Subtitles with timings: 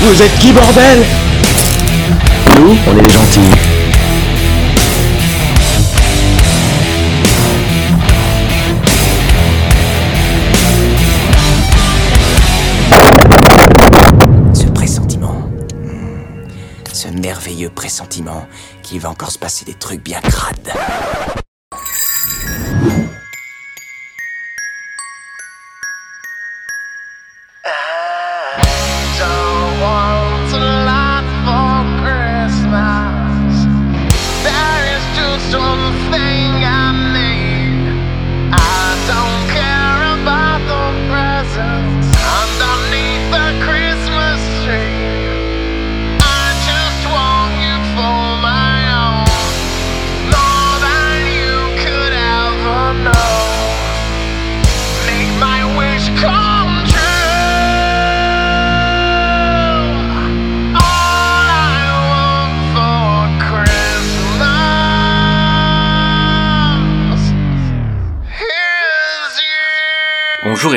[0.00, 1.04] Vous êtes qui, bordel?
[2.60, 3.40] Nous, on est les gentils.
[14.54, 15.50] Ce pressentiment.
[16.92, 18.46] Ce merveilleux pressentiment
[18.82, 20.72] qu'il va encore se passer des trucs bien crades.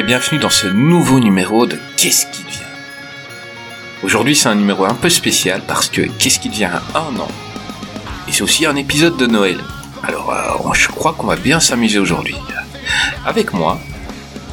[0.10, 2.58] Bienvenue dans ce nouveau numéro de Qu'est-ce qui devient?
[4.02, 7.28] Aujourd'hui c'est un numéro un peu spécial parce que Qu'est-ce qui devient un an?
[8.28, 9.60] Et c'est aussi un épisode de Noël.
[10.02, 12.34] Alors euh, je crois qu'on va bien s'amuser aujourd'hui.
[13.24, 13.80] Avec moi,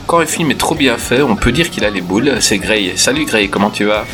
[0.07, 2.59] quand un film est trop bien fait, on peut dire qu'il a les boules, c'est
[2.59, 2.93] Gray.
[2.99, 4.05] Salut Gray, comment tu vas?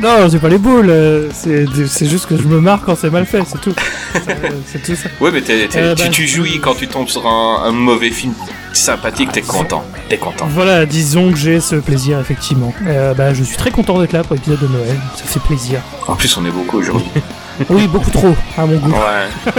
[0.00, 0.92] Non, j'ai pas les boules,
[1.32, 3.74] c'est juste que je me marre quand c'est mal fait, c'est tout.
[4.66, 5.08] C'est- tout ça.
[5.20, 8.34] Ouais mais Euh, tu, bah, tu jouis quand tu tombes sur un, un mauvais film
[8.72, 9.84] sympathique, t'es content.
[10.08, 10.46] T'es content.
[10.50, 12.72] Voilà, disons que j'ai ce plaisir, effectivement.
[12.86, 15.80] Euh, bah, je suis très content d'être là pour l'épisode de Noël, ça fait plaisir.
[16.08, 17.10] En plus on est beaucoup aujourd'hui.
[17.68, 18.90] Oui, beaucoup trop, à mon goût.
[18.90, 19.52] Ouais.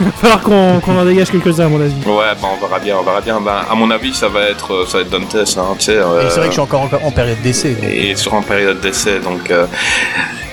[0.00, 1.92] Il va falloir qu'on qu'on en dégage quelques-uns, à mon avis.
[2.06, 3.42] Ouais, bah on verra bien, on verra bien.
[3.42, 5.96] Bah, à mon avis, ça va être, euh, ça va être Dantes, hein, tu sais.
[5.98, 7.76] euh, c'est vrai que je suis encore en, en période d'essai.
[7.82, 9.50] et sur en période d'essai, donc.
[9.50, 9.66] euh,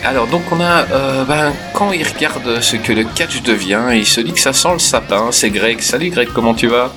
[0.04, 4.06] Alors, donc on a, euh, ben, quand il regarde ce que le catch devient, il
[4.06, 5.28] se dit que ça sent le sapin.
[5.32, 5.80] C'est Greg.
[5.80, 6.92] Salut Greg, comment tu vas?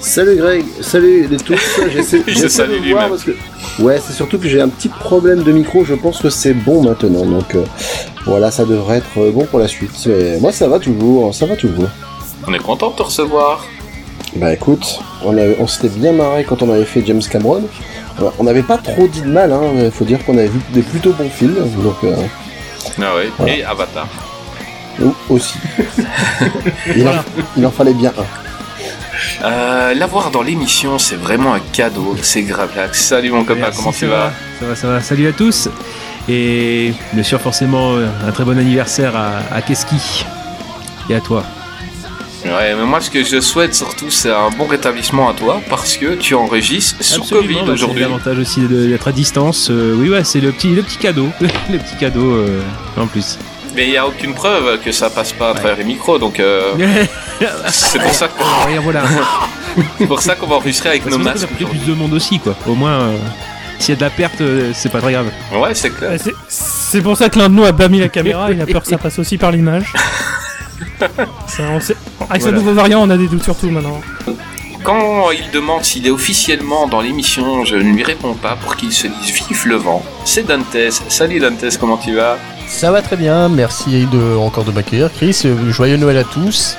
[0.00, 1.60] Salut Greg, salut les tous.
[1.92, 2.92] J'essaie de lui-même.
[2.92, 3.32] voir parce que
[3.80, 5.84] ouais, c'est surtout que j'ai un petit problème de micro.
[5.84, 7.64] Je pense que c'est bon maintenant, donc euh,
[8.24, 9.90] voilà, ça devrait être euh, bon pour la suite.
[10.06, 11.88] Mais moi, ça va toujours, ça va toujours.
[12.48, 13.64] On est content de te recevoir.
[14.36, 17.64] Bah écoute, on, avait- on s'était bien marré quand on avait fait James Cameron.
[18.20, 19.90] Euh, On n'avait pas trop dit de mal, hein.
[19.92, 22.14] Faut dire qu'on avait vu des plutôt bons films, donc euh,
[23.02, 23.28] Ah ouais.
[23.36, 23.54] Voilà.
[23.54, 24.08] Et Avatar.
[24.98, 25.54] nous aussi.
[26.96, 27.12] il, en,
[27.56, 28.24] il en fallait bien un.
[29.42, 32.16] Euh, L'avoir dans l'émission, c'est vraiment un cadeau.
[32.22, 32.70] C'est grave.
[32.92, 35.00] Salut mon copain, Merci, comment tu va vas Ça va, ça va.
[35.00, 35.68] Salut à tous.
[36.28, 40.24] Et bien sûr, forcément, euh, un très bon anniversaire à, à Keski.
[41.08, 41.44] Et à toi.
[42.44, 45.96] Ouais, mais moi ce que je souhaite surtout, c'est un bon rétablissement à toi parce
[45.96, 48.00] que tu enregistres sous Absolument, Covid bah, aujourd'hui.
[48.00, 49.68] L'avantage aussi d'être à distance.
[49.70, 51.28] Euh, oui, ouais, c'est le petit, le petit cadeau.
[51.40, 52.62] le petit cadeau euh,
[52.96, 53.38] en plus.
[53.74, 56.40] Mais il n'y a aucune preuve que ça passe pas à travers les micros, donc
[56.40, 56.72] euh,
[57.68, 58.28] c'est pour ça
[58.66, 59.02] Regarde, voilà.
[59.98, 61.48] c'est pour ça qu'on va enregistrer avec Parce nos que ça masques.
[61.58, 62.54] fait plus de monde aussi, quoi.
[62.66, 63.16] Au moins, euh,
[63.78, 65.30] s'il y a de la perte, euh, c'est pas très grave.
[65.54, 66.10] Ouais, c'est clair.
[66.18, 68.66] C'est- C'est pour ça que l'un de nous a pas mis la caméra, il a
[68.66, 69.92] peur que ça passe aussi par l'image.
[71.46, 71.96] Ça, on sait-
[72.28, 72.58] Avec ce Voilà.
[72.58, 74.00] nouveau variant, on a des doutes sur tout maintenant.
[74.82, 78.92] Quand il demande s'il est officiellement dans l'émission, je ne lui réponds pas pour qu'il
[78.92, 80.02] se dise vive le vent.
[80.24, 80.76] C'est Dantes.
[81.08, 82.38] Salut Dantes, comment tu vas?
[82.70, 85.42] Ça va très bien, merci de, encore de m'accueillir, Chris.
[85.44, 86.76] Euh, Joyeux Noël à tous.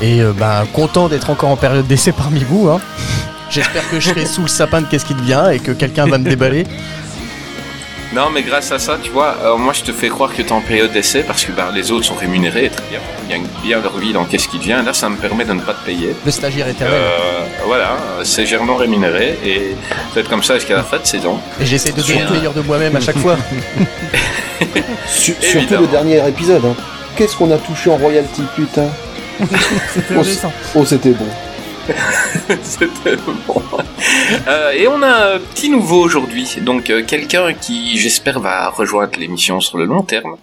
[0.00, 2.68] Et euh, ben, content d'être encore en période d'essai parmi vous.
[2.68, 2.80] Hein.
[3.50, 6.18] J'espère que je serai sous le sapin de qu'est-ce qui devient et que quelqu'un va
[6.18, 6.66] me déballer.
[8.14, 10.48] Non, mais grâce à ça, tu vois, euh, moi je te fais croire que tu
[10.48, 13.30] es en période d'essai parce que bah, les autres sont rémunérés, et très bien, ils
[13.30, 14.80] gagnent bien leur vie dans qu'est-ce qui devient.
[14.84, 16.14] Là, ça me permet de ne pas te payer.
[16.24, 16.94] Le stagiaire éternel.
[16.98, 17.18] Euh,
[17.66, 19.76] voilà, c'est gèrement rémunéré et
[20.14, 21.38] c'est comme ça jusqu'à la fin de saison.
[21.60, 23.36] Et j'essaie de donner le meilleur de moi-même à chaque fois.
[25.06, 26.64] Su- surtout le dernier épisode.
[26.64, 26.74] Hein.
[27.16, 28.86] Qu'est-ce qu'on a touché en royalty, putain
[29.94, 30.48] C'était Oh.
[30.76, 31.26] Oh, c'était bon.
[32.62, 33.62] C'était bon.
[34.46, 39.18] Euh, et on a un petit nouveau aujourd'hui, donc euh, quelqu'un qui j'espère va rejoindre
[39.18, 40.36] l'émission sur le long terme.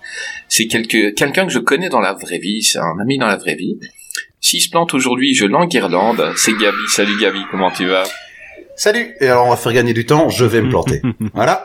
[0.49, 3.37] C'est quelque- quelqu'un que je connais dans la vraie vie, c'est un ami dans la
[3.37, 3.77] vraie vie.
[4.41, 6.31] S'il se plante aujourd'hui, je l'enguirlande.
[6.35, 6.77] C'est Gabi.
[6.89, 8.03] Salut Gabi, comment tu vas?
[8.77, 11.01] Salut Et alors on va faire gagner du temps, je vais me planter.
[11.33, 11.63] voilà.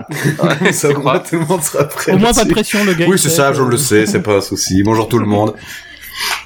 [0.73, 2.13] ça au crois moins tout le monde sera prêt.
[2.13, 3.07] Au moins pas de pression, le gars.
[3.09, 4.83] Oui, c'est ça, je le sais, c'est pas un souci.
[4.85, 5.55] Bonjour tout le monde.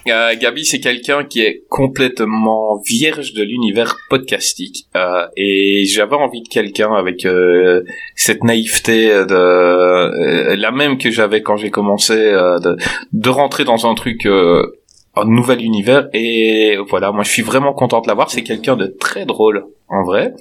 [0.06, 6.43] Euh, Gabi, c'est quelqu'un qui est complètement vierge de l'univers podcastique euh, et j'avais envie
[6.43, 7.83] de quelqu'un avec euh,
[8.15, 14.27] cette naïveté de la même que j'avais quand j'ai commencé de, rentrer dans un truc
[14.27, 18.31] un nouvel univers et voilà, moi je suis vraiment content de l'avoir.
[18.31, 20.35] C'est quelqu'un de très drôle en vrai.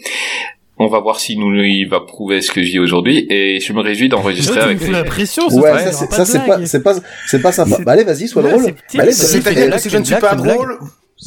[0.79, 3.73] On va voir si nous il va prouver ce que je dis aujourd'hui et je
[3.73, 4.91] me réjouis d'enregistrer avec lui.
[4.91, 6.65] la pression, ce Ouais, ça c'est pas c'est pas blague.
[6.65, 6.95] c'est pas
[7.27, 7.77] c'est pas sympa.
[7.85, 8.63] Bah allez, vas-y, sois drôle.
[8.65, 9.11] Bah, allez.
[9.11, 10.79] C'est C'est-à-dire blague, que si je ne suis pas drôle,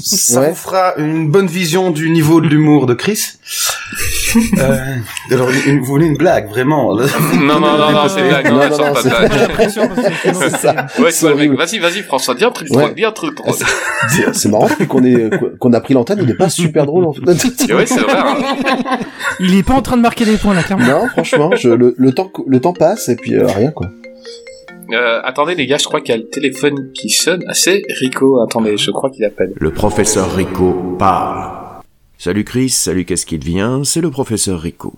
[0.03, 0.51] ça Ouais.
[0.51, 3.21] vous fera une bonne vision du niveau de l'humour de Chris.
[4.59, 4.77] euh,
[5.31, 6.95] alors, une- vous voulez une blague, vraiment?
[6.95, 9.33] Non non non non, c'est blague, non, Non, non, pas de c'est- blague.
[10.99, 12.93] Ouais, le mec, vas-y, vas-y, François, dis un truc Ouais.
[13.05, 13.39] un truc.
[14.33, 17.21] C'est- marrant qu'on est qu'on a pris l'antenne, il est pas super drôle en fait.
[17.73, 18.13] Ouais, c'est vrai.
[18.17, 18.99] hein.
[19.41, 20.87] Il est pas en train de marquer des points là, clairement.
[20.87, 23.89] Non, franchement, je, le, le temps le temps passe et puis euh, rien quoi.
[24.93, 27.45] Euh, attendez les gars, je crois qu'il y a le téléphone qui sonne.
[27.49, 28.41] Ah, c'est Rico.
[28.41, 29.53] Attendez, je crois qu'il appelle.
[29.57, 31.83] Le professeur Rico parle.
[32.19, 34.95] Salut Chris, salut Qu'est-ce qui devient C'est le professeur Rico.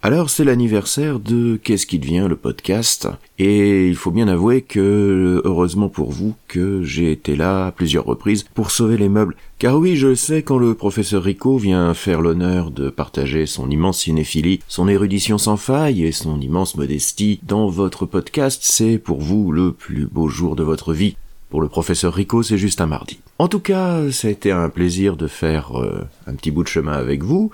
[0.00, 3.08] Alors c'est l'anniversaire de Qu'est-ce qui devient le podcast?
[3.38, 8.04] Et il faut bien avouer que heureusement pour vous que j'ai été là à plusieurs
[8.04, 12.20] reprises pour sauver les meubles car oui je sais quand le professeur Rico vient faire
[12.20, 17.68] l'honneur de partager son immense cinéphilie, son érudition sans faille et son immense modestie dans
[17.68, 21.16] votre podcast c'est pour vous le plus beau jour de votre vie.
[21.50, 23.20] Pour le professeur Rico, c'est juste un mardi.
[23.38, 26.68] En tout cas, ça a été un plaisir de faire euh, un petit bout de
[26.68, 27.50] chemin avec vous,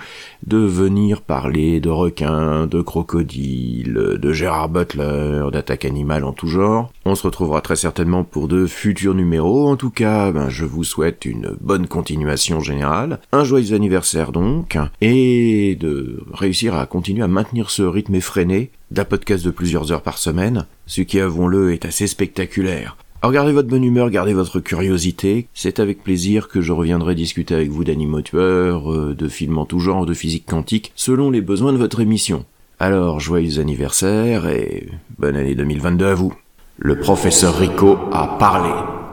[0.46, 6.90] de venir parler de requins, de crocodiles, de Gérard Butler, d'attaques animales en tout genre.
[7.04, 9.68] On se retrouvera très certainement pour de futurs numéros.
[9.68, 14.76] En tout cas, ben, je vous souhaite une bonne continuation générale, un joyeux anniversaire donc,
[15.02, 20.02] et de réussir à continuer à maintenir ce rythme effréné d'un podcast de plusieurs heures
[20.02, 22.96] par semaine, ce qui, avouons-le, est assez spectaculaire.
[23.24, 25.46] Alors gardez votre bonne humeur, gardez votre curiosité.
[25.54, 29.64] C'est avec plaisir que je reviendrai discuter avec vous d'animaux tueurs, euh, de films en
[29.64, 32.44] tout genre, de physique quantique, selon les besoins de votre émission.
[32.78, 36.34] Alors, joyeux anniversaire et bonne année 2022 à vous.
[36.76, 39.03] Le professeur Rico a parlé.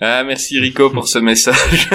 [0.00, 1.88] Ah, merci Rico pour ce message.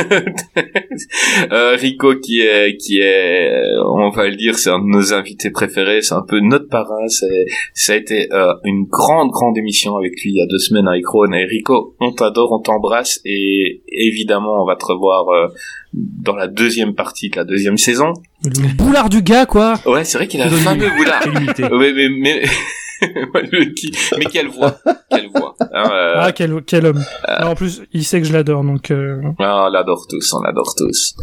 [1.51, 5.13] euh, Rico qui est, qui est, euh, on va le dire, c'est un de nos
[5.13, 6.01] invités préférés.
[6.01, 7.07] C'est un peu notre parrain.
[7.07, 10.57] C'est, ça a été euh, une grande, grande émission avec lui il y a deux
[10.57, 11.33] semaines avec Ron.
[11.33, 15.47] Et Rico, on t'adore, on t'embrasse et évidemment, on va te revoir euh,
[15.93, 18.13] dans la deuxième partie de la deuxième saison.
[18.43, 19.75] Le boulard du gars, quoi.
[19.85, 21.23] Ouais, c'est vrai qu'il a fameux boulard.
[21.27, 22.86] Mais, le
[23.75, 24.77] qui- mais quelle voix,
[25.09, 25.55] quelle voix.
[25.73, 27.03] Hein, euh, Ah, quel, quel homme.
[27.41, 28.91] Non, en plus, il sait que je l'adore, donc...
[28.91, 31.15] euh, Ah, on l'adore tous, on l'adore tous.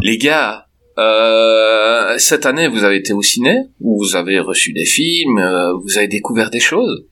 [0.00, 0.66] Les gars,
[0.98, 5.96] euh, cette année, vous avez été au ciné, vous avez reçu des films, euh, vous
[5.98, 7.04] avez découvert des choses?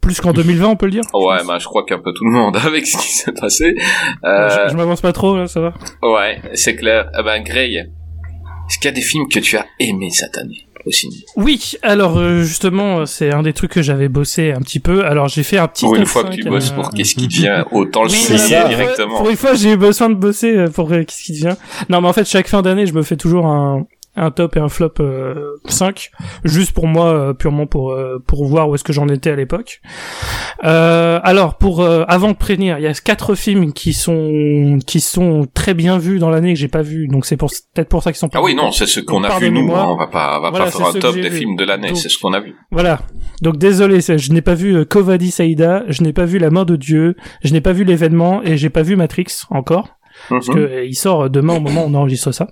[0.00, 1.02] Plus qu'en 2020, on peut le dire.
[1.12, 3.74] Ouais, bah, je crois qu'un peu tout le monde avec ce qui s'est passé.
[4.24, 5.74] Euh, Je, je m'avance pas trop, là, ça va.
[6.02, 7.10] ouais, c'est clair.
[7.18, 10.66] Eh ben, Greg, est-ce qu'il y a des films que tu as aimés cette année?
[10.88, 14.80] Au ciné Oui, alors euh, justement, c'est un des trucs que j'avais bossé un petit
[14.80, 15.04] peu.
[15.04, 17.14] Alors j'ai fait un petit Pour une fois que 5, tu bosses euh, pour qu'est-ce
[17.14, 19.18] qui devient, autant le pour- directement.
[19.18, 21.56] Pour une fois, j'ai eu besoin de bosser euh, pour euh, qu'est-ce qui devient?
[21.88, 23.86] Non, mais en fait, chaque fin d'année, je me fais toujours un
[24.18, 26.10] un top et un flop euh, 5
[26.44, 29.36] juste pour moi euh, purement pour euh, pour voir où est-ce que j'en étais à
[29.36, 29.80] l'époque.
[30.64, 35.00] Euh, alors pour euh, avant de prévenir, il y a quatre films qui sont qui
[35.00, 37.08] sont très bien vus dans l'année que j'ai pas vu.
[37.08, 39.22] Donc c'est pour peut-être pour ça qu'ils sont pas Ah oui, non, c'est ce qu'on
[39.24, 39.72] a vu nous.
[39.74, 41.64] hein, On va pas, on va Voilà, pas faire un que top des films de
[41.64, 41.94] l'année.
[41.94, 42.54] C'est ce qu'on a vu.
[42.70, 43.00] Voilà.
[43.42, 46.64] Donc désolé, je n'ai pas vu euh, Kovadi Saïda, je n'ai pas vu La main
[46.64, 49.88] de Dieu, je n'ai pas vu l'événement et j'ai pas vu Matrix encore
[50.28, 50.54] parce Mhm.
[50.54, 52.48] que euh, il sort demain au moment où on enregistre ça.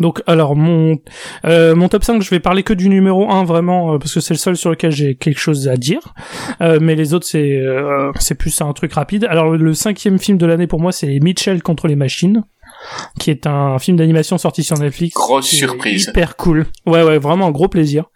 [0.00, 0.98] Donc alors mon
[1.44, 4.20] euh, mon top 5, je vais parler que du numéro 1 vraiment euh, parce que
[4.20, 6.14] c'est le seul sur lequel j'ai quelque chose à dire.
[6.62, 9.26] Euh, mais les autres c'est euh, c'est plus un truc rapide.
[9.28, 12.44] Alors le cinquième film de l'année pour moi c'est Mitchell contre les machines
[13.18, 15.14] qui est un film d'animation sorti sur Netflix.
[15.14, 16.08] Grosse surprise.
[16.08, 16.66] Hyper cool.
[16.86, 18.06] Ouais ouais, vraiment un gros plaisir.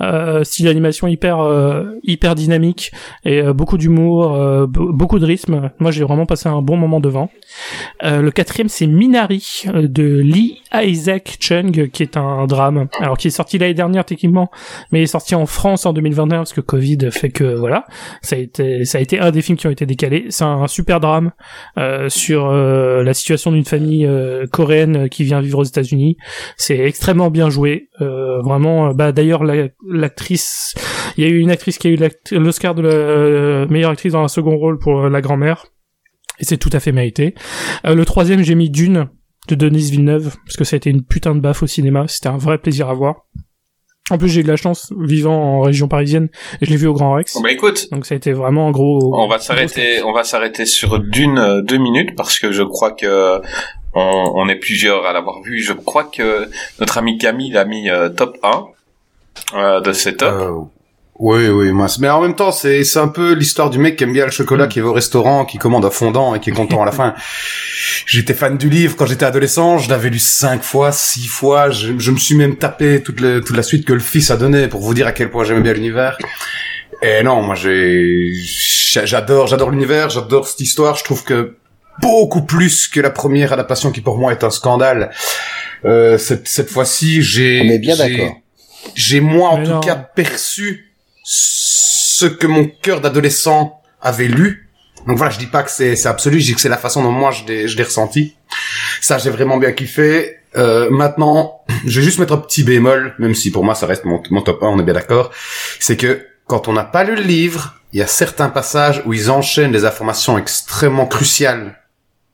[0.00, 2.92] Euh, style d'animation hyper euh, hyper dynamique
[3.24, 5.70] et euh, beaucoup d'humour, euh, be- beaucoup de rythme.
[5.78, 7.30] Moi, j'ai vraiment passé un bon moment devant.
[8.02, 12.88] Euh, le quatrième, c'est Minari de Lee Isaac Chung, qui est un drame.
[13.00, 14.50] Alors, qui est sorti l'année dernière techniquement,
[14.90, 17.84] mais est sorti en France en 2021 parce que Covid fait que voilà,
[18.22, 20.26] ça a été ça a été un des films qui ont été décalés.
[20.30, 21.32] C'est un, super drame
[22.08, 24.08] sur la situation d'une famille
[24.52, 26.16] coréenne qui vient vivre aux États-Unis.
[26.56, 27.88] C'est extrêmement bien joué.
[28.00, 29.44] Vraiment, bah d'ailleurs
[29.88, 30.74] l'actrice,
[31.16, 31.98] il y a eu une actrice qui a eu
[32.32, 35.66] l'Oscar de la euh, meilleure actrice dans un second rôle pour euh, la grand-mère,
[36.38, 37.34] et c'est tout à fait mérité.
[37.86, 39.08] Euh, le troisième, j'ai mis Dune
[39.48, 42.06] de Denise Villeneuve parce que ça a été une putain de baffe au cinéma.
[42.08, 43.26] C'était un vrai plaisir à voir.
[44.10, 46.28] En plus, j'ai eu de la chance vivant en région parisienne,
[46.60, 47.40] et je l'ai vu au Grand Rex.
[47.40, 49.16] Bah écoute, Donc ça a été vraiment un gros.
[49.16, 53.40] on va s'arrêter, on va s'arrêter sur d'une deux minutes parce que je crois que
[53.94, 55.60] on, on est plusieurs à l'avoir vu.
[55.60, 56.48] Je crois que
[56.80, 58.66] notre ami Camille l'a mis euh, top 1
[59.54, 60.32] euh, de ses top.
[60.32, 60.50] Euh,
[61.18, 61.88] oui, oui, moi.
[61.88, 64.24] c'est- Mais en même temps, c'est c'est un peu l'histoire du mec qui aime bien
[64.24, 66.86] le chocolat, qui va au restaurant, qui commande un fondant et qui est content à
[66.86, 67.14] la fin.
[68.06, 69.78] J'étais fan du livre quand j'étais adolescent.
[69.78, 71.70] Je l'avais lu cinq fois, six fois.
[71.70, 74.36] Je, je me suis même tapé toute, le- toute la suite que le fils a
[74.36, 76.16] donné pour vous dire à quel point j'aimais bien l'univers.
[77.02, 78.32] Et non, moi j'ai
[79.04, 80.96] j'adore j'adore l'univers, j'adore cette histoire.
[80.96, 81.56] Je trouve que
[82.00, 85.10] beaucoup plus que la première adaptation qui pour moi est un scandale.
[85.84, 88.36] Euh, cette cette fois-ci, j'ai On est bien d'accord.
[88.94, 89.80] J'ai moi en Mais tout non.
[89.80, 90.92] cas perçu
[91.24, 94.68] ce que mon cœur d'adolescent avait lu.
[95.06, 97.02] Donc voilà, je dis pas que c'est c'est absolu, je dis que c'est la façon
[97.02, 98.36] dont moi je l'ai je l'ai ressenti.
[99.00, 100.36] Ça, j'ai vraiment bien kiffé.
[100.56, 104.04] Euh, maintenant, je vais juste mettre un petit bémol, même si pour moi ça reste
[104.04, 105.30] mon, mon top 1, on est bien d'accord.
[105.80, 109.12] C'est que quand on n'a pas lu le livre, il y a certains passages où
[109.12, 111.78] ils enchaînent des informations extrêmement cruciales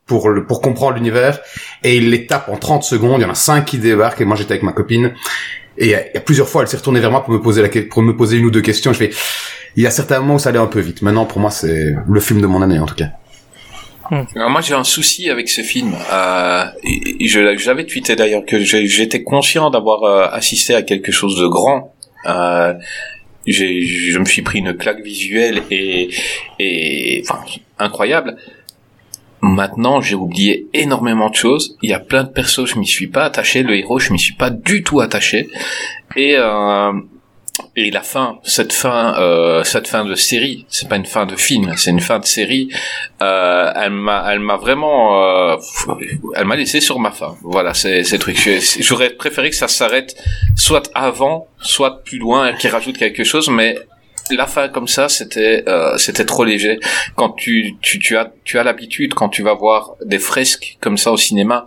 [0.09, 1.39] pour le, pour comprendre l'univers
[1.85, 3.21] et ils les tapent en 30 secondes.
[3.21, 5.13] Il y en a 5 qui débarquent et moi j'étais avec ma copine
[5.77, 7.61] et il y, a, il plusieurs fois elle s'est retournée vers moi pour me poser
[7.61, 8.91] la pour me poser une ou deux questions.
[8.91, 9.11] Je fais
[9.77, 11.01] il y a certains moments où ça allait un peu vite.
[11.01, 13.11] Maintenant pour moi c'est le film de mon année en tout cas.
[14.35, 15.93] Alors, moi, j'ai un souci avec ce film.
[16.11, 16.65] Euh,
[17.21, 21.93] je j'avais tweeté d'ailleurs que j'étais conscient d'avoir euh, assisté à quelque chose de grand.
[22.25, 22.73] Euh,
[23.45, 26.09] je me suis pris une claque visuelle et,
[26.59, 27.43] et enfin,
[27.77, 28.37] incroyable.
[29.41, 31.77] Maintenant, j'ai oublié énormément de choses.
[31.81, 33.63] Il y a plein de persos, je m'y suis pas attaché.
[33.63, 35.47] Le héros, je m'y suis pas du tout attaché.
[36.15, 36.91] Et euh,
[37.75, 41.35] et la fin, cette fin, euh, cette fin de série, c'est pas une fin de
[41.35, 42.69] film, c'est une fin de série.
[43.21, 45.57] Euh, elle m'a, elle m'a vraiment, euh,
[46.35, 47.35] elle m'a laissé sur ma faim.
[47.41, 48.37] Voilà, c'est, c'est le truc.
[48.37, 50.15] Je- J'aurais préféré que ça s'arrête
[50.55, 53.77] soit avant, soit plus loin, qu'il rajoute quelque chose, mais
[54.35, 56.79] la fin comme ça, c'était, euh, c'était trop léger.
[57.15, 60.97] Quand tu, tu, tu as, tu as l'habitude quand tu vas voir des fresques comme
[60.97, 61.65] ça au cinéma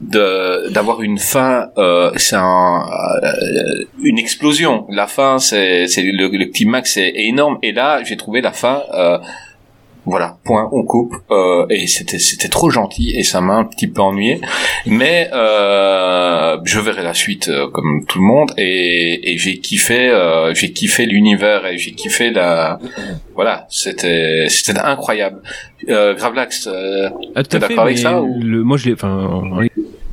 [0.00, 2.86] de d'avoir une fin euh, c'est un
[3.24, 8.16] euh, une explosion la fin c'est c'est le, le climax est énorme et là j'ai
[8.16, 9.18] trouvé la fin euh,
[10.08, 13.86] voilà point on coupe euh, et c'était c'était trop gentil et ça m'a un petit
[13.88, 14.40] peu ennuyé.
[14.86, 20.08] Mais euh, je verrai la suite euh, comme tout le monde et, et j'ai kiffé
[20.08, 22.78] euh, j'ai kiffé l'univers et j'ai kiffé la
[23.34, 25.40] voilà c'était c'était incroyable.
[25.88, 29.60] Euh, Gravelax euh, Ah, T'es d'accord avec ça, ou- le, moi je l'ai, enfin, en-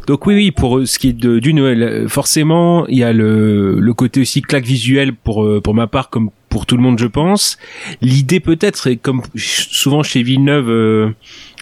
[0.08, 3.80] donc oui, oui, pour ce qui est de, du Noël, forcément, il y a le,
[3.80, 7.08] le côté aussi claque visuelle pour, pour ma part, comme pour tout le monde, je
[7.08, 7.58] pense.
[8.00, 11.10] L'idée peut-être, c'est comme souvent chez Villeneuve, euh,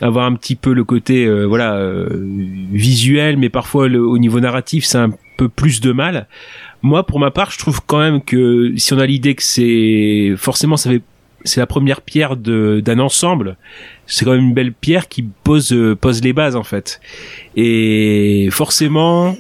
[0.02, 2.08] avoir un petit peu le côté, euh, voilà, euh,
[2.72, 6.28] visuel, mais parfois au niveau narratif, c'est un peu plus de mal.
[6.84, 10.36] Moi, pour ma part, je trouve quand même que si on a l'idée que c'est
[10.38, 11.02] forcément, ça fait
[11.44, 13.58] c'est la première pierre d'un ensemble.
[14.06, 17.02] C'est quand même une belle pierre qui pose euh, pose les bases en fait.
[17.56, 19.36] Et forcément,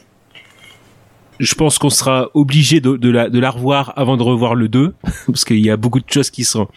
[1.40, 4.68] je pense qu'on sera obligé de, de la de la revoir avant de revoir le
[4.70, 4.94] 2
[5.28, 6.68] parce qu'il y a beaucoup de choses qui sont.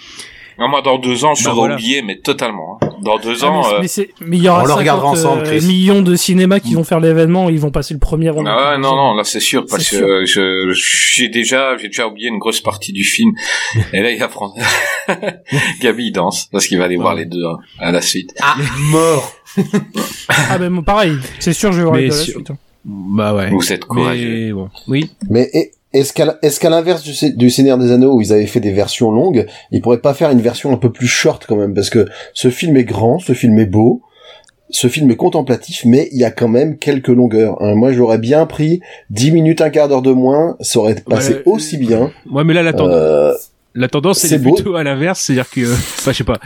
[0.59, 1.75] Non, moi, dans deux ans, je Bah, serai voilà.
[1.75, 2.79] oublié, mais totalement.
[2.81, 2.89] hein.
[3.03, 4.79] Dans deux Ah, ans, mais, euh, mais c'est- mais il y aura On le 50
[4.79, 5.67] regardera ensemble, euh, Chris.
[5.67, 8.43] millions de cinémas qui vont faire l'événement, ils vont passer le premier avant.
[8.47, 12.29] ah ouais, non, non, là c'est sûr, parce que je j'ai déjà j'ai déjà oublié
[12.31, 13.33] une grosse partie du film.
[13.93, 14.55] Et là, il y a Fran...
[15.83, 18.33] Gabi il danse parce qu'il va aller voir les deux hein, à la suite.
[18.91, 19.35] Mort.
[20.29, 22.51] Ah ben pareil, c'est sûr je vais voir les deux à la suite.
[22.51, 22.57] hein.
[22.88, 23.50] Bah ouais.
[23.50, 24.28] Vous êtes courageux.
[24.47, 25.11] Mais bon, oui.
[25.28, 28.47] Mais est- est-ce qu'à est-ce qu'à l'inverse du, du Seigneur des Anneaux où ils avaient
[28.47, 31.57] fait des versions longues, ils pourraient pas faire une version un peu plus short quand
[31.57, 31.75] même?
[31.75, 34.02] Parce que ce film est grand, ce film est beau,
[34.71, 37.61] ce film est contemplatif, mais il y a quand même quelques longueurs.
[37.62, 37.75] hein.
[37.75, 41.43] Moi, j'aurais bien pris 10 minutes, un quart d'heure de moins, ça aurait passé Ouais,
[41.47, 42.11] aussi bien.
[42.31, 43.33] Ouais, mais là la tendance, Euh,
[43.76, 46.38] la tendance c'est plutôt à l'inverse, c'est-à-dire que, enfin, je sais pas,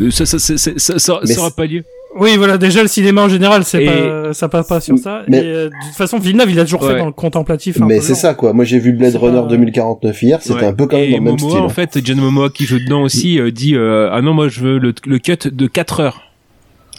[0.00, 1.84] euh, ça, ça, ça, ça, ça, ça, Mais ça aura pas lieu.
[2.18, 5.22] Oui, voilà, déjà le cinéma en général, c'est Et- pas, ça passe pas sur ça.
[5.28, 6.94] Mais- Et euh, de toute façon, Villeneuve, il a toujours Ouais.
[6.94, 7.80] fait dans le contemplatif.
[7.80, 8.52] un Mais peu c'est ça quoi.
[8.54, 10.64] Moi j'ai vu Blade Runner pas- 2049 hier, c'était Ouais.
[10.64, 11.62] un peu quand même Et dans le même Momoa, style.
[11.64, 14.60] en fait, John Momoa qui joue dedans aussi euh, dit euh, ah non moi je
[14.60, 16.22] veux le, le cut de 4 heures.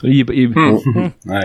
[0.03, 0.77] Il- il- Hmm.
[1.25, 1.39] Ouais.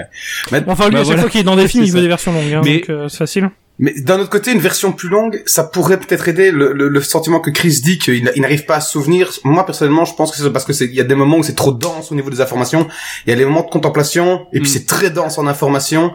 [0.52, 1.20] Mais, Enfin, lui, Bah à chaque voilà.
[1.22, 3.08] fois qu'il est dans des films, il veut des versions longues, hein, Mais- donc euh,
[3.08, 3.50] c'est facile.
[3.78, 7.00] mais d'un autre côté, une version plus longue, ça pourrait peut-être aider le, le, le
[7.02, 9.32] sentiment que Chris dit qu'il il n'arrive pas à se souvenir.
[9.44, 11.42] Moi, personnellement, je pense que c'est parce que c'est, il y a des moments où
[11.42, 12.86] c'est trop dense au niveau des informations.
[13.26, 14.72] Il y a les moments de contemplation, et puis Mm.
[14.72, 16.12] c'est très dense en information.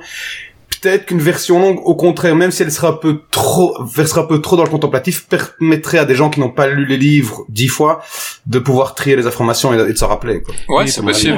[0.82, 4.26] Peut-être qu'une version longue, au contraire, même si elle sera un peu trop, versera un
[4.26, 7.44] peu trop dans le contemplatif, permettrait à des gens qui n'ont pas lu les livres
[7.50, 8.02] dix fois
[8.46, 10.42] de pouvoir trier les informations et, et de s'en rappeler.
[10.42, 10.56] Quoi.
[10.78, 11.38] Ouais, c'est possible.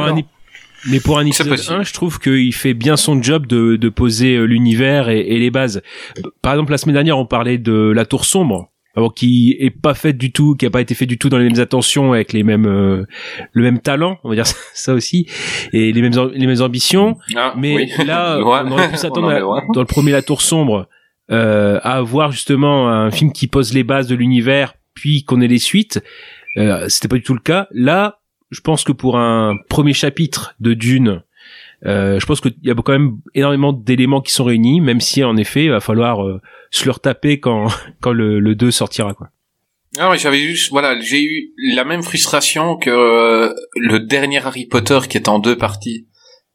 [0.90, 1.76] Mais pour un épisode possible.
[1.76, 5.38] 1, je trouve qu'il fait bien son job de, de poser euh, l'univers et, et
[5.40, 5.82] les bases.
[6.42, 9.94] Par exemple, la semaine dernière, on parlait de la Tour Sombre, alors qui est pas
[9.94, 12.34] faite du tout, qui a pas été fait du tout dans les mêmes attentions, avec
[12.34, 13.06] les mêmes euh,
[13.54, 15.28] le même talent, on va dire ça aussi,
[15.72, 17.16] et les mêmes les mêmes ambitions.
[17.36, 18.06] Ah, Mais oui.
[18.06, 18.60] là, Ouais.
[18.66, 19.30] on aurait pu s'attendre
[19.74, 20.88] dans le premier La Tour Sombre
[21.32, 25.48] euh, à avoir justement un film qui pose les bases de l'univers, puis qu'on ait
[25.48, 26.04] les suites.
[26.58, 27.68] Euh, C'était pas du tout le cas.
[27.72, 28.18] Là,
[28.51, 31.24] je pense que pour un premier chapitre de Dune,
[31.86, 35.24] euh, je pense qu'il y a quand même énormément d'éléments qui sont réunis, même si
[35.24, 36.39] en effet, il va falloir euh,
[36.70, 37.67] se le retaper quand
[38.01, 39.29] quand le, le 2 sortira quoi.
[39.98, 45.00] Ah j'avais juste voilà, j'ai eu la même frustration que euh, le dernier Harry Potter
[45.10, 46.08] qui est en deux parties.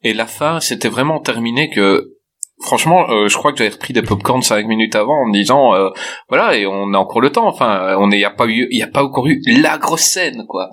[0.02, 2.15] Et la fin, c'était vraiment terminé que
[2.60, 5.75] franchement, euh, je crois que j'avais repris des popcorn cinq minutes avant en me disant
[5.75, 5.90] euh,
[6.28, 7.46] voilà et on a encore le temps.
[7.48, 10.02] Enfin, on est, y a pas eu, il y a pas encore eu la grosse
[10.02, 10.70] scène quoi.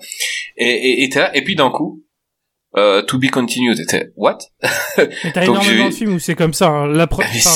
[0.57, 1.99] Et et, et, là, et puis d'un coup.
[2.75, 4.39] Euh, to be continued, était what?
[4.97, 6.69] Mais t'as énormément de films où c'est comme ça.
[6.69, 6.87] hein.
[6.87, 7.51] La enfin,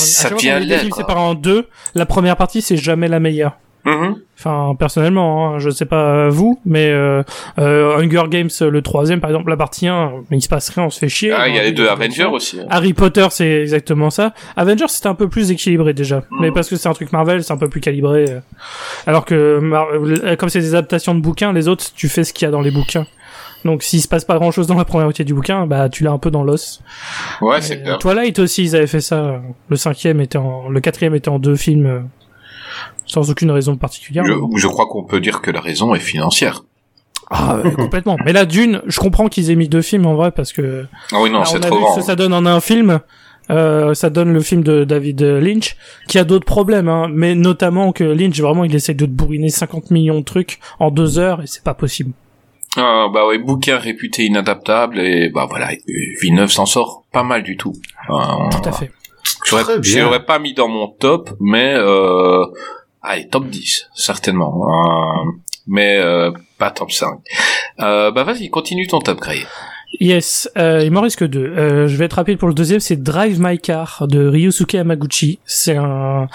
[1.16, 1.66] en deux,
[1.96, 3.58] la première partie c'est jamais la meilleure.
[3.88, 4.16] Mhm.
[4.38, 7.22] Enfin, personnellement, hein, je sais pas vous, mais euh,
[7.58, 10.90] euh, Hunger Games, le troisième par exemple, la partie 1, il se passe rien, on
[10.90, 11.32] se fait chier.
[11.32, 12.60] Ah, il y a les deux les Avengers aussi.
[12.60, 12.66] hein.
[12.70, 14.34] Harry Potter, c'est exactement ça.
[14.56, 16.36] Avengers, c'était un peu plus équilibré déjà, Mm.
[16.40, 18.26] mais parce que c'est un truc Marvel, c'est un peu plus calibré.
[18.30, 18.40] euh.
[19.08, 22.32] Alors que Mar- euh, comme c'est des adaptations de bouquins, les autres, tu fais ce
[22.32, 23.06] qu'il y a dans les bouquins.
[23.64, 26.04] Donc s'il se passe pas grand chose dans la première moitié du bouquin, bah tu
[26.04, 26.80] l'as un peu dans l'os.
[27.40, 27.98] Ouais, c'est clair.
[27.98, 29.40] Twilight aussi, ils avaient fait ça.
[29.68, 32.00] Le cinquième était en, le quatrième était en deux films, euh,
[33.06, 34.24] sans aucune raison particulière.
[34.26, 36.64] Je, je crois qu'on peut dire que la raison est financière.
[37.30, 38.16] Ah, euh, complètement.
[38.24, 41.20] Mais là, Dune, je comprends qu'ils aient mis deux films en vrai parce que Ah
[41.20, 41.94] oui, non, c'est on a trop vu grand.
[41.94, 43.00] ce que ça donne en un film.
[43.50, 45.74] Euh, ça donne le film de David Lynch,
[46.06, 49.48] qui a d'autres problèmes, hein, mais notamment que Lynch vraiment il essaie de te bourriner
[49.48, 52.12] 50 millions de trucs en deux heures et c'est pas possible.
[52.76, 55.70] Ah, bah ouais, bouquin réputé inadaptable et bah voilà,
[56.20, 57.72] Villeneuve s'en sort pas mal du tout.
[58.10, 58.14] Euh,
[58.50, 58.90] Tout à fait.
[59.46, 59.92] J'aurais, Très bien.
[59.92, 62.44] je l'aurais pas mis dans mon top, mais euh,
[63.02, 64.62] allez, top 10, certainement.
[64.68, 65.30] Euh,
[65.66, 67.18] mais euh, pas top 5.
[67.80, 69.44] Euh, bah vas-y, continue ton top, Gray.
[70.00, 71.46] Yes, euh, il m'en reste que deux.
[71.46, 75.38] Euh, je vais être rapide pour le deuxième, c'est Drive My Car de Ryusuke Hamaguchi.
[75.46, 76.28] C'est un, un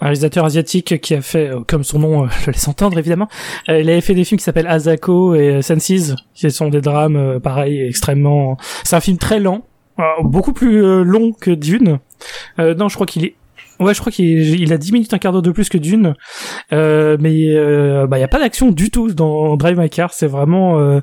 [0.00, 3.26] réalisateur asiatique qui a fait, euh, comme son nom euh, le laisse entendre évidemment,
[3.68, 6.80] euh, il avait fait des films qui s'appellent Asako et euh, Senses, qui sont des
[6.80, 8.56] drames euh, pareil extrêmement.
[8.84, 9.69] C'est un film très lent, euh,
[10.22, 11.98] beaucoup plus euh, long que Dune.
[12.58, 13.34] Euh, non, je crois qu'il est
[13.80, 16.14] Ouais, je crois qu'il il a 10 minutes, un quart d'heure de plus que Dune.
[16.72, 20.12] Euh, mais euh, bah, il y a pas d'action du tout dans Drive My Car.
[20.12, 21.00] C'est vraiment euh,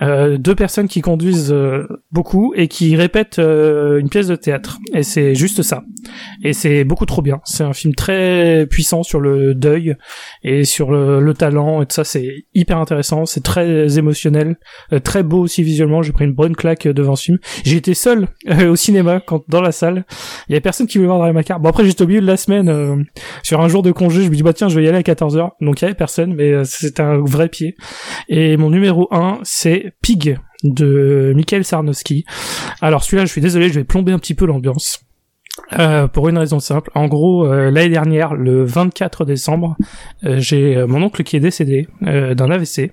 [0.00, 4.78] euh, deux personnes qui conduisent euh, beaucoup et qui répètent euh, une pièce de théâtre.
[4.94, 5.82] Et c'est juste ça.
[6.44, 7.40] Et c'est beaucoup trop bien.
[7.44, 9.96] C'est un film très puissant sur le deuil
[10.44, 12.04] et sur le, le talent et tout ça.
[12.04, 13.26] C'est hyper intéressant.
[13.26, 14.56] C'est très émotionnel,
[15.02, 16.02] très beau aussi visuellement.
[16.02, 17.38] J'ai pris une bonne claque devant ce film.
[17.64, 18.28] J'ai été seul
[18.68, 20.04] au cinéma quand dans la salle.
[20.48, 21.58] Il y avait personne qui voulait voir Drive My Car.
[21.58, 22.96] Bon après j'étais au de la semaine euh,
[23.42, 24.22] sur un jour de congé.
[24.22, 25.50] Je me dis bah tiens je vais y aller à 14h.
[25.60, 27.76] Donc il y avait personne mais euh, c'était un vrai pied.
[28.28, 32.24] Et mon numéro 1 c'est Pig de Michael Sarnowski.
[32.80, 35.00] Alors celui-là je suis désolé je vais plomber un petit peu l'ambiance.
[35.78, 36.90] Euh, pour une raison simple.
[36.94, 39.76] En gros, euh, l'année dernière, le 24 décembre,
[40.24, 42.92] euh, j'ai euh, mon oncle qui est décédé euh, d'un AVC.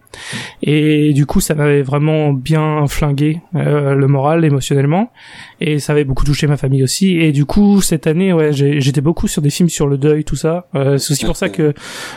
[0.61, 5.11] Et du coup, ça m'avait vraiment bien flingué le moral émotionnellement.
[5.59, 7.17] Et ça avait beaucoup touché ma famille aussi.
[7.17, 10.35] Et du coup, cette année, ouais, j'étais beaucoup sur des films sur le deuil, tout
[10.35, 10.67] ça.
[10.73, 11.73] C'est aussi pour ça que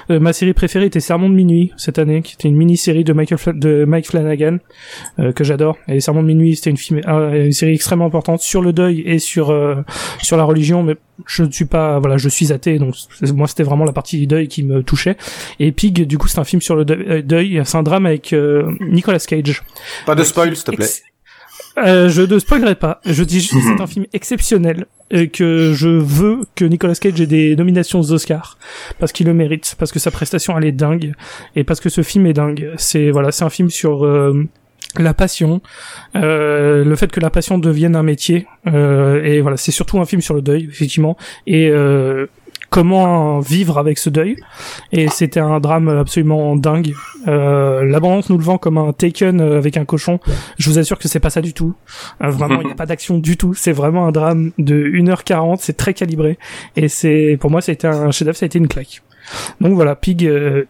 [0.09, 3.59] ma série préférée était Sermon de minuit cette année, qui était une mini-série de Michael
[3.59, 4.59] de Mike Flanagan
[5.35, 5.77] que j'adore.
[5.89, 9.55] Et Sermon de minuit, c'était une, une série extrêmement importante sur le deuil et sur
[10.23, 10.83] sur religion.
[10.83, 13.93] Mais je ne suis pas, voilà, je suis athée, donc c'est- moi c'était vraiment la
[13.93, 15.17] partie du deuil qui me touchait.
[15.59, 17.05] Et Pig, du coup, c'est un film sur le deuil.
[17.09, 17.61] euh, deuil.
[17.65, 19.63] C'est un drame avec euh, Nicolas Cage.
[20.07, 20.87] Pas de spoil, s'il te plaît.
[21.79, 23.01] Euh, je ne spoilerai pas.
[23.07, 27.21] Je dis juste que c'est un film exceptionnel et que je veux que Nicolas Cage
[27.21, 28.59] ait des nominations aux Oscars
[28.99, 31.15] parce qu'il le mérite, parce que sa prestation elle est dingue
[31.57, 32.73] et parce que ce film est dingue.
[32.77, 34.47] C'est voilà, c'est un film sur euh,
[34.99, 35.61] la passion,
[36.17, 40.05] euh, le fait que la passion devienne un métier, euh, et voilà, c'est surtout un
[40.05, 42.27] film sur le deuil, effectivement, et euh,
[42.71, 44.37] comment vivre avec ce deuil.
[44.93, 46.95] Et c'était un drame absolument dingue.
[47.29, 50.21] Euh, la bande nous le vend comme un Taken euh, avec un cochon.
[50.59, 51.75] Je vous assure que c'est pas ça du tout.
[52.23, 53.55] Euh, vraiment, il n'y a pas d'action du tout.
[53.55, 55.59] C'est vraiment un drame de 1h40.
[55.61, 56.39] C'est très calibré.
[56.77, 59.03] Et c'est, pour moi, été un chef-d'œuvre, ça a été une claque.
[59.61, 60.25] Donc voilà, Pig.
[60.25, 60.65] euh,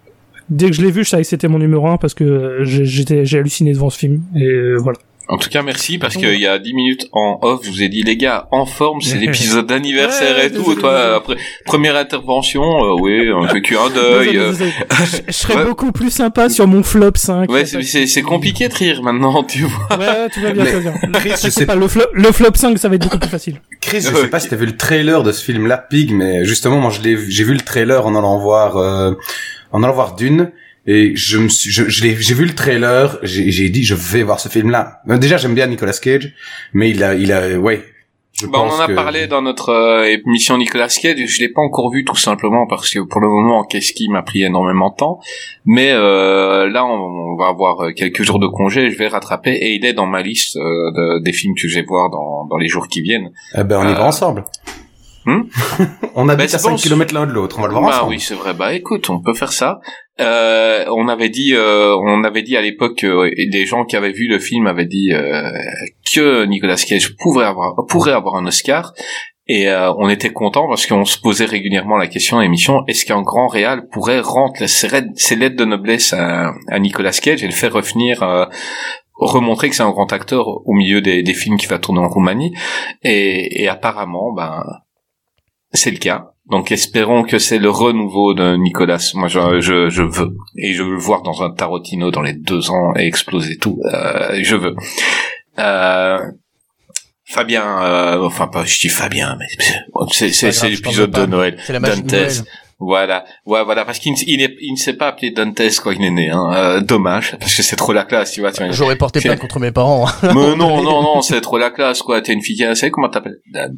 [0.50, 2.64] Dès que je l'ai vu, je savais que c'était mon numéro 1 parce que euh,
[2.64, 4.22] j'ai- j'étais, j'ai halluciné devant ce film.
[4.36, 4.98] Et euh, voilà.
[5.28, 7.88] En tout cas, merci parce qu'il y a 10 minutes en off, je vous ai
[7.88, 10.58] dit les gars, en forme, c'est l'épisode d'anniversaire Ouais, et tout.
[10.58, 11.14] désolé, Toi, désolé.
[11.14, 11.36] après
[11.66, 14.36] première intervention, euh, oui, on fait qu'un deuil.
[14.38, 14.52] Euh.
[15.04, 15.64] Je, je serais Ouais.
[15.66, 17.48] beaucoup plus sympa sur mon flop 5.
[17.48, 19.98] Ouais, c'est- c'est c'est compliqué de rire maintenant, tu vois.
[19.98, 21.12] Ouais, tout va bien, Mais- tout va bien.
[21.12, 23.60] Chris, je sais pas, le, flop, le flop 5, ça va être beaucoup plus facile.
[23.80, 26.80] Chris, je sais pas si t'as vu le trailer de ce film-là, Pig, mais justement,
[26.80, 29.12] moi, je l'ai, j'ai vu le trailer en allant voir, euh,
[29.72, 30.52] en allant voir Dune,
[30.86, 33.94] et je me suis, je, je l'ai, j'ai vu le trailer, j'ai, j'ai dit, je
[33.94, 35.00] vais voir ce film-là.
[35.06, 36.32] Déjà, j'aime bien Nicolas Cage,
[36.72, 37.82] mais il a, il a, ouais.
[38.32, 41.18] Je Bah, on en a que- parlé dans notre euh, émission Nicolas Cage.
[41.26, 44.22] Je l'ai pas encore vu tout simplement parce que pour le moment, qu'est-ce qui m'a
[44.22, 45.20] pris énormément de temps.
[45.66, 48.90] Mais euh, là, on, on va avoir euh, quelques jours de congé.
[48.90, 50.60] Je vais rattraper et il est dans ma liste euh,
[50.92, 53.30] de- des films que je vais voir dans, dans les jours qui viennent.
[53.58, 54.44] Eh ben, on y Euh, va ensemble.
[55.26, 55.42] Hmm
[56.14, 57.84] on Bah, habite c'est à 5 bon, km l'un de l'autre, on va le voir
[57.84, 58.10] bah ensemble.
[58.10, 58.54] oui, c'est vrai.
[58.54, 59.80] Bah écoute, on peut faire ça.
[60.20, 63.96] Euh, on avait dit, euh, on avait dit à l'époque que et des gens qui
[63.96, 65.50] avaient vu le film avaient dit euh,
[66.14, 68.92] que Nicolas Cage pourrait avoir pourrait avoir un Oscar.
[69.46, 73.04] Et euh, on était content parce qu'on se posait régulièrement la question à l'émission est-ce
[73.04, 74.88] qu'un grand réal pourrait rendre ses,
[75.36, 78.44] lettres de noblesse à, à Nicolas Cage et le faire revenir euh,
[79.16, 82.08] remontrer que c'est un grand acteur au milieu des, des films qui va tourner en
[82.08, 82.52] Roumanie?
[83.02, 84.62] Et, et apparemment ben
[85.72, 86.32] c'est le cas.
[86.50, 89.12] Donc espérons que c'est le renouveau de Nicolas.
[89.14, 90.36] Moi, je, je, je veux.
[90.56, 93.80] Et je veux le voir dans un Tarotino dans les deux ans et exploser tout.
[93.84, 94.74] Euh, je veux.
[95.58, 96.18] Euh,
[97.24, 99.46] Fabien, euh, enfin pas, je dis Fabien, mais
[100.10, 101.26] c'est l'épisode de.
[101.26, 101.56] Noël.
[101.64, 102.10] C'est la magie de.
[102.10, 102.32] Noël.
[102.82, 105.90] Voilà, ouais, voilà, parce qu'il ne, il est- il ne s'est pas appelé Dantes quand
[105.90, 106.30] il est né.
[106.30, 106.50] Hein.
[106.54, 108.52] Euh, dommage, parce que c'est trop la classe, tu vois.
[108.52, 108.62] tu.
[108.70, 110.06] J'aurais porté plainte contre mes parents.
[110.08, 110.12] hein.
[110.22, 112.22] Mais non, non, non, c'est trop la classe, quoi.
[112.22, 113.40] T'es une fille qui comment t'appelles?
[113.52, 113.74] Dantes.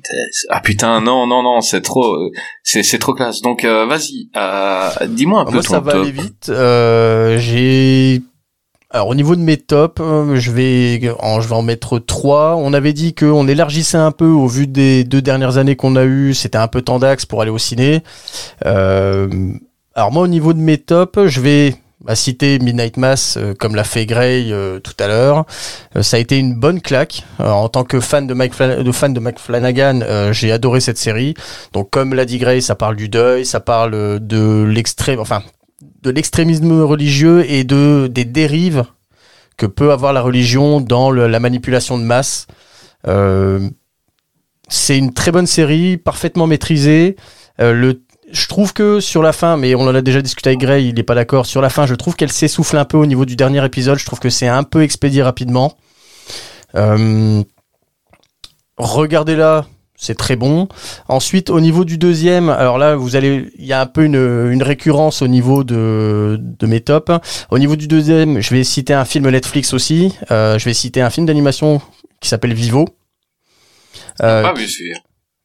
[0.51, 2.31] Ah putain, non, non, non, c'est trop, euh,
[2.63, 3.41] c'est, c'est trop classe.
[3.43, 6.03] Donc, euh, vas-y, euh, dis-moi un peu Moi, ton ça va top.
[6.03, 6.49] aller vite.
[6.49, 8.23] Euh, j'ai.
[8.95, 12.57] Alors, au niveau de mes tops, euh, je vais, en, je vais en mettre trois.
[12.57, 16.05] On avait dit qu'on élargissait un peu au vu des deux dernières années qu'on a
[16.05, 16.35] eues.
[16.35, 18.03] C'était un peu tendax pour aller au ciné.
[18.67, 19.31] Euh,
[19.95, 23.77] alors, moi, au niveau de mes tops, je vais bah, citer Midnight Mass, euh, comme
[23.77, 25.47] l'a fait Gray euh, tout à l'heure.
[26.03, 27.25] Ça a été une bonne claque.
[27.39, 31.33] En tant que fan de Mike, fan de Mike Flanagan, j'ai adoré cette série.
[31.73, 35.43] Donc, comme l'a dit Gray, ça parle du deuil, ça parle de l'extrême, enfin,
[36.03, 38.85] de l'extrémisme religieux et de des dérives
[39.57, 42.47] que peut avoir la religion dans la manipulation de masse.
[43.07, 43.69] Euh,
[44.69, 47.17] c'est une très bonne série, parfaitement maîtrisée.
[47.61, 50.61] Euh, le, je trouve que sur la fin, mais on en a déjà discuté avec
[50.61, 51.47] Gray, il n'est pas d'accord.
[51.47, 53.99] Sur la fin, je trouve qu'elle s'essouffle un peu au niveau du dernier épisode.
[53.99, 55.77] Je trouve que c'est un peu expédié rapidement.
[56.75, 57.43] Euh,
[58.79, 59.67] Regardez-la,
[60.03, 60.67] c'est très bon.
[61.09, 64.51] Ensuite, au niveau du deuxième, alors là, vous allez, il y a un peu une,
[64.51, 67.13] une récurrence au niveau de, de mes tops.
[67.51, 70.13] Au niveau du deuxième, je vais citer un film Netflix aussi.
[70.31, 71.81] Euh, je vais citer un film d'animation
[72.21, 72.87] qui s'appelle Vivo.
[74.23, 74.99] Euh, pas vu celui-là.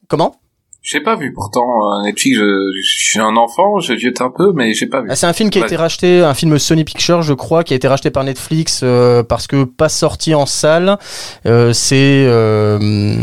[0.07, 0.35] comment?
[0.81, 1.33] J'ai pas vu.
[1.33, 1.65] Pourtant,
[1.99, 5.09] euh, Netflix, je, je suis un enfant, je jette un peu, mais j'ai pas vu.
[5.11, 5.67] Ah, C'est un film qui a Ouais.
[5.67, 9.21] été racheté, un film Sony Pictures, je crois, qui a été racheté par Netflix euh,
[9.21, 10.97] parce que pas sorti en salle.
[11.45, 13.17] Euh, c'est euh,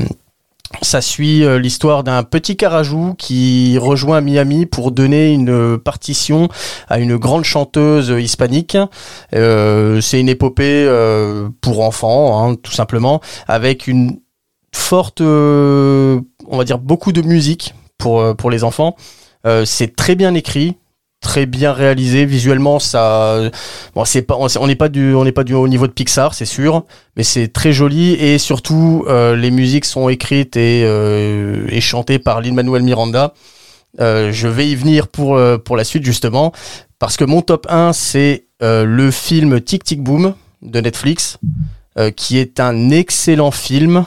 [0.82, 6.48] ça suit euh, l'histoire d'un petit carajou qui rejoint Miami pour donner une partition
[6.88, 8.76] à une grande chanteuse hispanique.
[9.34, 14.18] Euh, c'est une épopée euh, pour enfants, hein, tout simplement, avec une
[14.74, 18.96] forte, euh, on va dire beaucoup de musique pour euh, pour les enfants.
[19.46, 20.76] Euh, c'est très bien écrit,
[21.24, 22.78] très bien réalisé visuellement.
[22.78, 23.50] Ça,
[23.96, 26.34] bon, c'est pas, on n'est pas du, on n'est pas du haut niveau de Pixar,
[26.34, 26.84] c'est sûr,
[27.16, 32.40] mais c'est très joli et surtout euh, les musiques sont écrites et, euh, chantées par
[32.40, 33.34] Lin Manuel Miranda.
[34.00, 36.52] Euh, je vais y venir pour pour la suite justement
[36.98, 41.38] parce que mon top 1 c'est le film Tic Tic Boom de Netflix
[42.16, 44.04] qui est un excellent film.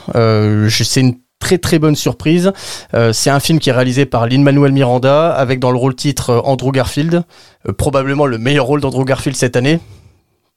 [0.69, 2.51] C'est une très très bonne surprise.
[2.93, 6.31] Euh, c'est un film qui est réalisé par Lin-Manuel Miranda avec dans le rôle titre
[6.31, 7.23] euh, Andrew Garfield,
[7.67, 9.79] Euh, probablement le meilleur rôle d'Andrew Garfield cette année.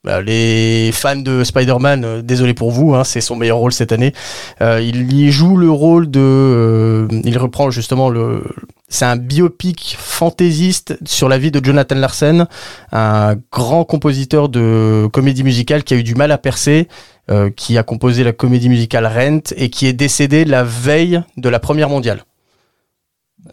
[0.05, 4.14] Bah, les fans de Spider-Man, désolé pour vous, hein, c'est son meilleur rôle cette année.
[4.61, 8.43] Il y joue le rôle de, il reprend justement le
[8.90, 12.47] c'est un biopic fantaisiste sur la vie de Jonathan Larsen,
[12.93, 16.88] un grand compositeur de comédie musicale qui a eu du mal à percer,
[17.31, 21.49] euh, qui a composé la comédie musicale Rent et qui est décédé la veille de
[21.49, 22.25] la Première mondiale.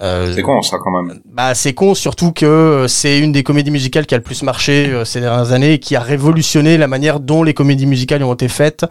[0.02, 1.22] Euh, C'est con ça quand même.
[1.32, 4.44] bah, c'est con, surtout que euh, c'est une des comédies musicales qui a le plus
[4.44, 8.22] marché euh, ces dernières années et qui a révolutionné la manière dont les comédies musicales
[8.24, 8.86] ont été faites.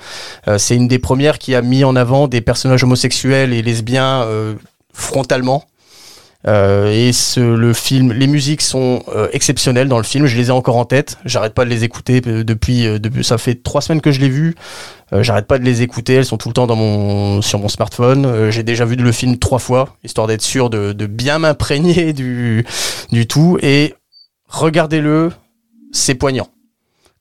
[0.49, 4.23] Euh, c'est une des premières qui a mis en avant des personnages homosexuels et lesbiens
[4.23, 4.55] euh,
[4.95, 5.65] frontalement.
[6.49, 10.27] Euh, et ce, le film, les musiques sont euh, exceptionnelles dans le film.
[10.27, 11.19] Je les ai encore en tête.
[11.25, 13.25] J'arrête pas de les écouter euh, depuis, depuis.
[13.25, 14.55] Ça fait trois semaines que je l'ai vu.
[15.13, 16.15] Euh, J'arrête pas de les écouter.
[16.15, 18.51] Elles sont tout le temps dans mon sur mon smartphone.
[18.51, 22.65] J'ai déjà vu le film trois fois, histoire d'être sûr de, bien m'imprégner du
[23.11, 23.59] du tout.
[23.63, 23.95] Et
[24.49, 25.33] regardez-le,
[25.91, 26.49] c'est poignant.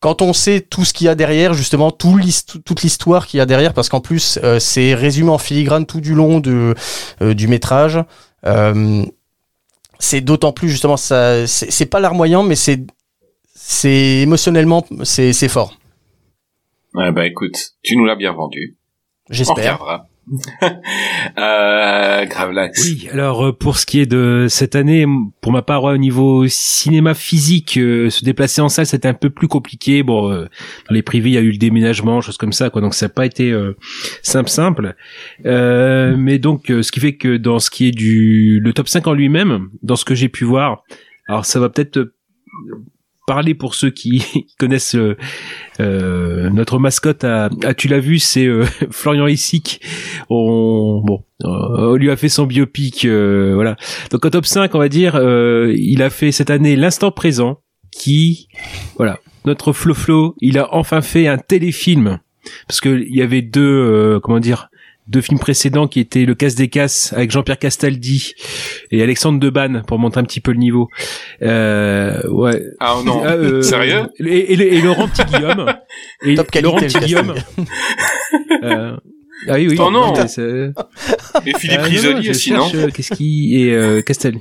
[0.02, 2.20] Quand on sait tout ce qu'il y a derrière, justement, tout
[2.64, 6.14] toute l'histoire qu'il y a derrière, parce qu'en plus, c'est résumé en filigrane tout du
[6.14, 6.76] long de,
[7.22, 8.00] du métrage.
[10.00, 12.86] C'est d'autant plus justement ça c'est pas larmoyant mais c'est
[13.54, 15.78] c'est émotionnellement c'est c'est fort
[16.96, 18.78] Ouais, bah écoute, tu nous l'as bien vendu.
[19.30, 20.06] On j'espère.
[21.38, 22.84] euh, Gravelax.
[22.84, 25.06] Oui, alors euh, pour ce qui est de cette année,
[25.42, 29.30] pour ma part, au niveau cinéma physique, euh, se déplacer en salle, c'était un peu
[29.30, 30.04] plus compliqué.
[30.04, 30.46] Bon, euh,
[30.90, 32.82] dans les privés, il y a eu le déménagement, choses comme ça, quoi.
[32.82, 33.78] Donc ça n'a pas été euh,
[34.24, 34.96] simple, simple.
[35.46, 39.06] Euh, mais donc, ce qui fait que dans ce qui est du le top 5
[39.08, 40.84] en lui-même, dans ce que j'ai pu voir,
[41.28, 42.12] alors ça va peut-être
[43.26, 44.24] parler pour ceux qui
[44.60, 45.18] connaissent euh,
[45.80, 49.82] euh, notre mascotte à, à- tu l'as vu c'est euh, Florian Essic
[50.30, 51.48] on bon euh,
[51.92, 53.76] on lui a fait son biopic euh, voilà.
[54.12, 57.60] Donc en top 5 on va dire euh, il a fait cette année l'instant présent
[57.92, 58.48] qui
[58.98, 62.20] voilà notre Flo Flo il a enfin fait un téléfilm.
[62.68, 64.70] Parce que il y avait deux comment dire
[65.08, 68.34] deux films précédents qui étaient Le Casse des Casses avec Jean-Pierre Castaldi
[68.92, 70.90] et Alexandre Debanne pour monter un petit peu le niveau.
[71.44, 72.62] Euh, ouais.
[72.80, 74.08] Ah non, Ah, euh, sérieux?
[74.20, 75.66] et, et- et Laurent Petit Guillaume.
[76.26, 77.36] Et Top qualité, Laurent Petit Guillaume.
[78.64, 78.96] euh,
[79.48, 79.76] ah oui, oui.
[79.80, 80.14] Oh non.
[80.14, 80.72] mais c'est-
[81.46, 84.40] Et Philippe Ah, non, Risoli aussi, non euh, Qu'est-ce qui et euh, Castaldi.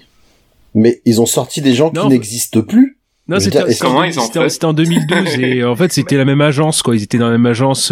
[0.74, 2.08] Mais ils ont sorti des gens qui Non.
[2.08, 2.98] n'existent plus.
[3.28, 3.66] Non, c'était en,
[4.02, 6.94] en- c'était en 2012 et en fait c'était la même agence quoi.
[6.94, 7.90] Ils étaient dans la même agence.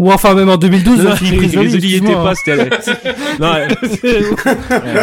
[0.00, 2.30] Ou enfin même en 2012, Non, Philippe Risoli, il était pas.
[2.30, 2.34] hein.
[2.34, 2.52] C'était.
[2.52, 2.64] à la-
[3.38, 3.52] non,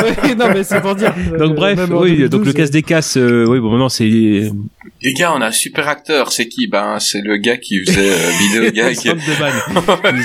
[0.03, 1.13] Ouais, non mais c'est pour dire.
[1.38, 2.10] donc Euh, bref, oui.
[2.17, 3.15] 2012, Donc le casse des casses.
[3.17, 4.05] euh, oui, bon maintenant c'est.
[4.05, 6.31] Les gars, on a un super acteur.
[6.31, 6.67] C'est qui?
[6.67, 8.95] Ben, c'est le gars qui faisait euh, Vidéo Gag.
[9.75, 10.23] Ont perdu.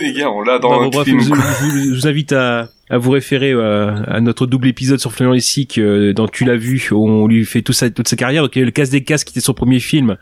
[0.00, 1.20] Les gars, on l'a Bon, dans bon, le bref, film.
[1.20, 5.12] je, je- je vous invite à, à vous référer euh, à notre double épisode sur
[5.12, 8.16] Florian Essic euh, dans Tu l'as vu, où on lui fait tout sa, toute sa
[8.16, 8.42] carrière.
[8.42, 10.16] Donc il y a eu le casse des casques qui était son premier film.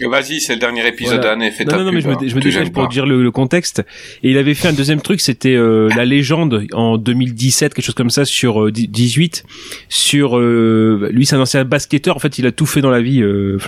[0.00, 1.50] Vas-y, c'est le dernier épisode Voilà.
[1.50, 2.18] Fais Non, ta non, non, mais je me, hein.
[2.24, 3.84] je me dépêche pour dire le, le contexte.
[4.22, 7.94] Et il avait fait un deuxième truc, c'était euh, La Légende en 2017, quelque chose
[7.94, 9.44] comme ça, sur euh, 18.
[9.88, 12.16] Sur euh, lui, c'est un ancien basketteur.
[12.16, 13.58] En fait, il a tout fait dans la vie, euh.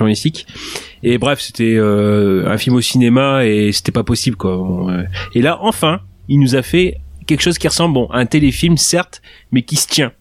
[1.02, 4.56] Et bref, c'était euh, un film au cinéma et c'était pas possible, quoi.
[4.56, 5.04] Bon, euh.
[5.34, 8.76] Et là, enfin, il nous a fait quelque chose qui ressemble bon, à un téléfilm,
[8.76, 10.12] certes, mais qui se tient.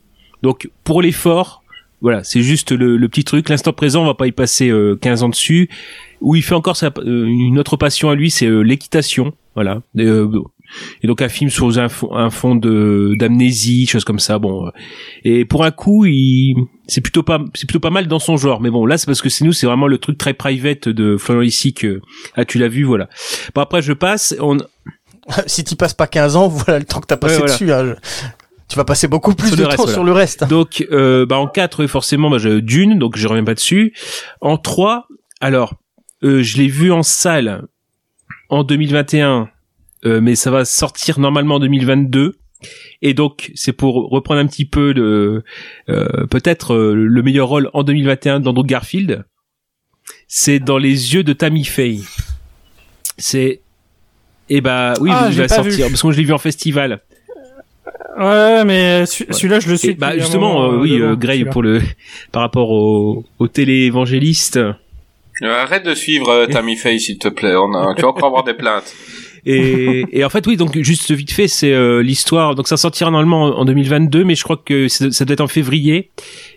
[0.42, 1.63] Donc, pour l'effort,
[2.04, 3.50] voilà, c'est juste le, le petit truc.
[3.50, 5.70] L'instant présent, on va pas y passer euh, 15 ans dessus.
[6.22, 9.34] Où il fait encore sa, euh, une autre passion à lui, c'est euh, l'équitation.
[9.56, 9.82] Voilà.
[9.98, 10.30] Et, euh,
[11.02, 14.40] et donc un film sur un fond, un fond de d'amnésie, choses comme ça.
[14.40, 14.68] Bon.
[14.68, 14.70] euh.
[15.26, 16.56] Et pour un coup, il
[16.88, 18.62] c'est plutôt pas c'est plutôt pas mal dans son genre.
[18.62, 21.18] Mais bon, là c'est parce que c'est nous, c'est vraiment le truc très private de
[21.18, 22.00] Florian ici que
[22.36, 23.10] ah tu l'as vu, voilà.
[23.54, 24.34] Bon après je passe.
[24.40, 24.58] On
[25.46, 27.54] si tu passes pas 15 ans voilà le temps que t'as passé Ouais, voilà.
[27.54, 27.86] dessus hein.
[27.86, 28.28] Je-
[28.74, 31.38] tu vas passer beaucoup plus Sur de reste, temps sur le reste Donc, euh, bah
[31.38, 33.94] en 4, forcément, bah, je, Dune, donc je reviens pas dessus.
[34.42, 35.08] En 3,
[35.42, 35.76] alors,
[36.24, 37.68] euh, je l'ai vu en salle
[38.50, 39.48] en 2021,
[40.06, 42.34] euh, mais ça va sortir normalement en 2022.
[43.04, 45.44] Et donc, c'est pour reprendre un petit peu le,
[46.32, 49.24] peut-être le meilleur rôle en 2021 d'Andrew Garfield.
[50.28, 52.04] C'est dans les yeux de Tammy Faye.
[53.20, 53.62] C'est,
[54.50, 55.92] eh bah oui, Ah, il j'ai va pas sortir vu.
[55.92, 57.02] parce que moi je l'ai vu en festival.
[58.18, 59.90] Ouais, mais celui- celui-là, je le suis.
[59.90, 61.82] Et bah justement, euh, euh, oui, devant, euh, Gray pour le
[62.32, 64.58] par rapport au, au télé-évangéliste.
[64.58, 64.74] Euh,
[65.42, 67.56] Arrête de suivre euh, Tammy Faye, s'il te plaît.
[67.56, 67.96] On a...
[67.96, 68.94] Tu vas encore avoir des plaintes.
[69.46, 72.56] Et, et en fait, oui, donc juste vite fait, c'est euh, l'histoire.
[72.56, 76.12] Donc ça sortira normalement en 2022, mais je crois que ça doit être en février.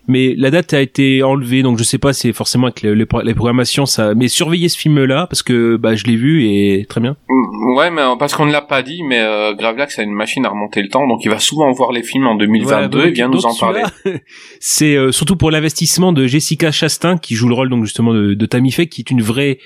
[0.09, 3.07] Mais la date a été enlevée, donc je sais pas, c'est forcément avec les, les,
[3.25, 4.15] les programmations, ça.
[4.15, 7.17] Mais surveillez ce film-là parce que bah je l'ai vu et très bien.
[7.29, 10.13] Mm, Ouais, mais euh, parce qu'on ne l'a pas dit, mais euh, Gravelax a une
[10.13, 13.09] machine à remonter le temps, donc il va souvent voir les films en 2022 Voilà,
[13.09, 13.83] et vient donc nous en parler.
[14.61, 18.35] C'est euh, surtout pour l'investissement de Jessica Chastain qui joue le rôle donc justement de,
[18.35, 19.59] de Tammy Faye, qui est une vraie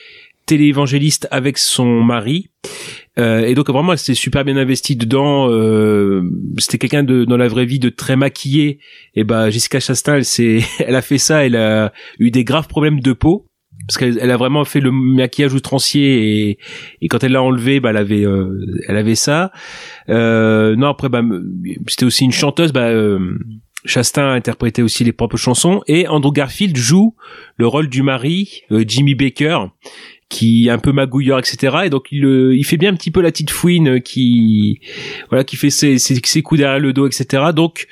[0.46, 2.48] téléévangéliste avec son mari.
[3.20, 5.48] Euh, et donc vraiment, elle s'est super bien investie dedans.
[5.50, 6.22] Euh,
[6.58, 8.78] C'était quelqu'un de dans la vraie vie de très maquillé.
[9.14, 11.44] Et bah Jessica Chastain, elle, s'est- elle a fait ça.
[11.46, 13.46] Elle a eu des graves problèmes de peau
[13.86, 16.58] parce qu'elle elle a vraiment fait le maquillage outrancier et,
[17.00, 18.50] et quand elle l'a enlevé, bah elle avait euh,
[18.88, 19.52] elle avait ça.
[20.08, 21.22] Euh, non après bah
[21.86, 22.72] c'était aussi une chanteuse.
[22.72, 23.38] Bah euh,
[23.86, 27.14] Chastain interprétait aussi les propres chansons et Andrew Garfield joue
[27.56, 29.58] le rôle du mari euh, Jimmy Baker
[30.30, 33.10] qui est un peu magouilleur etc et donc il euh, il fait bien un petit
[33.10, 34.80] peu la petite fouine euh, qui
[35.28, 37.86] voilà qui fait ses, ses, ses coups derrière le dos etc donc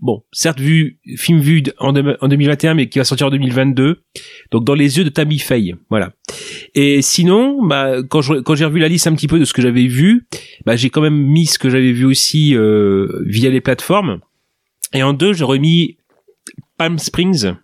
[0.00, 4.02] bon certes vu film vu en, en 2021 mais qui va sortir en 2022
[4.50, 6.12] donc dans les yeux de Tammy Faye voilà.
[6.74, 9.52] Et sinon bah quand je quand j'ai revu la liste un petit peu de ce
[9.52, 10.26] que j'avais vu
[10.66, 14.20] bah j'ai quand même mis ce que j'avais vu aussi euh, via les plateformes.
[14.92, 15.98] Et en deux j'ai remis
[16.76, 17.54] Palm Springs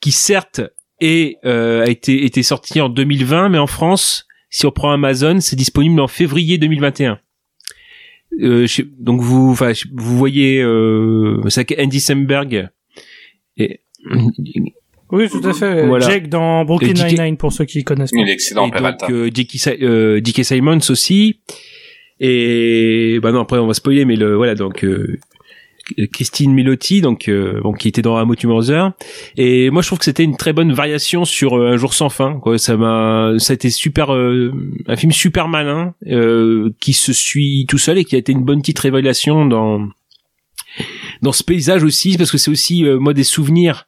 [0.00, 0.62] qui certes
[1.00, 5.40] est, euh, a été, été sorti en 2020, mais en France, si on prend Amazon,
[5.40, 7.18] c'est disponible en février 2021.
[8.42, 12.68] Euh, je- donc vous, enfin, je- vous voyez, euh, c'est Andy Samberg.
[13.56, 13.80] Et,
[15.10, 15.86] Oui, tout à fait.
[15.86, 16.06] Voilà.
[16.06, 17.12] Jake dans Brooklyn Et.
[17.14, 18.18] Nine-Nine pour ceux qui connaissent pas.
[18.20, 19.30] Il est excellent, et donc euh.
[19.34, 20.20] Si- euh.
[20.42, 21.40] Simons aussi.
[22.20, 24.84] Et bah non, après on va spoiler, mais le voilà donc.
[24.84, 25.18] euh,
[26.12, 28.92] Christine Milotti, donc euh, bon, qui était dans Amo Mother.
[29.36, 32.08] Et moi, je trouve que c'était une très bonne variation sur euh, Un jour sans
[32.08, 32.38] fin.
[32.40, 32.58] Quoi.
[32.58, 34.52] Ça m'a, ça a été super, euh,
[34.86, 38.44] un film super malin euh, qui se suit tout seul et qui a été une
[38.44, 39.88] bonne petite révélation dans
[41.22, 43.86] dans ce paysage aussi, parce que c'est aussi euh, moi des souvenirs.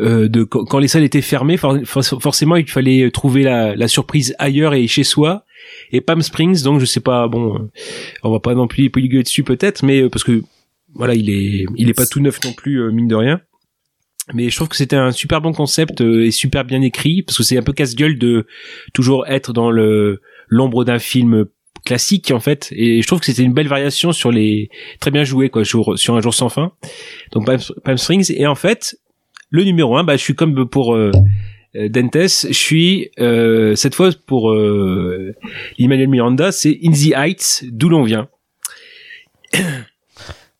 [0.00, 3.86] euh, de quand, les salles étaient fermées, for- for- forcément il fallait trouver la, la
[3.88, 5.44] surprise ailleurs et chez soi.
[5.92, 7.70] Et Palm Springs, donc je sais pas, bon,
[8.22, 10.42] on va pas non plus polygler dessus peut-être, mais parce que
[10.94, 13.40] voilà, il est, il est pas tout neuf non plus, euh, mine de rien.
[14.32, 17.36] Mais je trouve que c'était un super bon concept euh, et super bien écrit parce
[17.36, 18.46] que c'est un peu casse-gueule de
[18.94, 21.44] toujours être dans le l'ombre d'un film
[21.84, 22.68] classique en fait.
[22.72, 25.98] Et je trouve que c'était une belle variation sur les très bien joué quoi sur,
[25.98, 26.72] sur un jour sans fin.
[27.32, 28.98] Donc Palm, Springs et en fait
[29.50, 31.10] le numéro un, bah je suis comme pour euh,
[31.76, 35.34] euh, Dentes, je suis euh, cette fois pour euh,
[35.78, 38.28] Emmanuel Miranda, c'est In the Heights, d'où l'on vient.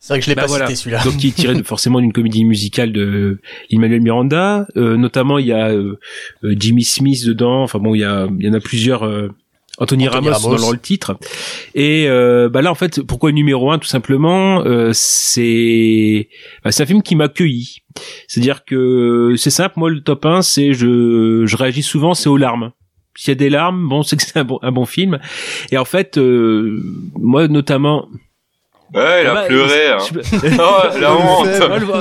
[0.06, 0.66] C'est vrai que je l'ai Bah pas voilà.
[0.66, 1.02] cité celui-là.
[1.02, 3.40] Donc qui est tiré de- forcément d'une comédie musicale de
[3.70, 4.66] Emmanuel Miranda.
[4.76, 5.98] Euh, notamment il y a euh,
[6.44, 7.62] euh, Jimmy Smith dedans.
[7.62, 9.04] Enfin bon, il y a il y en a plusieurs.
[9.04, 9.28] euh,
[9.78, 10.58] Anthony, Anthony Ramos, Ramos.
[10.60, 11.16] dans le titre.
[11.74, 16.28] Et euh, bah là en fait, pourquoi numéro un Tout simplement, euh, c'est
[16.62, 17.78] bah, c'est un film qui m'a accueilli.
[18.28, 19.74] C'est-à-dire que c'est simple.
[19.78, 22.72] Moi le top 1, c'est je je réagis souvent, c'est aux larmes.
[23.16, 25.18] S'il y a des larmes, bon, c'est que c'est un bon, un bon film.
[25.72, 26.80] Et en fait, euh,
[27.16, 28.08] moi notamment,
[28.92, 29.88] Ouais, il a bah, pleuré.
[29.88, 29.98] Hein.
[30.12, 30.18] je-
[30.60, 31.48] Oh, la honte.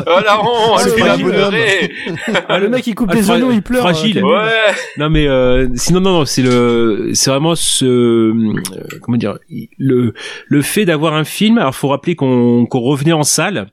[0.05, 0.79] Oh, la honte.
[0.79, 1.91] Ah, le il a fragile pleuré.
[2.49, 3.81] Ah, le mec il coupe Ah, les oignons, il pleure.
[3.81, 4.19] fragile.
[4.19, 4.73] euh, Ouais.
[4.97, 8.53] Non mais euh, sinon non non c'est le c'est vraiment ce euh,
[9.01, 9.37] comment dire
[9.79, 10.13] le
[10.47, 13.71] le fait d'avoir un film alors faut rappeler qu'on qu'on revenait en salle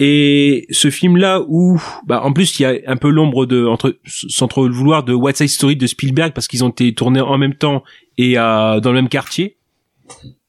[0.00, 3.64] et ce film là où bah en plus il y a un peu l'ombre de
[3.66, 6.92] entre sans trop le vouloir de What's Side Story de Spielberg parce qu'ils ont été
[6.94, 7.84] tournés en même temps
[8.18, 9.56] et à, dans le même quartier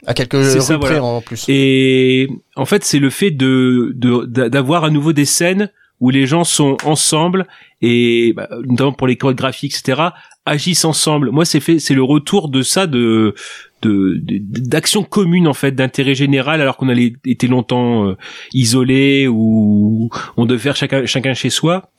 [0.07, 1.03] À quelques ça, voilà.
[1.03, 1.45] en plus.
[1.49, 6.09] et en fait, c'est le fait de de- d'a- d'avoir à nouveau des scènes où
[6.09, 7.45] les gens sont ensemble
[7.81, 10.01] et bah, notamment pour les chorégraphies, etc.
[10.45, 11.31] agissent ensemble.
[11.31, 13.35] Moi, c'est fait, c'est le retour de ça, de
[13.81, 18.15] de de- d'action commune en fait, d'intérêt général, alors qu'on allait été longtemps euh,
[18.53, 21.91] isolés ou on devait faire chacun chacun chez soi.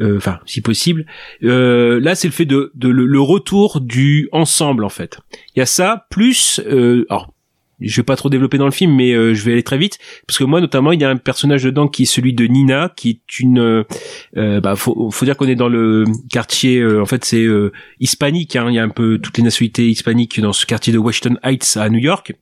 [0.00, 1.06] Euh, Enfin, si possible.
[1.42, 5.18] Euh, là, c'est le fait de, de le, le retour du ensemble en fait.
[5.56, 6.60] Il y a ça plus.
[6.66, 7.32] Euh, alors,
[7.80, 9.98] je vais pas trop développer dans le film, mais euh, je vais aller très vite
[10.26, 12.92] parce que moi, notamment, il y a un personnage dedans qui est celui de Nina,
[12.96, 13.58] qui est une.
[13.58, 13.84] euh,
[14.36, 16.78] euh, bah, faut, faut dire qu'on est dans le quartier.
[16.78, 18.56] euh, en fait, c'est euh, hispanique.
[18.56, 21.38] Hein, il y a un peu toutes les nationalités hispaniques dans ce quartier de Washington
[21.44, 22.32] Heights à New York.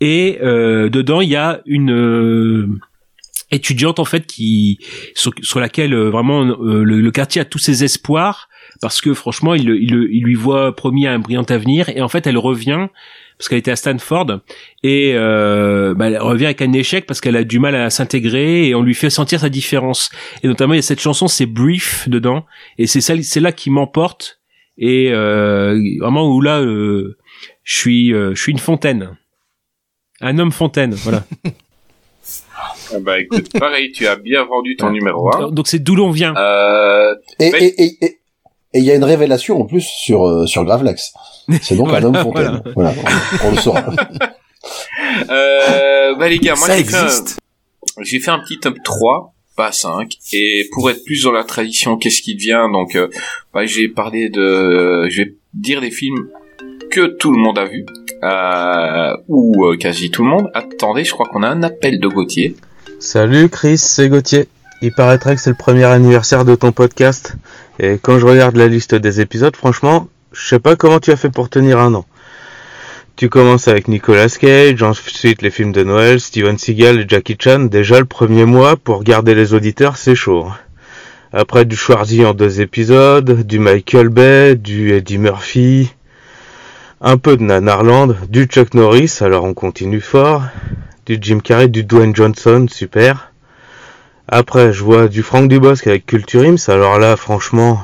[0.00, 2.80] Et euh, dedans, il y a une
[3.50, 4.78] étudiante en fait qui
[5.14, 8.48] sur, sur laquelle vraiment le, le quartier a tous ses espoirs
[8.80, 12.26] parce que franchement, il, il, il lui voit promis un brillant avenir et en fait,
[12.26, 12.88] elle revient
[13.42, 14.38] parce qu'elle était à Stanford
[14.84, 18.68] et euh, bah, elle revient avec un échec parce qu'elle a du mal à s'intégrer
[18.68, 20.10] et on lui fait sentir sa différence.
[20.44, 22.46] Et notamment il y a cette chanson, c'est Brief dedans
[22.78, 24.38] et c'est ça, c'est là qui m'emporte
[24.78, 27.18] et euh, vraiment où là euh,
[27.64, 29.16] je suis, euh, je suis une fontaine,
[30.20, 31.24] un homme fontaine, voilà.
[32.94, 35.50] Ah Bah écoute, pareil, tu as bien vendu ton numéro 1.
[35.50, 36.34] Donc c'est d'où l'on vient.
[36.36, 38.18] Euh, Et Mais- et et et
[38.74, 41.12] et il y a une révélation en plus sur euh, sur Gravelax.
[41.60, 42.62] C'est donc un Voilà, homme fontaine.
[42.74, 42.94] Voilà,
[43.42, 43.84] on, on le saura.
[45.30, 47.38] euh, bah les gars, moi j'ai fait, un, existe.
[48.00, 51.96] j'ai fait un petit top 3, pas 5, et pour être plus dans la tradition,
[51.96, 53.08] qu'est-ce qui devient, donc euh,
[53.52, 55.06] bah, j'ai parlé de...
[55.10, 56.28] Je vais dire des films
[56.90, 57.84] que tout le monde a vu.
[58.22, 60.48] euh, ou euh, quasi tout le monde.
[60.54, 62.54] Attendez, je crois qu'on a un appel de Gauthier.
[63.00, 64.46] Salut Chris, c'est Gauthier.
[64.80, 67.34] Il paraîtrait que c'est le premier anniversaire de ton podcast.
[67.80, 71.16] Et quand je regarde la liste des épisodes, franchement, je sais pas comment tu as
[71.16, 72.06] fait pour tenir un an.
[73.16, 77.60] Tu commences avec Nicolas Cage, ensuite les films de Noël, Steven Seagal et Jackie Chan.
[77.60, 80.48] Déjà le premier mois, pour garder les auditeurs, c'est chaud.
[81.32, 85.92] Après du Schwarzy en deux épisodes, du Michael Bay, du Eddie Murphy,
[87.00, 90.44] un peu de Nanarland, du Chuck Norris, alors on continue fort,
[91.06, 93.32] du Jim Carrey, du Dwayne Johnson, super.
[94.28, 97.82] Après, je vois du Frank Dubosc avec Culture Ims, alors là, franchement,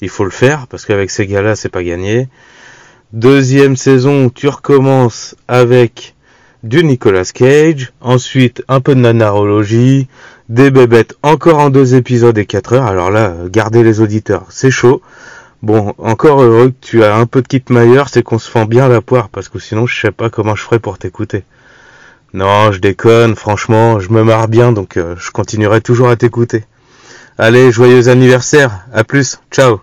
[0.00, 2.28] il faut le faire, parce qu'avec ces gars-là, c'est pas gagné.
[3.12, 6.14] Deuxième saison, tu recommences avec
[6.62, 10.08] du Nicolas Cage, ensuite un peu de nanarologie,
[10.48, 14.70] des bébêtes encore en deux épisodes et 4 heures, alors là, garder les auditeurs, c'est
[14.70, 15.02] chaud.
[15.62, 18.64] Bon, encore heureux que tu as un peu de kit Maillard, c'est qu'on se fend
[18.64, 21.44] bien la poire, parce que sinon je sais pas comment je ferais pour t'écouter.
[22.34, 26.64] Non, je déconne, franchement, je me marre bien, donc euh, je continuerai toujours à t'écouter.
[27.38, 29.80] Allez, joyeux anniversaire, à plus, ciao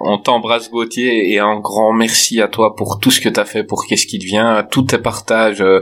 [0.00, 3.64] On t'embrasse Gauthier et un grand merci à toi pour tout ce que t'as fait
[3.64, 5.80] pour Qu'est-ce qui devient, tous tes partages, euh,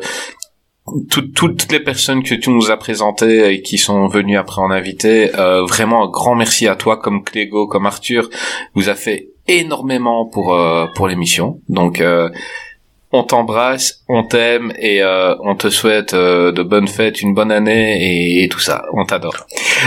[1.10, 4.70] tout- toutes les personnes que tu nous as présentées et qui sont venues après en
[4.70, 5.34] invité.
[5.36, 8.28] euh, vraiment un grand merci à toi comme Clégo, comme Arthur.
[8.74, 11.60] Vous a fait énormément pour euh, pour l'émission.
[11.68, 12.28] Donc euh,
[13.12, 17.50] on t'embrasse, on t'aime et euh, on te souhaite euh, de bonnes fêtes, une bonne
[17.50, 17.98] année
[18.38, 18.82] et, et tout ça.
[18.92, 19.34] On t'adore.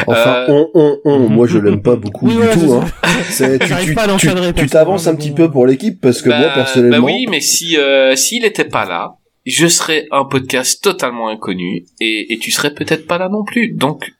[0.07, 2.73] Enfin, Euh, on, on, on, moi je l'aime pas beaucoup Oui, du voilà, tout.
[2.73, 2.85] Hein.
[3.29, 6.01] C'est- tu J'arrive tu, pas à tu, l'encadrer, tu t'avances un petit peu pour l'équipe
[6.01, 9.15] parce que moi Bah, personnellement, Bah oui, mais si euh, s'il était pas là,
[9.45, 13.71] je serais un podcast totalement inconnu et, et tu serais peut-être pas là non plus.
[13.73, 14.11] Donc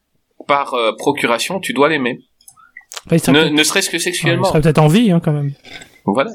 [0.48, 2.20] par euh, procuration, tu dois l'aimer.
[3.10, 4.46] Bah, il Ne, serait-ce que il sexuellement.
[4.46, 5.52] serait peut-être en vie, hein, quand même.
[6.06, 6.32] Voilà.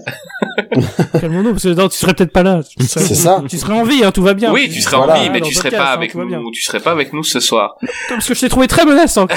[1.20, 2.60] Calmons-nous, parce que non, tu serais peut-être pas là.
[2.80, 3.42] C'est ça.
[3.48, 4.50] Tu serais en vie, hein, tout va bien.
[4.52, 5.18] Oui, tu serais Voilà.
[5.18, 6.40] en vie, mais tu serais podcast, pas hein, avec bien.
[6.40, 6.50] nous.
[6.50, 7.76] Tu serais pas avec nous ce soir.
[8.08, 9.26] Parce que je t'ai trouvé très menaçant.
[9.26, 9.36] quoi.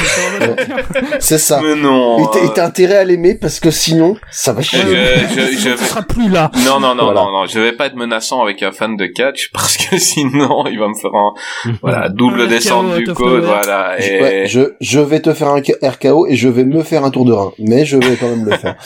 [1.20, 1.60] c'est ça.
[1.62, 2.24] Mais non.
[2.34, 4.80] Et t'as- intérêt à l'aimer parce que sinon, ça va Je, chier.
[4.82, 6.50] je, je Tu vais- seras plus là.
[6.66, 7.22] Non, non, non, Voilà.
[7.22, 10.66] non, non, je vais pas être menaçant avec un fan de catch parce que sinon
[10.68, 11.34] il va me faire un
[11.82, 14.00] voilà double Un descente RKO du code, voilà.
[14.00, 17.04] Je- Et ouais, je, je vais te faire un RKO et je vais me faire
[17.04, 18.76] un tour de rein, mais je vais quand même le faire.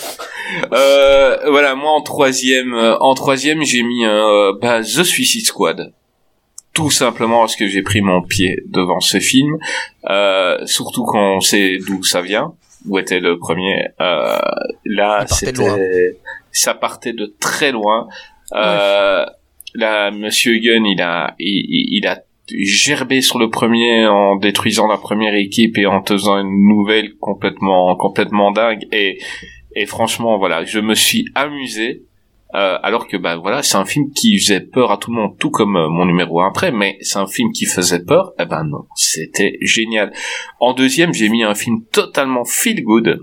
[0.73, 5.93] Euh, voilà, moi en troisième, euh, en troisième, j'ai mis euh, bah, The Suicide Squad.
[6.73, 9.57] Tout simplement parce que j'ai pris mon pied devant ce film,
[10.09, 12.53] euh, surtout quand on sait d'où ça vient,
[12.87, 13.87] où était le premier.
[14.01, 14.37] Euh,
[14.83, 16.17] là, c'était,
[16.51, 18.07] ça partait de très loin.
[18.53, 19.25] Euh,
[19.77, 25.35] Là, Monsieur Gunn, il a, il a gerbé sur le premier en détruisant la première
[25.35, 28.87] équipe et en faisant une nouvelle complètement, complètement dingue.
[28.93, 29.19] Et
[29.76, 32.03] et franchement, voilà, je me suis amusé.
[32.53, 35.38] euh, alors que bah voilà, c'est un film qui faisait peur à tout le monde,
[35.38, 38.34] tout comme euh, mon numéro 1 après, mais c'est un film qui faisait peur.
[38.39, 40.13] Eh ben non, c'était génial.
[40.61, 43.19] En deuxième, j'ai mis un film totalement feel good.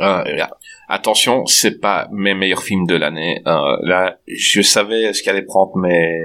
[0.00, 0.24] Euh,
[0.88, 3.40] attention, c'est pas mes meilleurs films de l'année.
[3.46, 6.20] Euh, là, je savais ce qu'allait prendre mes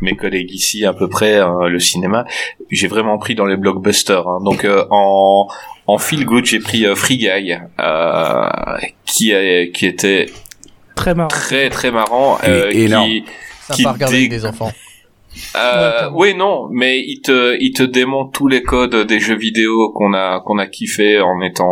[0.00, 2.24] mes collègues ici à peu près hein, le cinéma.
[2.70, 4.26] J'ai vraiment pris dans les blockbusters.
[4.28, 4.38] hein.
[4.44, 5.46] Donc euh, en
[5.86, 8.48] en feel good, j'ai pris euh, Free Guy, euh,
[9.04, 10.26] qui est, qui était
[10.94, 11.28] Très marrant.
[11.28, 13.24] très très marrant, euh, Et- et là, qui
[13.72, 14.70] Qui regarder dé- des enfants.
[15.56, 19.90] euh, oui, non, mais il te, il te démontre tous les codes des jeux vidéo
[19.94, 21.66] qu'on a, qu'on a kiffé en étant,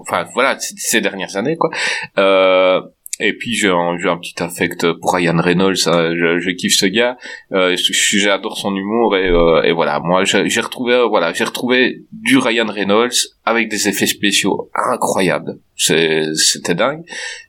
[0.00, 1.70] enfin voilà, ces dernières années quoi.
[2.18, 2.80] Euh,
[3.20, 6.86] et puis j'ai un, un petit affect pour Ryan Reynolds, hein, je, je kiffe ce
[6.86, 7.16] gars,
[7.52, 12.02] euh, j'adore son humour et, euh, et voilà, moi j'ai retrouvé, euh, voilà, j'ai retrouvé
[12.12, 17.04] du Ryan Reynolds avec des effets spéciaux incroyables, c'était dingue.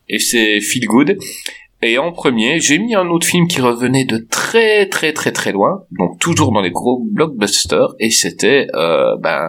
[0.07, 1.18] Et c'est feel good.
[1.82, 5.51] Et en premier, j'ai mis un autre film qui revenait de très très très très
[5.51, 9.47] loin, donc toujours dans les gros blockbusters, et c'était euh, ben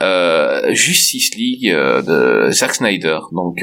[0.00, 3.62] euh, Justice League euh, de Zack Snyder, donc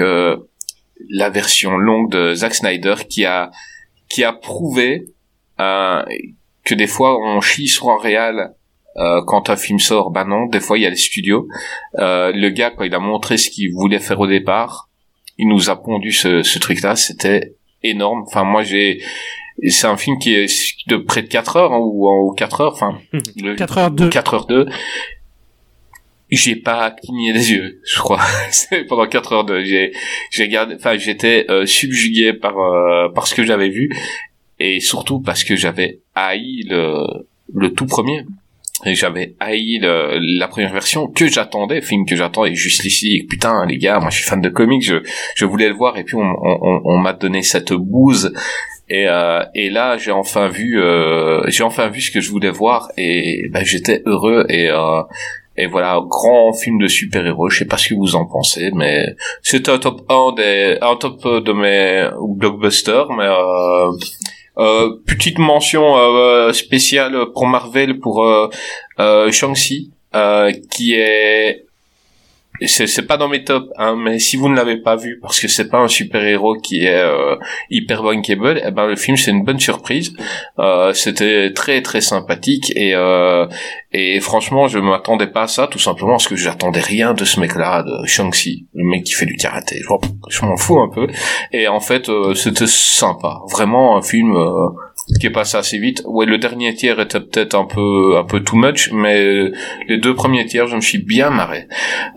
[1.10, 3.52] la version longue de Zack Snyder qui a
[4.10, 5.06] qui a prouvé
[5.60, 6.04] euh,
[6.64, 8.54] que des fois on chie sur un réal
[8.98, 10.12] euh, quand un film sort.
[10.12, 11.48] Ben non, des fois il y a les studios.
[12.00, 14.90] Euh, le gars quand il a montré ce qu'il voulait faire au départ,
[15.38, 16.96] il nous a pondu ce, ce truc-là.
[16.96, 18.24] C'était énorme.
[18.26, 19.04] Enfin, moi, j'ai,
[19.68, 20.52] c'est un film qui est
[20.88, 22.98] de près de 4 heures, hein, ou, ou 4 heures, enfin,
[23.36, 24.10] le- 4 heures deux.
[24.10, 24.68] 4 heures 2.
[26.30, 28.20] J'ai pas cligné des yeux, je crois.
[28.90, 29.64] Pendant 4 heures 2.
[29.64, 29.94] J'ai,
[30.32, 33.90] j'ai gardé, enfin, j'étais euh, subjugué par, euh, par ce que j'avais vu.
[34.60, 37.06] Et surtout parce que j'avais haï le,
[37.54, 38.26] le tout premier.
[38.86, 43.26] Et j'avais haï le- la première version que j'attendais, film que j'attendais juste ici.
[43.30, 44.98] Putain, les gars, moi je suis fan de comics, je,
[45.36, 48.34] je voulais le voir et puis on, on, on- on m'a donné cette bouse
[48.90, 52.52] Et, euh, et là, j'ai enfin vu, euh, j'ai enfin vu ce que je voulais
[52.52, 55.02] voir et bah, j'étais heureux et euh,
[55.58, 57.50] et voilà, grand film de super-héros.
[57.50, 60.96] Je sais pas ce que vous en pensez, mais c'est un top 1 des, un
[60.96, 63.92] top de mes blockbusters, mais euh,
[64.60, 68.50] euh, petite mention euh, spéciale pour Marvel pour euh,
[69.00, 71.67] euh, Shang-Chi, euh, qui est
[72.66, 75.48] c'est pas dans mes tops hein, mais si vous ne l'avez pas vu parce que
[75.48, 77.36] c'est pas un super héros qui est euh,
[77.70, 80.14] hyper bankable eh ben le film c'est une bonne surprise.
[80.60, 83.46] Euh, c'était très très sympathique et euh,
[83.92, 87.40] et franchement je m'attendais pas à ça tout simplement parce que j'attendais rien de ce
[87.40, 89.82] mec là de Shang-Chi le mec qui fait du karaté.
[90.30, 91.08] Je m'en fous un peu.
[91.52, 93.40] Et en fait euh, c'était sympa.
[93.52, 94.70] Vraiment un film euh,
[95.20, 96.04] qui est passé assez vite.
[96.06, 99.50] Ouais, le dernier tiers était peut-être un peu un peu too much, mais
[99.88, 101.68] les deux premiers tiers, je me suis bien marré.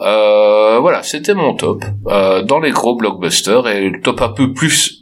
[0.01, 4.53] Euh, voilà, c'était mon top euh, dans les gros blockbusters et le top un peu
[4.53, 4.97] plus.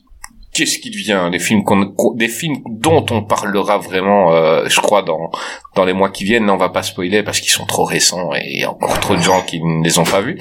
[0.55, 5.03] Qu'est-ce qui devient les films qu'on, des films dont on parlera vraiment, euh, je crois
[5.03, 5.31] dans
[5.77, 6.51] dans les mois qui viennent.
[6.51, 9.15] On va pas spoiler parce qu'ils sont trop récents et il y a encore trop
[9.15, 10.39] de gens qui ne les ont pas vus.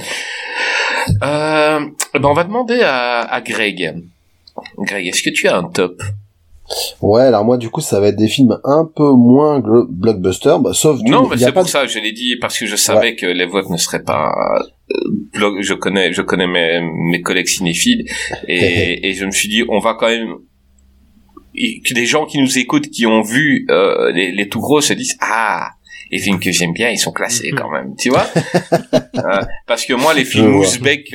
[1.24, 1.80] Euh,
[2.14, 3.94] ben on va demander à, à Greg.
[4.80, 6.02] Greg, est-ce que tu as un top?
[7.02, 10.72] Ouais, alors moi du coup ça va être des films un peu moins blockbuster, bah,
[10.74, 13.16] sauf du Non, mais c'est pour ça que je l'ai dit parce que je savais
[13.16, 14.34] que les votes ne seraient pas.
[14.92, 14.96] euh,
[15.34, 18.06] blog- je connais, je connais mes, mes collègues cinéphiles
[18.48, 20.36] et, et je me suis dit on va quand même
[21.94, 25.18] des gens qui nous écoutent qui ont vu euh, les, les tout gros se disent
[25.22, 25.70] ah
[26.12, 28.28] les films que j'aime bien ils sont classés quand même tu vois?
[29.18, 30.46] Euh, parce que moi les films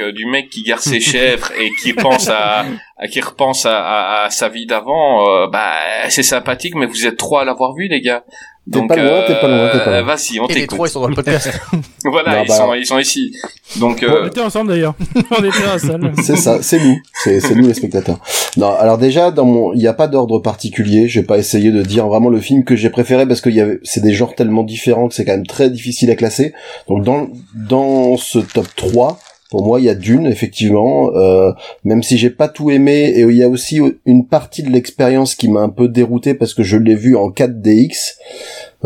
[0.00, 2.64] euh, du mec qui garde ses chèvres et qui pense à
[3.10, 5.72] qui repense à, à, à sa vie d'avant euh, bah
[6.08, 8.24] c'est sympathique mais vous êtes trois à l'avoir vu les gars
[8.70, 10.14] T'es donc pas loin, t'es pas loin, t'es pas euh, loin.
[10.14, 11.50] vas-y on Et les t'écoute trois, ils sont dans le podcast.
[12.04, 13.32] voilà Non, ils bah, sont ils sont ici
[13.80, 14.94] donc On euh, était ensemble d'ailleurs.
[15.32, 16.12] On était à la salle.
[16.22, 18.20] C'est ça, c'est nous, c'est c'est nous les spectateurs.
[18.56, 21.08] Non, alors déjà dans mon, il n'y a pas d'ordre particulier.
[21.08, 23.60] Je vais pas essayer de dire vraiment le film que j'ai préféré parce qu'il y
[23.60, 26.54] avait, c'est des genres tellement différents que c'est quand même très difficile à classer.
[26.88, 29.18] Donc dans dans ce top 3
[29.52, 31.52] pour moi, il y a Dune, effectivement, euh,
[31.84, 35.34] même si j'ai pas tout aimé, et il y a aussi une partie de l'expérience
[35.34, 38.14] qui m'a un peu dérouté parce que je l'ai vu en 4DX.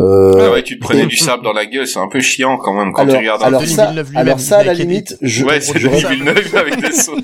[0.00, 2.56] Euh, ah ouais, tu te prenais du sable dans la gueule, c'est un peu chiant
[2.56, 3.76] quand même quand alors, tu regardes un alors film.
[3.76, 5.76] ça, alors ça, à la limite, je, ouais, c'est
[6.56, 7.22] avec des sauts de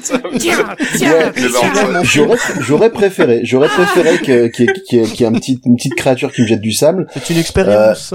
[2.05, 5.33] j'aurais, j'aurais préféré, j'aurais préféré qu'il y ait, qu'il y ait- qu'il y ait un
[5.33, 7.09] petit, une petite créature qui me jette du sable.
[7.13, 8.15] C'est une expérience.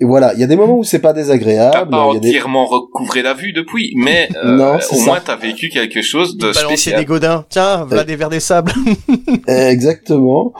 [0.00, 1.90] Et voilà, il y a des moments où c'est pas T'as désagréable.
[1.90, 4.96] pas il y a des- entièrement recouvré la vue depuis, mais euh, Non, au ça.
[5.04, 7.00] moins t'as vécu quelque chose de Balancer spécial.
[7.00, 7.44] des godins.
[7.48, 8.72] Tiens, voilà des verres des sables.
[9.46, 10.52] Exactement.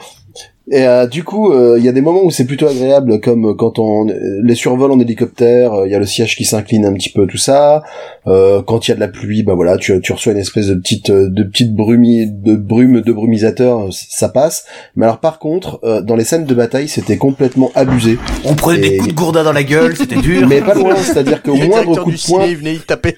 [0.71, 3.55] Et euh, du coup, euh, il y a des moments où c'est plutôt agréable, comme
[3.55, 6.85] quand on euh, les survole en hélicoptère, euh, il y a le siège qui s'incline
[6.85, 7.81] un petit peu, tout ça.
[8.27, 10.67] Euh, quand il y a de la pluie, bah voilà, tu, tu reçois une espèce
[10.67, 14.65] de petite euh, de petite brumi, de brume de brumisateur, euh, ça passe.
[14.95, 18.19] Mais alors par contre, euh, dans les scènes de bataille, c'était complètement abusé.
[18.45, 20.47] On prenait des coups de gourdin dans la gueule, c'était dur.
[20.47, 23.15] Mais pas loin, c'est-à-dire qu'au moindre coup de poing, il venait y taper.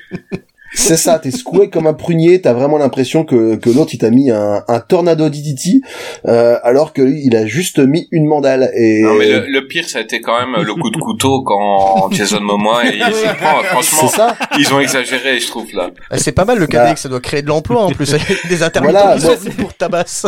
[0.73, 4.09] C'est ça, t'es secoué comme un prunier, t'as vraiment l'impression que, que l'autre il t'a
[4.09, 5.81] mis un, un tornado d'Iditi,
[6.27, 8.71] euh, alors que lui, il a juste mis une mandale.
[8.75, 11.43] Et Non mais le, le pire ça a été quand même le coup de couteau
[11.43, 13.63] quand Jason Momoa et il s'y prend.
[13.63, 14.35] Franchement, c'est ça.
[14.57, 15.89] ils ont exagéré, je trouve là.
[16.09, 16.89] Ah, C'est pas mal le Bah.
[16.91, 18.13] KDX, ça doit créer de l'emploi en plus.
[18.13, 20.25] avec Des intermittents Voilà, sont pour tabasse.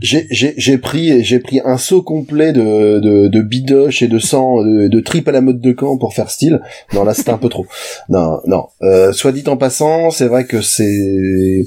[0.00, 4.20] J'ai j'ai j'ai pris j'ai pris un seau complet de de, de bidoche et de
[4.20, 6.60] sang de, de tripes à la mode de camp pour faire style.
[6.92, 7.66] Non là c'était un peu trop.
[8.08, 8.68] Non non.
[8.82, 11.66] Euh, soit dit en passant, c'est vrai que c'est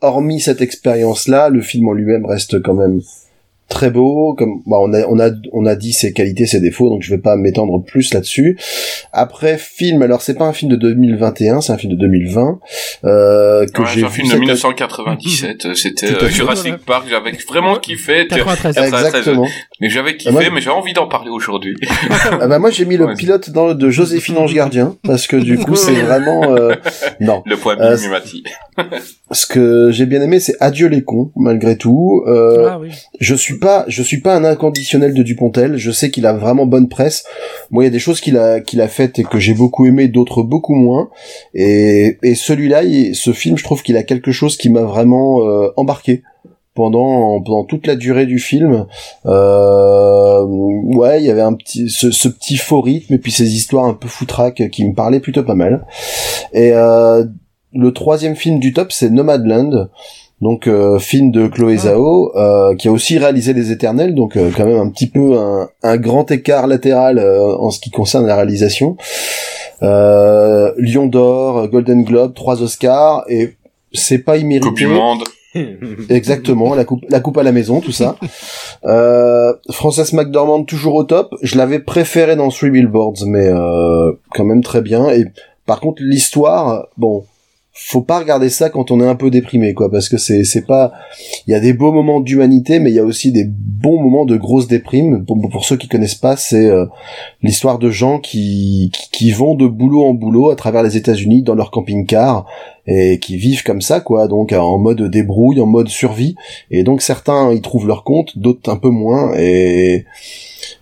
[0.00, 3.00] hormis cette expérience là, le film en lui-même reste quand même
[3.68, 4.34] très beau.
[4.34, 7.10] Comme bah, on a on a on a dit ses qualités ses défauts, donc je
[7.10, 8.58] vais pas m'étendre plus là-dessus.
[9.12, 12.58] Après film, alors c'est pas un film de 2021, c'est un film de 2020
[13.04, 16.28] euh, que Ouais, j'ai c'est un vu film de cette- 1997, euh, c'était euh.
[16.28, 18.26] Jurassic Park, j'avais vraiment kiffé.
[18.28, 18.74] tu- 93.
[18.74, 19.46] 93, Exactement.
[19.80, 21.74] Mais j'avais kiffé, Ah, moi- mais j'ai envie d'en parler aujourd'hui.
[22.40, 23.14] Ah bah moi j'ai mis le Ouais.
[23.14, 26.74] pilote dans le de Joséphine Ange Gardien parce que du coup c'est vraiment euh,
[27.20, 27.42] non.
[27.46, 28.42] Le poids Euh, Mimati.
[29.30, 32.24] Ce que j'ai bien aimé c'est Adieu les cons malgré tout.
[32.26, 32.88] Euh, Ah oui.
[33.20, 35.76] Je suis pas je suis pas un inconditionnel de Dupontel.
[35.76, 37.24] Je sais qu'il a vraiment bonne presse.
[37.70, 39.86] Moi il y a des choses qu'il a qu'il a faites et que j'ai beaucoup
[39.86, 41.10] aimé, d'autres beaucoup moins.
[41.54, 45.46] Et et celui-là, il- ce film, je trouve qu'il a quelque chose qui m'a vraiment
[45.46, 46.22] euh, embarqué
[46.74, 48.86] pendant pendant toute la durée du film.
[49.26, 53.54] Euh, ouais, il y avait un petit ce, ce petit faux rythme et puis ces
[53.54, 55.86] histoires un peu foutraques qui me parlaient plutôt pas mal.
[56.52, 57.24] Et euh,
[57.72, 59.90] le troisième film du top, c'est Nomadland.
[60.40, 64.50] Donc euh, film de Chloé Zhao, euh, qui a aussi réalisé Les Éternels, donc euh,
[64.54, 68.26] quand même un petit peu un, un grand écart latéral euh, en ce qui concerne
[68.26, 68.96] la réalisation.
[69.82, 73.56] Euh, Lion d'or, Golden Globe, trois Oscars, et
[73.92, 74.68] c'est pas immérité.
[74.68, 75.24] Coupe du monde.
[76.10, 78.16] Exactement, la coupe, la coupe à la maison, tout ça.
[78.86, 81.34] Euh, Frances McDormand toujours au top.
[81.40, 85.08] Je l'avais préféré dans Three Billboards, mais euh, quand même très bien.
[85.08, 85.24] Et
[85.64, 87.24] par contre, l'histoire, bon,
[87.76, 90.64] faut pas regarder ça quand on est un peu déprimé, quoi, parce que c'est c'est
[90.64, 90.92] pas.
[91.46, 94.24] Il y a des beaux moments d'humanité, mais il y a aussi des bons moments
[94.24, 95.24] de grosse déprime.
[95.24, 96.86] Pour, ceux qui connaissent pas, c'est euh,
[97.42, 101.42] l'histoire de gens qui, qui qui vont de boulot en boulot à travers les États-Unis
[101.42, 102.46] dans leur camping-car
[102.86, 106.36] et qui vivent comme ça, quoi, donc en mode débrouille, en mode survie.
[106.70, 109.34] Et donc certains y trouvent leur compte, d'autres un peu moins.
[109.36, 110.04] Et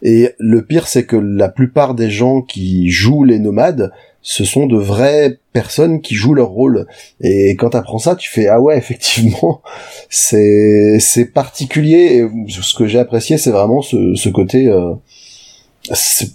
[0.02, 3.92] et le pire, c'est que la plupart des gens qui jouent les nomades,
[4.22, 6.86] ce sont de vraies personnes qui jouent leur rôle.
[7.20, 9.60] Et quand t'apprends ça, tu fais ah ouais, effectivement,
[10.08, 12.24] c'est c'est particulier.
[12.48, 14.68] Et ce que j'ai apprécié, c'est vraiment ce, ce côté.
[14.68, 14.94] euh,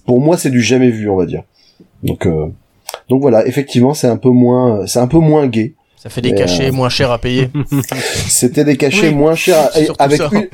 [0.06, 1.44] pour moi, c'est du jamais vu, on va dire.
[2.04, 2.48] Donc euh,
[3.10, 5.74] donc voilà, effectivement, c'est un peu moins c'est un peu moins gay.
[5.96, 7.50] Ça fait des cachets euh, moins chers à payer.
[8.28, 10.30] C'était des cachets Oui, moins chers surtout avec ça.
[10.32, 10.48] une,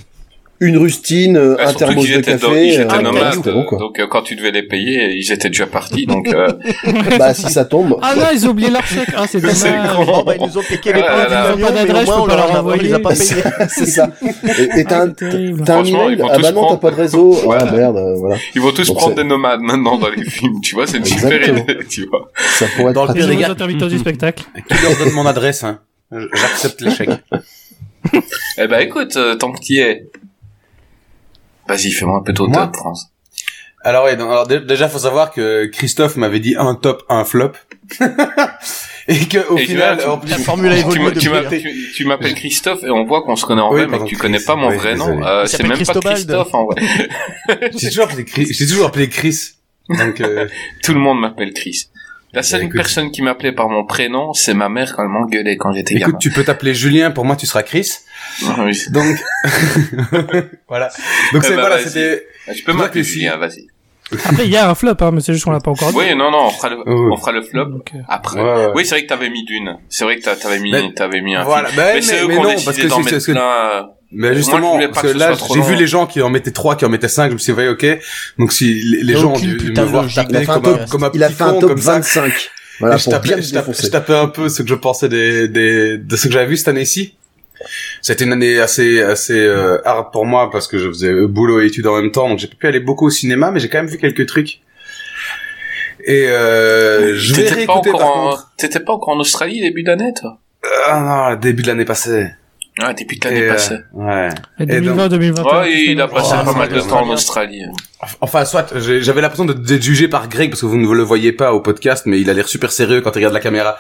[0.64, 2.38] une rustine, euh, Ouais, un thermos de café.
[2.48, 3.78] dans- ils étaient euh, nomades, quoi.
[3.80, 6.48] donc euh, quand tu devais les payer, ils étaient déjà partis, donc euh,
[7.20, 7.98] bah si ça tombe.
[8.02, 9.10] Ah non, ils ont oublié leur chèque.
[9.16, 9.58] Ah, c'est dommage.
[10.08, 12.06] Oh, bah, ils nous ont piqué les Ah points du avion, Pas mais au d'adresse,
[12.08, 13.44] moins on leur a- les a pas payés.
[13.70, 14.10] c'est ça.
[14.24, 15.64] Et et t'as un, c'est terrible.
[15.66, 17.38] t'as un email Ah bah non, t'as pas de réseau.
[17.60, 18.38] Ah merde, voilà.
[18.56, 21.48] ils vont tous prendre des nomades maintenant dans les films, tu vois, c'est une super
[21.48, 22.32] idée, tu vois.
[22.36, 24.44] Ça pourrait être Dans le Les pire des intermittents du spectacle.
[24.68, 25.80] Qui leur donne mon adresse, hein?
[26.12, 27.10] J'accepte l'échec.
[28.58, 30.08] Eh ben écoute, euh, tant que t'y es,
[31.68, 33.08] vas-y, fais-moi un peu ton top, France.
[33.86, 37.26] Alors ouais, donc, alors dé- déjà faut savoir que Christophe m'avait dit un top, un
[37.26, 37.52] flop.
[39.10, 41.28] et que au Et final, tu vois, La formule a évolué tu depuis.
[41.30, 41.42] hein.
[41.44, 44.00] m'appelles tu- tu m'appelles Christophe et on voit qu'on se connaît en Oui, vrai, mais
[44.00, 45.22] que tu connais pas mon Oui, vrai nom.
[45.26, 46.14] Euh, c'est s'appelle même pas.
[46.14, 46.82] Christophe en vrai.
[47.78, 48.48] j'ai toujours appelé Chris.
[48.52, 49.38] J'ai toujours appelé Chris.
[49.90, 50.48] Donc euh,
[50.82, 51.90] Tout le monde m'appelle Chris.
[52.34, 52.76] La seule écoute.
[52.76, 56.06] personne qui m'appelait par mon prénom, c'est ma mère quand elle m'engueulait quand j'étais écoute,
[56.08, 56.18] gamin.
[56.18, 57.12] tu peux t'appeler Julien.
[57.12, 57.92] Pour moi, tu seras Chris.
[58.48, 58.76] Ah oui.
[58.92, 59.06] Donc
[60.68, 60.90] voilà.
[61.32, 62.26] Donc Eh c'est ben, voilà, c'était.
[62.56, 63.68] Tu peux Je vois m'appeler Julien, vas-y.
[64.26, 65.98] Après, il y a un flop, hein, mais c'est juste qu'on l'a pas encore dit.
[65.98, 67.10] Oui, non, non, on fera le, Oui.
[67.14, 68.42] on fera le flop après.
[68.42, 68.72] Ouais, ouais.
[68.76, 69.78] Oui, c'est vrai que t'avais mis d'une.
[69.90, 71.70] C'est vrai que t'a- t'avais mis, Ben, t'avais mis un Voilà.
[71.70, 71.82] film.
[71.82, 73.32] Ben, Mais c'est eux mais qui ont non, décidé parce que d'en c'est- mettre c'est-
[73.32, 73.90] plein.
[74.14, 76.90] Mais justement, parce que là, j'ai vu les gens qui en mettaient trois, qui en
[76.90, 77.86] mettaient cinq, je me suis dit, ouais, ok.
[78.38, 80.28] Donc si les, gens ont dû me voir logique.
[80.30, 81.54] Il a taper fait un comme un, top, comme un il a petit fait un
[81.54, 81.94] con, top comme ça.
[81.94, 82.34] 25.
[82.80, 85.98] Voilà, je, tapais, je, tapais, je tapais un peu ce que je pensais des, des,
[85.98, 87.16] de ce que j'avais vu cette année-ci.
[88.02, 91.62] C'était une année assez assez euh, hard pour moi parce que je faisais euh, boulot
[91.62, 93.70] et études en même temps, donc j'ai pas pu aller beaucoup au cinéma, mais j'ai
[93.70, 94.60] quand même vu quelques trucs.
[96.06, 99.62] Et euh, je vais T'étais pas réécouter encore par en, t'étais pas encore en Australie
[99.62, 100.40] début d'année, toi?
[100.88, 102.32] Ah non, début de l'année passée.
[102.80, 103.76] Ouais, début de Et, l'année euh, passée.
[103.94, 104.30] ouais.
[104.60, 105.60] Et Et 2020, 2021.
[105.62, 107.10] Ouais, il a passé Oh, pas mal de temps en.
[107.14, 107.62] Australie.
[108.22, 111.32] Enfin, soit, j'avais l'impression de- d'être jugé par Greg parce que vous ne le voyez
[111.34, 113.78] pas au podcast, mais il a l'air super sérieux quand il regarde la caméra.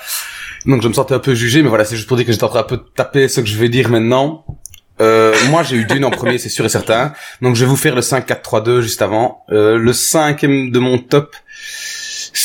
[0.68, 2.44] Donc je me sentais un peu jugé, mais voilà, c'est juste pour dire que j'étais
[2.44, 4.46] en train un peu de taper ce que je vais dire maintenant.
[5.02, 7.14] Euh, moi, j'ai eu Dune en premier, c'est sûr et certain.
[7.42, 9.44] Donc je vais vous faire le 5-4-3-2 juste avant.
[9.52, 11.36] Euh, le cinquième de mon top,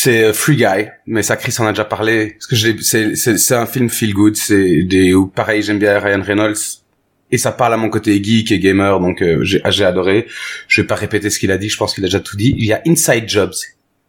[0.01, 2.37] c'est euh, Free Guy, mais ça, Chris en a déjà parlé.
[2.39, 4.37] Parce que c'est, un film feel good.
[4.37, 6.59] C'est des, ou pareil, j'aime bien Ryan Reynolds.
[7.31, 10.27] Et ça parle à mon côté geek et gamer, donc euh, j'ai, adoré.
[10.67, 12.55] Je vais pas répéter ce qu'il a dit, je pense qu'il a déjà tout dit.
[12.57, 13.53] Il y a Inside Jobs.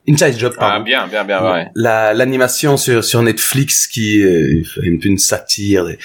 [0.07, 0.83] Inside Job, Ah, pardon.
[0.85, 1.67] bien, bien, bien, ouais.
[1.75, 5.97] La, l'animation sur, sur Netflix qui euh, fait une, une satire des-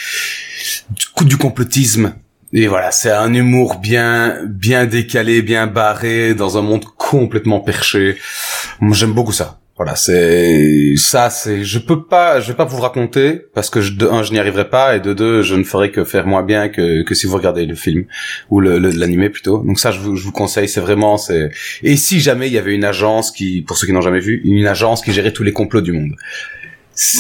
[0.91, 2.15] du, coup, du complotisme.
[2.53, 8.17] Et voilà, c'est un humour bien, bien décalé, bien barré, dans un monde complètement perché.
[8.81, 9.61] Moi, j'aime beaucoup ça.
[9.77, 11.65] Voilà, c'est ça, c'est.
[11.65, 14.39] Je peux pas, je vais pas vous raconter parce que je, de un, je n'y
[14.39, 17.27] arriverai pas et de deux, je ne ferai que faire moins bien que que si
[17.27, 18.05] vous regardez le film
[18.51, 19.59] ou le le- l'animé plutôt.
[19.65, 21.51] Donc ça, je vous, je vous conseille, c'est vraiment c'est.
[21.83, 24.43] Et si jamais il y avait une agence qui, pour ceux qui n'ont jamais vu,
[24.45, 26.13] une agence qui gérait tous les complots du monde.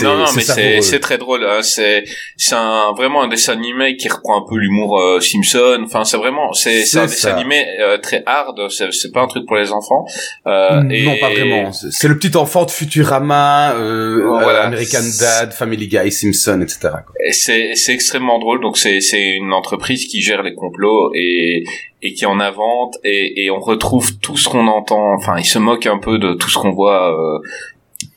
[0.03, 1.45] Non, non, mais c'est c'est très drôle.
[1.45, 1.63] Hein.
[1.63, 2.05] C'est
[2.37, 5.83] c'est un vraiment un dessin animé qui reprend un peu l'humour euh, Simpson.
[5.85, 7.35] Enfin, c'est vraiment c'est c'est un dessin ça.
[7.35, 8.71] animé euh, très hard.
[8.71, 10.05] C'est c'est pas un truc pour les enfants.
[10.47, 11.05] Euh, et...
[11.05, 11.73] Non, pas vraiment.
[11.73, 14.63] C'est le petit enfant de Futurama, euh, Voilà.
[14.65, 16.79] euh, American Dad, Family Guy, Simpson, etc.
[16.83, 17.03] quoi.
[17.27, 18.61] Et c'est c'est extrêmement drôle.
[18.61, 21.65] Donc c'est c'est une entreprise qui gère les complots et
[22.03, 25.15] et qui en invente et et on retrouve tout ce qu'on entend.
[25.15, 27.17] Enfin, il se moque un peu de tout ce qu'on voit.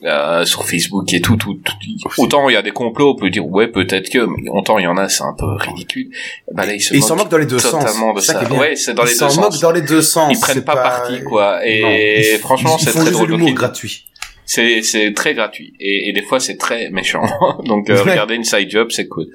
[0.04, 1.74] Euh, sur Facebook et tout, tout, tout.
[2.18, 4.84] Autant il y a des complots, on peut dire ouais peut-être que, mais autant il
[4.84, 6.08] y en a, c'est un peu ridicule.
[6.52, 7.84] Bah là, se ils moque s'en moquent dans les deux sens.
[7.84, 8.52] de C'est ça ça.
[8.54, 9.60] Ouais, c'est dans les Ils deux s'en moquent sens.
[9.60, 10.32] dans les deux sens.
[10.32, 11.60] Ils prennent c'est pas, parti quoi.
[11.66, 13.42] Et ils- franchement, ils c'est très drôle.
[13.42, 14.04] il- gratuit.
[14.50, 17.22] C'est c'est très gratuit et, et des fois c'est très méchant.
[17.66, 18.10] donc euh, Ouais.
[18.12, 19.26] regardez Inside Job, c'est cool.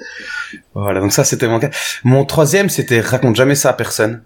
[0.74, 1.70] Voilà, donc ça c'était mon cas.
[2.04, 4.24] Mon troisième c'était raconte jamais ça à personne.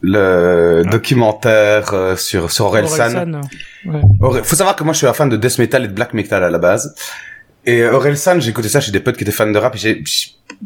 [0.00, 3.14] Le documentaire euh, sur sur Orelsan.
[3.16, 3.40] Orelsan,
[3.86, 4.42] ouais.
[4.44, 6.44] Faut savoir que moi je suis un fan de death metal et de black metal
[6.44, 6.94] à la base.
[7.66, 9.76] Et euh, Orelsan, j'ai écouté ça chez des potes qui étaient fans de rap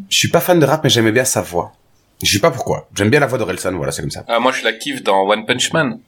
[0.09, 1.71] je suis pas fan de rap, mais j'aimais bien sa voix.
[2.23, 2.87] Je sais pas pourquoi.
[2.95, 4.23] J'aime bien la voix d'Orelsan, voilà, c'est comme ça.
[4.27, 5.99] Ah, moi, je la kiffe dans One Punch Man.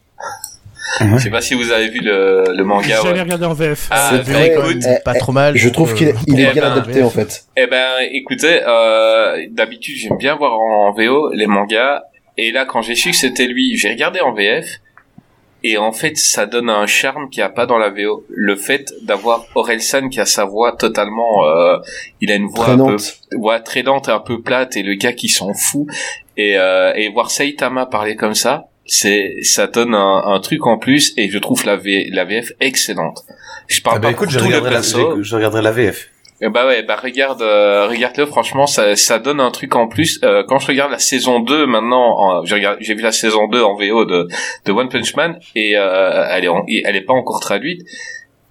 [1.02, 1.08] Ouais.
[1.18, 2.88] Je sais pas si vous avez vu le, le manga.
[2.88, 3.22] J'ai jamais ouais.
[3.24, 3.88] regardé en VF.
[3.92, 5.58] Ah, C'est bah, vrai, écoute, quand même, pas trop mal.
[5.58, 7.46] Je trouve qu'il est, il Eh est bien ben, adapté en fait.
[7.58, 12.04] Eh ben, écoutez, euh, d'habitude, j'aime bien voir en VO les mangas.
[12.38, 14.66] Et là, quand j'ai su que c'était lui, j'ai regardé en VF.
[15.64, 18.24] Et en fait, ça donne un charme qu'il n'y a pas dans la VO.
[18.30, 21.78] Le fait d'avoir Orelsan qui a sa voix totalement, euh,
[22.22, 23.20] il a une voix un peu, Traînante.
[23.36, 25.88] voix traînante et un peu plate et le gars qui s'en fout.
[26.38, 30.78] Et, euh, et voir Saitama parler comme ça, c'est, ça donne un, un truc en
[30.78, 33.24] plus et je trouve la, v, la VF excellente.
[33.68, 35.16] Je parle Ah bah pas écoute, pour je la, persos.
[35.18, 36.10] je- je regarderai la VF.
[36.42, 38.26] Eh bah ouais, bah regarde, euh, regarde-le.
[38.26, 40.20] Franchement, ça, ça donne un truc en plus.
[40.24, 43.76] Euh, quand je regarde la saison 2 maintenant, en- j'ai vu la saison 2 en
[43.76, 44.28] VO de,
[44.66, 47.82] de One Punch Man et euh, elle est, elle est pas encore traduite.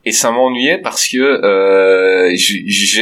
[0.07, 2.35] Et ça m'ennuyait parce que euh,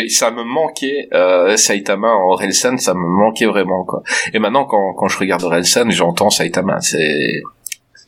[0.08, 4.02] ça me manquait euh, Saitama en Orelsan, ça me manquait vraiment quoi.
[4.34, 6.80] Et maintenant, quand, quand je regarde Orelsan, j'entends Saitama.
[6.80, 7.42] C'est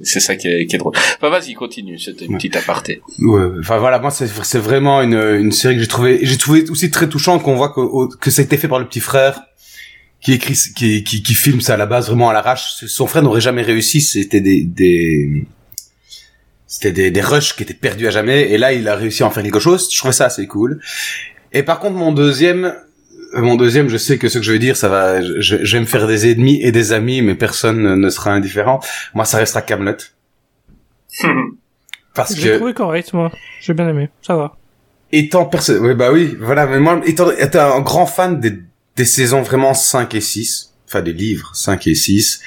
[0.00, 0.94] c'est ça qui est, qui est drôle.
[0.96, 1.98] Enfin, vas-y, continue.
[1.98, 3.00] C'était une petite aparté.
[3.20, 6.68] Ouais, enfin voilà, moi c'est c'est vraiment une une série que j'ai trouvé j'ai trouvé
[6.70, 9.00] aussi très touchant qu'on voit que au- que ça a été fait par le petit
[9.00, 9.42] frère
[10.20, 12.74] qui écrit qui qui, qui filme ça à la base vraiment à l'arrache.
[12.86, 15.44] Son frère n'aurait jamais réussi, c'était des des
[16.66, 19.26] c'était des des rushs qui étaient perdus à jamais et là il a réussi à
[19.26, 19.88] en faire quelque chose.
[19.92, 20.80] Je trouvais ça assez cool.
[21.52, 22.74] Et par contre mon deuxième
[23.36, 25.80] mon deuxième, je sais que ce que je vais dire, ça va, je, je vais
[25.80, 28.80] me faire des ennemis et des amis, mais personne ne sera indifférent.
[29.14, 29.96] Moi, ça restera Camelot.
[32.14, 33.32] Parce J'ai que trouvé correct, moi.
[33.60, 34.08] J'ai bien aimé.
[34.22, 34.56] Ça va.
[35.10, 38.54] étant personne, oui, bah oui, voilà, mais moi, étant, étant un grand fan des,
[38.96, 42.40] des saisons vraiment 5 et 6, enfin des livres 5 et 6,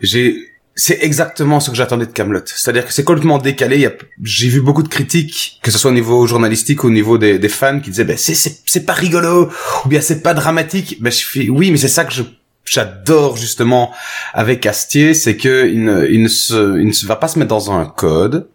[0.00, 0.36] j'ai,
[0.78, 2.42] c'est exactement ce que j'attendais de Camelot.
[2.44, 3.88] C'est-à-dire que c'est complètement décalé.
[4.22, 7.38] J'ai vu beaucoup de critiques, que ce soit au niveau journalistique ou au niveau des,
[7.38, 9.50] des fans, qui disaient, ben, c'est, c'est, c'est pas rigolo,
[9.84, 10.98] ou bien c'est pas dramatique.
[11.00, 12.22] Ben, je fais, oui, mais c'est ça que je,
[12.66, 13.92] j'adore justement
[14.34, 17.38] avec Astier, c'est que il ne, il ne se, il ne se va pas se
[17.38, 18.48] mettre dans un code.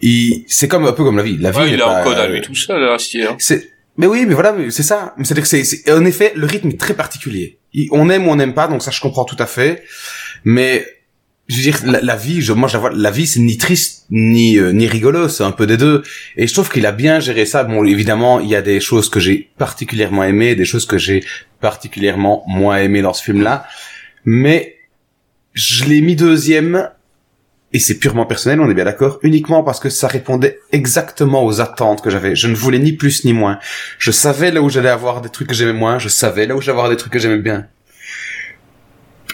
[0.00, 1.36] Il, c'est comme un peu comme la vie.
[1.38, 3.36] La vie Ouais, il a pas- un code à lui tout seul, Astier, hein.
[3.38, 5.14] c'est, mais oui, mais voilà, c'est ça.
[5.22, 7.58] C'est-à-dire que c'est, c'est- en effet, le rythme est très particulier.
[7.74, 9.84] Il- on aime ou on n'aime pas, donc ça je comprends tout à fait.
[10.44, 10.86] Mais,
[11.48, 14.06] je veux dire, la, vie, je, moi je la vois, la vie c'est ni triste,
[14.10, 16.02] ni, euh, ni rigolo, c'est un peu des deux.
[16.36, 17.64] Et je trouve qu'il a bien géré ça.
[17.64, 21.22] Bon, évidemment, il y a des choses que j'ai particulièrement aimées, des choses que j'ai
[21.60, 23.66] particulièrement moins aimées dans ce film-là.
[24.24, 24.76] Mais,
[25.52, 26.88] je l'ai mis deuxième
[27.74, 31.60] et c'est purement personnel, on est bien d'accord, uniquement parce que ça répondait exactement aux
[31.60, 32.36] attentes que j'avais.
[32.36, 33.58] Je ne voulais ni plus ni moins.
[33.98, 36.60] Je savais là où j'allais avoir des trucs que j'aimais moins, je savais là où
[36.60, 37.66] j'allais avoir des trucs que j'aimais bien.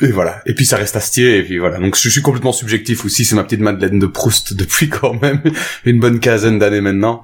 [0.03, 0.41] Et voilà.
[0.47, 1.79] Et puis ça reste Astier, et puis voilà.
[1.79, 5.43] Donc je suis complètement subjectif aussi, c'est ma petite Madeleine de Proust depuis quand même
[5.85, 7.23] une bonne quinzaine d'années maintenant.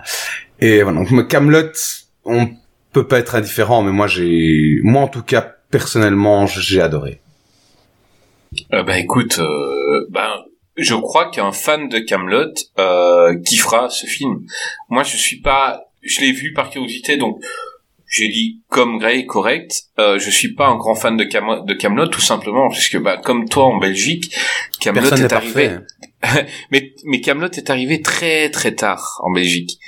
[0.60, 1.04] Et voilà.
[1.04, 1.72] Donc Camelot,
[2.24, 2.48] on
[2.92, 7.20] peut pas être indifférent, mais moi j'ai, moi en tout cas personnellement, j'ai adoré.
[8.72, 10.44] Euh, bah écoute, euh, ben
[10.76, 14.46] je crois qu'un fan de Camelot euh, kiffera ce film.
[14.88, 17.42] Moi, je suis pas, je l'ai vu par curiosité, donc
[18.08, 19.72] j'ai dit comme Grey correct.
[19.98, 23.16] Euh, je suis pas un grand fan de Cam de Camelot, tout simplement puisque bah
[23.16, 24.34] comme toi en Belgique,
[24.80, 25.70] Camelot est arrivé.
[26.70, 29.78] mais mais Camelot est arrivé très très tard en Belgique.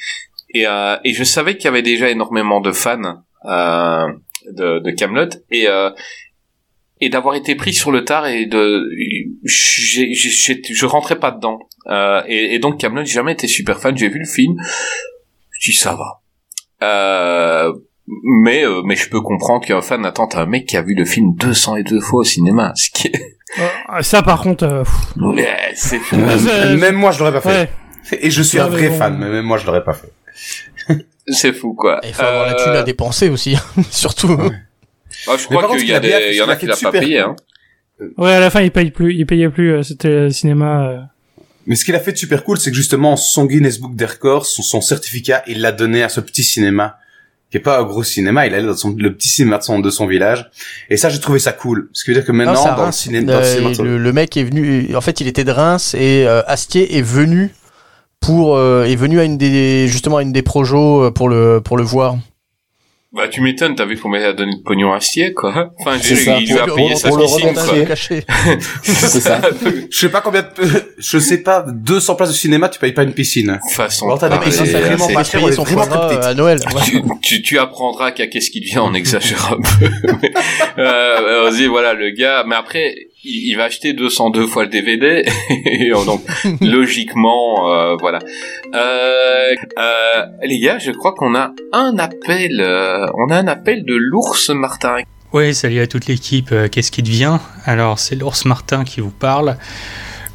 [0.55, 4.07] Et euh, et je savais qu'il y avait déjà énormément de fans euh,
[4.53, 5.91] de de Camelot et euh,
[7.01, 8.89] et d'avoir été pris sur le tard et de
[9.45, 13.47] j'ai- j'ai- j'ai- je rentrais pas dedans euh, et, et donc Camelot j'ai jamais été
[13.47, 14.57] super fan j'ai vu le film
[15.61, 16.23] je dis ça va
[16.83, 17.73] euh,
[18.43, 21.05] mais euh, mais je peux comprendre qu'un fan attend un mec qui a vu le
[21.05, 23.37] film 202 fois au cinéma ce qui est
[23.93, 24.85] Euh, ça, par contre, euh,
[25.17, 26.17] Ouais, c'est fou.
[26.17, 27.71] Euh, même moi je l'aurais pas fait.
[28.13, 28.19] ouais.
[28.21, 28.99] Et je suis Ouais, un vrai bon.
[28.99, 30.13] fan, mais même moi je l'aurais pas fait.
[31.27, 33.57] c'est fou quoi Il faut avoir la thune Euh, à dépenser aussi,
[33.91, 34.39] surtout.
[35.29, 37.23] ah, je crois qu'il il y a des en a qui l'a pas super payé
[37.23, 37.31] cool.
[37.31, 37.37] hein
[38.17, 39.13] Ouais, à la fin, il paye plus.
[39.15, 39.73] Il payait plus.
[39.73, 40.89] euh, C'était le cinéma.
[40.89, 40.99] euh.
[41.67, 44.05] Mais ce qu'il a fait de super cool, c'est que justement, son Guinness Book des
[44.07, 46.97] records, son, son certificat, il l'a donné à ce petit cinéma,
[47.51, 49.79] qui est pas un gros cinéma, il allait dans son, le petit cinéma de son,
[49.79, 50.51] de son village.
[50.91, 51.89] Et ça, j'ai trouvé ça cool.
[51.93, 54.45] Ce qui veut dire que maintenant, dans, le dans Euh, cinéma le, le mec est
[54.45, 54.95] venu.
[54.95, 57.55] En fait, il était de Reims et euh, Astier est venu
[58.21, 61.61] pour euh, est venu à une des justement à une des projos euh, pour le
[61.65, 62.17] pour le voir.
[63.11, 65.99] Bah tu m'étonnes t'as vu combien il a donné de pognon à Astier quoi enfin
[65.99, 67.97] ça, il lui a payé sa piscine quoi.
[68.83, 69.41] C'est ça.
[69.91, 70.49] Je sais pas combien de,
[70.99, 73.59] je sais pas, 200 places de cinéma, tu payes pas une piscine.
[73.71, 76.09] façon Alors, t'as des de piscines vraiment pas Il cher, payait on est son vraiment
[76.09, 76.25] petites.
[76.25, 76.61] à Noël.
[76.85, 79.91] tu, tu, tu apprendras qu'à qu'est-ce qu'il devient, on exagère un peu.
[80.79, 82.45] Euh, vas-y, voilà, le gars.
[82.47, 82.95] Mais après,
[83.25, 85.25] il, il va acheter 202 fois le DVD.
[85.67, 86.23] et donc,
[86.61, 88.19] logiquement, euh, voilà.
[88.75, 92.61] Euh, euh, les gars, je crois qu'on a un appel.
[92.61, 94.97] euh, on a un appel de l'ours Martin.
[95.33, 96.55] Oui, salut à toute l'équipe.
[96.73, 99.59] Qu'est-ce qui devient Alors, c'est l'ours Martin qui vous parle.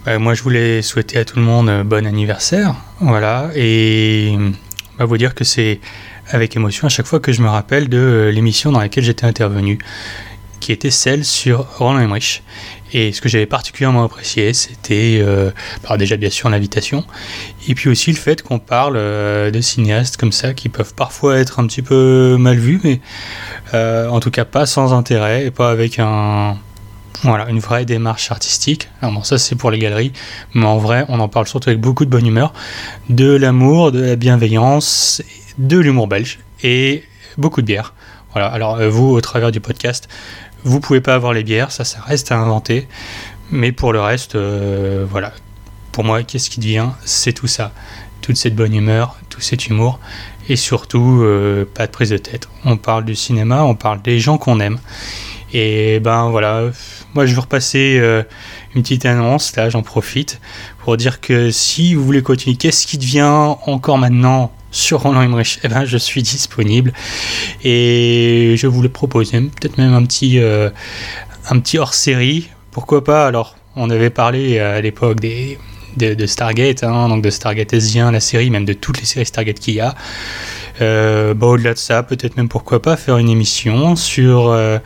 [0.06, 2.76] Moi, je voulais souhaiter à tout le monde bon anniversaire.
[3.00, 3.50] Voilà.
[3.56, 4.34] Et
[5.00, 5.80] bah, vous dire que c'est
[6.30, 9.80] avec émotion à chaque fois que je me rappelle de l'émission dans laquelle j'étais intervenu,
[10.64, 12.42] qui était celle sur Roland Emmerich.
[12.94, 15.52] Et ce que j'avais particulièrement apprécié, c'était euh,
[15.84, 17.04] alors déjà bien sûr l'invitation,
[17.68, 21.38] et puis aussi le fait qu'on parle euh, de cinéastes comme ça qui peuvent parfois
[21.38, 23.02] être un petit peu mal vus, mais
[23.74, 26.56] euh, en tout cas pas sans intérêt et pas avec un
[27.24, 28.88] voilà une vraie démarche artistique.
[29.02, 30.14] Alors bon, ça c'est pour les galeries,
[30.54, 32.54] mais en vrai on en parle surtout avec beaucoup de bonne humeur,
[33.10, 35.22] de l'amour, de la bienveillance,
[35.58, 37.04] de l'humour belge et
[37.38, 37.94] beaucoup de bière.
[38.34, 38.48] Voilà.
[38.48, 40.08] Alors vous au travers du podcast,
[40.64, 42.88] vous pouvez pas avoir les bières, ça ça reste à inventer,
[43.52, 45.34] mais pour le reste, euh, voilà.
[45.92, 46.90] Pour moi, qu'est-ce qui devient?
[47.06, 47.72] C'est tout ça,
[48.22, 50.00] toute cette bonne humeur, tout cet humour.
[50.50, 52.50] Et surtout euh, pas de prise de tête.
[52.66, 54.80] On parle du cinéma, on parle des gens qu'on aime.
[55.54, 56.64] Et ben voilà,
[57.14, 58.24] moi je veux repasser euh,
[58.74, 60.42] une petite annonce, là j'en profite,
[60.80, 63.22] pour dire que si vous voulez continuer, qu'est-ce qui devient
[63.68, 64.52] encore maintenant?
[64.74, 66.92] Sur Roland Emmerich Eh ben je suis disponible
[67.64, 70.70] et je voulais proposer peut-être même un petit, euh,
[71.50, 73.26] un petit hors-série, pourquoi pas?
[73.26, 75.58] Alors on avait parlé à l'époque des,
[75.98, 79.60] de, Stargate, hein, donc de Stargate S1, la série, même de toutes les séries Stargate
[79.60, 79.96] qu'il y a.
[80.82, 84.80] Euh, bah, au-delà de ça, peut-être même pourquoi pas faire une émission sur euh,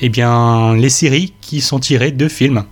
[0.00, 2.64] eh bien, les séries qui sont tirées de films.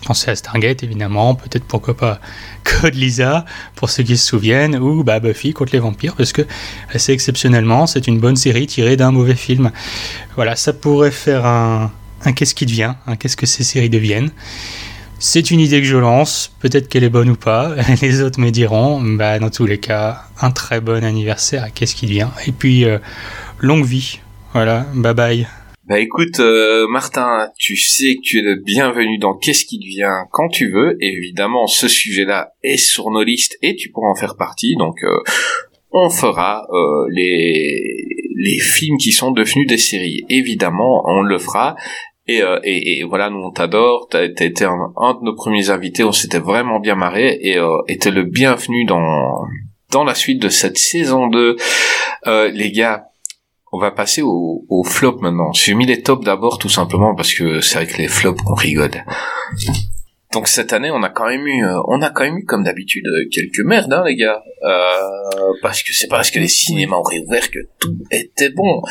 [0.00, 2.20] Je pensais à Stargate évidemment, peut-être pourquoi pas
[2.64, 3.44] Code Lisa
[3.74, 6.42] pour ceux qui se souviennent, ou bah, Buffy contre les vampires, parce que
[6.94, 9.72] assez exceptionnellement, c'est une bonne série tirée d'un mauvais film.
[10.36, 11.90] Voilà, ça pourrait faire un,
[12.36, 14.30] qu'est-ce qui devient, un qu'est-ce que ces séries deviennent.
[15.18, 18.50] C'est une idée que je lance, peut-être qu'elle est bonne ou pas, les autres me
[18.50, 22.84] diront, bah dans tous les cas, un très bon anniversaire qu'est-ce qui devient, et puis
[22.84, 22.98] euh,
[23.58, 24.20] longue vie,
[24.52, 25.48] voilà, bye bye.
[25.88, 30.26] Bah écoute, euh, Martin, tu sais que tu es le bienvenu dans Qu'est-ce qui devient
[30.32, 30.98] quand tu veux.
[31.00, 34.76] Évidemment, ce sujet-là est sur nos listes et tu pourras en faire partie.
[34.76, 35.20] Donc, euh,
[35.90, 37.80] on fera euh, les
[38.36, 40.26] les films qui sont devenus des séries.
[40.28, 41.74] Évidemment, on le fera.
[42.26, 44.08] Et, euh, et, et voilà, nous on t'adore.
[44.10, 46.04] T'as été un, de nos premiers invités.
[46.04, 49.42] On s'était vraiment bien marré et euh, t'es le bienvenu dans
[49.90, 51.56] dans la suite de cette saison 2.
[52.26, 53.07] Euh, les gars,
[53.72, 55.52] on va passer au, au flop maintenant.
[55.52, 59.04] J'ai mis les tops d'abord tout simplement parce que c'est avec les flops qu'on rigole.
[60.32, 62.62] Donc cette année, on a quand même eu, euh, on a quand même eu comme
[62.62, 64.42] d'habitude quelques merdes, hein, les gars.
[64.62, 68.82] Euh, parce que c'est pas parce que les cinémas ont réouvert que tout était bon.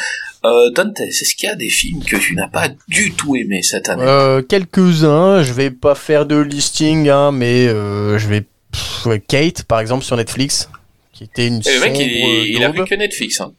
[0.46, 3.62] Euh, Dante, est-ce qu'il y a des films que tu n'as pas du tout aimé
[3.64, 4.04] cette année?
[4.06, 8.42] Euh, quelques-uns, je vais pas faire de listing, hein, mais euh, je vais...
[8.72, 10.70] pff, Kate, par exemple, sur Netflix,
[11.14, 13.42] qui était une Et le mec, il, a vu que Netflix.
[13.42, 13.54] Hein.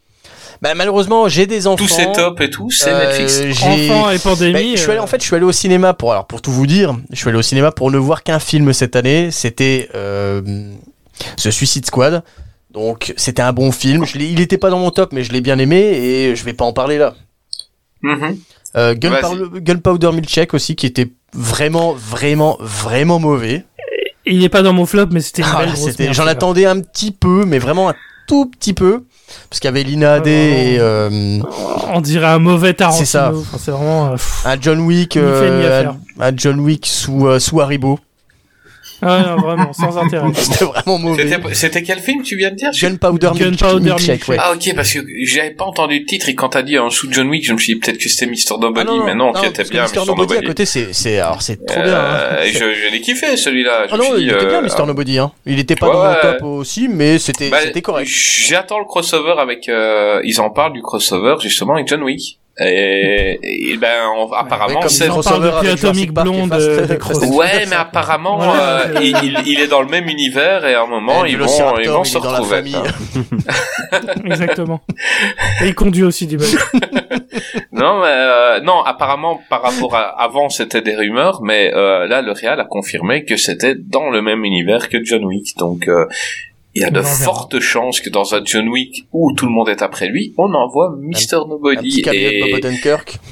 [0.61, 1.77] Bah, malheureusement, j'ai des enfants.
[1.85, 3.59] Tous ces tops et tout, c'est Euh, Netflix.
[3.61, 5.03] j'ai- Enfants et pandémie, Bah, je suis allé, euh.
[5.03, 7.29] en fait, je suis allé au cinéma pour, alors, pour tout vous dire, je suis
[7.29, 9.31] allé au cinéma pour ne voir qu'un film cette année.
[9.31, 10.43] C'était euh,
[11.37, 12.23] The Suicide Squad.
[12.73, 14.05] Donc, c'était un bon film.
[14.05, 16.53] Je il était pas dans mon top, mais je l'ai bien aimé et je vais
[16.53, 17.15] pas en parler là.
[18.03, 18.37] Mhm.
[18.77, 18.99] Euh, Vas-y.
[18.99, 23.65] Gunpowder, Gunpowder Milkshake aussi, qui était vraiment, vraiment, vraiment mauvais.
[24.27, 25.65] Il est pas dans mon flop, mais c'était Ah,
[26.13, 27.95] J'en attendais un petit peu, mais vraiment un
[28.27, 29.05] tout petit peu.
[29.51, 31.39] Parce qu'il y avait Lina Adé et euh,
[31.93, 33.05] On dirait un mauvais Tarantino.
[33.05, 33.33] C'est ça.
[33.35, 34.07] Enfin, c'est vraiment.
[34.09, 34.43] euh, pff.
[34.47, 35.87] un John Wick, euh,
[36.19, 37.99] un, un John Wick sous, euh, sous Haribo.
[39.01, 40.27] Ah, non, vraiment, sans intérêt.
[40.35, 41.29] C'était vraiment mauvais.
[41.53, 44.37] C'était- quel film tu viens de dire Gunpowder Gunpowder Milkshake, ouais.
[44.41, 47.11] Ah ok parce que j'avais pas entendu le titre et quand t'as dit en sous
[47.13, 49.47] John Wick je me suis dit peut-être que c'était Mr Nobody Ah mais non, qui
[49.47, 50.05] était bien Mr.
[50.07, 51.95] Nobody à côté, c'est, c'est, alors c'est trop bien.
[51.95, 52.19] hein.
[52.39, 53.87] Euh, je, je l'ai kiffé celui-là.
[53.91, 54.87] Ah non, il était bien, euh, Mr.
[54.87, 55.19] Nobody.
[55.19, 55.31] Hein.
[55.47, 56.21] Il était pas Ouais, dans mon ouais.
[56.39, 58.09] top aussi, mais c'était, bah, c'était correct.
[58.09, 59.69] J'attends le crossover avec.
[59.69, 62.39] euh, ils en parlent du crossover justement avec John Wick.
[62.61, 63.39] Et,
[63.73, 65.07] et ben on- apparemment c'est.
[65.09, 66.87] depuis Atomic Blonde, euh.
[67.31, 70.83] Ouais, mais apparemment Ouais, euh, il, il- il est dans le même univers et à
[70.83, 72.63] un moment Et ils vont Velociraptor, ils vont il se retrouver.
[72.75, 72.83] hein.
[74.25, 74.81] Exactement.
[75.63, 76.59] Et il conduit aussi du bateau.
[77.73, 82.23] Non, mais euh, non, apparemment par rapport à avant c'était des rumeurs, mais euh, là
[82.23, 86.07] le Real a confirmé que c'était dans le même univers que John Wick, donc euh,
[86.79, 89.69] il y a de fortes chances que dans un John Wick où tout le monde
[89.69, 92.03] est après lui, on envoie Mr Nobody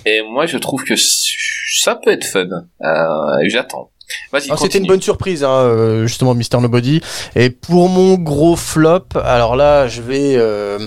[0.05, 2.49] et, moi je trouve que ça peut être fun.
[2.83, 3.91] Euh, J'attends.
[4.33, 6.61] Alors, c'était une bonne surprise, hein, euh, justement, Mr.
[6.61, 7.01] Nobody.
[7.35, 10.37] Et pour mon gros flop, alors là, je vais.
[10.37, 10.79] euh,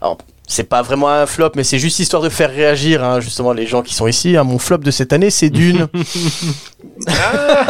[0.00, 3.52] alors, c'est pas vraiment un flop, mais c'est juste histoire de faire réagir, hein, justement,
[3.52, 4.36] les gens qui sont ici.
[4.36, 4.44] hein.
[4.44, 5.88] Mon flop de cette année, c'est Dune.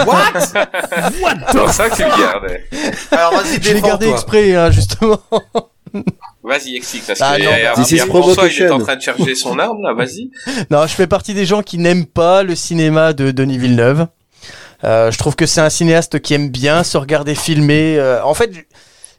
[0.06, 0.40] What?
[1.52, 2.64] C'est pour ça que tu gardais.
[3.10, 5.20] Alors vas-y, je l'ai gardé exprès, hein, justement.
[6.44, 9.00] Vas-y, explique, parce Ah que non, This is Pierre François, il est en train de
[9.02, 10.30] charger son arme, là, vas-y.
[10.70, 14.06] Non, je fais partie des gens qui n'aiment pas le cinéma de Denis Villeneuve.
[14.84, 17.96] Euh, je trouve que c'est un cinéaste qui aime bien se regarder filmer.
[17.98, 18.50] Euh, en fait,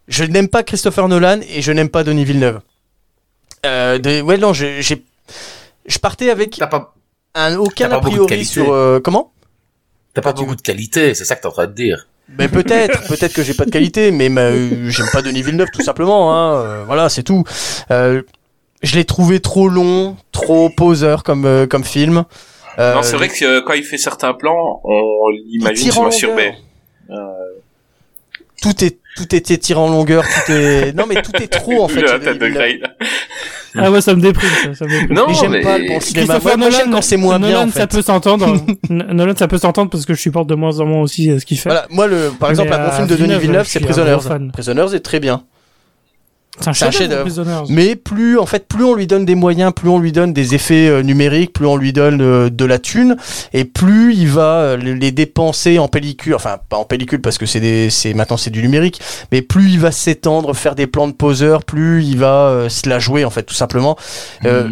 [0.07, 2.59] je n'aime pas Christopher Nolan et je n'aime pas Denis Villeneuve.
[3.65, 5.03] Euh, de, ouais, non, je- j'ai,
[5.85, 6.59] je partais avec
[7.35, 9.31] un aucun t'as pas a priori sur euh, comment?
[10.13, 12.07] T'as pas beaucoup de qualité, c'est ça que t'es en train de dire.
[12.29, 15.81] Ben peut-être, peut-être que j'ai pas de qualité, mais euh, j'aime pas Denis Villeneuve tout
[15.83, 16.33] simplement.
[16.35, 17.43] Hein, euh, voilà, c'est tout.
[17.91, 18.21] Euh,
[18.83, 22.25] je l'ai trouvé trop long, trop poseur comme euh, comme film.
[22.79, 26.09] Euh, non, c'est vrai que euh, quand il fait certains plans, on l'imagine sur un.
[27.09, 27.15] Euh,
[28.61, 31.87] tout est tout est étiré en longueur, tout est non mais tout est trop en
[31.89, 32.01] fait.
[32.01, 32.47] la tête de.
[32.47, 32.79] Grey.
[33.75, 35.15] Ah ouais, ça me déprime, ça, ça me déprime.
[35.15, 36.25] Non, Mais j'aime mais- pas le bon cinéma.
[36.27, 38.45] Christopher Moi, moi, j'aime Nolan, quand c'est moins Nolan, bien en ça peut s'entendre.
[38.89, 41.39] N- Nolan, ça peut s'entendre parce que je supporte de moins en moins aussi euh,
[41.39, 41.69] ce qu'il fait.
[41.69, 44.17] Voilà, moi le par exemple Mais, un bon euh, film de Denis Villeneuve, c'est Prisoners.
[44.53, 45.43] Prisoners est très bien.
[46.59, 47.21] C'est un chef-d'œuvre.
[47.21, 47.63] Prisoners.
[47.69, 50.55] Mais plus, en fait, plus on lui donne des moyens, plus on lui donne des
[50.55, 53.15] effets euh, numériques, plus on lui donne euh, de la thune,
[53.53, 57.45] et plus il va euh, les dépenser en pellicule, enfin pas en pellicule parce que
[57.45, 58.99] c'est maintenant c'est du numérique,
[59.31, 62.89] mais plus il va s'étendre, faire des plans de poseur, plus il va euh, se
[62.89, 63.95] la jouer en fait, tout simplement.
[64.45, 64.67] Euh,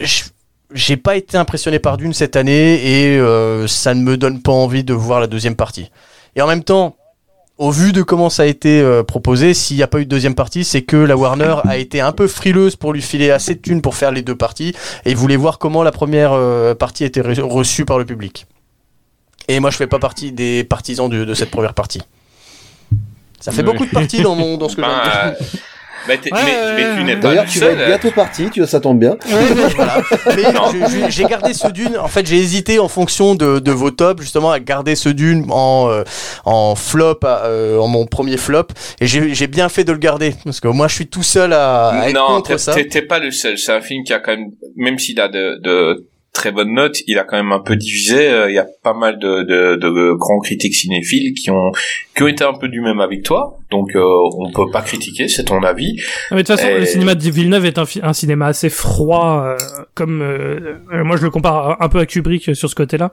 [0.00, 0.24] j-
[0.74, 4.52] J'ai pas été impressionné par Dune cette année et euh, ça ne me donne pas
[4.52, 5.90] envie de voir la deuxième partie.
[6.34, 6.96] Et en même temps,
[7.58, 10.10] au vu de comment ça a été euh, proposé, s'il n'y a pas eu de
[10.10, 13.54] deuxième partie, c'est que la Warner a été un peu frileuse pour lui filer assez
[13.54, 17.04] de thunes pour faire les deux parties et voulait voir comment la première euh, partie
[17.04, 18.46] était re- reçue par le public.
[19.48, 22.02] Et moi, je fais pas partie des partisans de, de cette première partie.
[23.40, 24.80] Ça fait beaucoup de parties dans mon dans ce que.
[24.82, 25.34] Ben,
[26.06, 28.60] bah, t'es- mais, mais tu n'es pas D'ailleurs, le tu vas être bientôt parti, tu
[28.60, 29.16] vois, ça tombe bien.
[29.76, 30.02] Voilà.
[30.34, 31.96] Mais j'ai gardé ce dune.
[31.98, 35.46] En fait, j'ai hésité en fonction de, de vos tops, justement, à garder ce dune
[35.50, 36.02] en, euh,
[36.44, 38.68] en flop, euh, en mon premier flop.
[39.00, 40.34] Et j'ai bien fait de le garder.
[40.44, 42.74] Parce que moi, je suis tout seul à, à être non, contre ça.
[42.74, 43.58] t'es t'es pas le seul.
[43.58, 46.98] C'est un film qui a quand même, même s'il a de, de très bonnes notes,
[47.06, 48.28] il a quand même un peu divisé.
[48.28, 51.72] Euh, Il y a pas mal de, de, de grands critiques cinéphiles qui ont
[52.16, 53.58] qui ont été un peu du même avec toi.
[53.70, 54.02] Donc euh,
[54.38, 55.96] on peut pas critiquer, c'est ton avis.
[56.30, 59.42] Ah, mais de toute façon, Et- le cinéma de Villeneuve est un, cinéma assez froid,
[59.44, 59.56] euh,
[59.94, 63.12] comme euh, euh, moi je le compare un peu à Kubrick sur ce côté-là,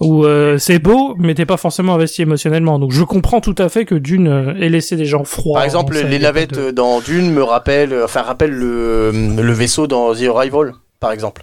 [0.00, 2.78] où euh, c'est beau, mais t'es pas forcément investi émotionnellement.
[2.78, 5.54] Donc je comprends tout à fait que Dune ait laissé des gens froids.
[5.56, 10.14] Par exemple, les navettes de- dans Dune me rappellent, enfin, rappellent le, le vaisseau dans
[10.14, 11.42] The Arrival, par exemple.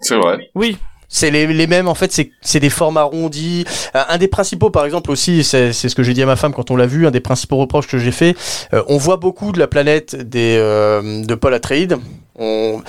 [0.00, 0.50] C'est vrai.
[0.54, 0.76] Oui.
[1.10, 3.64] C'est les, les mêmes, en fait, c'est c'est des formes arrondies.
[3.96, 6.36] Euh, un des principaux, par exemple, aussi, c'est c'est ce que j'ai dit à ma
[6.36, 8.36] femme quand on l'a vu, un des principaux reproches que j'ai fait,
[8.74, 11.96] euh, on voit beaucoup de la planète des, euh, de Paul Atreides,
[12.38, 12.82] on,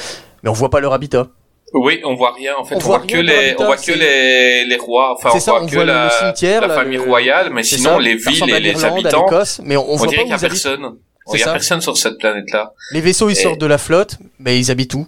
[0.43, 1.27] mais on voit pas leur habitat.
[1.71, 2.55] Oui, on voit rien.
[2.59, 5.13] En fait, On on, voit voit, que les, on voit que les, les rois.
[5.13, 7.03] Enfin, C'est on ça, voit on que voit la, le cimetière, la là, famille le-
[7.03, 10.17] royale, mais sinon ça, les villes et les habitants, l'Écosse, mais on- on voit dirait
[10.17, 10.95] pas qu'il y a personne.
[11.27, 12.73] C'est Il y a personne sur cette planète-là.
[12.91, 15.07] Les vaisseaux, ils Et- sortent de la flotte, mais ils habitent où?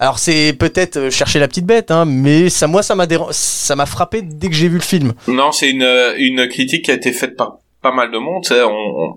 [0.00, 3.28] Alors c'est peut-être euh, chercher la petite bête, hein, mais ça, moi, ça m'a déran-
[3.32, 5.12] ça m'a frappé dès que j'ai vu le film.
[5.28, 5.86] Non, c'est une,
[6.16, 8.42] une critique qui a été faite par pas mal de monde.
[8.50, 9.14] On,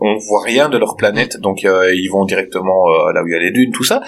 [0.00, 3.32] on, voit rien de leur planète, donc euh, ils vont directement euh, là où il
[3.32, 4.02] y a les dunes, tout ça.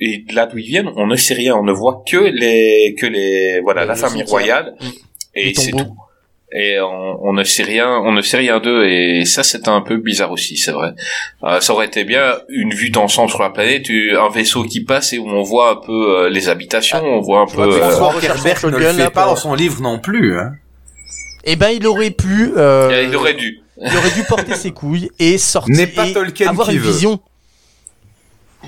[0.00, 1.54] Et là d'où ils viennent, on ne sait rien.
[1.54, 4.74] On ne voit que les que les voilà la le famille royale.
[4.80, 4.86] Mm.
[5.34, 5.94] Et c'est tout.
[6.52, 8.84] Et on, on ne sait rien, on ne sait rien d'eux.
[8.84, 10.94] Et ça, c'est un peu bizarre aussi, c'est vrai.
[11.44, 15.12] Euh, ça aurait été bien une vue d'ensemble sur la planète, un vaisseau qui passe
[15.12, 15.92] et où on voit un peu
[16.24, 17.54] euh, les habitations, on voit un peu.
[17.68, 20.38] que euh, François Herbert ne le fait là, pas dans son livre non plus.
[20.40, 20.54] Hein.
[21.44, 22.52] Eh ben, il aurait pu.
[22.56, 23.60] euh, il aurait dû.
[23.80, 25.74] il aurait dû porter ses couilles et sortir.
[25.76, 26.90] N'est pas et Tolkien avoir qui une veut.
[26.90, 27.20] vision.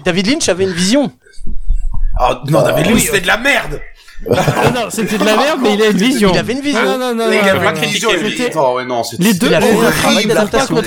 [0.05, 1.11] David Lynch avait une vision.
[2.20, 3.91] Oh non, David Lynch, oui, c'était de la merde Ah
[4.29, 6.31] non, c'était de la merde, mais il a une vision.
[6.33, 6.81] Il avait une vision.
[6.83, 8.07] Ah, non, non, non, Il avait pas critiqué,
[9.18, 9.61] Les deux Il a
[9.93, 10.81] travail sont pas.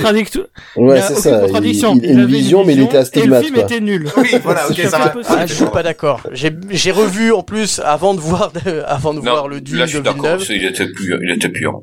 [0.77, 1.29] Il Ouais, a c'est ça.
[1.41, 1.99] Il, contradiction.
[2.01, 4.09] il a une avait vision, mais il était et le astigmate, film était nul.
[4.17, 5.13] Oui, voilà, ok, ça va.
[5.27, 6.21] Ah, je suis pas d'accord.
[6.31, 8.51] J'ai j'ai revu en plus avant de voir
[8.88, 9.86] avant de voir le Dune de.
[9.86, 10.45] Villeneuve.
[10.49, 11.81] Il était pur, il était pur.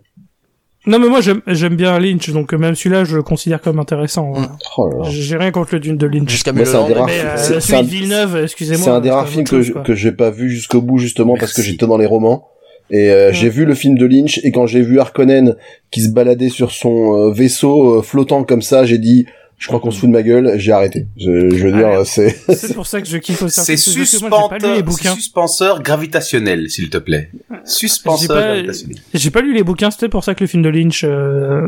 [0.87, 4.33] Non, mais moi, j'aime j'aime bien Lynch, donc même celui-là, je le considère comme intéressant.
[4.33, 4.53] voilà.
[4.79, 5.05] Oh.
[5.09, 6.29] J'ai rien contre le Dune de Lynch.
[6.29, 8.83] Jusqu'à Moi, c'est un des rares Mais euh, c'est- un- de Villeneuve, excusez-moi.
[8.85, 11.63] C'est un des rares films que je- j'ai pas vu jusqu'au bout justement parce que
[11.63, 12.49] j'étais dans les romans.
[12.91, 15.55] Et euh, j'ai vu le film de Lynch et quand j'ai vu Harkonnen
[15.91, 19.25] qui se baladait sur son euh, vaisseau euh, flottant comme ça, j'ai dit
[19.63, 21.07] je crois qu'on se fout de ma gueule, j'ai arrêté.
[21.17, 23.61] Je, je veux dire Ah, c'est C'est pour ça que je kiffe aussi.
[23.61, 27.31] C'est suspenseur, gravitationnel, s'il te plaît.
[27.65, 28.97] Suspenseur J'ai pas- gravitationnel.
[29.15, 31.61] J'ai pas lu les bouquins, c'était pour ça que le film de Lynch euh,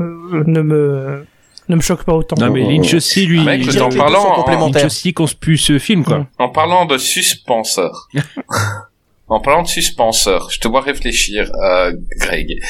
[0.47, 1.25] ne me
[1.69, 2.35] ne me choque pas autant.
[2.39, 4.83] Non, mais Lynch aussi, lui, Mec, il- parlant, en- complémentaires.
[4.83, 6.27] Lynch aussi qu'on se pue ce film, quoi.
[6.39, 8.09] En parlant de suspenseur.
[9.29, 12.61] en parlant de suspenseur, je te vois réfléchir, euh, Greg.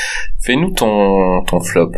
[0.43, 1.93] Fais-nous ton, ton flop.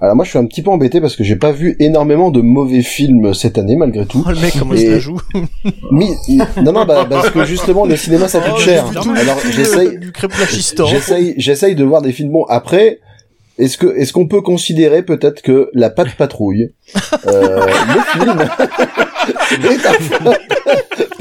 [0.00, 2.40] Alors moi je suis un petit peu embêté parce que j'ai pas vu énormément de
[2.40, 4.24] mauvais films cette année malgré tout.
[4.26, 5.20] Oh, le mec, comment il Et- se la joue
[5.92, 8.84] non non bah, parce que justement le cinéma ça coûte Oh, cher.
[9.16, 9.98] Alors j'essaye
[10.88, 12.98] j'essaye j'essaye de voir des films bons après.
[13.58, 16.72] Est-ce que est-ce qu'on peut considérer peut-être que la patte patrouille
[17.26, 18.38] euh, le film
[19.70, 20.32] est un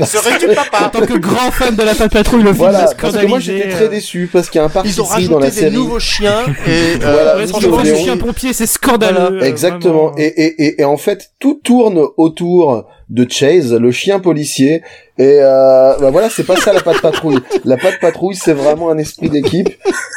[0.05, 3.15] Serais-tu papa En tant que grand fan de la Patte Patrouille, le film voilà, parce
[3.15, 3.71] que moi j'étais euh.
[3.75, 5.59] très déçu parce qu'il y a un parti Ils ont pris dans rajouté la des
[5.61, 5.75] série.
[5.75, 8.03] nouveaux chiens et euh, Voilà, Ouais, Nico franchement, Léon.
[8.03, 9.39] chien pompier, c'est scandaleux.
[9.41, 10.13] euh, Exactement.
[10.17, 14.81] Et, et, et, et en fait, tout tourne autour de Chase, le chien policier.
[15.19, 17.37] Et euh, bah voilà, c'est pas ça la patte patrouille.
[17.65, 19.69] La patte patrouille, c'est vraiment un esprit d'équipe.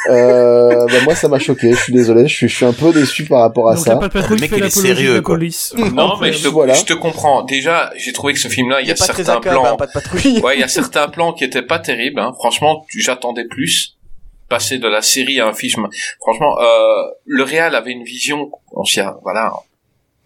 [0.09, 1.71] Euh, bah moi, ça m'a choqué.
[1.73, 2.27] Je suis désolé.
[2.27, 3.93] Je suis, je suis un peu déçu par rapport à Donc ça.
[3.93, 5.35] la Patte Patrouille Le mec, fait il est de sérieux, la quoi.
[5.35, 5.73] police.
[5.93, 6.73] Non, mais je te, Voilà.
[6.73, 7.43] je te comprends.
[7.43, 9.65] Déjà, j'ai trouvé que ce film-là, il y a pas certains plans.
[9.65, 10.39] hein, pas de patrouille.
[10.39, 12.19] Ouais, il y a certains plans qui étaient pas terribles.
[12.19, 12.31] Hein.
[12.39, 13.91] Franchement, j'attendais plus.
[14.47, 15.87] Passer de la série à un film.
[16.19, 16.65] Franchement, euh,
[17.25, 18.51] le Real avait une vision.
[18.73, 19.51] On s'y a- voilà.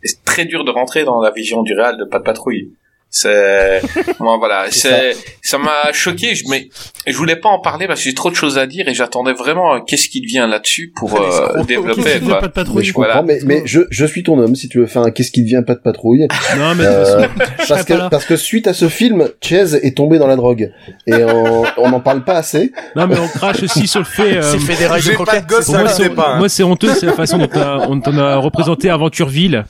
[0.03, 2.73] C'est très dur de rentrer dans la vision du Real de Pas de patrouille.
[3.11, 3.81] C'est,
[4.19, 6.35] moi, voilà, c'est, ça m'a choqué.
[6.35, 6.69] Je, mais
[7.07, 9.33] je voulais pas en parler parce que j'ai trop de choses à dire et j'attendais
[9.33, 12.19] vraiment euh, qu'est-ce qui devient là-dessus pour euh, développer.
[12.19, 12.39] Quoi.
[12.39, 13.23] pas de patrouille Mais je comprends, Voilà.
[13.25, 15.63] mais, mais je, je suis ton homme si tu veux faire un qu'est-ce qui devient
[15.65, 16.27] pas de patrouille.
[16.57, 17.27] Non, mais Euh,
[17.67, 20.71] parce que parce que suite à ce film, Chase est tombé dans la drogue
[21.07, 22.71] et on on n'en parle pas assez.
[22.95, 24.37] non, mais on crache aussi sur le fait.
[24.37, 25.45] euh, C'est fait des rails de croquettes.
[25.45, 26.35] de gosse, ça moi, c'est, hein.
[26.37, 29.65] moi, c'est honteux, c'est la façon dont on a, on t'en a représenté Aventureville.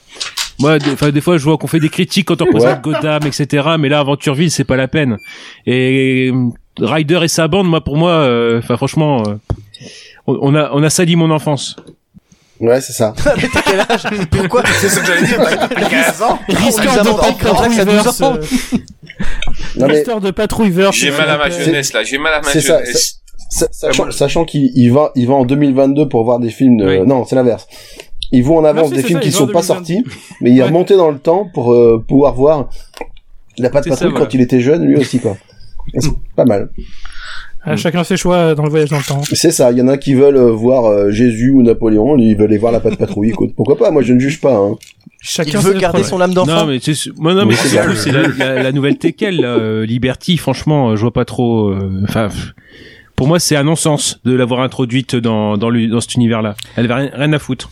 [0.60, 3.22] Moi, des, enfin, des fois, je vois qu'on fait des critiques quand on représente Gotham,
[3.26, 3.68] etc.
[3.78, 5.16] Mais là, Aventureville, c'est pas la peine.
[5.66, 6.48] Et euh,
[6.78, 9.34] Ryder et sa bande, moi, pour moi, euh, enfin, franchement, euh,
[10.26, 11.76] on, on a, on a sali mon enfance.
[12.60, 13.14] Ouais, c'est ça.
[13.36, 14.02] Mais t'as quel âge?
[14.30, 14.62] Pourquoi?
[14.66, 16.38] C'est ce que j'allais dire, bah, depuis 15 ans?
[16.48, 16.52] A
[17.02, 18.22] de menti que Anthrax a 12 Patrouilleverse.
[18.22, 18.34] ans.
[18.34, 18.78] euh,
[19.76, 20.96] Non mais Restore de Patrouilleverse.
[20.96, 22.02] J'ai c'est mal à ma jeunesse là.
[22.04, 23.16] J'ai mal à ma C'est ça, jeunesse.
[23.50, 26.76] Sa- Sachant, sachant qu'il il va, il va en 2022 pour voir des films.
[26.78, 27.06] de- Oui.
[27.06, 27.66] Non, c'est l'inverse.
[28.32, 29.66] Ils vont en avance des films ça, qui sont pas 2022.
[29.66, 30.04] sortis,
[30.40, 30.68] mais il est Ouais.
[30.68, 32.68] remonté dans le temps pour euh, pouvoir voir
[33.58, 34.24] la patte patrouille voilà.
[34.26, 35.36] quand il était jeune, lui aussi quoi.
[35.98, 36.70] C'est pas mal.
[37.62, 39.20] Ah, Chacun ses choix dans le voyage dans le temps.
[39.22, 39.70] C'est ça.
[39.72, 42.56] Il y en a qui veulent euh, voir euh, Jésus ou Napoléon, ils veulent aller
[42.58, 43.28] voir la patte patrouille.
[43.30, 44.54] Écoute, pourquoi pas Moi, je ne juge pas.
[44.56, 44.76] Hein.
[45.04, 46.60] Il Chacun veut garder son âme d'enfant.
[46.60, 49.84] Non, mais c'est, moi, non, mais Oui, c'est la, la, la nouvelle Tekel, là, euh,
[49.84, 51.74] Liberty, franchement, je vois pas trop,
[52.04, 52.28] enfin,
[53.16, 56.54] pour moi, c'est un non-sens de l'avoir introduite dans, dans, le- dans cet univers-là.
[56.76, 57.70] Elle avait rien, rien à foutre.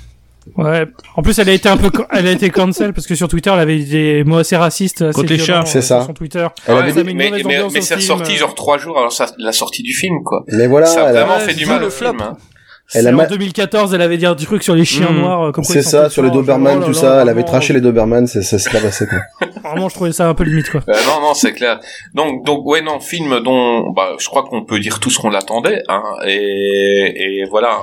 [0.56, 0.86] Ouais.
[1.16, 3.50] En plus, elle a été un peu, elle a été cancel parce que sur Twitter,
[3.52, 5.66] elle avait des mots assez racistes, assez les violents, chats.
[5.66, 5.98] C'est ça.
[5.98, 6.46] Sur son Twitter.
[6.66, 7.94] Elle Ouais, avait ça mais mais, mais au c'est
[8.34, 8.38] euh.
[8.38, 10.44] genre trois jours alors ça, la sortie du film quoi.
[10.48, 12.10] Mais voilà, ça a elle a- vraiment fait du mal au flop.
[12.10, 12.20] film.
[12.22, 12.36] hein.
[12.94, 15.18] Elle C'est a en ma- 2014, elle avait dit un truc sur les chiens Mmh.
[15.20, 15.42] noirs.
[15.48, 17.22] euh, comme quoi c'est ça, sur les Doberman, genre, oh tout là ça.
[17.22, 19.18] Elle avait traché les Doberman, c'est- ça s'est pas passé quoi.
[19.62, 20.80] Vraiment, je trouvais ça un peu limite, quoi.
[20.88, 21.80] Euh, non, non, c'est clair.
[22.14, 25.28] Donc, donc, ouais, non, film dont, bah, je crois qu'on peut dire tout ce qu'on
[25.28, 27.80] l'attendait, hein, et, et voilà,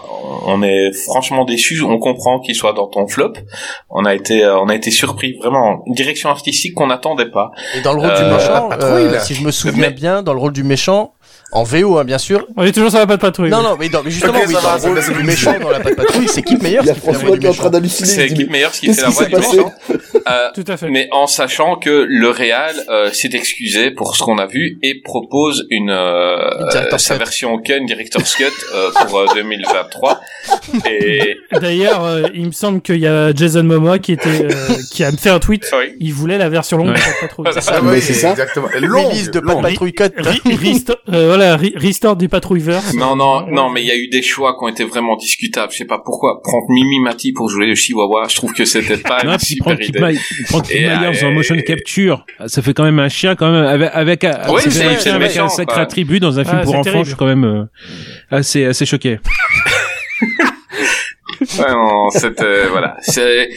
[0.47, 1.83] on est franchement déçus.
[1.83, 3.33] On comprend qu'il soit dans ton flop.
[3.91, 7.51] On a été, euh, on a été surpris, vraiment, une direction artistique qu'on n'attendait pas.
[7.77, 9.91] Et dans le rôle Euh, du méchant, la patrouille, euh, si je me souviens Mais-
[9.93, 11.13] bien, dans le rôle du méchant,
[11.55, 12.45] en VO, hein, bien sûr.
[12.57, 13.49] On est toujours sur la patte patrouille.
[13.49, 15.69] Non, non, mais, justement, Ok, oui, ça dans va, le ça rôle du méchant dans
[15.71, 17.39] la patte patrouille, c'est Kip Meyer Il y a qui fait la voix François du
[17.39, 17.69] qui est en train méchant.
[17.71, 18.07] d'halluciner.
[18.09, 19.73] C'est l'équipe meilleure qui fait la qui voix du méchant.
[20.27, 20.89] Euh, Tout à fait.
[20.89, 25.01] mais en sachant que le Real euh, s'est excusé pour ce qu'on a vu et
[25.01, 27.19] propose une euh, Une sa cut.
[27.19, 30.21] version Ken Director's Cut euh, pour euh, 2023
[30.89, 34.49] et D'ailleurs, euh, il me semble qu'il y a Jason Momoa qui était, euh,
[34.91, 35.65] qui a fait un tweet.
[35.77, 35.93] oui.
[35.99, 36.93] Il voulait la version longue Ouais.
[36.95, 37.47] de Patte Patrouille.
[37.51, 37.61] Voilà.
[37.75, 38.31] Ah oui, c'est ça.
[38.31, 38.67] Exactement.
[38.75, 39.63] Et longue, Release de Patte longue.
[39.63, 40.03] Patrouille Cut.
[40.17, 40.41] Re-
[41.45, 42.93] restore- euh, voilà, re- restore des patrouilleverse.
[42.95, 45.71] Non, non, non, mais il y a eu des choix qui ont été vraiment discutables.
[45.71, 46.41] Je sais pas pourquoi.
[46.41, 49.45] Prendre Mimi Mati pour jouer le Chihuahua, je trouve que c'était pas Non, une puis
[49.47, 49.99] super idée.
[50.49, 53.51] Prendre Kip Et, Myers euh, en motion capture, ça fait quand même un chien quand
[53.51, 55.83] même avec avec, un- Oui, un c'est chien avec méchant, un sacré quoi.
[55.83, 56.83] attribut dans un film Ah, pour enfants.
[56.83, 57.03] terrible.
[57.05, 57.63] Je suis quand même euh,
[58.31, 59.19] assez assez choqué.
[61.59, 63.49] Ouais, non, c'était voilà, c'est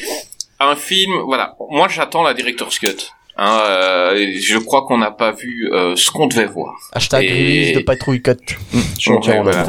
[0.60, 1.12] un film.
[1.26, 2.96] Voilà, moi j'attends la director's cut.
[3.40, 6.74] Hein, euh, je crois qu'on n'a pas vu euh, ce qu'on devait voir.
[6.92, 8.32] Hashtag Et- de Patrouille Cut.
[8.72, 9.66] Je suis Ouais, entièrement voilà.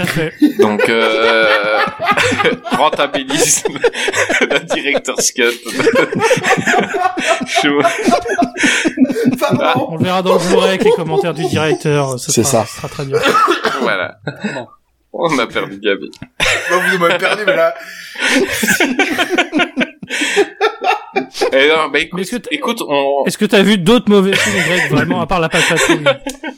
[0.60, 1.78] Donc euh,
[2.72, 3.64] rentabilise
[4.50, 5.44] la director's cut.
[7.62, 7.70] Je-
[9.62, 12.20] Ah, On le verra dans le Blu-ray avec les commentaires du directeur.
[12.20, 12.72] Ce C'est sera, ça.
[12.72, 13.20] ce sera très bien.
[13.82, 14.18] voilà.
[15.14, 16.10] On a perdu Gabi.
[16.20, 17.74] Bah, vous m'avez perdu, mais là.
[21.54, 23.24] Non, bah Mais écoute, est-ce que t'as- écoute, on.
[23.26, 26.04] Est-ce que t'as vu d'autres mauvais films, Greg, vraiment, à part la Patrouille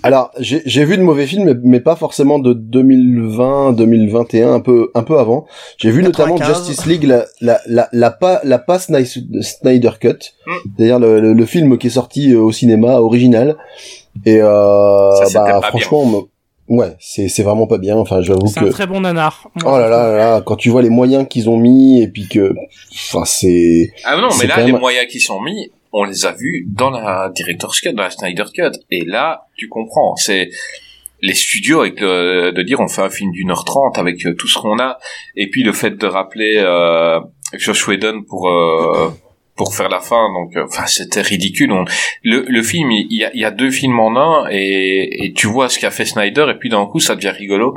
[0.04, 4.60] Alors, j'ai j'ai vu de mauvais films, mais, mais pas forcément de 2020, 2021, un
[4.60, 5.46] peu, un peu avant.
[5.78, 6.68] J'ai vu notamment 95.
[6.68, 10.08] Justice League, la, la, la, la pas, la pas Snyder Cut,
[10.48, 10.52] Mm.
[10.78, 13.58] c'est-à-dire le, le, le film qui est sorti euh, au cinéma original.
[14.26, 16.22] Et euh, Ça, bah pas franchement, me-
[16.72, 17.98] Ouais, c'est c'est vraiment pas bien.
[17.98, 18.66] Enfin, j'avoue C'est que.
[18.68, 19.50] un très bon nanar.
[19.66, 22.30] Oh là là là là, quand tu vois les moyens qu'ils ont mis et puis
[22.30, 22.54] que,
[22.94, 23.92] enfin c'est.
[24.06, 26.90] Ah non, mais c'est là, les moyens qui sont mis, on les a vus dans
[26.90, 28.72] la Director's Cut, dans la Snyder Cut.
[28.90, 30.50] Et là, tu comprends, c'est
[31.22, 34.34] les studios avec le, de dire on fait un film d'une heure trente avec euh,
[34.34, 34.98] tout ce qu'on a,
[35.36, 37.20] et puis le fait de rappeler euh,
[37.58, 39.12] Josh Whedon pour euh,
[39.64, 41.72] pour faire la fin, donc euh, enfin c'était ridicule.
[41.72, 41.86] On-
[42.24, 45.34] le, le film, il y a, il y a deux films en un, et, et
[45.34, 47.76] tu vois ce qu'a fait Snyder, et puis d'un coup ça devient rigolo.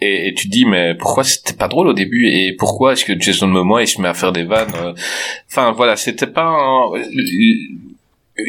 [0.00, 3.04] Et, et tu te dis mais pourquoi c'était pas drôle au début et pourquoi est-ce
[3.04, 4.92] que Jason Momoa il se met à faire des vannes euh,
[5.50, 6.88] enfin voilà c'était pas un-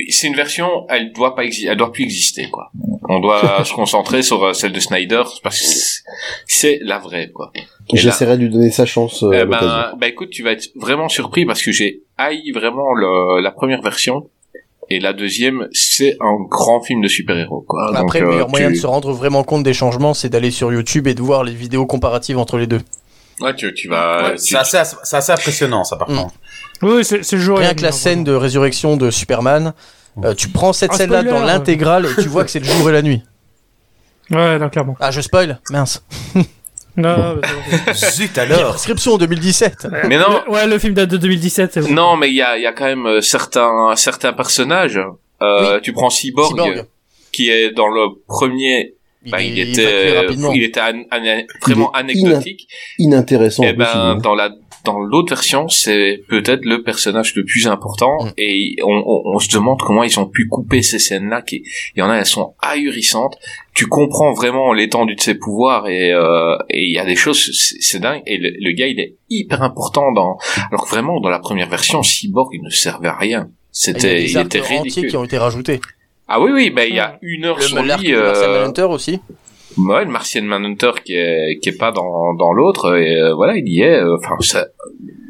[0.10, 2.72] c'est une version elle doit pas exister elle doit plus exister quoi
[3.08, 5.66] on doit se concentrer sur euh, celle de Snyder parce que
[6.46, 7.52] c'est- la vraie quoi
[7.92, 9.24] J'essaierai de lui donner sa chance.
[9.24, 12.94] euh, eh ben, bah écoute, tu vas être vraiment surpris parce que j'ai haï vraiment
[12.94, 14.30] le, la première version
[14.92, 17.88] et la deuxième, c'est un grand film de super-héros quoi.
[17.88, 20.30] Donc, Après, le euh, meilleur moyen tu- de se rendre vraiment compte des changements, c'est
[20.30, 22.82] d'aller sur YouTube et de voir les vidéos comparatives entre les deux.
[23.42, 24.32] Ouais, tu, tu vas.
[24.32, 26.16] Ouais, c'est assez, c'est assez impressionnant, ça, par Mm.
[26.18, 26.34] contre.
[26.82, 27.60] Oui, c'est c'est le jour.
[27.62, 29.74] et Rien que la scène de résurrection de Superman,
[30.24, 31.52] euh, tu prends cette Ah, scène-là spoiler, dans ouais.
[31.54, 33.22] l'intégrale et tu vois que c'est le jour et la nuit.
[34.32, 34.96] Ouais, non, clairement.
[35.00, 36.04] Ah, je spoil Mince.
[37.02, 37.94] Non, bon.
[37.94, 39.88] Zut alors prescription en 2017.
[40.08, 41.74] Mais non, Le- Ouais, le film date de 2017.
[41.74, 41.94] c'est bon.
[41.94, 45.00] non, mais il y a, il y a quand même euh, certains, certains personnages.
[45.42, 46.86] Euh, Tu prends Cyborg, Cyborg.
[47.32, 48.96] qui est dans le premier.
[49.26, 50.52] Il bah, il était, rapidement.
[50.54, 52.68] il était an- an- vraiment Il anecdotique.
[53.00, 53.64] Inintéressant.
[53.64, 54.50] Et plus, ben dans la
[54.86, 58.32] dans l'autre version, c'est peut-être le personnage le plus important Mm.
[58.38, 61.42] et on, on, on se demande comment ils ont pu couper ces scènes-là.
[61.42, 61.64] Qui,
[61.96, 63.38] il y en a, elles sont ahurissantes.
[63.74, 67.50] Tu comprends vraiment l'étendue de ses pouvoirs et euh, et il y a des choses,
[67.80, 68.22] c'est dingue.
[68.26, 70.38] Et le, le gars, il est hyper important dans.
[70.72, 73.42] Alors que vraiment, dans la première version, Cyborg, il ne servait à rien.
[73.42, 75.10] Il y a C'était, des il était entiers ridicule.
[75.10, 75.80] qui ont été rajoutés.
[76.28, 78.14] Ah oui, oui, ben il y a une heure sur Le l'arc lui.
[78.14, 79.20] euh, aussi.
[79.78, 83.56] Ouais, le Martian Manhunter qui est qui est pas dans dans l'autre et euh, voilà,
[83.56, 84.68] il y est euh, enfin ça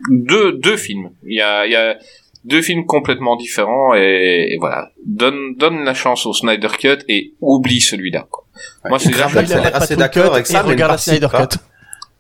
[0.10, 1.12] deux deux films.
[1.24, 1.98] Il y a il y a
[2.46, 7.34] deux films complètement différents et, et voilà, donne donne la chance au Snyder Cut et
[7.42, 8.46] oublie celui-là quoi.
[8.90, 11.28] Moi c'est assez d'accord avec ça, regarde la Snyder.
[11.32, 11.58] Cut.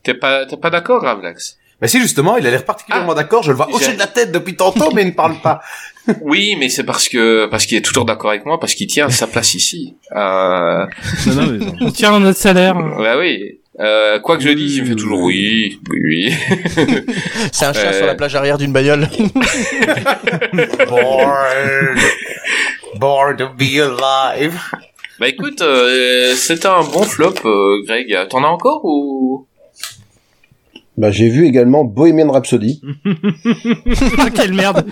[0.04, 3.42] T'es pas t'es pas d'accord Gravelax Mais si, justement, il a l'air particulièrement d'accord.
[3.44, 5.62] Je le vois hocher de la tête depuis tantôt, mais il ne parle pas.
[6.22, 9.10] Oui, mais c'est parce que parce qu'il est toujours d'accord avec moi parce qu'il tient
[9.12, 9.94] sa place ici.
[10.16, 10.86] Euh,
[11.28, 11.66] Non, non, mais.
[11.82, 12.76] On tient notre salaire.
[12.98, 13.60] ouais oui.
[13.80, 16.34] Euh, quoi que je dise, il me fait toujours oui, oui, oui.
[17.52, 19.08] C'est un Euh, sur la plage arrière d'une bagnole.
[20.90, 22.00] Bored.
[23.00, 24.60] Bored to be alive.
[25.20, 28.16] Bah écoute, euh, c'était un bon flop, euh, Greg.
[28.30, 29.46] T'en as encore ou?
[31.00, 32.82] Bah, j'ai vu également Bohemian Rhapsody.
[34.18, 34.86] Ah, quelle merde.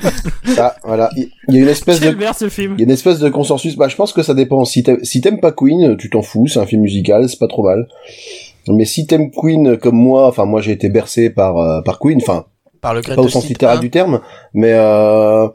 [0.58, 1.10] ah, voilà.
[1.18, 2.76] Il y a une espèce de Quelle merde ce film.
[2.78, 3.76] Il y a une espèce de consensus.
[3.76, 4.64] Bah, je pense que ça dépend.
[4.64, 6.48] Si t'aimes, si pas Queen, tu t'en fous.
[6.48, 7.88] C'est un film musical, c'est pas trop mal.
[8.70, 12.20] Mais si t'aimes Queen comme moi, enfin moi j'ai été bercé par euh, par Queen,
[12.22, 12.46] enfin
[12.82, 13.82] Par le pas au sens littéral 1.
[13.82, 14.22] du terme,
[14.54, 15.48] mais euh,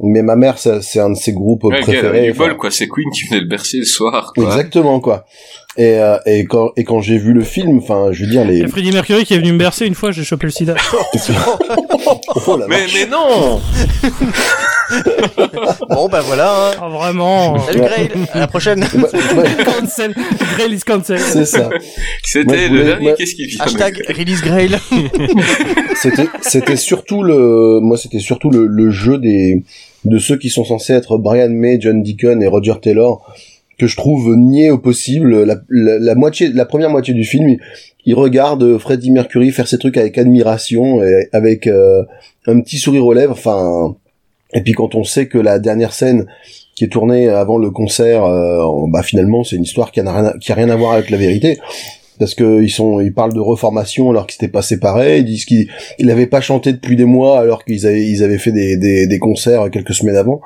[0.00, 2.22] mais ma mère c'est c'est un de ses groupes Ouais, préférés.
[2.24, 2.70] du enfin, bol, quoi.
[2.70, 4.32] C'est Queen qui venait le bercer le soir.
[4.34, 4.44] Quoi.
[4.44, 5.24] Exactement quoi.
[5.76, 8.62] Et euh, et quand et quand j'ai vu le film, enfin je veux dire les.
[8.64, 10.74] a Freddie Mercury qui est venu me bercer une fois, j'ai chopé le sida.
[12.46, 13.60] oh la Mais mais non.
[15.90, 16.70] Bon, bah voilà.
[16.70, 16.74] hein.
[16.80, 17.58] Ah, vraiment.
[17.66, 18.80] Salut Grail, à la prochaine.
[18.94, 20.14] Bah, ouais, cancel.
[20.56, 21.18] Grail is cancel.
[21.20, 21.68] c'est ça.
[22.22, 23.02] C'était le voulais- dernier.
[23.08, 24.76] moi- Qu'est-ce qu'il vient Hashtag release Grail.
[25.94, 29.62] C'était c'était surtout le moi c'était surtout le, le jeu des
[30.04, 33.26] de ceux qui sont censés être Brian May, John Deacon et Roger Taylor
[33.78, 35.44] que je trouve niais au possible.
[35.44, 37.60] La, la, moitié, la première moitié du film, il,
[38.04, 42.02] il regarde Freddie Mercury faire ses trucs avec admiration et avec euh,
[42.46, 43.32] un petit sourire aux lèvres.
[43.32, 43.96] Enfin,
[44.54, 46.26] et puis quand on sait que la dernière scène
[46.74, 50.32] qui est tournée avant le concert, euh, bah finalement c'est une histoire qui a rien,
[50.40, 51.58] qui a rien à voir avec la vérité.
[52.18, 55.18] Parce que ils sont, ils parlent de reformation alors qu'ils s'étaient pas séparés.
[55.18, 58.38] Ils disent qu'ils, ils n'avaient pas chanté depuis des mois alors qu'ils avaient, ils avaient
[58.38, 60.40] fait des, des, des concerts quelques semaines avant.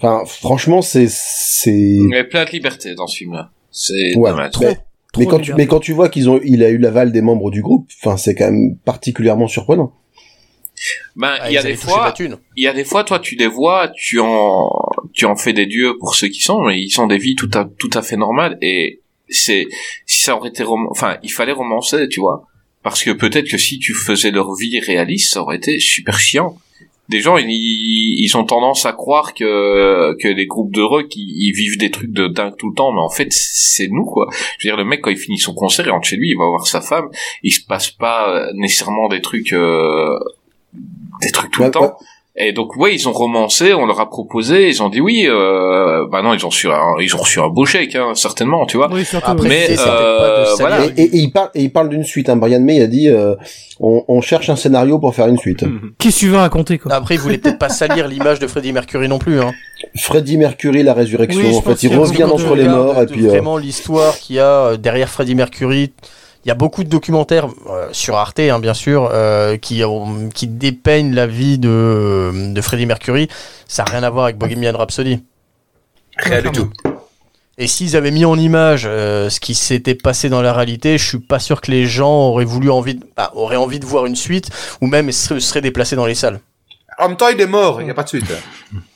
[0.00, 3.50] Enfin, franchement, c'est, c'est, Il y avait plein de liberté dans ce film-là.
[3.70, 4.52] C'est Ouais, dommage.
[4.60, 4.76] mais,
[5.18, 7.50] mais quand tu, mais quand tu vois qu'ils ont, il a eu l'aval des membres
[7.50, 9.92] du groupe, enfin, c'est quand même particulièrement surprenant.
[11.16, 12.12] Ben, Ah, il y a des fois,
[12.56, 14.68] il y a des fois, toi, tu les vois, tu en,
[15.12, 17.50] tu en fais des dieux pour ceux qui sont, mais ils sont des vies tout
[17.54, 18.58] à, tout à fait normales.
[18.62, 19.66] Et c'est,
[20.24, 22.46] ça aurait été, rom- enfin, il fallait romancer, tu vois,
[22.82, 26.56] parce que peut-être que si tu faisais leur vie réaliste, ça aurait été super chiant.
[27.08, 27.48] Des gens, ils,
[28.24, 31.90] ils ont tendance à croire que que les groupes de rock, ils, ils vivent des
[31.90, 34.28] trucs de dingue tout le temps, mais en fait, c'est nous, quoi.
[34.58, 36.38] Je veux dire, le mec, quand il finit son concert, il rentre chez lui, il
[36.38, 37.08] va voir sa femme,
[37.42, 40.16] il se passe pas euh, nécessairement des trucs, euh,
[41.20, 41.82] des trucs tout Ouais, le temps.
[41.82, 41.90] ouais.
[42.34, 45.26] Et donc ouais, ils ont romancé, on leur a proposé, ils ont dit oui.
[45.28, 48.64] Euh, bah non, ils ont reçu un, ils ont reçu un beau chèque, hein, certainement,
[48.64, 48.88] tu vois.
[48.90, 49.30] Oui, surtout.
[49.32, 50.58] Après, mais pas de euh, salir.
[50.60, 50.86] voilà.
[50.96, 52.30] Et, et- et il parle, et il parle d'une suite.
[52.30, 52.36] Hein.
[52.36, 53.34] Brian May a dit, euh,
[53.80, 55.62] on, on cherche un scénario pour faire une suite.
[55.98, 58.72] Qu'est-ce que tu veux raconter, quoi Après, il voulait peut-être pas salir l'image de Freddie
[58.72, 59.38] Mercury non plus.
[59.38, 59.52] Hein.
[59.96, 61.38] Freddie Mercury, la résurrection.
[61.42, 63.26] Oui, en fait, il revient de- les morts et puis.
[63.26, 65.92] euh, Vraiment l'histoire qu'il y a euh, derrière Freddie Mercury.
[66.44, 70.28] Il y a beaucoup de documentaires euh, sur Arte, hein, bien sûr, euh, qui, ont-
[70.28, 73.28] qui dépeignent la vie de, de Freddie Mercury.
[73.68, 75.22] Ça n'a rien à voir avec Bohemian Rhapsody.
[76.18, 76.70] Rien du tout.
[77.58, 81.06] Et s'ils avaient mis en image euh, ce qui s'était passé dans la réalité, je
[81.06, 84.06] suis pas sûr que les gens auraient voulu envie, de, bah, auraient envie de voir
[84.06, 84.48] une suite,
[84.80, 86.40] ou même se seraient déplacés dans les salles.
[86.98, 88.32] En même temps, il est mort, il n'y a pas de suite.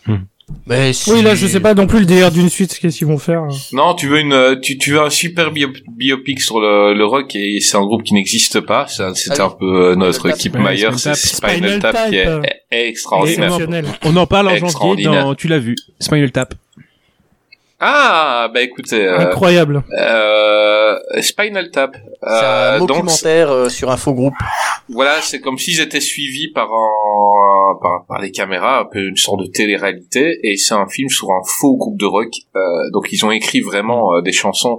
[0.68, 3.18] Mais Oui, là, je sais pas non plus le délire d'une suite, qu'est-ce qu'ils vont
[3.18, 3.40] faire.
[3.42, 3.48] hein.
[3.72, 7.04] Non, tu veux une, euh, tu, tu veux un super bio- biopic sur le, le
[7.04, 8.86] rock et c'est un groupe qui n'existe pas.
[8.88, 11.50] C'était un peu euh, notre équipe Mayer, Spinal c'est Tap.
[11.50, 13.44] Spinal Tap qui est extraordinaire.
[13.44, 13.86] Exceptionnel.
[14.04, 15.24] On en parle en janvier Extraordinaire.
[15.24, 16.54] dans, tu l'as vu, Spinal Tap.
[17.78, 19.82] Ah, bah écoutez, euh, Incroyable.
[19.98, 21.94] euh, Spinal Tap.
[22.22, 24.32] C'est un Euh, donc documentaire euh, sur un faux groupe.
[24.88, 27.35] voilà, c'est comme s'ils étaient suivis par un,
[27.80, 31.30] par, par les caméras, un peu une sorte de télé-réalité, et c'est un film sur
[31.30, 32.30] un faux groupe de rock.
[32.54, 32.60] Euh,
[32.92, 34.76] donc ils ont écrit vraiment euh, des chansons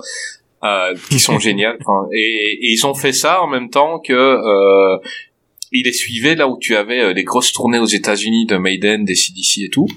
[0.63, 1.77] euh, qui sont géniales.
[1.81, 4.37] Enfin, et, et ils ont fait ça en même temps que
[5.73, 9.15] ils les suivaient là où tu avais les grosses tournées aux États-Unis de Maiden, des
[9.15, 9.87] CDC et tout.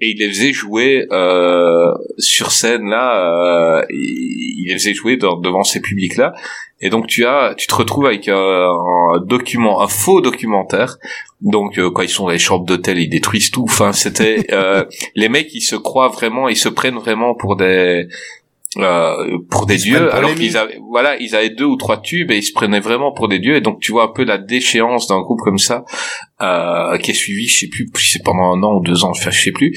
[0.00, 5.62] Et ils les faisaient jouer euh, sur scène là, euh, ils les faisaient jouer devant
[5.62, 6.34] ces publics là.
[6.80, 8.68] Et donc tu as, tu te retrouves avec euh,
[9.14, 10.98] un document, un faux documentaire.
[11.40, 13.64] Donc euh, quand ils sont dans les chambres d'hôtel, ils détruisent tout.
[13.64, 18.08] Enfin, c'était euh, les mecs, ils se croient vraiment, ils se prennent vraiment pour des
[18.78, 22.00] euh, pour des Ils dieux, alors les qu'ils avaient, voilà, ils avaient deux ou trois
[22.00, 23.56] tubes et ils se prenaient vraiment pour des dieux.
[23.56, 25.84] Et donc tu vois un peu la déchéance d'un groupe comme ça
[26.42, 29.10] euh, qui est suivi, je sais plus, si c'est pendant un an ou deux ans,
[29.10, 29.72] enfin, je sais plus.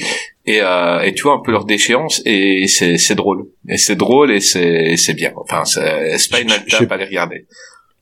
[0.46, 3.44] Et, euh, et tu vois un peu leur déchéance et c'est c'est drôle.
[3.68, 5.32] Et c'est drôle et c'est c'est bien.
[5.36, 7.46] Enfin, c'est Je- je- Tap, allez regarder.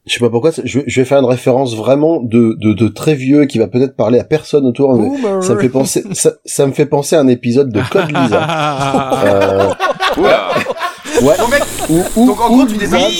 [0.07, 3.15] Je sais pas pourquoi, je, je vais faire une référence vraiment de, de, de très
[3.15, 4.97] vieux qui va peut-être parler à personne autour.
[4.97, 5.43] mais Boomer.
[5.43, 9.19] ça me fait penser, ça, ça me fait penser à un épisode de Code Lisa.
[9.27, 9.75] euh,
[11.23, 11.35] Ouais.
[11.89, 13.01] Où, où, Donc en gros, tu les Lisa as.
[13.01, 13.19] trans- Je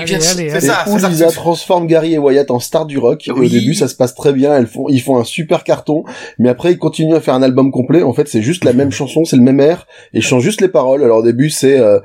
[0.00, 1.08] me viennent- Allez, C'est ça, où c'est ça.
[1.08, 3.26] Lisa transforme Gary et Wyatt en star du rock.
[3.26, 3.48] Et au Oui.
[3.50, 4.54] début, ça se passe très bien.
[4.56, 6.04] Elles font, ils font un super carton.
[6.38, 8.02] Mais après, ils continuent à faire un album complet.
[8.02, 9.86] En fait, c'est juste la même chanson, c'est le même air.
[10.14, 11.02] Et ils changent juste les paroles.
[11.02, 11.98] Alors au début, c'est euh,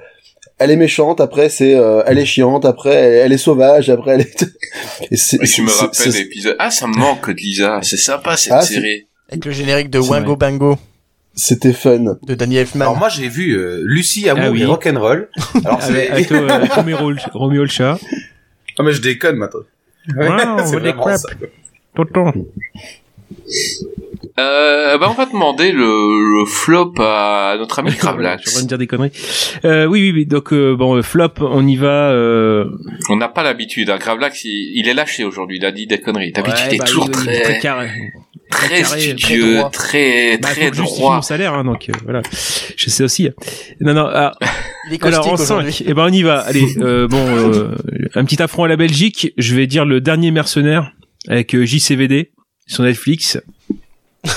[0.60, 1.22] elle est méchante.
[1.22, 2.66] Après, c'est euh, elle est chiante.
[2.66, 3.90] Après, elle, elle est sauvage.
[3.90, 4.46] Après, elle est.
[5.12, 6.56] Et c'est- Je me c'est- rappelle l'épisode.
[6.58, 7.80] Ah, ça me manque de Lisa.
[7.84, 9.06] C'est sympa cette Ah, série.
[9.30, 10.78] Avec le générique de Wango Bango
[11.40, 12.18] C'était fun.
[12.24, 12.82] de Danny Elfman.
[12.82, 14.62] Alors moi j'ai vu euh, Lucie Amour Ah oui.
[14.64, 15.30] et Rock'n'Roll.
[15.64, 16.10] Alors c'est...
[16.10, 16.66] Avec, avec, euh,
[17.34, 17.98] Romeo le- chat.
[18.80, 19.60] Ah mais je déconne maintenant.
[20.16, 21.18] Ouais, Wow, c'est vraiment crap.
[21.18, 21.30] ça.
[21.36, 21.48] quoi.
[21.96, 22.46] Tonton.
[24.40, 25.82] Euh, ben on va demander le,
[26.42, 28.54] le flop à notre ami Je suis en Gravelax.
[28.54, 29.12] train de dire des conneries.
[29.66, 30.26] Euh, oui, oui, oui.
[30.28, 32.12] Donc euh, bon, euh, flop, on y va.
[32.12, 32.66] Euh...
[33.10, 33.90] On n'a pas l'habitude.
[33.90, 33.98] Hein.
[33.98, 35.58] Gravelax, il, il est lâché aujourd'hui.
[35.58, 36.32] Il a dit des conneries.
[36.34, 37.90] D'habitude, ouais, il est bah, toujours oui, très, très carré.
[38.52, 39.70] très, carré, studieux, droit.
[39.72, 41.16] très, Bah, très faut que je justifie droit.
[41.16, 42.22] mon salaire, hein, donc euh, voilà.
[42.76, 43.30] Je sais aussi.
[43.82, 44.08] Non, non.
[44.14, 44.34] ah,
[44.90, 45.84] Il est alors caustique en 5, aujourd'hui.
[45.88, 46.40] eh ben on y va.
[46.42, 47.76] Allez, euh, bon, euh,
[48.14, 49.34] un petit affront à la Belgique.
[49.38, 50.92] Je vais dire le dernier mercenaire
[51.28, 52.32] avec euh, JCVD
[52.68, 53.40] sur Netflix.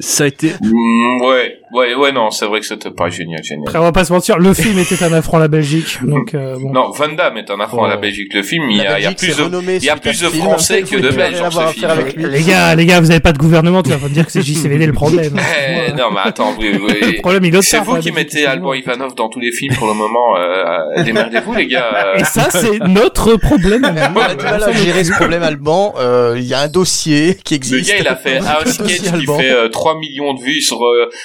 [0.00, 0.52] Ça a été.
[0.60, 3.64] Mm, ouais, ouais, ouais, non, c'est vrai que c'était pas génial, génial.
[3.66, 6.34] Après, on va pas se mentir, le film était un affront à la Belgique, donc
[6.34, 6.72] euh, bon.
[6.72, 8.32] Non, Van Damme est un affront à la Belgique.
[8.34, 9.44] Le film, il y a, il y a plus de,
[9.78, 10.44] il y a plus de film.
[10.44, 11.80] Français que de Belges dans ce film.
[11.86, 12.24] faire avec lui.
[12.30, 14.32] Les gars, les gars, vous avez pas de gouvernement, tu vas pas me dire que
[14.32, 15.32] c'est JCVD le problème.
[15.64, 16.94] Eh, non, mais attends, oui, oui.
[17.02, 19.52] Le problème, il est autre C'est vous la qui mettez Alban Ivanov dans tous les
[19.52, 20.36] films pour le moment.
[20.36, 20.64] Euh,
[20.98, 22.14] euh, démerdez-vous, les gars.
[22.16, 23.82] Et ça, c'est notre problème.
[23.84, 25.94] On a du mal à gérer ce problème Alban.
[25.98, 27.88] Euh, Il y a un dossier qui Le existe.
[27.90, 30.60] gars, il a fait un Le dossier sketch qui fait euh, 3 millions de vues
[30.60, 30.78] sur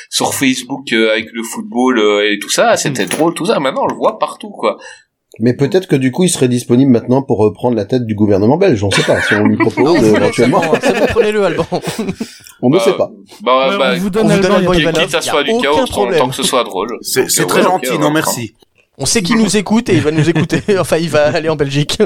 [0.10, 2.78] sur Facebook euh, avec le football euh, et tout ça.
[2.78, 3.10] C'était Hmm.
[3.10, 3.60] drôle, tout ça.
[3.60, 4.78] Maintenant, on le voit partout, quoi.
[5.40, 8.58] Mais peut-être que du coup, il serait disponible maintenant pour reprendre la tête du gouvernement
[8.58, 8.84] belge.
[8.84, 9.22] On sait pas.
[9.22, 10.62] Si on lui propose Non, euh, éventuellement,
[11.10, 11.66] prenez-le Alban.
[12.64, 13.12] on ne Bah, sait pas.
[13.44, 15.04] Bah, bah, on vous donne on vous Alban, Alban Ivanov.
[15.06, 15.86] quitte à ce soit du chaos,
[16.18, 16.98] tant, que ce soit drôle.
[17.02, 18.56] C'est très gentil, non on merci.
[19.00, 20.62] On sait qu'il nous écoute et il va nous écouter.
[20.80, 22.00] Enfin, il va aller en Belgique.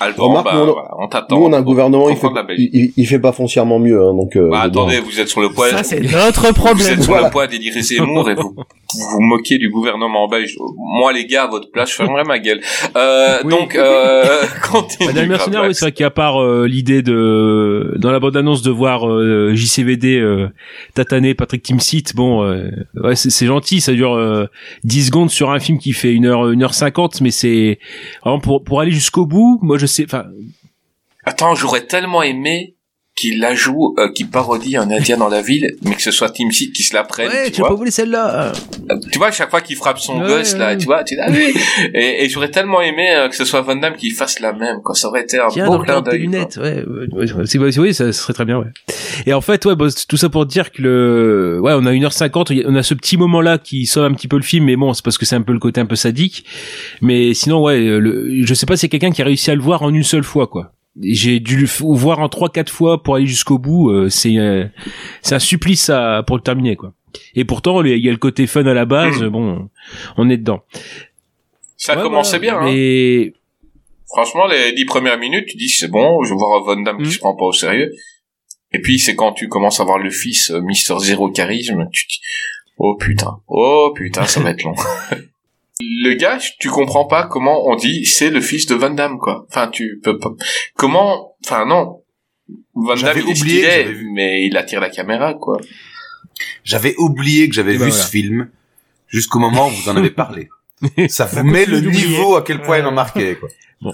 [0.00, 1.38] Alban, Remarque, bah, nous, on- voilà, on t'attend.
[1.38, 2.70] Nous, on a un gouvernement, il fait, Comprendre la Belgique.
[2.72, 4.34] il, il- fait pas foncièrement mieux, hein, donc.
[4.34, 5.68] Euh, Bah, attendez, vous êtes sur le point.
[5.68, 6.94] Ça, c'est notre Vous problème.
[6.94, 7.28] êtes sur Voilà.
[7.28, 8.64] le point d'élire Zemmour et vous vous
[9.12, 10.56] vous moquez du gouvernement belge.
[10.98, 12.60] Moi, les gars, à votre place, je fermerai ma gueule.
[12.96, 13.50] Euh, Oui.
[13.50, 14.24] donc, euh,
[14.72, 15.06] continue.
[15.10, 18.70] Madame Mercenaire, oui, c'est vrai qu'à part euh, l'idée de dans la bande annonce de
[18.72, 20.48] voir euh, JCVD euh,
[20.94, 24.46] tataner Patrick Timsit, bon, euh, ouais, c'est gentil, ça dure euh,
[24.82, 27.78] 10 secondes sur un film qui fait une heure une heure cinquante, mais c'est
[28.42, 29.58] pour pour aller jusqu'au bout.
[29.62, 30.26] Moi, je sais, enfin,
[31.24, 32.76] Attends, j'aurais tellement aimé
[33.20, 36.30] qu'il la joue, euh, qu'il parodie un Indien dans la ville, mais que ce soit
[36.30, 37.28] Team Seed qui se la prenne.
[37.28, 37.68] Ouais, tu tu vois.
[37.70, 38.52] pas voulu celle-là.
[38.90, 40.78] Euh, Tu vois, chaque fois qu'il frappe son Ouais, gosse, là, ouais.
[40.78, 41.52] tu vois, tu dis, ah oui.
[41.94, 44.78] Et, et j'aurais tellement aimé euh, que ce soit Van Damme qui fasse la même,
[44.82, 44.94] quoi.
[44.94, 46.20] Ça aurait été un Tiens, beau clin d'œil.
[46.20, 47.26] lunettes, ouais, ouais,
[47.78, 48.66] oui, ça serait très bien, ouais.
[49.26, 52.64] Et en fait, ouais, bah, tout ça pour dire que le, ouais, on a 1h50,
[52.66, 55.04] on a ce petit moment-là qui sauve un petit peu le film, mais bon, c'est
[55.04, 56.44] parce que c'est un peu le côté un peu sadique.
[57.02, 59.60] Mais sinon, ouais, le, je sais pas si c'est quelqu'un qui a réussi à le
[59.62, 60.72] voir en une seule fois, quoi.
[61.02, 63.90] J'ai dû le voir en trois quatre fois pour aller jusqu'au bout.
[63.90, 64.66] euh, c'est euh,
[65.22, 66.92] c'est un supplice à, pour le terminer, quoi.
[67.34, 69.22] Et pourtant, il y a le côté fun à la base.
[69.24, 69.68] Bon,
[70.16, 70.60] on est dedans.
[71.76, 72.58] Ça Ouais, commençait voilà.
[72.60, 72.72] bien, hein.
[72.74, 73.34] Et
[74.12, 77.04] Franchement, les dix premières minutes, tu dis c'est bon, je vais voir Van Damme Mm.
[77.04, 77.92] qui se prend pas au sérieux.
[78.72, 82.06] Et puis c'est quand tu commences à voir le fils euh, Mister Zéro Charisme, tu
[82.08, 82.20] dis
[82.78, 84.74] oh putain, oh putain, ça va être long.
[85.80, 89.46] le gars, tu comprends pas comment on dit c'est le fils de Van Damme quoi.
[89.48, 90.32] Enfin, tu peux pas.
[90.74, 92.02] Comment Enfin non.
[92.74, 94.10] Van Damme il est oublié qu'il que est, j'avais vu.
[94.12, 95.58] mais il attire la caméra quoi.
[96.64, 98.50] J'avais oublié que j'avais vu ben ce film
[99.08, 100.48] jusqu'au moment où vous en avez parlé.
[101.08, 103.48] Ça vous met le niveau à quel point il en marquait, quoi.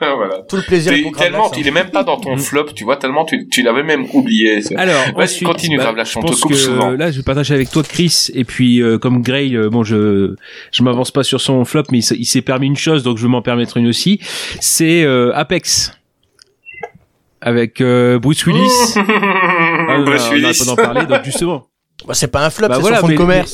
[0.00, 0.42] voilà.
[0.48, 1.56] Tout le plaisir Gravelax, tellement, hein.
[1.56, 4.60] il est même pas dans ton flop, tu vois, tellement tu, tu l'avais même oublié.
[4.76, 6.90] Alors, vas-y, continue, bah, Gravelax, je on te pense coupe que souvent.
[6.90, 10.34] là, je vais partager avec toi, Chris, et puis euh, comme Gray, euh, bon, je
[10.72, 13.22] je m'avance pas sur son flop, mais il, il s'est permis une chose, donc je
[13.22, 14.20] vais m'en permettre une aussi.
[14.60, 15.92] C'est euh, Apex
[17.40, 18.60] avec euh, Bruce Willis.
[18.96, 19.04] Ah,
[19.88, 20.58] on a- Bruce on a Willis.
[20.58, 21.66] pas d'en parler, donc justement.
[22.06, 23.44] Bah, c'est pas un flop, Bah c'est voilà, son fond de mais-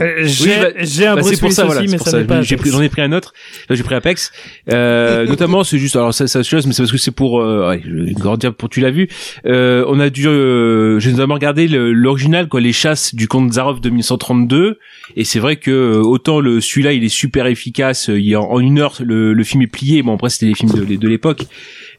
[0.00, 2.06] Euh, Oui, bah, j'ai un bah, Bruce c'est pour ça, aussi, voilà, mais c'est pour
[2.08, 2.42] ça ça.
[2.42, 3.32] J'ai pris, j'en ai pris un autre.
[3.68, 4.32] Là, j'ai pris Apex.
[4.72, 7.68] Euh, notamment, c'est juste, alors ça, ça chose, mais c'est parce que c'est pour, euh,
[7.70, 9.08] ouais, pour tu l'as vu.
[9.46, 13.80] Euh, on a dû, euh, j'ai notamment regardé l'original, quoi, les chasses du comte Zarov
[13.80, 14.78] de 1932.
[15.16, 18.10] Et c'est vrai que euh, autant le celui-là, il est super efficace.
[18.10, 20.02] euh, Il en, en une heure, le, le film est plié.
[20.02, 21.42] Bon, après, c'était les films de, de l'époque.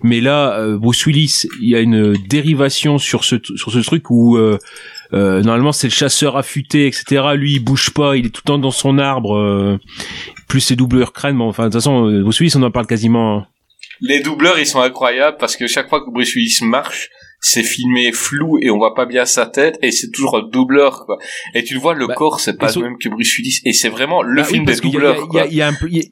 [0.03, 4.09] Mais là, euh, Bruce Willis, il y a une dérivation sur ce sur ce truc
[4.09, 4.37] où
[5.13, 7.21] euh, normalement c'est le chasseur affûté, etc.
[7.35, 9.35] Lui, il bouge pas, il est tout le temps dans son arbre.
[9.35, 9.77] euh,
[10.47, 12.85] plus ses doubleurs crâne, bon, enfin de toute façon, euh, Bruce Willis, on en parle
[12.87, 13.37] quasiment.
[13.37, 13.47] hein.
[14.01, 17.09] Les doubleurs, ils sont incroyables parce que chaque fois que Bruce Willis marche,
[17.39, 21.05] c'est filmé flou et on voit pas bien sa tête et c'est toujours un doubleur,
[21.05, 21.17] quoi.
[21.55, 23.89] Et tu le vois, le corps, c'est pas le même que Bruce Willis et c'est
[23.89, 25.67] vraiment le Bah oui, film des y a- doubleurs, il y a- il y a
[25.69, 26.03] un il y a-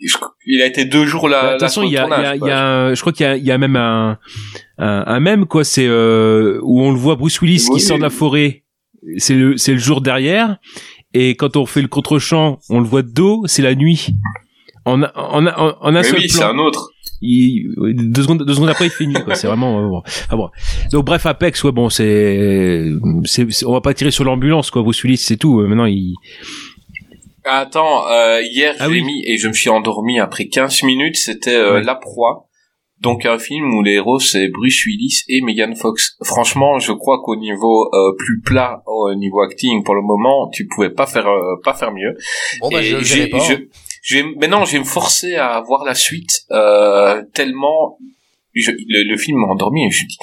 [0.45, 2.25] Il a été deux jours là, Bah, de toute façon, il y a, il y
[2.25, 4.17] a, il un- je crois qu'il y a, il y a même un,
[4.79, 7.75] un, un même quoi, c'est euh, où on le voit Bruce Willis Oui.
[7.79, 8.63] qui sort de la forêt.
[9.17, 10.57] C'est le, c'est le jour derrière,
[11.13, 14.09] et quand on fait le contre-champ, on le voit de dos, c'est la nuit.
[14.85, 16.91] En, a- en, a- en, en un Mais seul oui, c'est un autre.
[17.21, 17.73] Il,
[18.13, 19.21] deux secondes, deux secondes après, il fait nuit.
[19.25, 19.35] Quoi.
[19.35, 19.79] C'est vraiment.
[19.83, 20.01] euh, bon.
[20.29, 20.49] Ah, bon.
[20.91, 22.85] Donc bref, Apex, ouais, bon, c'est,
[23.25, 24.81] c'est, on va pas tirer sur l'ambulance, quoi.
[24.83, 25.59] Bruce Willis, c'est tout.
[25.59, 26.15] Euh, Maintenant, il.
[27.45, 29.03] Attends, euh, hier, Ah j'ai oui.
[29.03, 31.83] mis et je me suis endormi après 15 minutes, c'était euh, Ouais.
[31.83, 32.47] La Proie.
[33.01, 36.17] Donc un film où les héros c'est Bruce Willis et Megan Fox.
[36.23, 40.67] Franchement, je crois qu'au niveau euh, plus plat, au niveau acting pour le moment, tu
[40.67, 42.13] pouvais pas faire euh, pas faire mieux.
[42.59, 43.39] Bon, bah, Et je le pas.
[43.39, 43.53] je,
[44.03, 47.97] je vais, maintenant, je vais me forcer à voir la suite euh, tellement
[48.53, 49.85] je- le, le film m'a endormi.
[49.85, 50.17] Et je dis,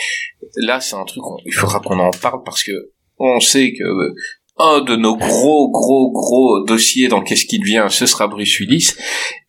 [0.57, 2.73] là, c'est un truc, on- il faudra qu'on en parle parce que
[3.19, 4.15] on sait que euh,
[4.59, 8.93] un de nos gros, gros, gros dossiers dans Qu'est-ce qui devient, ce sera Bruce Willis.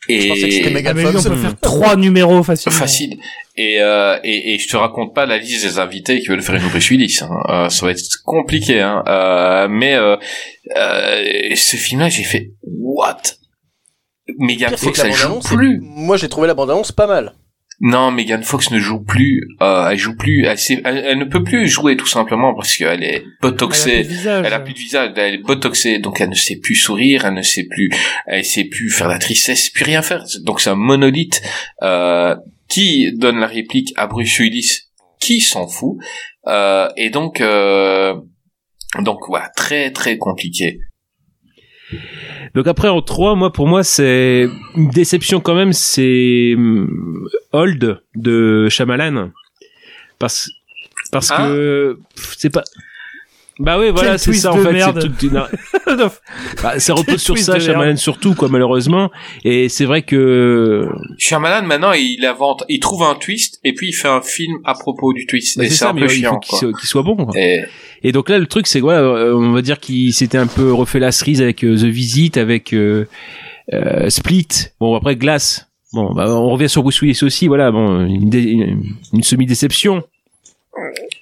[0.09, 1.29] Et pensais que c'était Megan Ah, mais lui, on Fox.
[1.29, 2.75] peut faire trois numéros facilement.
[2.77, 3.17] facile.
[3.57, 6.55] Et, euh, et, et je te raconte pas la liste des invités qui veulent faire
[6.55, 7.19] une Bruce Willis.
[7.21, 7.29] Hein.
[7.49, 8.79] Euh, ça va être compliqué.
[8.81, 9.03] Hein.
[9.07, 10.15] Euh, mais euh,
[10.75, 13.17] euh, ce film-là, j'ai fait what?
[14.77, 15.79] Fox, que la elle joue plus.
[15.81, 17.34] Moi, j'ai trouvé la bande-annonce pas mal.
[17.79, 19.41] Non, Megan Fox ne joue plus.
[19.61, 20.45] Euh, elle joue plus.
[20.45, 23.91] Elle, elle, elle ne peut plus jouer tout simplement parce qu'elle est botoxée.
[23.91, 24.45] Elle a plus de visage.
[24.45, 27.35] Elle a plus de visage, elle est botoxée, donc elle ne sait plus sourire, elle
[27.35, 27.89] ne sait plus,
[28.25, 30.23] elle sait plus faire la tristesse, plus rien faire.
[30.43, 31.41] Donc c'est un monolithe
[31.83, 32.35] euh,
[32.67, 34.87] qui donne la réplique à Bruce Willis,
[35.19, 35.97] qui s'en fout,
[36.47, 38.15] euh, et donc euh,
[39.01, 40.79] donc voilà, très très compliqué.
[42.55, 48.01] Donc après en 3, moi pour moi c'est une déception quand même, c'est hum, Hold
[48.15, 49.31] de Shyamalan
[50.19, 50.49] parce
[51.11, 51.47] parce Ah.
[51.47, 52.63] que c'est pas
[53.59, 54.73] bah oui voilà c'est ça en fait
[55.29, 55.41] non,
[56.63, 57.59] bah, ça repose sur twist ça.
[57.59, 59.09] Shyamalan surtout quoi malheureusement
[59.43, 63.93] et c'est vrai que Shyamalan maintenant il invente, il trouve un twist et puis il
[63.93, 66.09] fait un film à propos du twist bah, et c'est ça un mais peu il
[66.09, 66.39] faut chiant.
[66.39, 67.34] qu'il soit, qu'il soit bon quoi.
[67.35, 67.63] Et
[68.03, 70.71] Et donc là, le truc, c'est voilà, euh, on va dire qu'il s'était un peu
[70.71, 73.07] refait la cerise avec euh, The Visit, avec euh,
[73.73, 74.47] euh, Split.
[74.79, 75.67] Bon, après Glass.
[75.93, 77.47] Bon, bah, on revient sur Bruce Willis aussi.
[77.47, 80.03] Voilà, bon, une, dé- une, une semi-déception.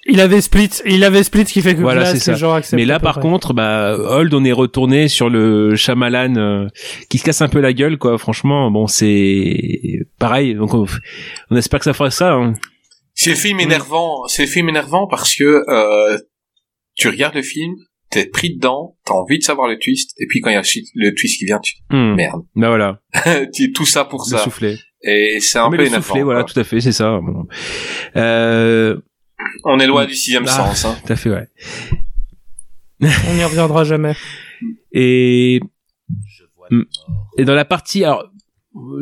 [0.06, 2.32] Il avait Split, il avait Split qui fait que Voilà, Glass, c'est ça.
[2.32, 3.22] les gens acceptent Mais là, par près.
[3.22, 6.66] contre, bah, Hold, on est retourné sur le Shyamalan euh,
[7.10, 8.18] qui se casse un peu la gueule, quoi.
[8.18, 10.54] Franchement, bon, c'est pareil.
[10.54, 10.86] Donc, on,
[11.50, 12.32] on espère que ça fera ça.
[12.32, 12.54] hein.
[13.14, 14.26] C'est le film énervant.
[14.28, 16.18] C'est le film énervant parce que euh,
[16.94, 17.74] tu regardes le film,
[18.10, 20.62] t'es pris dedans, t'as envie de savoir le twist, et puis quand il y a
[20.94, 22.14] le twist qui vient, tu Hmm.
[22.14, 22.42] merde.
[22.54, 23.00] Bah voilà.
[23.54, 24.44] Tu- tout ça pour Le ça.
[24.44, 24.76] soufflet.
[25.02, 26.04] Et c'est un Mais peu le énervant.
[26.04, 27.18] soufflet, voilà, tout à fait, c'est ça.
[27.22, 27.46] Bon.
[28.16, 28.96] Euh...
[29.64, 30.84] On est loin du sixième Ah, sens.
[30.84, 30.96] Hein.
[31.06, 31.48] Tout à fait, ouais.
[33.00, 34.14] On n'y reviendra jamais.
[34.92, 35.60] Et
[37.38, 38.30] et dans la partie, alors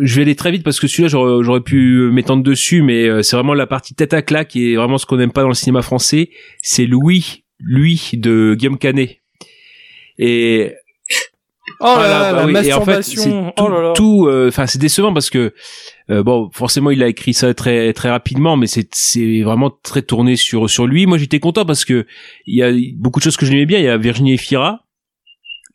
[0.02, 3.22] je vais aller très vite parce que celui-là j'aurais, j'aurais pu m'étendre dessus, mais euh,
[3.22, 5.54] c'est vraiment la partie tête à claque et vraiment ce qu'on n'aime pas dans le
[5.54, 6.30] cinéma français,
[6.62, 9.20] c'est Louis, lui de Guillaume Canet.
[10.18, 10.74] Et
[11.86, 13.52] Oh là là, la oui, et en fait, masturbation.
[13.54, 13.92] c'est oh là là.
[13.94, 15.52] tout euh, enfin c'est décevant parce que
[16.10, 20.00] euh, bon forcément il a écrit ça très très rapidement mais c'est c'est vraiment très
[20.02, 22.06] tourné sur sur lui moi j'étais content parce que
[22.46, 24.80] il y a beaucoup de choses que j'aimais bien il y a Virginie Efira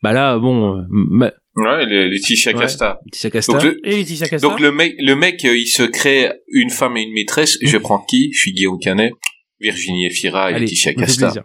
[0.02, 3.00] bah là bon euh, ma- Ouais, Laetitia Ouais, Casta.
[3.04, 3.52] Laetitia Casta.
[3.52, 4.48] Donc, le, Et Laetitia Casta.
[4.48, 7.58] donc le mec, le mec, euh, il se crée une femme et une maîtresse.
[7.60, 8.30] Je prends qui?
[8.32, 9.12] Je suis Guillaume Canet,
[9.60, 11.26] Virginie Efira et Allez, Laetitia Casta.
[11.26, 11.42] plaisir.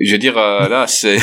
[0.00, 1.18] Je veux dire, euh, là, c'est...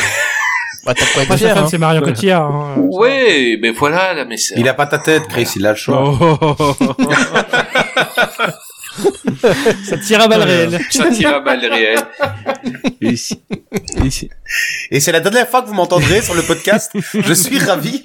[0.86, 2.44] Bah, t'as pas Après, sa femme, c'est Marion Cotillard.
[2.52, 2.76] hein.
[2.78, 4.56] ouais, mais voilà, là, mais c'est...
[4.58, 6.04] Il a pas ta tête, Chris, il a le choix.
[6.04, 6.76] Oh.
[9.86, 10.80] Ça tire à balles réelles.
[10.90, 12.00] Ça tire à balles réelles.
[13.02, 13.42] Et si-
[14.06, 14.30] et si-
[14.92, 16.92] Et c'est la dernière fois que vous m'entendrez sur le podcast.
[17.14, 18.04] Je suis ravi.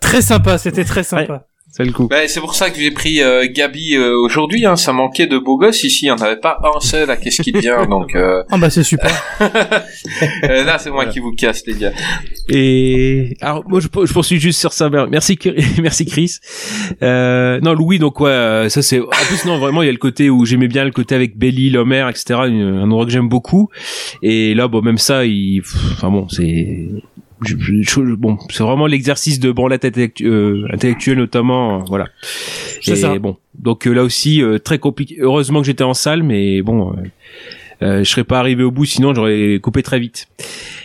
[0.00, 1.46] Très sympa, c'était très sympa.
[1.72, 4.66] C'est le coup Ben, c'est pour ça que j'ai pris euh, Gabi euh, aujourd'hui.
[4.66, 6.04] Hein, ça manquait de beaux gosses ici.
[6.04, 7.86] Il n'y en avait pas un seul à Qu'est-ce qui devient.
[7.88, 9.10] Donc euh, Ah bah c'est super.
[9.40, 11.92] euh, là, c'est moi qui vous casse, les gars.
[12.50, 14.90] Et alors moi je, je poursuis juste sur ça.
[14.90, 15.38] Merci
[15.82, 16.36] merci Chris.
[17.02, 19.92] Euh, non Louis donc ouais euh, ça c'est en plus non vraiment il y a
[19.92, 22.34] le côté où j'aimais bien le côté avec Belly, Lomer etc.
[22.34, 23.70] un endroit que j'aime beaucoup.
[24.22, 25.62] Et là bon même ça il
[25.92, 26.88] enfin bon c'est
[28.16, 32.06] bon c'est vraiment l'exercice de branlette intellectu- euh, intellectuelle notamment euh, voilà.
[32.80, 33.18] C'est Et ça.
[33.18, 35.16] bon donc euh, là aussi euh, très compliqué.
[35.20, 36.92] Heureusement que j'étais en salle mais bon.
[36.92, 37.02] euh,
[37.82, 40.28] euh, je serais pas arrivé au bout sinon j'aurais coupé très vite.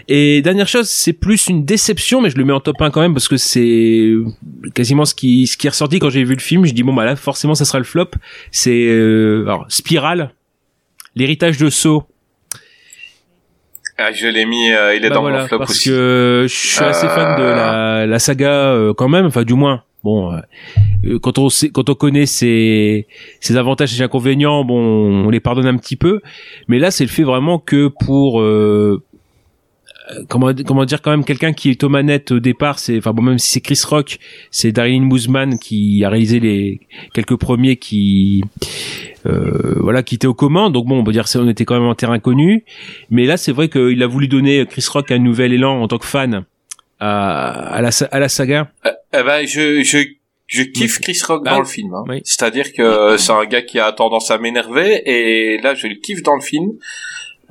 [0.07, 3.01] Et dernière chose, c'est plus une déception, mais je le mets en top 1 quand
[3.01, 4.13] même parce que c'est
[4.73, 6.65] quasiment ce qui ce qui est ressorti quand j'ai vu le film.
[6.65, 8.07] Je dis bon bah là forcément ça sera le flop.
[8.51, 10.33] C'est euh, alors Spirale,
[11.15, 12.03] l'héritage de Saw.
[13.97, 14.71] Ah, je l'ai mis.
[14.71, 15.89] euh, il est Bah dans voilà, mon flop parce aussi.
[15.89, 19.83] que je suis assez fan de la, la saga euh, quand même, enfin du moins.
[20.03, 20.37] Bon, euh,
[21.05, 23.07] euh, quand on sait, quand on connaît ses,
[23.41, 26.21] ses avantages et ses inconvénients, bon, on les pardonne un petit peu.
[26.67, 28.43] Mais là, c'est le fait vraiment que pour euh,
[29.01, 29.03] euh,
[30.29, 33.21] comment comment dire quand même quelqu'un qui est aux manettes au départ, c'est enfin bon
[33.21, 34.19] même si c'est Chris Rock,
[34.51, 36.79] c'est Darlene Moosman qui a réalisé les
[37.13, 38.43] quelques premiers qui
[39.25, 40.73] euh, voilà qui étaient aux commandes.
[40.73, 42.63] Donc bon, on peut dire on était quand même en terrain connu.
[43.09, 45.97] Mais là, c'est vrai qu'il a voulu donner Chris Rock un nouvel élan en tant
[45.97, 46.45] que fan
[46.99, 48.71] à, à la sa- à la saga.
[48.85, 49.99] Eh ben, je, je,
[50.47, 51.93] je kiffe Chris Rock Ah, dans le film.
[51.93, 52.03] hein.
[52.07, 52.21] oui.
[52.23, 56.23] C'est-à-dire que c'est un gars qui a tendance à m'énerver et là, je le kiffe
[56.23, 56.71] dans le film.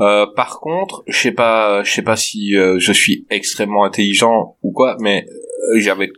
[0.01, 4.56] Euh, par contre, je sais pas, je sais pas si euh, je suis extrêmement intelligent
[4.62, 5.27] ou quoi, mais
[5.74, 6.10] euh, j'avais,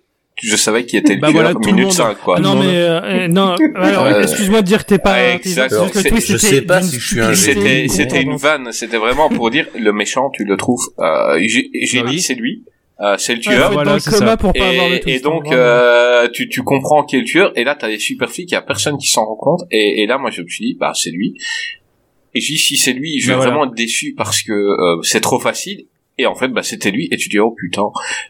[0.42, 1.92] je savais qu'il était le Bah tueur voilà, le minute monde.
[1.92, 2.40] 5, quoi.
[2.40, 3.54] non mais euh, euh, non.
[3.76, 5.12] Alors Euh, excuse-moi de dire que t'es pas.
[5.14, 5.70] ouais, exact.
[5.70, 8.72] que le je sais pas si je suis un C'était, c'était une vanne.
[8.72, 10.88] C'était vraiment pour dire le méchant, tu le trouves.
[10.98, 11.70] Euh, j'ai,
[12.02, 12.10] oui.
[12.10, 12.64] dit c'est lui.
[13.00, 13.72] Euh, c'est le tueur.
[13.72, 14.36] voilà, le ça.
[14.36, 17.62] pour pas le et, donc hein, euh, tu, tu comprends qui est le tueur et
[17.62, 20.06] là t'as des super flics il y a personne qui s'en rend compte et, et
[20.08, 21.34] là moi je me suis dit bah c'est lui
[22.38, 23.50] et j'ai dit si c'est lui je vais voilà.
[23.50, 25.86] vraiment être déçu parce que euh, c'est trop facile
[26.18, 27.84] et en fait bah c'était lui et tu dis oh putain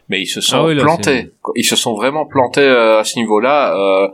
[0.09, 3.03] mais ils se sont Ah oui, là, plantés ils se sont vraiment plantés euh, à
[3.03, 4.07] ce niveau là euh,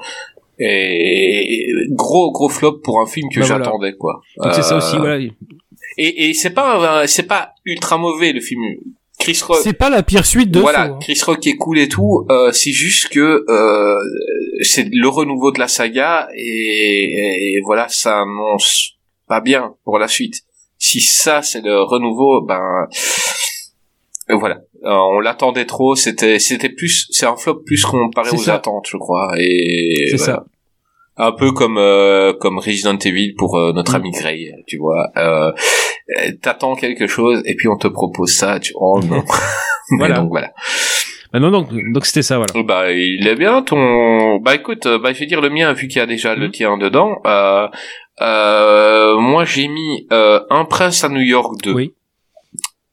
[0.59, 3.57] et gros gros flop pour un film que voilà.
[3.63, 5.19] j'attendais quoi Donc c'est ça Euh, aussi, voilà.
[5.97, 8.61] et, et c'est pas c'est pas ultra mauvais le film
[9.17, 10.97] Chris Rock C'est pas la pire suite de voilà, hein.
[11.01, 12.25] Chris Rock est cool et tout.
[12.29, 13.97] Euh, c'est juste que euh,
[14.61, 18.94] c'est le renouveau de la saga et, et voilà, ça annonce
[19.27, 20.35] pas bien pour la suite.
[20.77, 22.87] Si ça c'est le renouveau, ben
[24.29, 25.95] euh, voilà, Euh, on l'attendait trop.
[25.95, 28.55] C'était c'était plus, c'est un flop plus comparé aux ça.
[28.55, 29.31] attentes, je crois.
[29.37, 30.33] Et C'est voilà.
[30.33, 30.45] ça.
[31.17, 33.95] Un peu comme euh, comme Resident Evil pour euh, notre Mm.
[33.95, 35.11] ami Grey, tu vois.
[36.41, 38.59] T'attends quelque chose et puis on te propose ça.
[38.59, 38.73] Tu...
[38.75, 39.23] Oh non.
[39.91, 40.15] Mais Voilà.
[40.15, 40.51] donc voilà.
[41.33, 42.63] Bah non, donc donc c'était ça, voilà.
[42.63, 44.37] Bah il est bien ton.
[44.37, 46.77] Bah écoute, bah je vais dire le mien vu qu'il y a déjà le tien
[46.77, 47.19] dedans.
[47.25, 47.67] Euh,
[48.21, 51.73] euh, moi j'ai mis euh, un prince à New York 2.
[51.73, 51.93] Oui.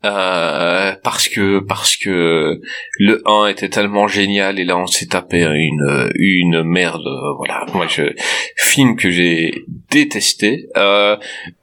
[0.04, 2.60] Euh, parce que parce que
[2.98, 7.66] le 1 était tellement génial et là on s'est tapé une une merde euh, voilà
[7.72, 8.12] moi je
[8.56, 11.16] film que j'ai détesté euh,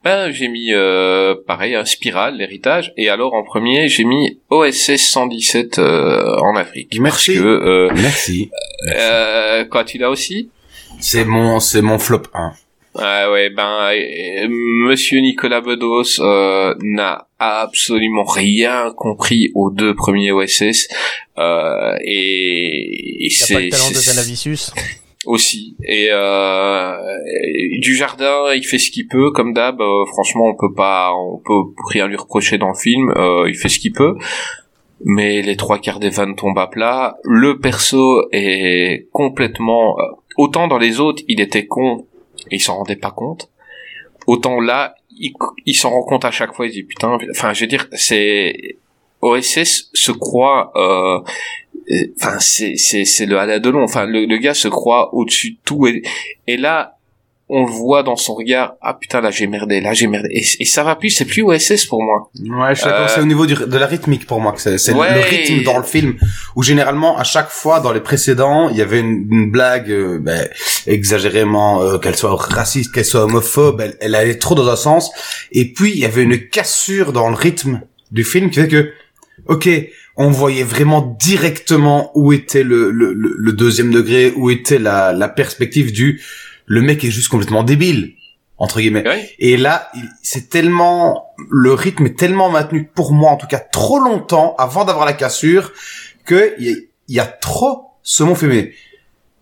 [0.04, 4.96] ben j'ai mis euh, pareil un Spiral l'héritage et alors en premier j'ai mis OSS
[5.10, 7.32] 117 euh, en Afrique Merci.
[7.34, 8.50] parce que euh, Merci.
[8.96, 10.48] euh, quoi tu l'as aussi?
[10.98, 12.52] C'est mon, c'est mon flop 1.
[12.96, 20.32] Ah ouais, ben euh, Monsieur Nicolas Bedos euh, n'a absolument rien compris aux deux premiers
[20.32, 20.88] OSS
[21.38, 24.72] euh, et, c'est pas le talent de Zanavicius.
[25.26, 25.76] aussi.
[25.84, 26.96] Et, euh,
[27.54, 29.80] et du jardin il fait ce qu'il peut comme d'hab.
[29.80, 33.10] Euh, franchement on peut pas on peut rien lui reprocher dans le film.
[33.16, 34.16] Euh, il fait ce qu'il peut.
[35.02, 37.16] Mais les trois quarts des vannes tombent à plat.
[37.24, 39.96] Le perso est complètement
[40.36, 42.06] autant dans les autres il était con
[42.50, 43.50] et il s'en rendait pas compte.
[44.26, 44.94] Autant là
[45.66, 48.76] il, s'en rend compte à chaque fois il dit putain enfin je veux dire c'est
[49.20, 51.20] OSS se croit euh,
[52.16, 55.58] enfin c'est c'est c'est le Alain Delon enfin le, le gars se croit au-dessus de
[55.64, 56.02] tout et,
[56.46, 56.99] et là
[57.52, 60.44] on le voit dans son regard ah putain là j'ai merdé là j'ai merdé et,
[60.62, 62.86] et ça va plus c'est plus OSS pour moi Ouais, je.
[62.86, 65.14] Euh, C'est au niveau du, de la rythmique pour moi que c'est Ouais.
[65.14, 66.14] le rythme dans le film
[66.56, 70.18] où généralement à chaque fois dans les précédents il y avait une, une blague euh,
[70.20, 70.48] ben,
[70.86, 75.10] exagérément euh, qu'elle soit raciste, qu'elle soit homophobe, elle, elle allait trop dans un sens
[75.52, 77.80] et puis il y avait une cassure dans le rythme
[78.12, 78.90] du film qui fait que
[79.46, 79.68] ok
[80.16, 85.12] on voyait vraiment directement où était le, le, le, le deuxième degré, où était la,
[85.14, 86.20] la perspective du
[86.70, 88.14] le mec est juste complètement débile
[88.56, 89.02] entre guillemets.
[89.40, 89.90] Et là,
[90.22, 94.84] c'est tellement le rythme est tellement maintenu pour moi en tout cas trop longtemps avant
[94.84, 95.72] d'avoir la cassure
[96.24, 98.68] que il y, y a trop ce mot féminin.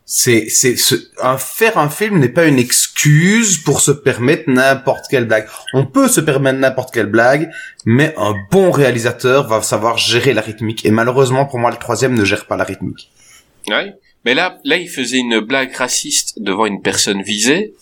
[0.07, 5.05] C'est c'est ce, un faire un film n'est pas une excuse pour se permettre n'importe
[5.11, 5.47] quelle blague.
[5.75, 7.51] On peut se permettre n'importe quelle blague,
[7.85, 10.87] mais un bon réalisateur va savoir gérer la rythmique.
[10.87, 13.11] Et malheureusement pour moi, le troisième ne gère pas la rythmique.
[13.69, 13.93] Ouais.
[14.25, 17.75] Mais là, là, il faisait une blague raciste devant une personne visée,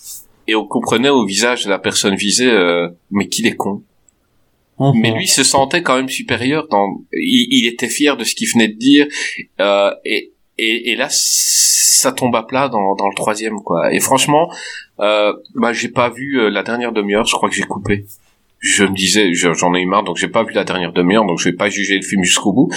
[0.46, 3.82] et on comprenait au visage de la personne visée, euh, mais qu'il est con.
[4.94, 6.68] Mais lui se sentait quand même supérieur.
[6.68, 9.06] Dans, il, il était fier de ce qu'il venait de dire,
[9.60, 13.92] euh, et, et, et là, ça tombe à plat dans, dans le troisième, quoi.
[13.92, 14.52] Et franchement,
[15.00, 17.24] euh, bah, j'ai pas vu euh, la dernière demi-heure.
[17.24, 18.04] Je crois que j'ai coupé.
[18.58, 21.24] Je me disais, je- j'en ai eu marre, donc j'ai pas vu la dernière demi-heure,
[21.26, 22.68] donc je vais pas juger le film jusqu'au bout.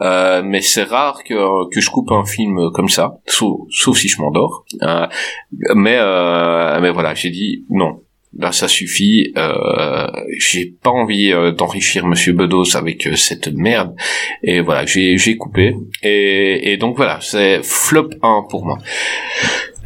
[0.00, 4.20] Euh, mais c'est rare que, que je coupe un film comme ça, sauf, si je
[4.20, 4.64] m'endors.
[4.82, 5.06] Euh,
[5.74, 8.00] mais euh, mais voilà, j'ai dit non.
[8.38, 9.32] Là, ça suffit.
[9.38, 10.06] Euh,
[10.38, 13.94] j'ai pas envie euh, d'enrichir Monsieur Bedos avec euh, cette merde.
[14.42, 15.74] Et voilà, j'ai coupé.
[16.02, 18.76] Et, et donc voilà, c'est flop 1 pour moi.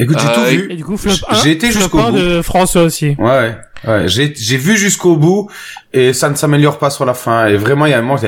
[0.01, 0.67] Écoute, j'ai Euh, tout vu.
[0.73, 2.19] Et du coup, flop J- 1, J'ai été jusqu'au 1 bout.
[2.19, 3.15] de François aussi.
[3.19, 3.57] Ouais.
[4.07, 5.49] J'ai, j'ai vu jusqu'au bout
[5.93, 7.47] et ça ne s'améliore pas sur la fin.
[7.47, 8.21] Et vraiment, il y a un moment,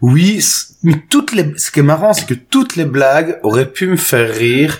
[0.00, 0.44] oui,
[0.82, 3.96] mais toutes les, ce qui est marrant, c'est que toutes les blagues auraient pu me
[3.96, 4.78] faire rire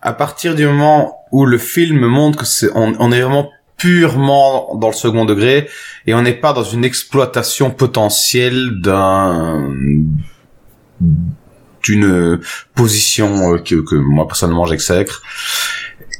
[0.00, 4.76] à partir du moment où le film montre que c'est, on, on est vraiment purement
[4.76, 5.68] dans le second degré
[6.06, 9.68] et on n'est pas dans une exploitation potentielle d'un,
[11.82, 12.40] d'une
[12.74, 15.22] position euh, que, que moi personnellement j'exècre.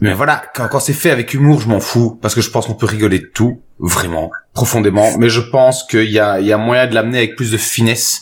[0.00, 2.66] Mais voilà, quand, quand c'est fait avec humour, je m'en fous parce que je pense
[2.66, 5.16] qu'on peut rigoler de tout, vraiment, profondément.
[5.18, 7.56] Mais je pense qu'il y a, il y a moyen de l'amener avec plus de
[7.56, 8.20] finesse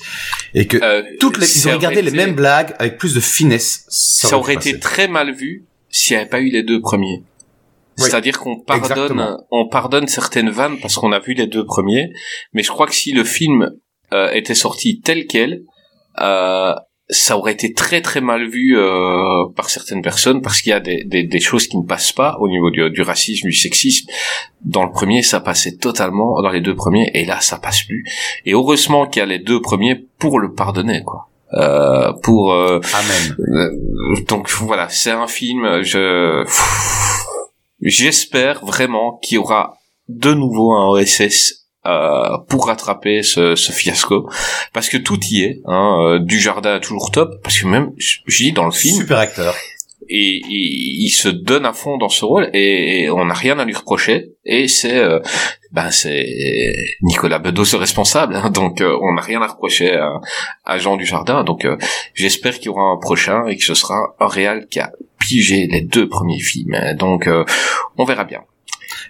[0.54, 0.78] et que
[1.18, 3.84] toutes les, ils ont regardé les mêmes blagues avec plus de finesse.
[3.88, 7.22] Ça, ça aurait été très mal vu s'il n'y avait pas eu les deux premiers.
[7.98, 9.46] Oui, C'est-à-dire qu'on pardonne, exactement.
[9.50, 12.10] on pardonne certaines vannes parce qu'on a vu les deux premiers,
[12.54, 13.70] mais je crois que si le film
[14.12, 15.62] euh, était sorti tel quel,
[16.20, 16.74] euh,
[17.08, 20.80] ça aurait été très très mal vu euh, par certaines personnes parce qu'il y a
[20.80, 24.08] des, des, des choses qui ne passent pas au niveau du, du racisme, du sexisme.
[24.62, 28.04] Dans le premier, ça passait totalement, dans les deux premiers, et là, ça passe plus.
[28.46, 31.28] Et heureusement qu'il y a les deux premiers pour le pardonner, quoi.
[31.54, 33.70] Euh, pour euh, euh,
[34.26, 36.46] donc voilà c'est un film je
[37.82, 39.76] j'espère vraiment qu'il y aura
[40.08, 44.28] de nouveau un OSS euh, pour rattraper ce, ce fiasco
[44.72, 48.20] parce que tout y est hein, euh, du jardin toujours top parce que même je
[48.28, 49.54] dis dans le film super acteur
[50.09, 53.59] et, et il se donne à fond dans ce rôle et, et on n'a rien
[53.59, 55.20] à lui reprocher et c'est euh,
[55.72, 56.26] ben c'est
[57.02, 60.20] Nicolas Bedos le responsable hein, donc euh, on n'a rien à reprocher à,
[60.64, 61.76] à Jean Dujardin donc euh,
[62.14, 65.66] j'espère qu'il y aura un prochain et que ce sera un réal qui a pigé
[65.70, 66.94] les deux premiers films hein.
[66.94, 67.44] donc euh,
[67.96, 68.42] on verra bien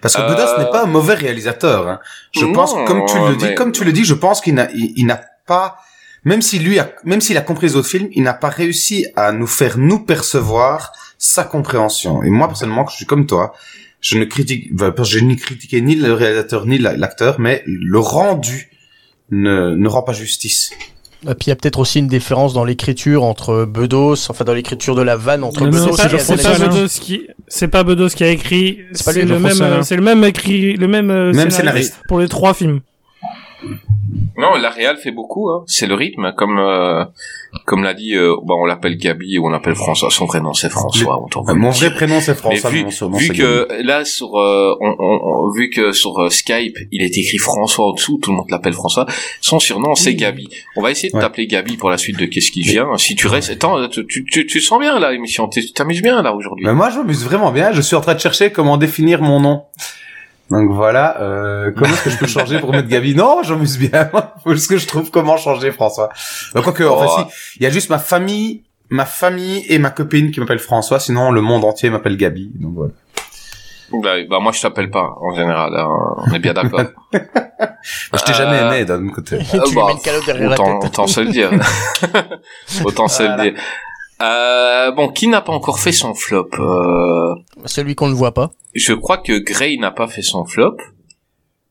[0.01, 1.87] Parce que Euh, n'est pas un mauvais réalisateur.
[1.87, 1.99] hein.
[2.31, 4.55] Je non, pense, comme tu le dis, mais- comme tu le dis, je pense qu'il
[4.55, 5.77] n'a, il, il n'a pas,
[6.25, 9.05] même si lui a, même s'il a compris les autres films, il n'a pas réussi
[9.15, 12.23] à nous faire nous percevoir sa compréhension.
[12.23, 13.53] Et moi, personnellement, je suis comme toi.
[14.01, 18.69] Je ne critique, je n'ai critiqué ni le réalisateur ni la- l'acteur, mais le rendu
[19.31, 20.71] ne, ne rend pas justice.
[21.29, 24.53] Et puis il y a peut-être aussi une différence dans l'écriture entre Bedos, enfin dans
[24.53, 26.57] l'écriture de la vanne entre Non, Bedos c'est et c'est pas.
[26.59, 28.79] Bedos qui, c'est pas Bedos qui a écrit.
[28.91, 31.49] C'est pas C'est lui, le même, euh, c'est le même écrit, le même, euh, Même
[31.49, 31.55] scénariste
[31.91, 32.01] scénariste.
[32.07, 32.81] pour les trois films.
[34.37, 35.49] Non, la Real fait beaucoup.
[35.49, 35.63] Hein.
[35.67, 37.05] C'est le rythme, comme euh,
[37.65, 38.15] comme l'a dit.
[38.15, 40.09] Euh, bon, on l'appelle Gabi ou on l'appelle François.
[40.09, 41.23] Son vrai nom c'est François.
[41.35, 42.69] on mon vrai prénom c'est Mais François.
[42.71, 43.83] vu, que Gabi.
[43.83, 47.93] là sur euh, on, on- vu que sur euh, Skype il est écrit François en
[47.93, 49.05] dessous, tout le monde l'appelle François.
[49.41, 50.49] Son surnom c'est Gabi.
[50.75, 52.87] On va essayer de t'appeler Gabi pour la suite de qu'est-ce qui vient.
[52.97, 56.01] Si tu restes, attends, tu, tu, tu, tu te sens bien là l'émission, tu t'amuses
[56.01, 56.65] bien là aujourd'hui.
[56.65, 57.71] Mais moi, je m'amuse vraiment bien.
[57.71, 59.63] Je suis en train de chercher comment définir mon nom.
[60.53, 63.15] Donc voilà, euh, comment est-ce que je peux changer pour mettre Gabi?
[63.15, 64.09] Non, j'amuse bien.
[64.43, 66.09] Faut juste que je trouve comment changer François.
[66.53, 67.29] Donc quoique, enfin Oh.
[67.31, 70.99] si, il y a juste ma famille, ma famille et ma copine qui m'appellent François.
[70.99, 72.51] Sinon, le monde entier m'appelle Gabi.
[72.55, 72.93] Donc voilà.
[74.01, 75.71] Bah, bah, moi je t'appelle pas en général.
[75.75, 75.87] hein.
[76.27, 76.81] on est bien d'accord.
[78.13, 79.35] Je t'ai jamais aimé d'un autre côté.
[79.35, 80.89] Euh, Tu lui bah, mets une derrière la autant, tête.
[80.91, 81.51] autant se le dire.
[82.85, 83.61] autant se le dire.
[84.21, 87.33] Euh, bon, qui n'a pas encore fait son flop euh,
[87.65, 88.51] Celui qu'on ne voit pas.
[88.73, 90.77] Je crois que Gray n'a pas fait son flop.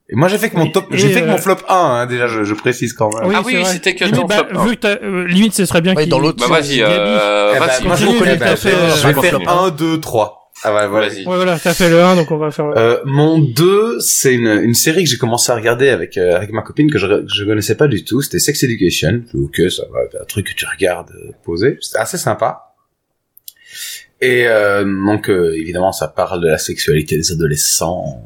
[0.09, 1.75] Et moi, j'ai fait que mon top, Et, j'ai fait que euh, mon flop 1,
[1.75, 3.33] hein, déjà, je, je précise quand même.
[3.35, 3.73] Ah oui, c'est vrai.
[3.73, 4.67] c'était que Limite, ton bah, flop un.
[4.67, 6.11] vu que euh, limite, ce serait bien Ouais, qu'il...
[6.11, 7.87] dans l'autre Bah vas-y, euh, Eh ben, vas-y.
[7.87, 9.31] moi, je je euh, je vais vas-y.
[9.31, 10.42] faire 1, 2, 3.
[10.65, 11.09] Ah ouais, voilà.
[11.09, 11.27] Vas-y.
[11.27, 12.67] Ouais, voilà, t'as fait le 1, donc on va faire...
[12.77, 16.53] Euh, mon 2, c'est une, une série que j'ai commencé à regarder avec euh, avec
[16.53, 18.23] ma copine que je que je connaissais pas du tout.
[18.23, 19.23] C'était Sex Education.
[19.35, 21.79] Ok, ça va, un truc que tu regardes euh, posé.
[21.81, 22.75] C'était assez sympa.
[24.21, 28.25] Et euh, donc euh, évidemment, ça parle de la sexualité des adolescents.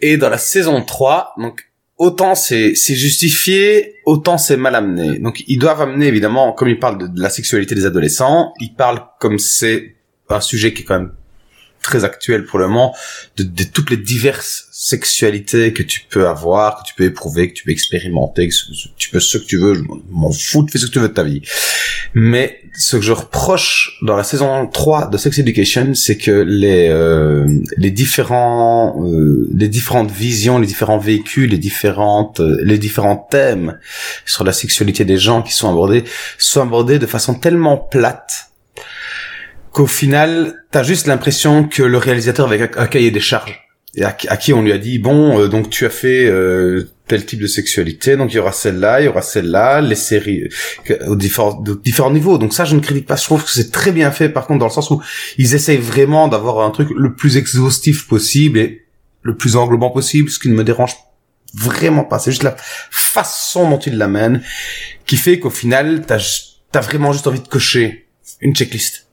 [0.00, 5.18] Et dans la saison 3, donc autant c'est c'est justifié, autant c'est mal amené.
[5.18, 8.74] Donc ils doivent amener évidemment, comme ils parlent de, de la sexualité des adolescents, ils
[8.74, 9.96] parlent comme c'est
[10.28, 11.12] un sujet qui est quand même
[11.82, 12.94] très actuel pour le moment,
[13.36, 17.64] de, toutes les diverses sexualités que tu peux avoir, que tu peux éprouver, que tu
[17.64, 18.54] peux expérimenter, que
[18.96, 21.14] tu peux ce que tu veux, je m'en fous, fais ce que tu veux de
[21.14, 21.42] ta vie.
[22.14, 26.88] Mais ce que je reproche dans la saison 3 de Sex Education, c'est que les
[26.88, 27.46] euh,
[27.76, 33.78] les différents euh, les différentes visions, les différents vécus, les différentes euh, les différents thèmes
[34.24, 36.04] sur la sexualité des gens qui sont abordés
[36.38, 38.51] sont abordés de façon tellement plate
[39.72, 43.58] qu'au final, t'as juste l'impression que le réalisateur avait un cahier des charges.
[43.94, 47.26] Et à, qui on lui a dit, bon, euh, donc tu as fait euh, tel
[47.26, 50.48] type de sexualité, donc il y aura celle-là, il y aura celle-là, les séries,
[50.88, 52.38] euh, aux différents, différents niveaux.
[52.38, 53.16] Donc ça, je ne critique pas.
[53.16, 55.02] Je trouve que c'est très bien fait, par contre, dans le sens où
[55.36, 58.86] ils essayent vraiment d'avoir un truc le plus exhaustif possible et
[59.20, 60.96] le plus englobant possible, ce qui ne me dérange
[61.54, 62.18] vraiment pas.
[62.18, 62.56] C'est juste la
[62.90, 64.42] façon dont ils l'amènent
[65.04, 66.18] qui fait qu'au final, t'as,
[66.72, 68.08] t'as vraiment juste envie de cocher
[68.40, 69.06] une checklist.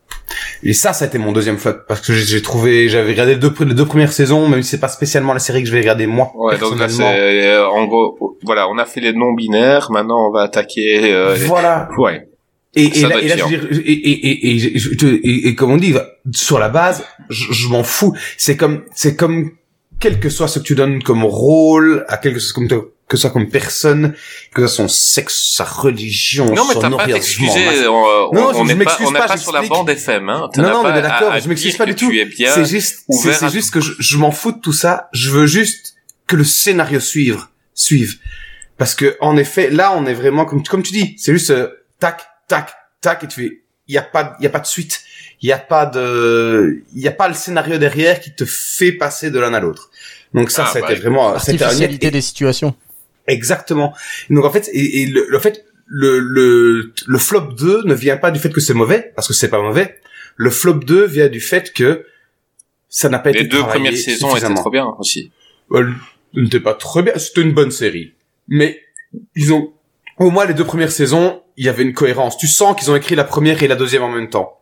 [0.64, 3.40] Et ça, ça a été mon deuxième flop parce que j'ai- trouvé, j'avais regardé les
[3.40, 5.80] deux, les deux premières saisons, même si c'est pas spécialement la série que je vais
[5.80, 9.90] regarder moi Ouais, donc là euh, en gros, voilà, on a fait les non binaires.
[9.92, 11.14] Maintenant, on va attaquer.
[11.14, 11.90] Euh, les- Voilà.
[11.98, 12.28] Ouais.
[12.76, 15.56] Et, et là, et je veux dire, et, et, et, et, je- je- et- et
[15.56, 15.96] comme on dit,
[16.32, 18.14] sur la base, je, je m'en fous.
[18.38, 19.52] C'est comme, c'est comme,
[20.00, 22.68] quel que soit ce que tu donnes comme rôle, à quelque chose comme
[23.10, 24.14] que ce soit comme personne,
[24.54, 27.66] que ce soit son sexe, sa religion, Non, mais son t'as pas à origine, t'excuser.
[27.82, 29.64] je On, m'en- on, Non, on je n'est pas, on n'est pas, pas sur la
[29.64, 30.30] bande FM.
[30.30, 30.50] Hein.
[30.56, 32.10] Non, non, pas mais d'accord, je m'excuse pas du tout.
[32.38, 35.10] C'est juste, c'est juste que je, je m'en fous de tout ça.
[35.12, 35.96] Je veux juste
[36.28, 37.42] que le scénario suive,
[37.74, 38.20] suive.
[38.78, 41.68] Parce que, en effet, là, on est vraiment, comme, comme tu dis, c'est juste, euh,
[42.00, 42.72] tac, tac,
[43.02, 45.02] tac, et tu fais, il y a pas, il y a pas de suite.
[45.42, 48.92] Il y a pas de, il y a pas le scénario derrière qui te fait
[48.92, 49.90] passer de l'un à l'autre.
[50.34, 52.76] Donc ça, Ah, ça a bah, été vraiment, c'était un- Artificialité des situations.
[53.30, 53.94] Exactement.
[54.30, 58.18] Donc en fait, et, et le, le fait, le, le, le flop 2 ne vient
[58.18, 60.00] pas du fait que c'est mauvais, parce que c'est pas mauvais.
[60.36, 62.06] Le flop 2 vient du fait que
[62.90, 65.32] ça n'a pas Les été deux travaillé premières saisons étaient trop bien aussi.
[65.72, 65.92] Euh,
[66.34, 67.14] n'était pas très bien.
[67.18, 68.14] C'était une bonne série.
[68.48, 68.82] Mais
[69.36, 69.74] ils ont,
[70.18, 72.38] au moins les deux premières saisons, il y avait une cohérence.
[72.38, 74.60] Tu sens qu'ils ont écrit la première et la deuxième en même temps.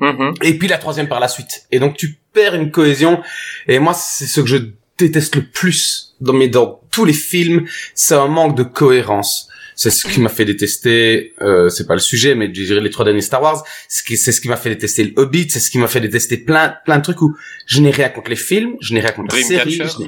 [0.00, 0.34] Mhm.
[0.42, 1.66] Et puis la troisième par la suite.
[1.70, 3.22] Et donc tu perds une cohésion.
[3.68, 4.56] Et moi, c'est ce que je
[5.04, 9.46] déteste le plus dans mes dans tous les films, c'est un manque de cohérence.
[9.76, 11.32] C'est ce qui m'a fait détester.
[11.40, 13.64] Euh, c'est pas le sujet, mais je dirais les trois derniers Star Wars.
[13.88, 15.48] Ce qui- C'est ce qui m'a fait détester le Hobbit.
[15.48, 18.28] C'est ce qui m'a fait détester plein plein de trucs où je n'ai rien contre
[18.28, 19.78] les films, je n'ai rien contre la série.
[19.78, 20.02] Dreamcatcher.
[20.02, 20.04] Je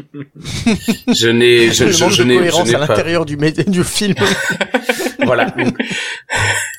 [0.69, 2.86] n'ai- Je n'ai, je, je, n'ai, je cohérence n'ai à pas.
[2.89, 3.36] l'intérieur du,
[3.66, 4.14] du film.
[5.24, 5.47] Voilà.
[5.51, 5.77] Donc,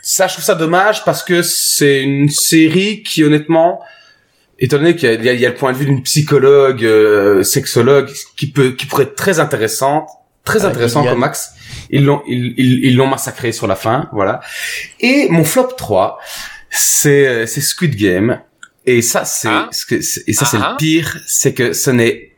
[0.01, 3.79] ça, je trouve ça dommage parce que c'est une série qui, honnêtement,
[4.65, 7.43] étant donné qu'il y a, il y a- le point de vue d'une psychologue, euh,
[7.43, 10.07] sexologue, qui peut, qui pourrait être très intéressante,
[10.43, 11.51] très Ah, intéressant comme axe.
[11.89, 14.41] Ils l'ont, ils, ils, ils l'ont massacré sur la fin, voilà.
[14.99, 16.17] Et mon flop 3,
[16.69, 18.39] c'est, euh, c'est Squid Game.
[18.85, 19.69] Et ça, c'est, Ah.
[19.71, 20.71] ce que- c'est- et ça, c'est Ah.
[20.71, 22.31] le pire, c'est que ce n'est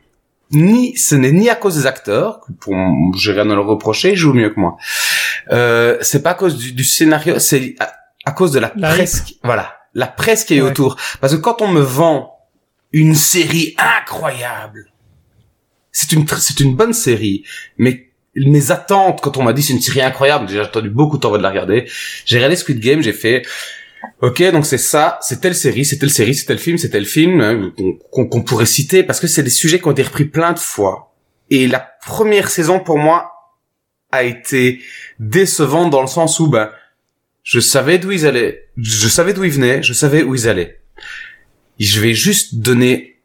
[0.52, 2.74] ni, ce n'est ni à cause des acteurs, pour,
[3.16, 4.76] j'ai rien à leur reprocher, ils jouent mieux que moi.
[5.50, 7.92] Euh, c'est pas à cause du, du scénario, c'est à,
[8.24, 10.70] à cause de la, La presse, qui- voilà, la presse qui est Ouais.
[10.70, 10.96] autour.
[11.20, 12.32] Parce que quand on me vend
[12.92, 14.86] une série incroyable,
[15.90, 17.44] c'est une, c'est une bonne série,
[17.78, 21.22] mais mes attentes quand on m'a dit c'est une série incroyable, j'ai attendu beaucoup de
[21.22, 21.88] temps avant de la regarder.
[22.26, 23.42] J'ai regardé Squid Game, j'ai fait
[24.20, 27.06] Ok, donc c'est ça, c'est telle série, c'est telle série, c'est tel film, c'est tel
[27.06, 27.72] film hein,
[28.12, 30.58] qu'on qu'on pourrait citer parce que c'est des sujets qui ont été repris plein de
[30.58, 31.14] fois.
[31.50, 33.32] Et la première saison pour moi
[34.12, 34.80] a été
[35.18, 36.70] décevante dans le sens où ben
[37.46, 40.80] je savais d'où ils allaient, je savais d'où ils venaient, je savais où ils allaient.
[41.78, 43.20] Je vais juste donner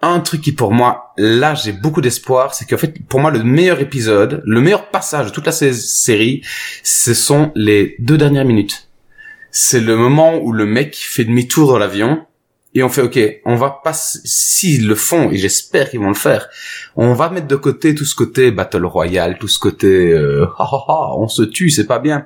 [0.00, 3.44] un truc qui pour moi, là j'ai beaucoup d'espoir, c'est qu'en fait pour moi le
[3.44, 6.42] meilleur épisode, le meilleur passage de toute la sé- série,
[6.82, 8.88] ce sont les deux dernières minutes.
[9.52, 12.26] C'est le moment où le mec fait demi-tour dans l'avion
[12.74, 16.14] et on fait ok, on va pas s'ils le font et j'espère qu'ils vont le
[16.14, 16.48] faire.
[16.96, 20.68] On va mettre de côté tout ce côté battle royale, tout ce côté euh, ah,
[20.72, 22.24] ah, ah, on se tue, c'est pas bien.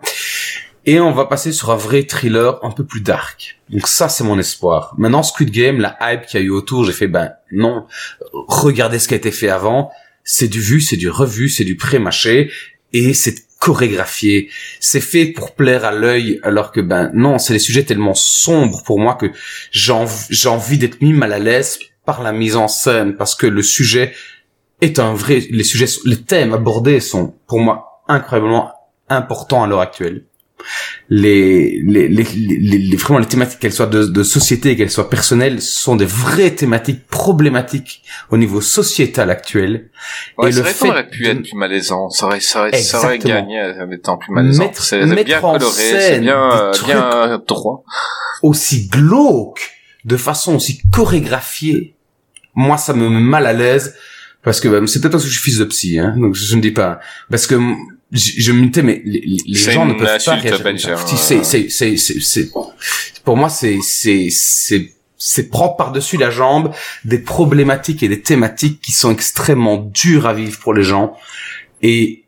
[0.88, 3.58] Et on va passer sur un vrai thriller un peu plus dark.
[3.70, 4.94] Donc ça, c'est mon espoir.
[4.96, 7.86] Maintenant, Squid Game, la hype qu'il y a eu autour, j'ai fait, ben non,
[8.32, 9.90] regardez ce qui a été fait avant.
[10.22, 12.52] C'est du vu, c'est du revu, c'est du pré-mâché.
[12.92, 14.48] Et c'est chorégraphié.
[14.78, 18.84] C'est fait pour plaire à l'œil, alors que ben non, c'est des sujets tellement sombres
[18.84, 19.26] pour moi que
[19.72, 23.34] j'ai env- j'ai envie d'être mis mal à l'aise par la mise en scène, parce
[23.34, 24.14] que le sujet
[24.80, 28.72] est un vrai, les sujets, les thèmes abordés sont pour moi incroyablement
[29.08, 30.24] importants à l'heure actuelle
[31.08, 35.08] les, les, les, les, les- vraiment les thématiques, qu'elles soient de, de société, qu'elles soient
[35.10, 39.90] personnelles, sont des vraies thématiques problématiques au niveau sociétal actuel.
[40.38, 42.10] Ouais, et le vrai fait aurait pu de- être plus malaisant.
[42.10, 44.64] Ça aurait, ça aurait, ça aurait gagné en étant plus malaisant.
[44.64, 47.84] Mettre- C'est bien en coloré, c'est bien, euh, bien droit.
[48.42, 49.60] aussi glauque,
[50.04, 51.94] de façon aussi chorégraphiée,
[52.54, 53.94] moi ça me met mal à l'aise
[54.42, 56.54] parce que bah, c'est peut-être parce que je suis fils de psy, hein, donc je
[56.56, 57.00] ne dis pas
[57.30, 57.56] parce que
[58.12, 60.92] je, je me disais mais les, gens ne peuvent pas réagir comme belge, ça.
[60.92, 61.16] hein.
[61.16, 62.50] C'est c'est c'est c'est
[63.24, 66.72] pour moi c'est c'est c'est c'est prendre par-dessus la jambe
[67.04, 71.16] des problématiques et des thématiques qui sont extrêmement dures à vivre pour les gens
[71.82, 72.22] et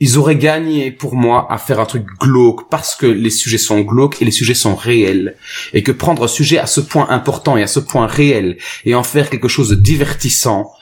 [0.00, 3.80] ils auraient gagné pour moi à faire un truc glauque parce que les sujets sont
[3.80, 5.34] glauques et les sujets sont réels
[5.72, 8.94] et que prendre un sujet à ce point important et à ce point réel et
[8.94, 10.72] en faire quelque chose de divertissant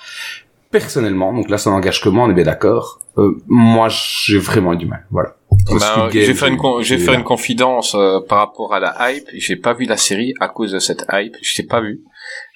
[0.70, 4.72] personnellement donc là ça n'engage que moi on est bien d'accord euh, moi j'ai vraiment
[4.74, 5.30] eu du mal voilà
[5.80, 9.28] Ben, j'ai fait une, con- j'ai fait une confidence euh, par rapport à la hype.
[9.34, 11.34] J'ai pas vu la série à cause de cette hype.
[11.42, 12.02] Je l'ai pas vu.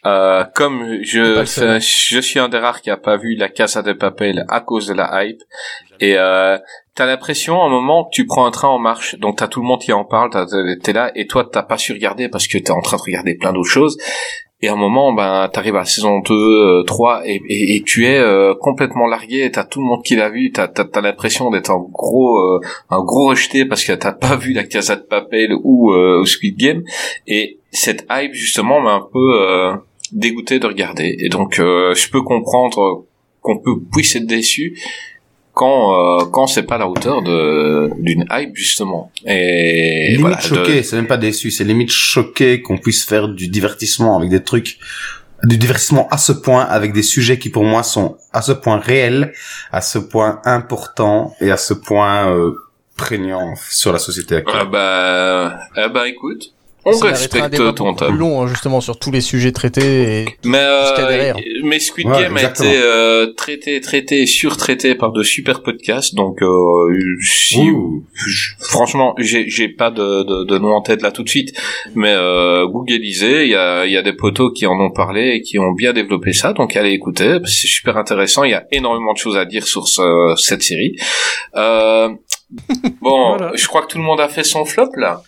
[0.06, 1.34] Euh, comme je,
[1.80, 4.86] je suis un des rares qui a pas vu la Casa de Papel à cause
[4.86, 5.40] de la hype.
[6.00, 6.58] Et euh,
[6.94, 9.60] t'as l'impression à un moment que tu prends un train en marche, donc t'as tout
[9.60, 10.30] le monde qui en parle,
[10.82, 13.34] t'es là, et toi t'as pas su regarder parce que t'es en train de regarder
[13.36, 13.96] plein d'autres choses.
[14.62, 17.82] Et à un moment, ben, t'arrives à la saison 2, euh, 3, et, et, et
[17.82, 21.00] tu es euh, complètement largué, t'as tout le monde qui l'a vu, t'as as, t'as
[21.00, 22.60] l'impression d'être un gros euh,
[22.90, 26.58] un gros rejeté parce que t'as pas vu la Casa de Papel ou, euh, Squid
[26.58, 26.82] Game,
[27.26, 29.72] et cette hype, justement, m'a un peu euh,
[30.12, 31.16] dégoûté de regarder.
[31.18, 33.06] Et donc, euh, je peux comprendre
[33.40, 34.78] qu'on peut puisse être déçu
[35.54, 39.10] quand euh, quand c'est pas à la hauteur de d'une hype justement.
[39.26, 43.28] Et limite voilà, de- choqué c'est même pas déçu c'est limite choqué qu'on puisse faire
[43.28, 44.78] du divertissement avec des trucs
[45.44, 48.78] du divertissement à ce point avec des sujets qui pour moi sont à ce point
[48.78, 49.32] réels
[49.72, 52.52] à ce point importants et à ce point euh,
[52.96, 54.60] prégnants sur la société actuelle.
[54.60, 56.52] Ah bah, ah bah écoute,
[56.94, 60.58] on respecte débat ton plus long, hein, justement, sur tous les sujets traités et Mais,
[60.58, 61.36] ce qu'il y a euh, derrière.
[61.64, 62.68] mais Squid Ouais, Game exactement.
[62.68, 66.14] a été euh, traité, traité, surtraité par de super podcasts.
[66.14, 66.48] Donc, euh,
[67.22, 67.68] si,
[68.60, 71.52] franchement, j'ai, j'ai pas de, de, de nom en tête là tout de suite,
[71.94, 75.34] mais euh, googlisez, il y a, il y a des potos qui en ont parlé
[75.36, 76.52] et qui ont bien développé ça.
[76.52, 78.44] Donc, allez écouter, c'est super intéressant.
[78.44, 80.96] Il y a énormément de choses à dire sur ce- cette série.
[81.56, 82.08] Euh,
[83.00, 85.22] bon, je crois que tout le monde a fait son flop là.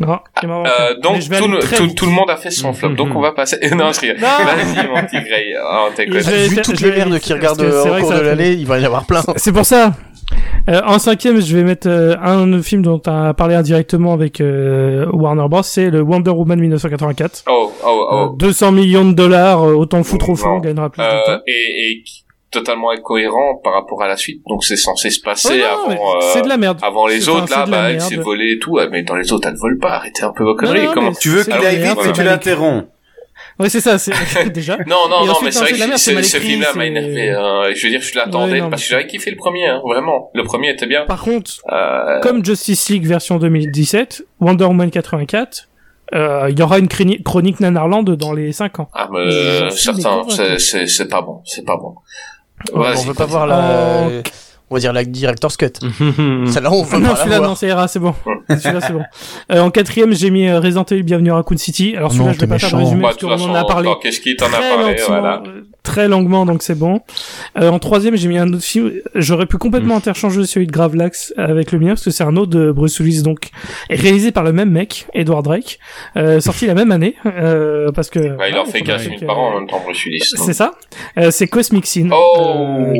[0.00, 0.70] Non, il m'a manqué.
[0.80, 2.72] Euh, donc je vais tout aller le, très tout, tout le monde a fait son
[2.72, 2.90] flop.
[2.90, 3.56] Donc on va passer.
[3.76, 4.16] non, je rigole.
[4.20, 4.28] Non.
[4.44, 5.54] Vas-y, mon petit Grey.
[5.60, 8.66] Oh, vais- Vu toutes les merdes qui regardent euh, au cours ça de l'année, il
[8.66, 9.22] va y en avoir plein.
[9.36, 9.92] C'est pour ça.
[10.68, 14.40] Euh, en cinquième, je vais mettre euh, un film dont tu as parlé indirectement avec
[14.42, 15.62] euh, Warner Bros.
[15.62, 17.44] C'est le Wonder Woman 1984.
[17.48, 18.16] Oh, oh, oh.
[18.34, 21.06] Euh, 200 millions de dollars, euh, autant le foutre au fond, on gagnera plus de
[21.06, 21.42] Euh, temps.
[21.46, 22.02] et, et
[22.50, 24.42] totalement incohérent par rapport à la suite.
[24.48, 25.88] Donc c'est censé se passer Oh non, avant.
[25.88, 26.78] mais euh, c'est de la merde.
[26.82, 28.72] Avant les autres là, bah elle s'est volée et tout.
[28.72, 29.90] Ouais, Mais dans les autres, elle ne vole pas.
[29.96, 30.86] Arrêtez un peu vos conneries.
[30.86, 32.84] non, Comment mais tu veux qu'il aille vite mais c'est tu l'interromps
[33.60, 34.12] Oui, c'est ça, c'est
[34.52, 34.76] déjà.
[34.86, 35.60] Non, non, Et non, ensuite, mais c'est
[36.12, 37.30] vrai que ce, film-là m'a énervé.
[37.30, 37.64] hein.
[37.74, 40.30] Je veux dire, je l'attendais Ouais, parce mais- que j'avais kiffé le premier, hein, vraiment.
[40.34, 41.04] Le premier était bien.
[41.06, 45.68] Par contre, Euh, comme Justice League version 2017, Wonder Woman 84,
[46.14, 48.88] euh, il y aura une chroni- chronique Nanarland dans les 5 ans.
[48.94, 50.22] Ah, mais suis certains,
[50.58, 51.94] c'est pas bon, c'est pas bon.
[52.72, 54.08] Ouais, on veut pas voir la,
[54.70, 55.66] On va dire la director's cut.
[56.46, 57.50] Celle-là, on veut non, pas la celui-là, voir.
[57.50, 58.14] non, ira, c'est bon.
[58.48, 59.02] celui-là, c'est bon.
[59.52, 61.94] Euh, en quatrième, j'ai mis euh, Resident Evil Bienvenue à Raccoon City.
[61.96, 63.88] Alors celui-là, je vais pas faire de résumé Bah, parce qu'on en a parlé.
[64.02, 65.42] Qu'est-ce qui t'en a très parlé, voilà.
[65.46, 67.00] euh, Très longuement, donc c'est bon.
[67.58, 68.92] Euh, en troisième, j'ai mis un autre film.
[69.14, 69.98] J'aurais pu complètement Mm.
[69.98, 73.22] interchanger celui de Gravelax avec le mien parce que c'est un autre de Bruce Willis,
[73.22, 73.48] donc
[73.88, 75.78] réalisé par le même mec, Edward Drake,
[76.18, 78.18] euh, sorti la même année, euh, parce que.
[78.36, 79.80] Bah, il en voilà, fait faut 15 dire 000 que- par an en même temps,
[79.82, 80.20] Bruce Willis.
[80.36, 80.72] c'est ça.
[81.16, 82.10] Euh, c'est Cosmic Sin.
[82.12, 82.92] Oh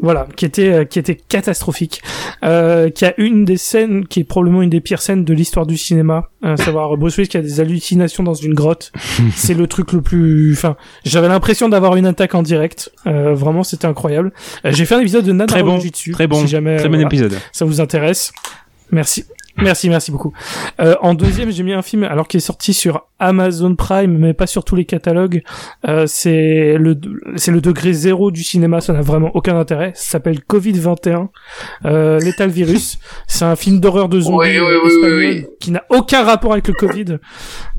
[0.00, 2.02] Voilà, qui était euh, qui était catastrophique,
[2.44, 5.66] euh, qui a une des scènes qui est probablement une des pires scènes de l'histoire
[5.66, 8.92] du cinéma, à savoir Bruce Willis qui a des hallucinations dans une grotte.
[9.34, 12.92] c'est le truc le plus, enfin, j'avais l'impression d'avoir une attaque en direct.
[13.06, 14.32] Euh, vraiment, c'était incroyable.
[14.64, 16.12] Euh, J'ai fait un épisode de Très bon, dessus.
[16.12, 17.34] très bon, si jamais, très bon voilà, épisode.
[17.52, 18.32] Ça vous intéresse
[18.92, 19.24] Merci.
[19.58, 20.32] Merci, merci beaucoup.
[20.80, 24.34] Euh, en deuxième, j'ai mis un film alors qui est sorti sur Amazon Prime, mais
[24.34, 25.42] pas sur tous les catalogues.
[25.86, 26.98] Euh, c'est le
[27.36, 29.92] c'est le degré zéro du cinéma, ça n'a vraiment aucun intérêt.
[29.94, 31.30] Ça s'appelle Covid 21,
[31.84, 32.98] euh, Lethal Virus.
[33.28, 35.46] C'est un film d'horreur de zombies Oui, oui, oui, espagnol oui, oui.
[35.60, 37.18] qui n'a aucun rapport avec le Covid,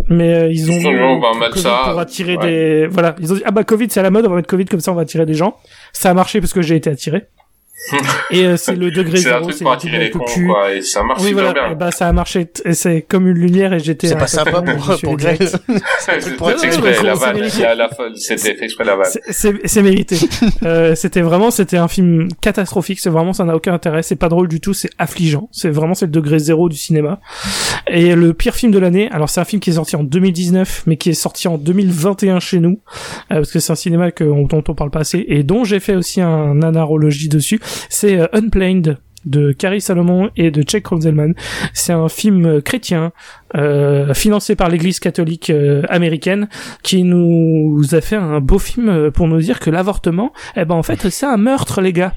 [0.09, 2.45] mais euh, ils ont on va mettre ça, pour attirer ouais.
[2.45, 3.15] des voilà.
[3.19, 4.79] Ils ont dit ah bah Covid c'est à la mode, on va mettre Covid comme
[4.79, 5.57] ça on va attirer des gens.
[5.91, 7.27] Ça a marché parce que j'ai été attiré.
[8.31, 10.47] Et euh, c'est le degré C'est un zéro, truc c'est pour attirer les cons, cul.
[10.47, 11.71] quoi, et ça marche Oui, super voilà, bien.
[11.71, 14.07] et bah ça a marché, et c'est comme une lumière et j'étais.
[14.07, 15.17] C'est pas sympa copain, pour- pour.
[15.17, 15.41] Greg.
[15.99, 18.15] C'est pour être exprès, la c'est vanne.
[18.15, 19.11] C'était fait exprès la vanne.
[19.29, 20.17] C'est- mérité.
[20.63, 22.99] euh, c'était vraiment, c'était un film catastrophique.
[22.99, 24.01] C'est vraiment, ça n'a aucun intérêt.
[24.03, 24.73] C'est pas drôle du tout.
[24.73, 25.49] C'est affligeant.
[25.51, 27.19] C'est vraiment, c'est le degré zéro du cinéma.
[27.87, 29.09] Et le pire film de l'année.
[29.11, 32.39] Alors, c'est un film qui est sorti en 2019, mais qui est sorti en 2021
[32.39, 32.79] chez nous,
[33.31, 35.79] euh, parce que c'est un cinéma que, dont on parle pas assez et dont j'ai
[35.79, 37.59] fait aussi un anarologie dessus.
[37.89, 41.33] C'est euh, Unplanned de Carrie Salomon et de Chuck Roselman.
[41.73, 43.11] C'est un film euh, chrétien
[43.55, 46.49] euh, financé par l'Église catholique euh, américaine
[46.81, 50.75] qui nous a fait un beau film euh, pour nous dire que l'avortement, eh ben
[50.75, 52.13] en fait c'est un meurtre les gars.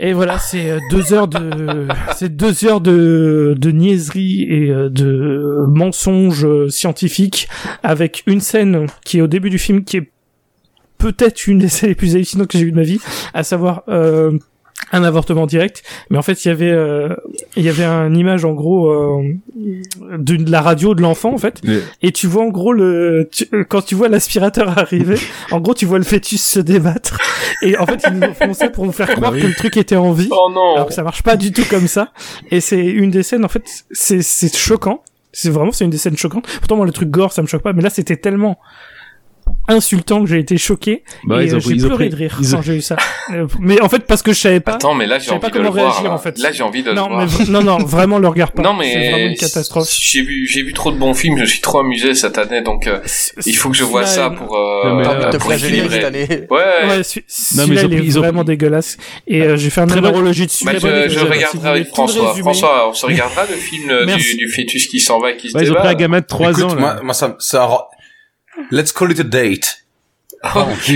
[0.00, 6.46] Et voilà, c'est deux heures de, c'est deux heures de, de niaiserie et de mensonges
[6.68, 7.48] scientifiques
[7.82, 10.12] avec une scène qui est au début du film qui est
[10.98, 13.00] peut-être une des scènes les plus hallucinantes que j'ai vues de ma vie,
[13.34, 14.32] à savoir euh,
[14.92, 15.82] un avortement direct.
[16.10, 17.14] Mais en fait, il y avait, euh,
[17.56, 19.22] il y avait une image en gros euh,
[20.18, 21.60] de, de la radio de l'enfant en fait,
[22.02, 25.16] et tu vois en gros le, tu- quand tu vois l'aspirateur arriver,
[25.50, 27.18] en gros tu vois le fœtus se débattre.
[27.62, 29.40] Et en fait, ils nous font ça pour nous faire croire oui.
[29.42, 30.28] que le truc était en vie.
[30.30, 32.12] Oh non Alors que ça marche pas du tout comme ça.
[32.52, 35.02] Et c'est une des scènes, en fait, c'est, c'est choquant.
[35.32, 36.46] C'est vraiment, c'est une des scènes choquantes.
[36.58, 37.72] Pourtant, moi, le truc gore, ça me choque pas.
[37.72, 38.58] Mais là, c'était tellement
[39.68, 41.02] insultant que j'ai été choqué.
[41.24, 42.96] Bah, et euh, j'ai pleuré pris- de rire ils ont- quand j'ai eu ça.
[43.32, 44.74] Euh, mais en fait, parce que je savais pas.
[44.74, 45.92] Attends, mais là, j'ai savais pas envie de comment voir.
[45.92, 46.14] réagir, là.
[46.14, 46.38] en fait.
[46.38, 47.48] Là, j'ai envie de le Non, mais voir.
[47.50, 48.62] non, non, vraiment, le regarde pas.
[48.62, 49.88] Non, mais C'est vraiment une catastrophe.
[50.00, 51.38] J'ai vu, j'ai vu trop de bons films.
[51.38, 53.00] Je suis trop amusé cette année, donc euh,
[53.46, 54.56] il faut que je vois ça pour.
[54.56, 55.96] Euh, Non, mais euh, envie pour équilibrer.
[55.96, 56.26] cette année.
[56.50, 56.58] Ouais.
[56.58, 58.96] Ouais, mais celui-là, il est vraiment dégueulasse.
[59.26, 60.64] Et euh, j'ai fait un numérologie dessus.
[60.64, 62.34] Bon je, regarderai avec François.
[62.34, 65.56] François, on se regardera le film euh, du, fœtus qui s'en va et qui se
[65.56, 65.80] Ouais, ils ont débat.
[65.80, 67.36] pris un gamin de 3 Écoute, ans, moi, ça,
[68.70, 69.84] let's call it a date.
[70.54, 70.86] Ok.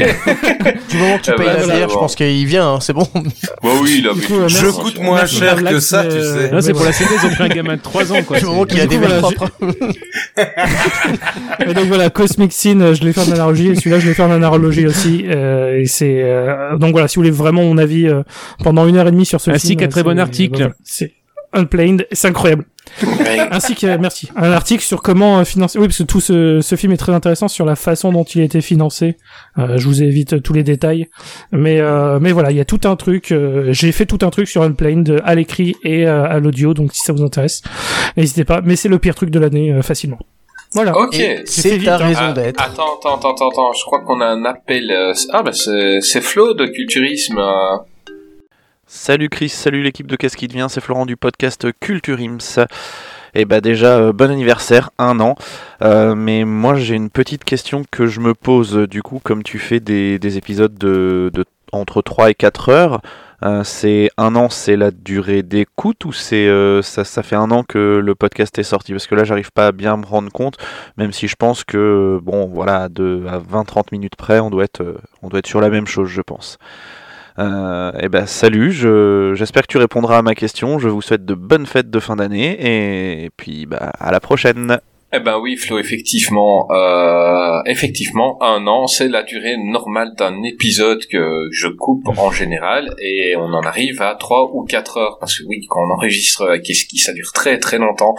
[0.89, 2.81] Du moment que tu Ah payes bah, la ça bière, je pense qu'il vient, hein,
[2.81, 3.09] c'est bon.
[3.13, 6.11] Bah oui, là, Du mais coup, euh, Je coûte moins Merci, cher que ça, tu
[6.13, 6.17] sais.
[6.17, 8.37] euh, Non, c'est pour la CD, ils ont pris un gamin de 3 ans, quoi.
[8.39, 9.51] Du moment qu'il y a des voilà, propres.
[11.67, 14.15] Et donc voilà, Cosmic Sin, euh, je l'ai fait en analogie, et celui-là je l'ai
[14.15, 15.25] fait en analogie aussi.
[15.29, 18.23] Euh, et c'est euh, donc voilà, si vous voulez vraiment mon avis euh,
[18.63, 20.57] pendant une heure et demie sur ce Ainsi film, qu'un euh, très bon article.
[20.59, 21.13] voilà, c'est
[21.53, 22.65] Unplanned, c'est incroyable.
[23.51, 25.79] Ainsi que merci, un article sur comment euh, financer.
[25.79, 28.41] Oui, parce que tout ce, ce film est très intéressant sur la façon dont il
[28.41, 29.17] a été financé.
[29.59, 31.09] Euh, je vous évite tous les détails,
[31.53, 33.33] mais euh, mais voilà, il y a tout un truc.
[33.33, 36.75] euh, J'ai fait tout un truc sur Unplanned euh, à l'écrit et euh, à l'audio,
[36.75, 37.63] donc si ça vous intéresse,
[38.17, 38.61] n'hésitez pas.
[38.63, 40.19] Mais c'est le pire truc de l'année euh, facilement.
[40.75, 40.97] Voilà.
[40.97, 41.17] Ok.
[41.45, 41.99] C'est ta hein.
[41.99, 42.63] raison Ah, d'être.
[42.63, 44.91] Attends, attends, attends, attends, attends, je crois qu'on a un appel.
[44.91, 47.39] euh, Ah, bah c'est c'est Flo de Culturisme.
[48.95, 52.67] Salut Chris, salut l'équipe de Qu'est-ce qui devient, c'est Florent du podcast Culture Ims.
[53.33, 55.35] Et bah déjà, euh, bon anniversaire, un an.
[55.81, 59.59] Euh, mais moi j'ai une petite question que je me pose, du coup, comme tu
[59.59, 61.33] fais des, des épisodes de,
[61.73, 63.01] entre 3 et 4 heures,
[63.43, 66.47] euh, c'est un an, c'est la durée d'écoute ou c'est
[66.83, 68.93] ça, fait un an que le podcast est sorti?
[68.93, 70.59] Parce que là j'arrive pas à bien me rendre compte,
[70.99, 74.85] même si je pense que, bon voilà, de, à 20-30 minutes près, on doit, être,
[75.23, 76.59] on doit être sur la même chose, je pense.
[77.39, 80.79] Euh, et ben salut, je- j'espère que tu répondras à ma question.
[80.79, 82.57] Je vous souhaite de bonnes fêtes de fin d'année
[83.25, 84.79] et, puis bah, à la prochaine.
[85.15, 91.01] Eh ben oui, Flo, effectivement, euh, effectivement, un an, c'est la durée normale d'un épisode
[91.07, 95.39] que je coupe en général, et on en arrive à trois ou quatre heures, parce
[95.39, 98.15] que oui, quand on enregistre avec Keski, ça dure très très longtemps.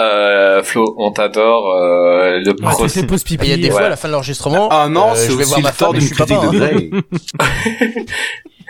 [0.00, 1.68] Euh, Flo, on t'adore.
[1.74, 3.44] Euh, le Ouais, pro- tu fais pause pipi.
[3.44, 3.70] Il y a des Ouais.
[3.70, 4.70] fois à la fin de l'enregistreement.
[4.72, 6.34] Ah non, euh, c'est je vais aussi voir ma femme je suis papa.
[6.44, 7.00] hein.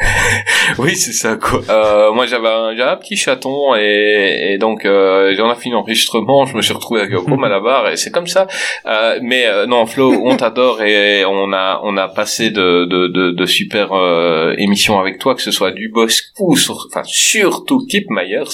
[0.78, 1.60] Oui, c'est ça quoi.
[1.70, 6.44] Euh, moi j'avais un, un petit chaton et, et donc euh, on a fini l'enregistrement,
[6.46, 8.46] je me suis retrouvé avec Yoko à la barre et c'est comme ça.
[8.86, 13.08] Euh, mais euh, non Flo, on t'adore et on a on a passé de de
[13.08, 17.02] de, de super euh, émissions avec toi, que ce soit du Boss ou sur, enfin
[17.04, 18.44] surtout Kip Myers,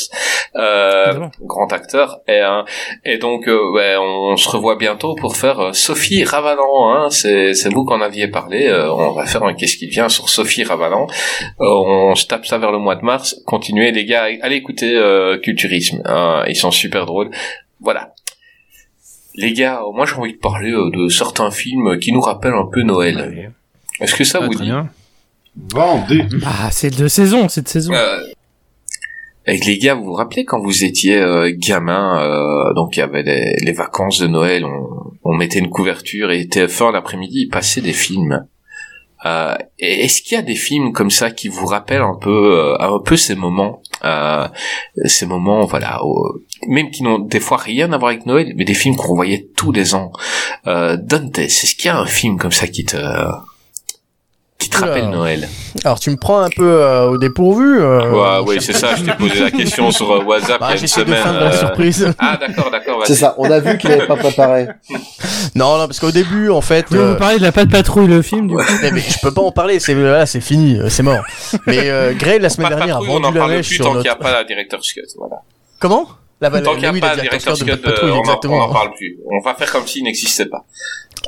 [0.56, 2.40] euh, grand acteur et
[3.04, 6.90] et donc ouais, on, se revoit bientôt pour faire Sophie Ravalan.
[6.94, 8.66] Hein, c'est c'est vous qu'en aviez parlé.
[8.66, 11.06] euh, on va faire un qu'est-ce qui vient sur Sophie Ravalan.
[11.60, 13.36] Euh, on se tape ça vers le mois de mars.
[13.46, 16.02] Continuez les gars, allez écouter euh, Culturisme.
[16.04, 17.30] hein, ils sont super drôles.
[17.80, 18.12] Voilà.
[19.36, 22.68] Les gars, moi j'ai envie de parler euh, de certains films qui nous rappellent un
[22.70, 23.52] peu Noël.
[24.00, 24.70] Est-ce que ça vous dit
[25.56, 26.24] Vendez.
[26.44, 27.92] Ah, c'est de saison, c'est de saison.
[27.94, 28.18] Euh,
[29.46, 33.22] les gars, vous vous rappelez quand vous étiez euh, gamin, euh, donc il y avait
[33.22, 37.80] les, les vacances de Noël, on, on mettait une couverture et TF1 l'après-midi, il passait
[37.82, 38.46] des films.
[39.24, 42.76] Euh, Est-ce qu'il y a des films comme ça qui vous rappellent un peu, euh,
[42.78, 44.46] un peu ces moments, euh,
[45.04, 46.00] ces moments, voilà,
[46.68, 49.48] même qui n'ont des fois rien à voir avec Noël, mais des films qu'on voyait
[49.56, 50.12] tous les ans.
[50.66, 52.96] Euh, Dante, est-ce qu'il y a un film comme ça qui te,
[54.64, 55.08] qui te rappelle.
[55.10, 55.48] Noël
[55.84, 57.80] Alors tu me prends un peu euh, au dépourvu.
[57.80, 58.10] euh,
[58.42, 60.72] Ouais, oui, c'est ça, je t'ai posé la question sur euh, WhatsApp Bah, il y
[60.72, 61.22] a une j'essaie de semaine.
[61.22, 62.14] feindre la euh, surprise.
[62.18, 63.02] Ah, d'accord, d'accord.
[63.06, 64.68] C'est ça, on a vu qu'il avait pas préparé.
[65.54, 66.86] Non, non, parce qu'au début, en fait.
[66.90, 69.00] Vous voulez euh, vous parler de la patte patrouille, le film, du coup mais, mais
[69.00, 71.22] je peux pas en parler, c'est voilà, c'est fini, c'est mort.
[71.66, 73.84] Mais euh, Gray la semaine dernière a patrouille, on vendu en la parle plus tant
[73.92, 74.18] qu'il n'y a notre.
[74.18, 75.36] pas la director's cut, voilà.
[75.78, 76.08] Comment?
[76.40, 78.56] La Tant qu'il n'y a oui, pas director's cut, de euh, patrouille, on en- exactement.
[78.56, 79.16] on n'en parle plus.
[79.30, 80.64] On va faire comme s'il n'existait pas.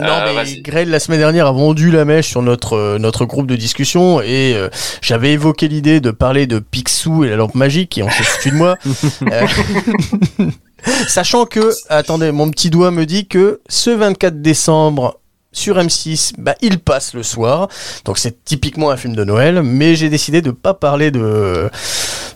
[0.00, 0.60] Non, Euh, mais.
[0.60, 4.20] Grell, la semaine dernière, a vendu la mèche sur notre, euh, notre groupe de discussion
[4.20, 4.68] et euh,
[5.00, 8.50] j'avais évoqué l'idée de parler de Picsou et la lampe magique et on s'est foutu
[8.50, 8.76] de moi.
[11.08, 15.18] Sachant que, attendez, mon petit doigt me dit que ce 24 décembre,
[15.52, 17.68] sur M6, bah, il passe le soir.
[18.04, 21.70] Donc c'est typiquement un film de Noël, mais j'ai décidé de pas parler de,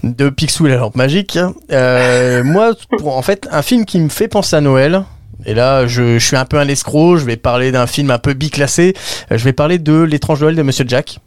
[0.03, 1.39] de Picsou et la lampe magique.
[1.71, 5.05] Euh, moi, pour, en fait, un film qui me fait penser à Noël,
[5.47, 8.19] et là, je, je suis un peu un escroc, je vais parler d'un film un
[8.19, 8.95] peu biclassé.
[9.33, 11.19] Euh, Je vais parler de L'étrange Noël de Monsieur Jack.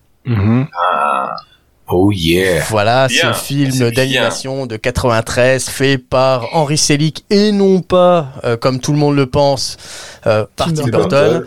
[1.89, 2.63] Oh yeah.
[2.69, 8.55] Voilà, Bien, ce film d'animation de 93 fait par Henry Selick et non pas, euh,
[8.55, 9.77] comme tout le monde le pense,
[10.25, 11.43] euh, par Tim Burton.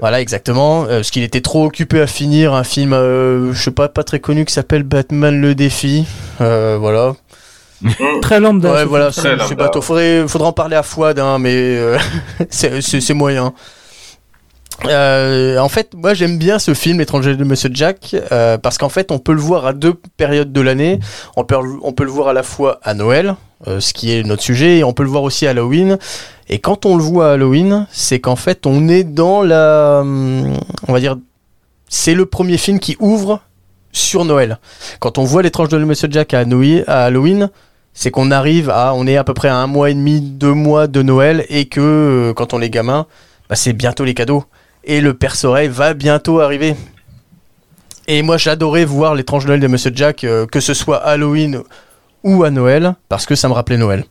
[0.00, 0.84] Voilà, exactement.
[0.84, 4.02] Euh, parce qu'il était trop occupé à finir un film, euh, je sais pas, pas
[4.02, 6.06] très connu qui s'appelle Batman le défi.
[6.40, 7.14] Euh, voilà.
[8.22, 8.72] Très lambda.
[8.72, 9.36] Ouais, voilà, film.
[9.38, 9.80] c'est c'est bateau.
[9.80, 11.98] Faudrait, faudra en parler à Fouad, hein, mais euh,
[12.50, 13.52] c'est moyen.
[14.84, 18.90] Euh, en fait, moi j'aime bien ce film Étranger de Monsieur Jack euh, parce qu'en
[18.90, 21.00] fait on peut le voir à deux périodes de l'année.
[21.36, 23.36] On peut, on peut le voir à la fois à Noël,
[23.66, 25.98] euh, ce qui est notre sujet, et on peut le voir aussi à Halloween.
[26.48, 30.54] Et quand on le voit à Halloween, c'est qu'en fait on est dans la, hum,
[30.88, 31.16] on va dire,
[31.88, 33.40] c'est le premier film qui ouvre
[33.92, 34.58] sur Noël.
[35.00, 37.50] Quand on voit l'étrange de Monsieur Jack à Halloween,
[37.96, 40.52] c'est qu'on arrive à, on est à peu près à un mois et demi, deux
[40.52, 43.06] mois de Noël, et que euh, quand on est gamin,
[43.48, 44.44] bah, c'est bientôt les cadeaux.
[44.84, 46.76] Et le Père Soleil va bientôt arriver.
[48.06, 51.62] Et moi j'adorais voir l'étrange Noël de Monsieur Jack, euh, que ce soit Halloween
[52.22, 54.04] ou à Noël, parce que ça me rappelait Noël.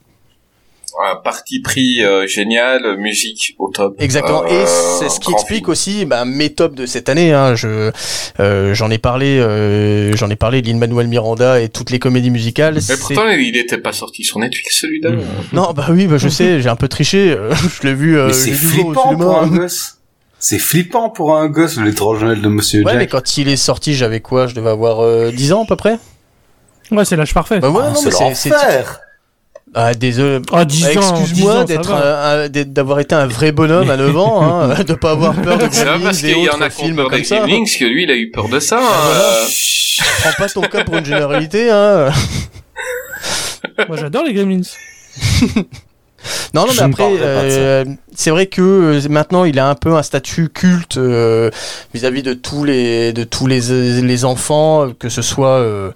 [1.04, 3.96] Un parti pris euh, génial, musique au top.
[4.00, 4.46] Exactement.
[4.46, 4.66] et Euh,
[5.00, 7.34] c'est ce qui explique aussi bah, mes tops de cette année.
[7.34, 7.54] Hein.
[7.56, 7.92] Je,
[8.40, 10.62] euh, j'en ai parlé, euh, j'en ai parlé.
[10.62, 12.80] Lin Manuel Miranda et toutes les comédies musicales.
[12.88, 15.12] Mais pourtant, il n'était pas sorti sur Netflix, celui-là.
[15.54, 17.32] Non, bah oui, bah je sais, j'ai un peu triché.
[17.32, 18.18] euh, je l'ai vu.
[18.18, 19.98] euh, Mais c'est flippant pour un gosse.
[20.40, 23.00] C'est flippant pour un gosse, l'étrange Noël de Monsieur Ouais, Jack.
[23.00, 24.48] mais quand il est sorti, j'avais quoi?
[24.48, 25.98] Je devais avoir euh, 10 ans à peu près?
[26.92, 27.60] Ouais, c'est l'âge parfait.
[27.60, 29.00] Bah ouais, Ah, non, c'est mais c'est- c'est l'enfer.
[29.78, 30.40] Ah, désolé.
[30.54, 34.42] Ah, 10 ans, 10 Excuse-moi ça d'être d'avoir été un vrai bonhomme à 9 ans,
[34.42, 37.10] hein, de pas avoir peur de Gremlins parce qu'il y en a qui ont peur
[37.10, 37.40] des ça.
[37.40, 38.78] Gremlins que lui, il a eu peur de ça.
[38.78, 39.20] voilà.
[39.20, 39.46] euh.
[40.22, 42.10] Prends pas ton cas pour une généralité, hein.
[43.90, 44.62] Moi, j'adore les Gremlins.
[46.54, 47.24] Non, non, mais après, ça.
[47.24, 47.86] euh,
[48.16, 51.52] c'est vrai que euh, maintenant, il a un peu un statut culte euh,
[51.94, 55.92] vis-à-vis de tous les de tous les les enfants, que ce soit euh,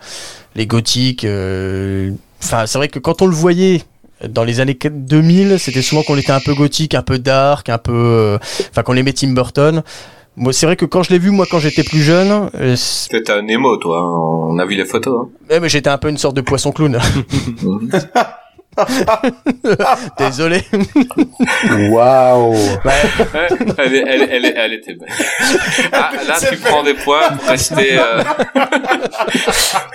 [0.56, 1.26] les gothiques.
[2.41, 3.82] Enfin, c'est vrai que quand on le voyait
[4.28, 7.78] dans les années 2000, c'était souvent qu'on était un peu gothique, un peu dark, un
[7.78, 8.38] peu, euh,
[8.72, 9.84] enfin, qu'on aimait Tim Burton.
[10.36, 13.10] Moi, c'est vrai que quand je l'ai vu, moi, quand j'étais plus jeune, euh, c-
[13.10, 13.99] T'es un Nemo, toi.
[13.99, 14.49] hein.
[14.52, 15.26] On a vu les photos.
[15.26, 15.30] hein.
[15.49, 16.98] ouais, mais j'étais un peu une sorte de poisson clown.
[20.18, 20.62] Désolé.
[21.90, 22.54] Waouh.
[22.54, 22.58] Ouais.
[22.86, 23.48] Ouais,
[23.78, 25.10] elle, est- elle, elle, est- elle était belle.
[25.91, 27.98] Ah, là, tu prends des points pour rester.
[28.00, 28.24] euh,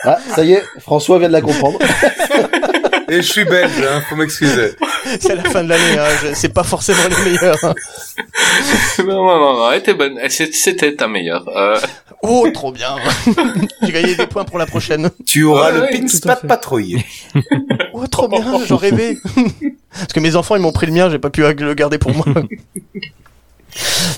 [0.05, 1.79] Ah, ça y est, François vient de la comprendre.
[3.09, 4.73] Et je suis belge, hein, faut m'excuser.
[5.21, 7.59] c'est la fin de l'année, hein, je- c'est pas forcément les meilleurs.
[7.63, 7.75] hein.
[9.01, 10.19] Non, non, non, non, elle était bonne.
[10.29, 11.47] C'était ta meilleure.
[11.57, 11.79] Euh,
[12.27, 12.97] Oh, trop bien.
[13.83, 15.11] J'ai gagné des points pour la prochaine.
[15.27, 16.47] Tu auras Ouais, le ouais, fait.
[16.47, 17.05] patrouille.
[17.93, 19.19] Oh, trop bien, j'en rêvais.
[19.93, 22.15] Parce que mes enfants, ils m'ont pris le mien, j'ai pas pu le garder pour
[22.15, 22.25] moi.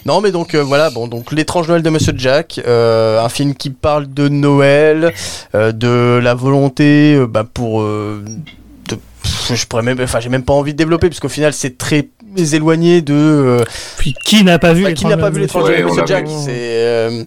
[0.04, 3.54] Non mais donc euh, voilà bon donc l'étrange Noël de Monsieur Jack euh, un film
[3.54, 5.14] qui parle de Noël
[5.54, 8.22] euh, de la volonté euh, bah, pour euh,
[9.55, 12.09] je pourrais même enfin j'ai même pas envie de développer parce qu'au final c'est très
[12.52, 13.64] éloigné de euh,
[13.98, 16.27] Puis qui n'a pas vu bah, les qui n'a pas vu l'étrange Ouais, Monsieur Jack
[16.27, 16.32] vu.
[16.44, 17.24] c'est euh,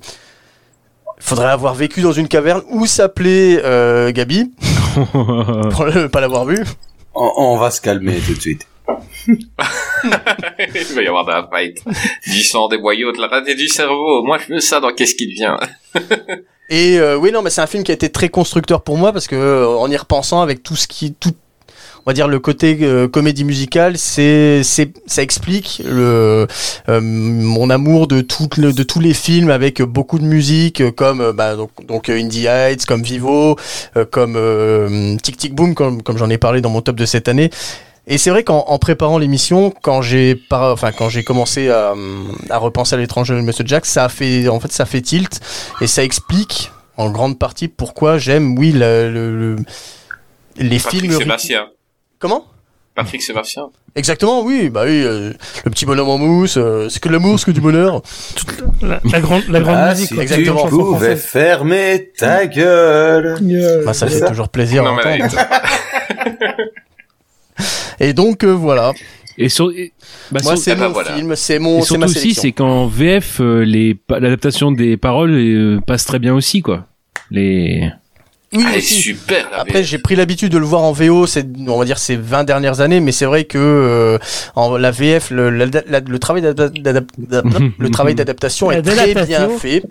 [1.19, 4.51] faudrait avoir vécu dans une caverne où s'appelait euh, Gabi
[5.11, 6.63] pour ne pas l'avoir vu
[7.15, 8.65] On, on va se calmer tout de suite.
[9.27, 11.83] Il va y avoir de la fight.
[12.27, 14.23] Du sang, des boyaux, de la raté du cerveau.
[14.23, 15.55] Moi, je veux ça dans Qu'est-ce qui devient?
[16.69, 19.11] Et euh, oui, non, mais c'est un film qui a été très constructeur pour moi
[19.11, 21.33] parce que euh, en y repensant avec tout ce qui, tout,
[22.05, 26.47] on va dire le côté euh, comédie musicale, c'est, c'est, ça explique le,
[26.89, 31.21] euh, mon amour de toutes le, de tous les films avec beaucoup de musique comme
[31.21, 33.57] euh, bah, donc, donc euh, Indie Heights, comme Vivo,
[33.97, 37.05] euh, comme euh, Tic Tic Boom, comme, comme j'en ai parlé dans mon top de
[37.05, 37.49] cette année.
[38.07, 41.93] Et c'est vrai qu'en en préparant l'émission, quand j'ai par- enfin quand j'ai commencé à,
[42.49, 45.39] à repenser à l'étranger de Monsieur Jack, ça a fait en fait ça fait tilt
[45.79, 49.55] et ça explique en grande partie pourquoi j'aime oui le, le- le-
[50.57, 51.67] les Patrick films Sébastien.
[52.19, 52.45] Comment?
[52.95, 53.69] Patrick Sébastien.
[53.95, 55.31] Exactement, oui, bah oui, euh,
[55.63, 58.01] le petit bonhomme en mousse, euh, c'est que de l'amour, c'est que du bonheur.
[58.81, 60.09] La, la grande, la grande Ah, musique.
[60.09, 60.63] si exactement.
[60.65, 63.37] tu pouvais fermer ta gueule.
[63.85, 64.27] Bah, ça C'est fait ça.
[64.27, 65.19] toujours plaisir à Non, mais
[67.99, 68.93] Et donc euh, voilà,
[69.37, 69.91] Et sur, et-
[70.31, 71.13] bah, moi c'est ah bah mon voilà.
[71.15, 74.95] film, c'est mon, c'est surtout ma aussi, c'est qu'en VF, euh, les pa- l'adaptation des
[74.97, 76.85] paroles euh, passe très bien aussi, quoi.
[77.31, 77.89] Les.
[78.51, 78.95] Oui, Elle est aussi.
[79.01, 82.15] super, Après, j'ai pris l'habitude de le voir en VO, c'est, on va dire, ces
[82.15, 84.17] 20 dernières années, mais c'est vrai que euh,
[84.55, 86.41] en la VF, le, la- la- le travail
[88.15, 89.81] d'adaptation est très bien fait.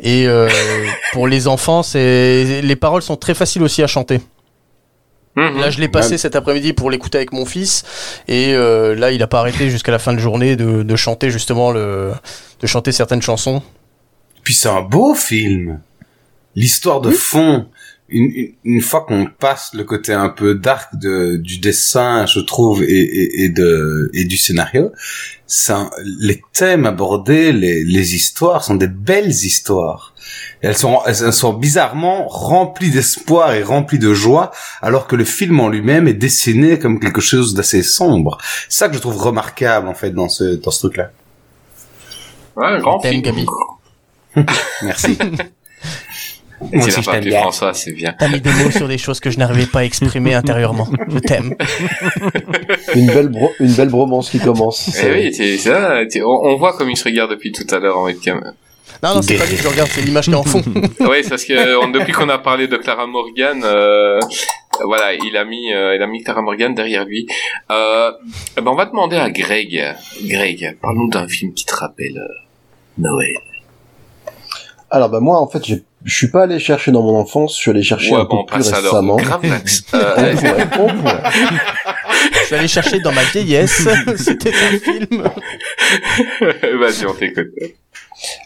[0.00, 0.48] Et euh,
[1.12, 4.20] pour les enfants, c'est les paroles sont très faciles aussi à chanter.
[5.36, 5.60] Mhm.
[5.60, 7.82] Là, je l'ai passé cet après-midi pour l'écouter avec mon fils,
[8.28, 11.30] et euh, là, il a pas arrêté jusqu'à la fin de journée de, de chanter
[11.30, 12.12] justement le,
[12.60, 13.62] de chanter certaines chansons.
[14.44, 15.80] Puis c'est un beau film.
[16.56, 17.66] L'histoire de fond,
[18.08, 22.40] une, une, une fois qu'on passe le côté un peu dark de, du dessin, je
[22.40, 24.92] trouve, et, et, et de, et du scénario,
[25.46, 25.90] ça,
[26.20, 30.14] les thèmes abordés, les, les histoires sont des belles histoires.
[30.62, 35.24] Et elles sont, elles sont bizarrement remplies d'espoir et remplies de joie, alors que le
[35.24, 38.38] film en lui-même est dessiné comme quelque chose d'assez sombre.
[38.68, 41.10] C'est ça que je trouve remarquable, en fait, dans ce, dans ce truc-là.
[42.56, 43.46] Ouais, grand Thème, film.
[44.82, 45.18] Merci.
[46.72, 47.40] Et Moi aussi, je t'aime appelé bien.
[47.40, 48.14] François, c'est bien.
[48.18, 50.88] T'as mis des mots sur des choses que je n'arrivais pas à exprimer intérieurement.
[51.08, 51.54] Je t'aime.
[52.94, 54.88] Une belle, bro- une belle bromance qui commence.
[54.88, 57.98] Eh C'est- oui, ça, on, on voit comme il se regarde depuis tout à l'heure
[57.98, 58.40] en webcam.
[59.02, 60.62] Non, non, c'est pas lui que je regarde, c'est l'image qui est en fond.
[61.00, 64.18] oui, c'est parce que on- depuis qu'on a parlé de Clara Morgan, euh,
[64.84, 67.26] voilà, il a mis, euh, il a mis Clara Morgan derrière lui.
[67.70, 68.10] Euh,
[68.56, 69.94] ben on va demander à Greg.
[70.24, 72.34] Greg, parle-nous d'un film qui te rappelle euh,
[72.98, 73.34] Noël.
[74.90, 77.60] Alors bah moi en fait j'ai- je suis pas allé chercher dans mon enfance, je
[77.62, 79.16] suis allé chercher un peu plus récemment.
[79.94, 80.34] Euh,
[82.32, 83.88] je suis allé chercher dans ma vieillesse.
[84.16, 85.22] C'était un film.
[86.78, 87.48] Vas-y, on t'écoute.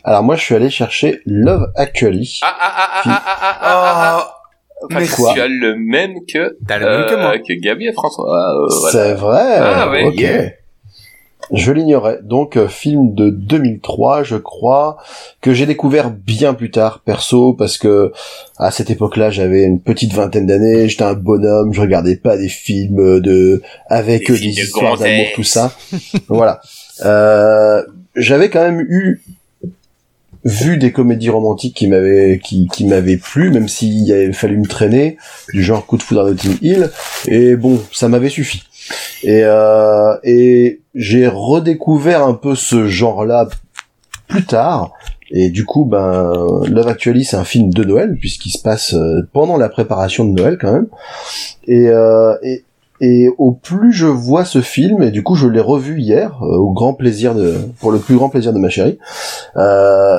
[0.05, 2.41] Alors moi, je suis allé chercher Love Actually.
[2.43, 3.59] Ah ah ah ah ah ah ah.
[3.63, 4.35] ah, ah.
[4.81, 7.53] Oh, mais quoi tu as le même que t'as le même que moi euh, que
[7.61, 8.27] Gabi et François.
[8.31, 9.59] Ah, euh, C'est vrai.
[9.59, 10.05] Ah ouais.
[10.05, 10.55] Ok.
[11.53, 12.19] Je l'ignorais.
[12.23, 14.99] Donc euh, film de 2003, je crois,
[15.41, 18.13] que j'ai découvert bien plus tard, perso, parce que
[18.59, 22.49] à cette époque-là, j'avais une petite vingtaine d'années, j'étais un bonhomme, je regardais pas des
[22.49, 25.73] films euh, de avec Des euh, des de histoires d'amour, tout ça.
[26.29, 26.61] voilà.
[27.05, 27.83] Euh,
[28.15, 29.23] j'avais quand même eu
[30.45, 34.67] vu des comédies romantiques qui m'avaient qui, qui m'avaient plu, même s'il avait fallu me
[34.67, 35.17] traîner,
[35.53, 36.91] du genre coup de foudre à Notting Hill,
[37.27, 38.63] et bon, ça m'avait suffi.
[39.23, 43.49] Et, euh, et j'ai redécouvert un peu ce genre-là
[44.29, 44.93] plus tard.
[45.31, 46.33] Et du coup, ben,
[46.67, 50.33] Love Actually, c'est un film de Noël puisqu'il se passe euh, pendant la préparation de
[50.33, 50.87] Noël quand même.
[51.67, 52.65] Et, euh, et,
[53.01, 56.57] et au plus je vois ce film, et du coup je l'ai revu hier, euh,
[56.57, 58.99] au grand plaisir de, pour le plus grand plaisir de ma chérie,
[59.57, 60.19] euh,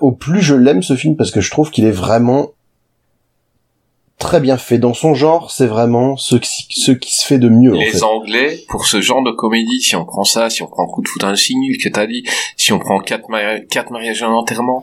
[0.00, 2.50] au plus je l'aime ce film parce que je trouve qu'il est vraiment
[4.22, 5.50] très bien fait dans son genre.
[5.50, 7.74] C'est vraiment ce qui, ce qui se fait de mieux.
[7.74, 8.02] en Les fait.
[8.02, 11.08] Anglais, pour ce genre de comédie, si on prend ça, si on prend Coup de
[11.08, 12.22] foudre à un signe que t'as dit,
[12.56, 14.82] si on prend quatre, mari- quatre mariages et un enterrement,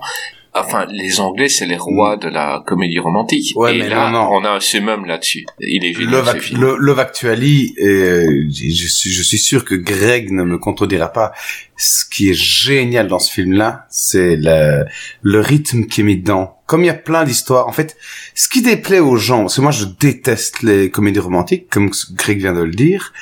[0.55, 3.53] Enfin, les Anglais, c'est les rois de la comédie romantique.
[3.55, 4.29] Ouais, et mais là, non, non.
[4.31, 5.45] on a un summum là-dessus.
[5.59, 6.55] Il est génial, Love, ce.
[6.55, 11.33] Lo- Love Actually, et je suis, je suis sûr que Greg ne me contredira pas.
[11.77, 14.85] Ce qui est génial dans ce film-là, c'est le,
[15.21, 16.57] le rythme qui est mis dedans.
[16.65, 17.95] Comme il y a plein d'histoires, en fait,
[18.33, 22.39] ce qui déplaît aux gens, parce que moi je déteste les comédies romantiques, comme Greg
[22.39, 23.13] vient de le dire,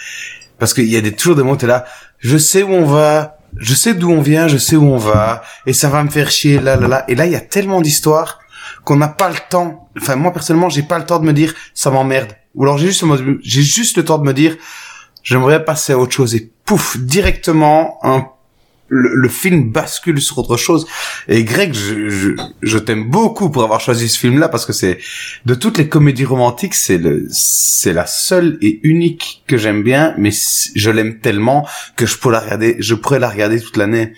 [0.59, 1.85] parce qu'il y a des, toujours des mots, t'es là,
[2.19, 5.43] je sais où on va, je sais d'où on vient, je sais où on va,
[5.65, 7.05] et ça va me faire chier, là, là, là.
[7.07, 8.39] Et là, il y a tellement d'histoires
[8.83, 9.89] qu'on n'a pas le temps.
[9.99, 12.33] Enfin, moi, personnellement, j'ai pas le temps de me dire, ça m'emmerde.
[12.55, 13.03] Ou alors, j'ai juste,
[13.41, 14.55] j'ai juste le temps de me dire,
[15.23, 16.35] j'aimerais passer à autre chose.
[16.35, 18.27] Et pouf, directement, un,
[18.89, 20.87] le, le film bascule sur autre chose.
[21.27, 22.29] Et Greg, je, je,
[22.61, 24.97] je t'aime beaucoup pour avoir choisi ce film-là parce que c'est,
[25.45, 30.13] de toutes les comédies romantiques, c'est le, c'est la seule et unique que j'aime bien,
[30.17, 30.31] mais
[30.75, 34.13] je l'aime tellement que je pourrais la regarder, je pourrais la regarder toute l'année.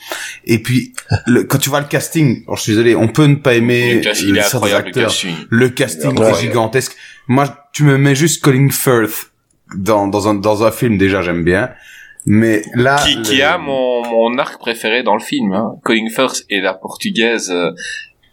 [0.46, 0.94] Et puis,
[1.26, 3.96] le, quand tu vois le casting, alors je suis désolé, on peut ne pas aimer
[3.96, 5.08] Le casting, il est certains incroyable, le acteurs.
[5.08, 5.36] casting.
[5.50, 6.96] Le casting est gigantesque.
[7.28, 9.32] Moi, tu me mets juste Colin Firth
[9.76, 11.70] dans, dans un, dans un film, déjà, j'aime bien.
[12.26, 15.54] Mais là, qui, qui a mon, mon arc préféré dans le film.
[15.54, 15.76] Hein.
[15.84, 17.50] Colin Firth et la portugaise.
[17.52, 17.72] euh,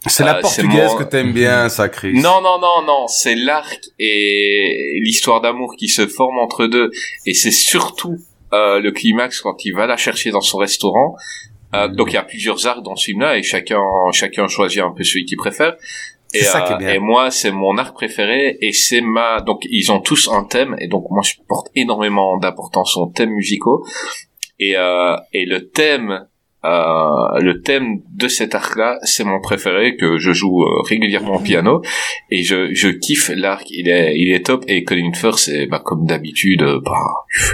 [0.06, 2.12] c'est la euh, portugaise mon- que t'aimes bien, ça, Chris.
[2.14, 6.90] Non, non, non, non, c'est l'arc et l'histoire d'amour qui se forme entre deux.
[7.26, 8.16] Et c'est surtout
[8.52, 11.16] euh, le climax quand il va la chercher dans son restaurant.
[11.74, 13.80] Euh, donc il y a plusieurs arcs dans ce film-là et chacun
[14.12, 15.74] chacun choisit un peu celui qu'il préfère.
[16.34, 16.92] Et, ça qui est euh, bien.
[16.94, 19.40] et moi, c'est mon arc préféré et c'est ma.
[19.40, 23.30] Donc ils ont tous un thème et donc moi je porte énormément d'importance aux thèmes
[23.30, 23.84] musicaux
[24.58, 26.26] et euh, et le thème
[26.64, 31.40] euh, le thème de cet arc-là, c'est mon préféré que je joue euh, régulièrement au
[31.40, 31.80] piano
[32.30, 33.66] et je, je kiffe l'arc.
[33.70, 36.98] Il est il est top et Colin Firth c'est bah, comme d'habitude bah,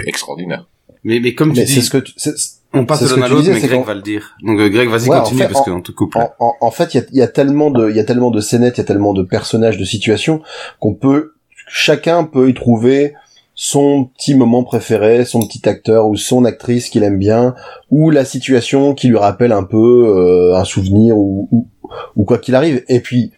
[0.07, 0.67] extraordinaire.
[1.03, 3.21] Mais, mais comme tu Mais dis, c'est ce que tu- c'est- on passe de l'un
[3.23, 4.35] à l'autre, mais c'est Greg va le dire.
[4.43, 6.15] Donc euh, Greg, vas-y, Ouais, en continue fait, parce qu'on te coupe.
[6.15, 8.03] En, en- en fait, il y a, il y a tellement de, il y a
[8.03, 10.41] tellement de scénettes, il y a tellement de personnages, de situations
[10.79, 11.33] qu'on peut,
[11.67, 13.13] chacun peut y trouver
[13.55, 17.53] son petit moment préféré, son petit acteur ou son actrice qu'il aime bien,
[17.91, 19.77] ou la situation qui lui rappelle un peu
[20.07, 21.67] euh, un souvenir ou, ou,
[22.15, 22.83] ou quoi qu'il arrive.
[22.89, 23.31] Et puis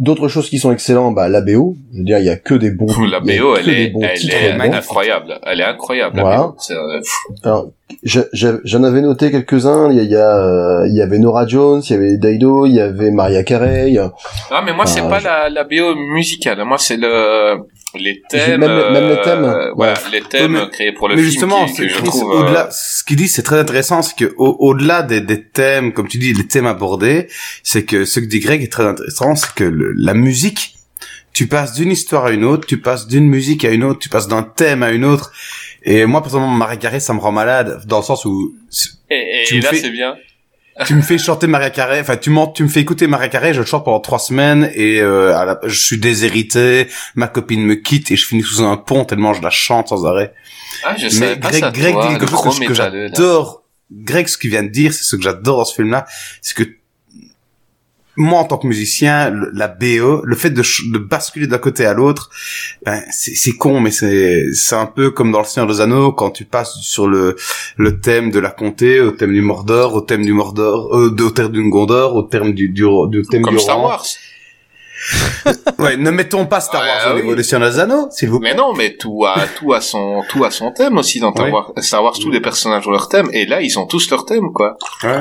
[0.00, 2.54] d'autres choses qui sont excellentes, bah la BO, je veux dire, il y a que
[2.54, 2.86] des bons.
[3.10, 5.38] La BO, elle des est, bons elle est incroyable.
[5.44, 6.20] Elle est incroyable.
[6.20, 6.52] Voilà.
[6.70, 7.00] Euh.
[7.44, 7.70] Alors,
[8.02, 9.90] je- je- j'en avais noté quelques-uns.
[9.92, 13.10] Il y y, euh, y avait Nora Jones, il y avait Daido, il y avait
[13.10, 13.96] Maria Carey.
[14.50, 16.62] Ah, mais moi, c'est pas je- la, la BO musicale.
[16.64, 17.58] Moi, c'est le,
[17.98, 18.60] les thèmes.
[18.60, 19.44] Même- même les thèmes.
[19.44, 19.98] euh, voilà, Ouais.
[20.12, 22.04] les thèmes Ouais, mais- créés pour le mais film justement, qui- c'est que je Chris,
[22.04, 22.30] trouve.
[22.32, 25.92] euh, au-delà, ce qu'il dit, c'est très intéressant, c'est que au- au-delà des, des thèmes,
[25.92, 27.28] comme tu dis, les thèmes abordés,
[27.62, 30.76] c'est que ce que dit Greg est très intéressant, c'est que le- la musique,
[31.32, 34.08] tu passes d'une histoire à une autre, tu passes d'une musique à une autre, tu
[34.08, 35.32] passes d'un thème à une autre.
[35.82, 38.54] Et moi, personnellement, Maria Carey, ça me rend malade, dans le sens où
[39.10, 40.14] Et, et- tu et là, fais- c'est bien.
[40.86, 43.60] Tu me fais chanter Maria Carey, enfin tu, tu me fais écouter Maria Carey, je
[43.60, 47.74] le chante pendant trois semaines et euh, à la- je suis déshérité, ma copine me
[47.74, 50.32] quitte et je finis sous un pont tellement je la chante sans arrêt.
[50.84, 53.62] Ah, je Mais Greg, Greg dit quelque chose que, j'adore.
[53.92, 56.06] Greg, ce qu'il vient de dire, c'est ce que j'adore dans ce film-là,
[56.42, 56.64] c'est que
[58.16, 60.62] moi, en tant que musicien, le- la BO, le fait de,
[60.92, 62.30] de basculer d'un côté à l'autre,
[62.84, 66.30] ben, c'est con, mais c'est c'est un peu comme dans le Seigneur des Anneaux, quand
[66.30, 67.36] tu passes sur le
[67.76, 71.30] le thème de la comté, au thème du Mordor, au thème du Mordor, euh, au
[71.30, 73.82] thème du Gondor, au thème du du, du thème Comme du Star.
[73.82, 74.04] Wars.
[75.78, 77.36] Ouais, ne mettons pas Star Wars au niveau oui.
[77.36, 77.42] des
[78.10, 78.50] s'il vous plaît.
[78.52, 81.52] Mais non, mais tout a, tout a son, tout a son thème aussi dans Star.
[81.52, 81.72] Wars.
[81.78, 84.52] Star Wars, tous les personnages ont leur thème, et là, ils ont tous leur thème,
[84.54, 84.76] quoi.
[85.02, 85.20] Ouais.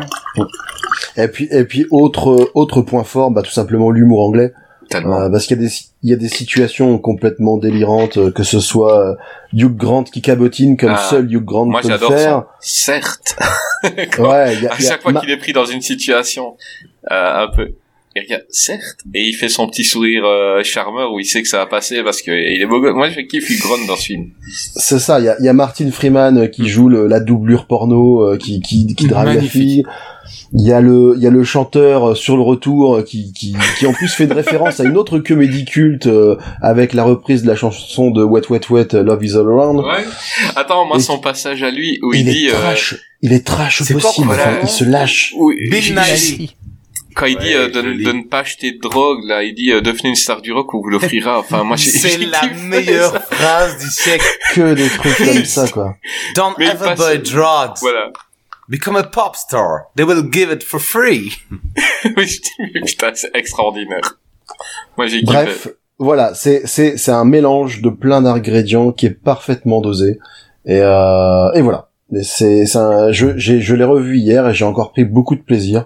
[1.17, 4.53] Et puis, et puis autre autre point fort, bah tout simplement l'humour anglais.
[4.89, 5.21] Tellement.
[5.21, 5.73] Euh, parce qu'il y a des
[6.03, 9.15] il y a des situations complètement délirantes, euh, que ce soit euh,
[9.53, 12.19] Hugh Grant qui cabotine comme Ah, seul Hugh Grant Moi, peut le faire.
[12.19, 12.47] ça.
[12.59, 13.35] Certes.
[14.11, 15.53] Quand- Ouais, il y a- à il y a chaque fois ma- qu'il est pris
[15.53, 16.57] dans une situation,
[17.11, 17.73] euh, un peu.
[18.15, 18.99] Il regarde, certes.
[19.13, 22.03] Et il fait son petit sourire euh, charmeur où il sait que ça va passer
[22.03, 22.79] parce que il est beau.
[22.93, 24.27] Moi, je kiffe Hugh Grant dans ce film.
[24.75, 27.19] C'est ça, il y a, il y a Martin Freeman euh, qui joue le- la
[27.19, 29.83] doublure porno, euh, qui, qui, qui drague la fille.
[30.55, 33.33] Il y a le, il y a le chanteur euh, sur le retour euh, qui,
[33.33, 37.03] qui, qui en plus fait une référence à une autre comédie culte euh, avec la
[37.03, 39.79] reprise de la chanson de Wet Wet Wet, Love Is All Around.
[39.79, 40.05] Ouais.
[40.55, 43.33] Attends, moi, Et- son passage à lui où il, il, dit, est euh, trash, il
[43.33, 44.43] est trash quoi, possible, voilà.
[44.43, 45.33] enfin, il se lâche.
[45.35, 46.55] où- Bill Nighy.
[47.13, 49.71] Quand il dit Ouais, euh, de, de ne pas acheter de drogue, là, il dit
[49.71, 51.39] euh, devenez une star du rock ou vous l'offrira.
[51.39, 53.19] Enfin, moi, j'ai C'est j'ai la kiffé meilleure ça.
[53.19, 54.25] phrase du siècle.
[54.53, 55.95] Que des trucs comme ça, quoi.
[56.35, 57.77] Don't Mais ever buy drugs.
[57.81, 58.11] Voilà.
[58.69, 59.85] Become a pop star.
[59.95, 61.33] They will give it for free.
[62.17, 62.27] Oui,
[62.85, 64.17] putain, c'est extraordinaire.
[64.97, 65.31] Moi, j'ai kiffé.
[65.31, 65.67] Bref,
[65.97, 70.19] voilà, c'est, c'est, c'est un mélange de plein d'ingrédients qui est parfaitement dosé.
[70.65, 71.89] Et, euh, et voilà.
[72.21, 75.41] C'est, c'est un, je, j'ai, je l'ai revu hier et j'ai encore pris beaucoup de
[75.41, 75.85] plaisir.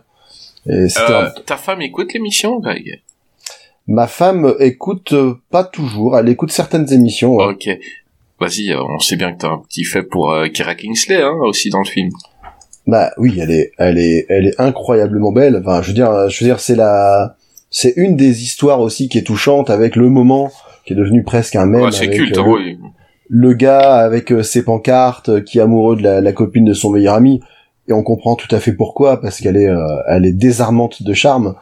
[0.69, 3.01] Et Euh, ta femme écoute l'émission, Greg?
[3.87, 7.35] Ma femme écoute euh, pas toujours, elle écoute certaines émissions.
[7.35, 7.45] ouais.
[7.45, 7.69] Ok.
[8.39, 11.33] Vas-y, euh, on sait bien que t'as un petit fait pour euh, Kira Kingsley, hein,
[11.41, 12.09] aussi dans le film.
[12.85, 15.57] Bah oui, elle est, elle est, elle est incroyablement belle.
[15.57, 17.35] Enfin, je veux dire, je veux dire, c'est la,
[17.69, 20.51] c'est une des histoires aussi qui est touchante avec le moment
[20.85, 21.81] qui est devenu presque un mème.
[21.81, 22.77] Ouais, c'est culte, hein, le, oui.
[23.29, 27.15] le gars avec ses pancartes, qui est amoureux de la, la copine de son meilleur
[27.15, 27.41] ami,
[27.87, 31.13] et on comprend tout à fait pourquoi, parce qu'elle est, euh, elle est désarmante de
[31.13, 31.55] charme.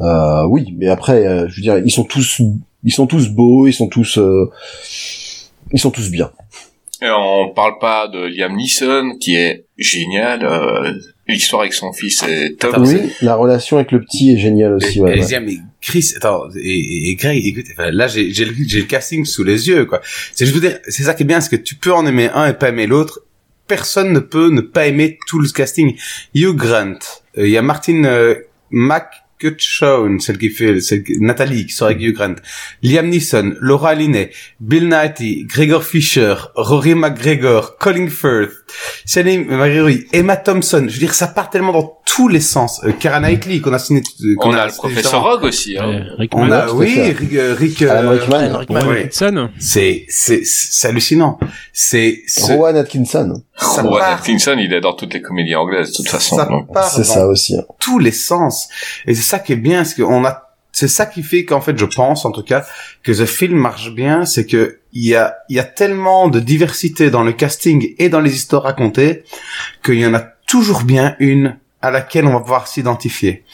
[0.00, 2.40] Euh, oui, mais après, euh, je veux dire, ils sont tous,
[2.84, 4.50] ils sont tous beaux, ils sont tous, euh,
[5.72, 6.30] ils sont tous bien.
[7.00, 10.44] Et on parle pas de Liam Neeson, qui est génial.
[10.44, 10.92] euh,
[11.28, 12.76] L'histoire avec son fils est top.
[12.78, 15.00] oui, la relation avec le petit est géniale aussi.
[15.00, 15.40] Ouais, et ouais.
[15.40, 18.86] mais Chris, attends, et, et, et Greg, écoute, enfin, là, j'ai, j'ai le, j'ai le
[18.86, 20.00] casting sous les yeux, quoi.
[20.34, 22.28] C'est, je veux dire, c'est ça qui est bien, c'est que tu peux en aimer
[22.34, 23.20] un et pas aimer l'autre.
[23.66, 25.96] Personne ne peut ne pas aimer tout le casting.
[26.34, 26.98] Hugh Grant,
[27.38, 28.34] euh, il y a Martin euh,
[28.70, 32.34] McCutcheon, celle qui fait, celle Nathalie, qui sort avec Hugh Grant,
[32.82, 34.30] Liam Neeson, Laura Linney,
[34.60, 38.61] Bill Nighy, Gregor Fisher, Rory McGregor, Colin Firth,
[39.04, 40.84] Salim Magriri, Emma Thompson.
[40.88, 42.80] Je veux dire, ça part tellement dans tous les sens.
[42.84, 45.22] Euh, Kara Knightley, qu'on a signé, euh, qu'on On a le professeur.
[45.22, 45.76] Rogue aussi.
[45.78, 46.04] Hein.
[46.32, 47.00] On a, oui.
[47.12, 48.64] Rick, euh, Rick, Alan euh, Rickman.
[48.88, 49.04] ouais.
[49.04, 49.50] Atkinson.
[49.58, 51.38] C'est, c'est, c'est hallucinant.
[51.72, 53.42] C'est, c'est- Rowan Atkinson.
[53.56, 56.36] ça Rowan part, Atkinson, il est dans toutes les comédies anglaises, de toute façon.
[56.36, 57.56] ça part C'est dans ça aussi.
[57.56, 57.64] hein.
[57.78, 58.68] tous les sens.
[59.06, 60.42] Et c'est ça qui est bien, c'est qu'on a,
[60.72, 62.64] c'est ça qui fait qu'en fait, je pense, en tout cas,
[63.02, 66.40] que ce film marche bien, c'est que il y a, il y a tellement de
[66.40, 69.24] diversité dans le casting et dans les histoires racontées
[69.84, 73.44] qu'il y en a toujours bien une à laquelle on va pouvoir s'identifier.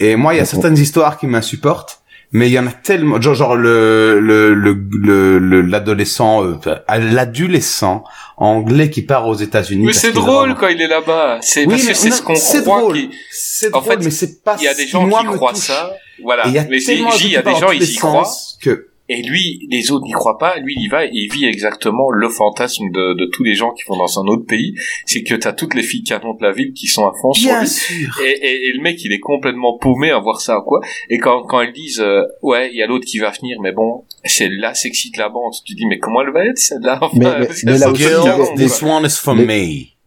[0.00, 2.02] Et moi, il y a certaines histoires qui m'insupportent,
[2.32, 6.56] mais il y en a tellement, genre, genre le, le, le, le- le- l'adolescent, euh,
[6.98, 8.04] l'adolescent
[8.36, 9.86] anglais qui part aux États-Unis.
[9.86, 11.38] Mais c'est drôle quand il est là-bas.
[11.40, 12.80] C'est Oui, parce que c'est ce qu'on croit.
[12.80, 12.94] drôle.
[12.96, 14.56] qui- C'est En drôle, fait, mais c'est pas.
[14.60, 15.62] Il y a des gens moi, qui croient touche.
[15.66, 15.90] ça.
[16.22, 16.46] Voilà.
[16.48, 17.96] Et y a Mais c'est- tellement J, il y a de des gens, ils y
[17.96, 18.28] croient.
[18.60, 20.58] que Et lui, les autres n'y croient pas.
[20.58, 23.72] Lui, il y va et il vit exactement le fantasme de, de tous les gens
[23.72, 24.74] qui vont dans un autre pays.
[25.06, 27.48] C'est que t'as toutes les filles canons de la ville qui sont à fond sur
[27.50, 27.68] Bien lui.
[27.68, 28.20] sûr.
[28.22, 30.80] Et, et, et le mec, il est complètement paumé à voir ça, quoi.
[31.08, 33.72] Et quand, quand elles disent, euh, ouais, il y a l'autre qui va venir, mais
[33.72, 35.52] bon, c'est là, c'est excite la bande.
[35.64, 36.98] Tu te dis, mais comment elle va être, celle-là?
[37.00, 38.54] Enfin, Mais- mais- mais là aussi, quoi.
[38.56, 39.97] This one is for Les- me.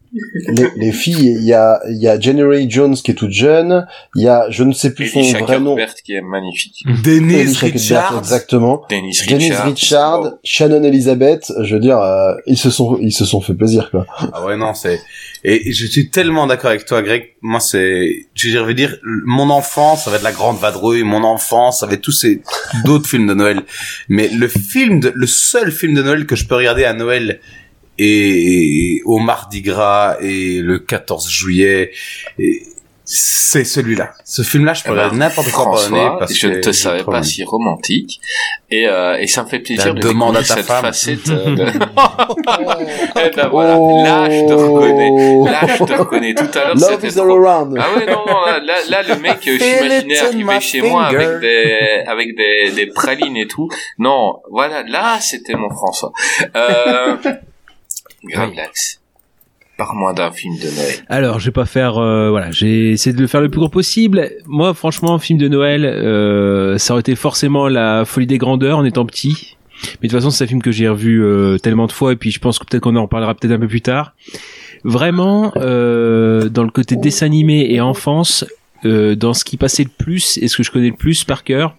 [0.48, 3.86] Les, les filles, il y a, il y a January Jones qui est toute jeune,
[4.14, 5.76] il y a, je ne sais plus son vrai nom.
[6.04, 6.84] Qui est magnifique.
[7.04, 8.18] Denise Richards.
[8.18, 8.82] exactement.
[8.90, 9.64] Dennis Denise Richards.
[9.66, 13.90] Richard, Shannon Elizabeth, je veux dire, euh, ils se sont, ils se sont fait plaisir,
[13.90, 14.06] quoi.
[14.32, 15.00] Ah ouais, non, c'est,
[15.44, 17.34] et je suis tellement d'accord avec toi, Greg.
[17.40, 20.58] Moi, c'est, je veux dire, je veux dire, mon enfance, ça va être la grande
[20.58, 22.42] vadrouille, mon enfance, ça va être tous ces,
[22.84, 23.62] d'autres films de Noël.
[24.08, 27.40] Mais le film de, le seul film de Noël que je peux regarder à Noël
[27.98, 31.90] et, au Mardi Gras et le 14 juillet,
[32.38, 32.62] et
[33.04, 34.12] c'est celui-là.
[34.24, 35.64] Ce film-là, je peux Eh ben, regarder n'importe quoi
[36.18, 38.20] parce je que ne te savais pas si romantique
[38.70, 40.82] et, euh, et ça me fait plaisir La de demande à ta cette femme.
[40.84, 41.28] facette.
[41.28, 41.64] euh, de...
[43.24, 46.34] Eh ben voilà, là je te reconnais, là je te reconnais.
[46.34, 47.44] Tout à l'heure Love c'était is all trop.
[47.44, 47.76] around.
[47.78, 51.04] Ah ouais non non là, là, là, le mec euh, j'imaginais arriver my chez moi
[51.06, 53.68] avec des avec des, des pralines et tout.
[53.98, 56.12] Non voilà là c'était mon François.
[56.56, 57.16] Euh...
[58.24, 59.00] Gravelax.
[59.78, 60.94] Parle-moi d'un film de Noël.
[61.08, 61.98] Alors, je vais pas faire.
[61.98, 64.30] euh, voilà, j'ai essayé de le faire le plus court possible.
[64.46, 68.84] Moi, franchement, film de Noël, euh, ça aurait été forcément la folie des grandeurs en
[68.84, 69.56] étant petit.
[70.00, 72.16] Mais de toute façon, c'est un film que j'ai revu euh, tellement de fois, et
[72.16, 74.14] puis je pense que peut-être qu'on en reparlera peut-être un peu plus tard.
[74.84, 78.44] Vraiment, euh, dans le côté dessin animé et enfance,
[78.84, 81.44] euh, dans ce qui passait le plus et ce que je connais le plus par
[81.44, 81.76] cœur.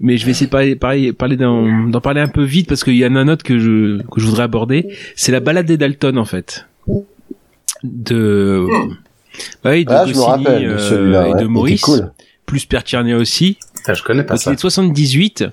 [0.00, 2.94] Mais je vais essayer de parler, parler, parler d'en, parler un peu vite parce qu'il
[2.96, 4.88] y en a un autre que je, que je voudrais aborder.
[5.16, 6.66] C'est la balade des Dalton, en fait.
[7.82, 8.64] De,
[9.62, 11.80] bah oui, de Ah, je me rappelle euh, celui-là, et ouais, de Maurice.
[11.80, 12.12] cool.
[12.46, 13.58] Plus Pierre Tiernia aussi.
[13.84, 14.52] Ça, je connais pas Donc ça.
[14.52, 15.44] est de 78.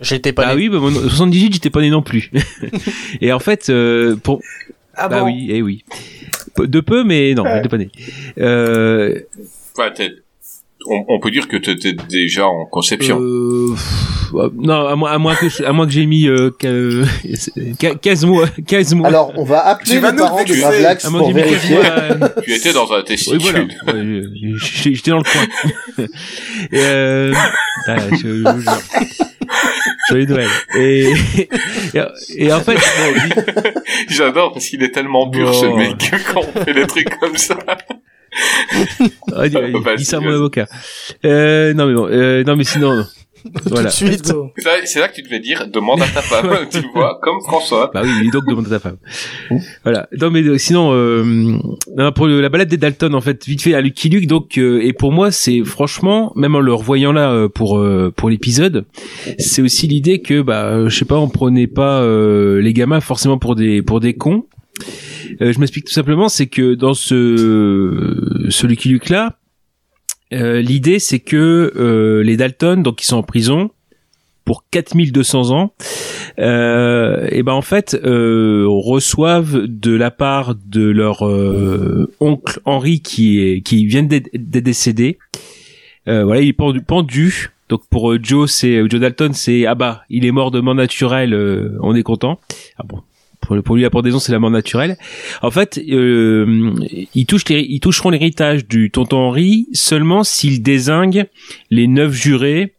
[0.00, 0.62] J'étais pas Ah né.
[0.62, 2.30] oui, bah, mon- 78, j'étais pas né non plus.
[3.20, 4.40] et en fait, euh, pour,
[4.94, 5.84] Ah bah bon oui, eh oui.
[6.54, 7.90] Peu- De peu, mais non, j'étais pas né.
[8.38, 9.20] Euh,
[9.94, 10.16] t'es-
[10.86, 13.18] on, on peut dire que t'étais déjà en conception.
[13.20, 13.74] euh,
[14.34, 17.04] euh, non, à moins, à moins que, je- à moins que j'ai mis euh, qu-
[17.78, 19.08] qu- 15 mois, 15 mois.
[19.08, 20.60] Alors, on va appeler Tu vas les nous parents de vexer.
[20.60, 21.76] Gravelax à moins pour que j'ai mis 15 vérifier.
[21.76, 23.68] mois, euh, Tu étais dans un Oui, testicule.
[23.84, 23.98] voilà.
[24.00, 24.22] Ouais,
[24.56, 26.04] je- J'étais dans le coin.
[26.72, 27.34] Et, euh,
[27.86, 29.14] voilà, je, je, je-
[30.08, 30.48] Joyeux Noël.
[30.76, 31.48] Et, et,
[32.36, 33.62] et en fait, bon,
[34.08, 35.52] J'adore parce qu'il est tellement pur Oh.
[35.52, 37.56] ce mec quand on fait des trucs comme ça.
[39.34, 39.48] Ah,
[39.96, 40.66] dis, ça à mon avocat.
[41.24, 43.04] Euh, non mais bon, euh, non mais sinon, non.
[43.66, 43.90] Voilà.
[43.90, 44.52] Go.
[44.56, 47.40] C'est là- C'est là que tu devais dire demande à ta femme, tu vois, comme
[47.42, 47.90] François.
[47.92, 48.98] Bah oui, donc demande à ta femme.
[49.82, 50.08] Voilà.
[50.20, 51.24] Non mais euh, sinon, euh,
[51.96, 54.28] non, pour le- la balade des Dalton, en fait, vite fait à Lucky Luke.
[54.28, 58.12] Donc, euh, et pour moi, c'est franchement, même en le revoyant là euh, pour euh,
[58.16, 58.84] pour l'épisode,
[59.40, 63.00] c'est aussi l'idée que, bah, euh, je sais pas, on prenait pas euh, les gamins
[63.00, 64.44] forcément pour des pour des cons.
[65.40, 69.38] Euh, je m'explique tout simplement, c'est que dans ce ce Lucky Luke là,
[70.32, 73.70] euh, l'idée c'est que euh, les Dalton, donc ils sont en prison
[74.44, 75.72] pour 4200 ans,
[76.38, 81.22] euh, et ben en fait euh, reçoivent de la part de leur
[82.20, 85.18] oncle Henri qui est qui vient d'être décédé.
[86.06, 86.82] Voilà, il est pendu.
[86.82, 87.52] pendu.
[87.72, 91.32] Donc pour Joe, c'est Joe Dalton, c'est ah bah il est mort de mort naturelle,
[91.32, 92.38] euh, on est content.
[92.76, 93.00] Ah bon.
[93.42, 94.96] Pour, pour lui, la pendaison, c'est la mort naturelle.
[95.42, 96.72] En fait, euh,
[97.14, 101.26] ils, toucheront l'héritage du tonton Henri seulement s'ils désinguent
[101.70, 102.74] les neuf jurés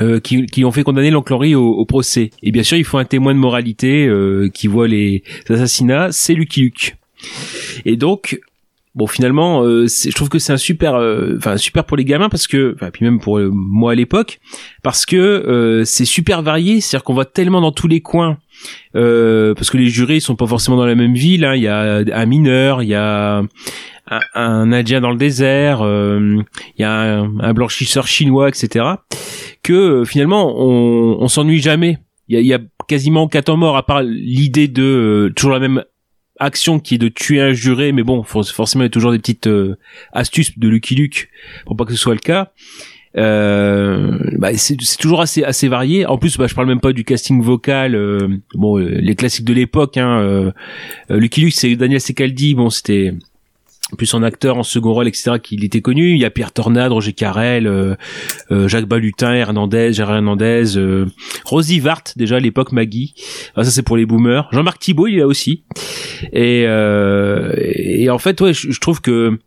[0.00, 2.30] euh, qui, qui ont fait condamner l'oncle Henri au, au procès.
[2.42, 6.34] Et bien sûr, il faut un témoin de moralité euh, qui voit les assassinats, c'est
[6.34, 6.96] Lucky Luke.
[7.84, 8.40] Et donc,
[8.94, 12.28] bon, finalement, euh, je trouve que c'est un super, euh, enfin super pour les gamins
[12.28, 14.40] parce que, puis même pour euh, moi à l'époque,
[14.82, 18.38] parce que euh, c'est super varié, c'est-à-dire qu'on va tellement dans tous les coins.
[18.94, 21.44] Euh, parce que les jurés ils sont pas forcément dans la même ville.
[21.44, 21.54] hein.
[21.54, 23.42] Il y a un mineur, il y a
[24.34, 26.42] un, Indien dans le désert, euh,
[26.78, 28.84] il y a un, blanchisseur chinois, etc
[29.62, 31.98] que euh, finalement on, s'ennuie jamais.
[32.28, 32.58] Il y a,
[32.88, 35.84] quasiment aucun temps mort à part l'idée de toujours la même
[36.40, 39.12] action qui est de tuer un juré, mais bon, for- forcément il y a toujours
[39.12, 39.48] des petites
[40.12, 41.28] astuces de Lucky Luke
[41.64, 42.52] pour pas que ce soit le cas.
[43.16, 46.06] Euh, bah, c'est toujours assez assez varié.
[46.06, 47.94] En plus, bah, je parle même pas du casting vocal.
[47.94, 49.96] euh, bon, euh, les classiques de l'époque.
[49.96, 50.52] Hein, euh,
[51.10, 52.54] Lucky Luke, c'est Daniel Secaldi.
[52.54, 53.14] Bon, c'était
[53.98, 55.32] plus en acteur, en second rôle, etc.
[55.42, 56.12] qu'il était connu.
[56.12, 57.94] Il y a Pierre Tornade, Roger Carrel, euh,
[58.50, 61.04] euh, Jacques Balutin, Hernandez, Gérard Hernandez, euh,
[61.44, 63.12] Rosie Vart, déjà à l'époque Maggie.
[63.54, 64.48] Ah, ça c'est pour les boomers.
[64.50, 65.64] Jean-Marc Thibault, il est là aussi.
[66.32, 69.38] Et, et en fait, ouais, je trouve que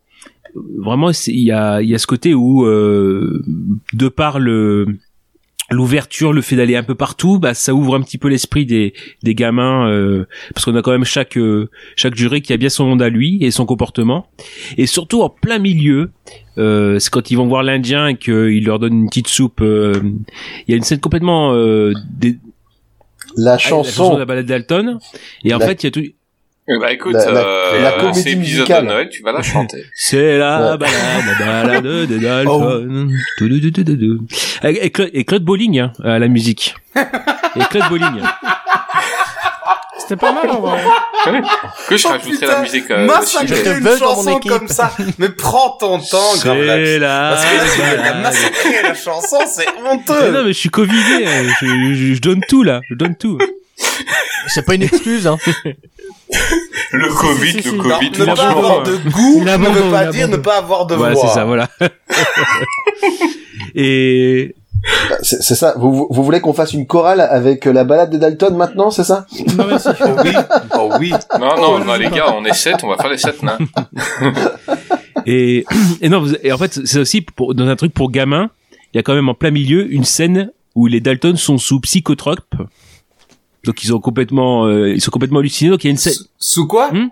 [0.77, 3.41] vraiment il y a, il y a ce côté où euh,
[3.93, 4.85] de par le
[5.71, 8.93] l'ouverture, le fait d'aller un peu partout, bah ça ouvre un petit peu l'esprit des
[9.23, 12.69] des gamins euh, parce qu'on a quand même chaque euh, chaque juré qui a bien
[12.69, 14.27] son monde à lui et son comportement
[14.77, 16.11] et surtout en plein milieu
[16.59, 19.59] euh, c'est quand ils vont voir l'Indien et qu'il leur donne une petite soupe.
[19.61, 19.93] euh,
[20.67, 22.37] Il y a une scène complètement euh, des-
[23.35, 24.13] La Ah, chanson.
[24.13, 24.99] de la balade d'Alton
[25.43, 26.03] et en La- fait il y a tout
[26.79, 28.83] bah écoute, La- la- euh, la comédie musicale.
[28.83, 29.85] de Noël, tu vas la chanter.
[29.95, 30.77] C'est la Ouais.
[30.77, 32.19] balade, la balade de Oh.
[32.19, 33.11] Dalton.
[33.37, 34.25] Toudoudoudoudou.
[34.63, 36.75] Et, et Claude, et Claude Bolling hein, à la musique.
[36.95, 38.21] Et Claude Bolling.
[39.97, 40.79] C'était pas mal en vrai.
[41.87, 42.91] Que je Oh, rajouterai putain, la musique.
[42.91, 44.91] Euh, massacrer une chanson comme ça.
[45.17, 47.49] Mais prends ton temps, C'est la Parce que
[47.81, 48.21] là, de balade.
[48.21, 50.31] massacrer la chanson, c'est Mais honteux.
[50.31, 51.43] non mais je suis covidé, hein.
[51.59, 51.65] je,
[51.95, 53.39] je- je donne tout là, je donne tout.
[54.47, 55.37] C'est pas une excuse, hein.
[56.91, 57.77] Le Covid, si, si, le si.
[57.77, 60.85] Non, Covid, ne pas avoir de goût Il ne veut pas dire ne pas avoir
[60.85, 61.27] de Voilà, voix.
[61.27, 61.67] c'est ça, voilà.
[63.75, 64.55] Et
[65.21, 65.73] C'est ça.
[65.77, 68.91] Vous, vous- vous voulez qu'on fasse une chorale avec euh, la balade des Dalton maintenant,
[68.91, 69.25] c'est ça?
[69.57, 69.89] Non merci.
[70.01, 70.33] Oh oui,
[70.77, 71.13] oh oui.
[71.39, 73.57] Non, non, non, les gars, on est sept, on va faire les sept nains.
[75.25, 75.65] et,
[76.01, 78.49] et non, et en fait, c'est aussi pour, dans un truc pour gamins,
[78.93, 81.79] il y a quand même en plein milieu une scène où les Dalton sont sous
[81.81, 82.55] psychotropes.
[83.65, 85.69] Donc ils ont complètement, euh, ils sont complètement hallucinés.
[85.71, 87.07] Donc il y a une scène Sous- quoi Hmm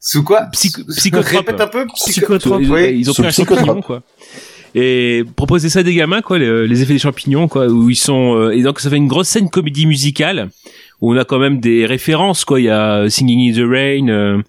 [0.00, 1.46] Sous quoi Psych- psychotrope.
[1.46, 1.86] Répète un peu.
[1.94, 2.62] Psychotrope.
[2.62, 2.98] ils, Oui.
[2.98, 4.02] ils ont pris un champignon quoi.
[4.74, 7.96] Et proposer ça à des gamins quoi, les, les effets des champignons quoi, où ils
[7.96, 10.50] sont euh, et donc ça fait une grosse scène comédie musicale
[11.00, 12.60] où on a quand même des références quoi.
[12.60, 14.42] Il y a Singing in the Rain, euh,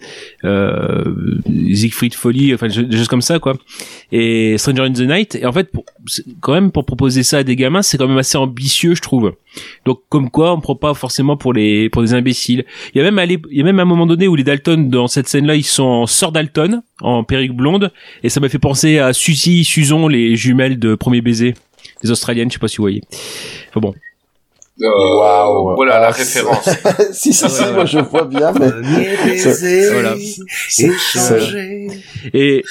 [0.43, 1.39] euh,
[1.73, 3.55] Siegfried Folly, enfin des choses comme ça quoi.
[4.11, 5.35] Et Stranger in the Night.
[5.35, 5.85] Et en fait, pour,
[6.41, 9.33] quand même pour proposer ça à des gamins, c'est quand même assez ambitieux je trouve.
[9.85, 12.65] Donc comme quoi on prend pas forcément pour les pour des imbéciles.
[12.93, 14.89] Il y a même à il y a même un moment donné où les Dalton
[14.89, 17.91] dans cette scène là ils sont en sœur Dalton en perruque blonde
[18.23, 21.53] et ça m'a fait penser à Suzy Susan les jumelles de Premier baiser
[22.03, 23.03] des Australiennes je sais pas si vous voyez.
[23.69, 23.93] Enfin bon.
[24.81, 25.75] Euh, Waouh.
[25.75, 26.69] Voilà la Ah, référence.
[27.11, 27.87] Si, si, Ah, si, ouais, moi ouais.
[27.87, 28.69] je vois bien, mais
[29.91, 30.15] Voilà.
[32.33, 32.63] Et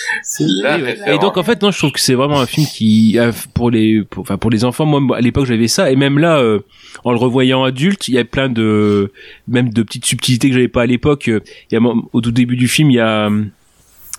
[1.07, 3.71] La donc en fait non je trouve que c'est vraiment un film qui euh, pour
[3.71, 6.61] les pour, enfin pour les enfants moi à l'époque j'avais ça et même là euh,
[7.05, 9.13] en le revoyant adulte il y a plein de
[9.47, 11.41] même de petites subtilités que j'avais pas à l'époque Euh,
[11.71, 11.81] il y a
[12.13, 13.43] au tout début du film il y a euh,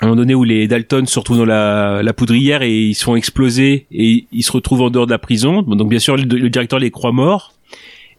[0.01, 3.03] un moment donné où les Dalton se retrouvent dans la, la poudrière et ils se
[3.03, 6.23] font exploser et ils se retrouvent en dehors de la prison donc bien sûr le,
[6.23, 7.53] le directeur les croit morts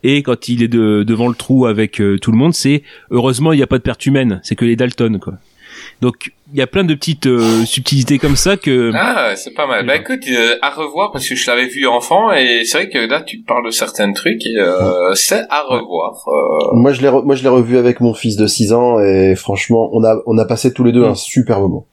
[0.03, 3.53] et quand il est de, devant le trou avec euh, tout le monde c'est heureusement
[3.53, 5.35] il n'y a pas de perte humaine c'est que les Dalton quoi
[6.03, 9.67] Donc il y a plein de petites euh, subtilités comme ça que Ah, c'est pas
[9.69, 9.87] mal.
[9.87, 12.99] Bah écoute, euh, à revoir parce que je l'avais vu enfant et c'est vrai que
[12.99, 16.25] là tu parles de certains trucs et euh, c'est à revoir.
[16.27, 18.99] Euh, Moi, je l'ai, re- moi, je l'ai revu avec mon fils de 6 ans
[18.99, 21.87] et franchement, on a, on a passé tous les deux un super moment.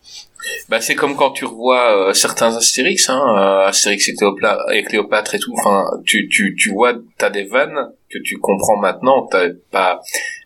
[0.70, 4.84] Bah c'est comme quand tu revois euh, certains Astérix, hein, euh, Astérix et, Cléopla- et
[4.84, 5.54] Cléopâtre et tout.
[5.60, 10.00] Enfin, tu tu tu vois, t'as des vannes que tu comprends maintenant, t'avais pas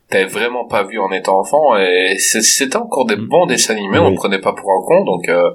[0.09, 3.99] t'avais vraiment pas vu en étant enfant et c'est- c'était encore des bons dessins animés,
[3.99, 5.27] on ne prenait pas pour un con, donc.
[5.29, 5.49] Euh,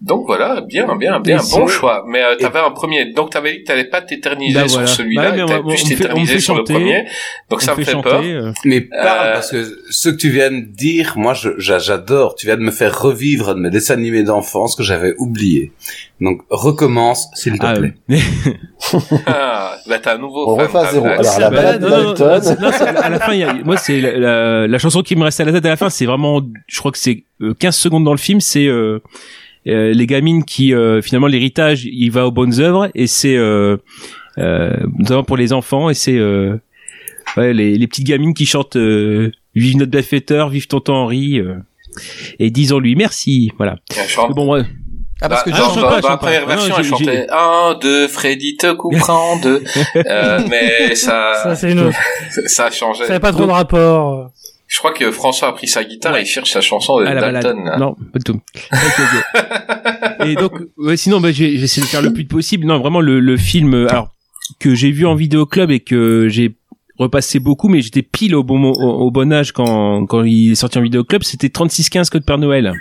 [0.00, 2.04] donc voilà, bien, bien, bien, Et bon choix.
[2.06, 4.86] Mais euh, t'avais un premier, donc t'avais dit que t'allais pas t'éterniser Bah sur voilà.
[4.86, 6.72] celui-là, Bah, mais on- plus t'éterniser sur chanter.
[6.74, 6.98] le premier.
[7.50, 8.20] Donc On ça me fait fait chanter, peur.
[8.22, 8.52] euh.
[8.64, 12.34] Mais parle, Euh, parce que ce que tu viens de dire, moi, j'adore.
[12.36, 15.72] Tu viens de me faire revivre de mes dessins animés d'enfance que j'avais oublié.
[16.20, 17.94] Donc, recommence, s'il te Ah, plaît.
[19.26, 20.48] Ah, bah t'as un nouveau.
[20.50, 21.06] On refait à zéro.
[21.06, 22.56] Alors, la Bah, balade de non, non, non, Dalton.
[22.60, 25.16] non, c'est- à la fin, il y a- moi, c'est la, la- la chanson qui
[25.16, 27.54] me reste à la tête à la fin, c'est vraiment, je crois que c'est euh,
[27.58, 29.02] 15 secondes dans le film, c'est euh, euh,
[29.68, 33.76] les gamines qui, euh, finalement, l'héritage, il va aux bonnes œuvres, et c'est euh,
[34.38, 36.56] euh, notamment pour les enfants, et c'est euh,
[37.36, 41.54] ouais, les, les petites gamines qui chantent euh, Vive notre bienfaiteur, vive tonton Henri, euh,
[42.38, 43.76] et disons-lui merci, voilà.
[44.30, 44.62] Bon, ouais.
[45.20, 48.56] Ah, parce que Bah, je la chante première version, Non, elle chantait un, deux, Freddy
[48.56, 49.64] te comprend, deux.
[49.96, 51.98] Euh, mais ça, Ça, c'est une autre.
[52.46, 53.02] ça a changé.
[53.02, 54.30] Ça n'avait pas trop de rapport.
[54.68, 57.32] Je crois que François a pris sa guitare et il cherche sa chanson de balade.
[57.42, 57.64] Dalton.
[57.64, 57.78] là.
[57.78, 58.40] Non, pas du tout.
[60.26, 62.66] Et donc, ouais, sinon, bah, j'ai essayé de faire le plus possible.
[62.66, 64.12] Non, vraiment, le, le film, euh, alors,
[64.60, 66.54] que j'ai vu en vidéo club et que j'ai
[66.98, 70.54] repassé beaucoup, mais j'étais pile au bon, au, au bon âge quand, quand il est
[70.56, 72.72] sorti en vidéo club, c'était 3615 Code Père Noël.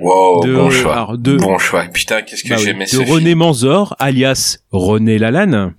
[0.00, 0.92] Wow, De- bon choix.
[0.94, 1.84] alors, de- Bon choix.
[1.84, 3.10] Putain, qu'est-ce que Bah oui, j'aimais de ce film.
[3.10, 5.74] René Manzor, alias René Lalanne.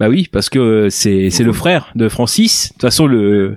[0.00, 2.68] Bah oui, parce que euh, c'est, c'est le frère de Francis.
[2.68, 3.56] De toute façon, le,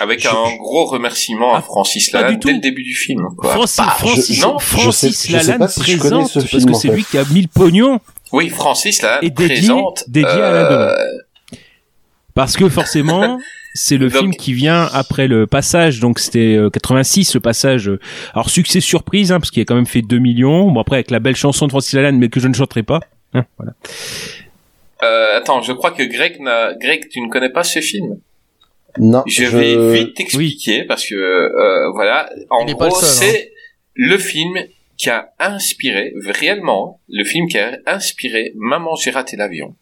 [0.00, 2.48] Avec un gros remerciement à Francis pas Lalanne du tout.
[2.48, 3.22] dès le début du film.
[3.36, 3.50] Quoi.
[3.52, 6.94] Francis, Bah, Francis, je- non, Francis Lalanne si présente, ce parce que c'est fait.
[6.96, 8.00] lui qui a mis le pognon.
[8.32, 10.04] Oui, Francis Lalanne Et dédié- présente.
[10.08, 10.94] dédié à la euh.
[12.34, 13.38] Parce que forcément,
[13.74, 17.88] c'est le Donc- film qui vient après le passage, donc c'était euh, 86 le passage.
[17.88, 18.00] euh,
[18.34, 20.70] alors succès surprise, hein, parce qu'il a quand même fait 2 millions.
[20.72, 22.98] Bon après avec la belle chanson de Francis Lalanne, mais que je ne chanterai pas.
[23.34, 23.74] Hein, voilà.
[25.04, 28.18] Euh, attends, je crois que Greg, n'a- Greg, tu ne connais pas ce film.
[28.98, 33.04] Non, Je je- vais vite t'expliquer parce que euh, voilà, en Il gros, le seul,
[33.04, 33.12] hein.
[33.20, 33.52] c'est
[33.94, 34.54] le film
[34.96, 39.74] qui a inspiré réellement le film qui a inspiré Maman j'ai raté l'avion.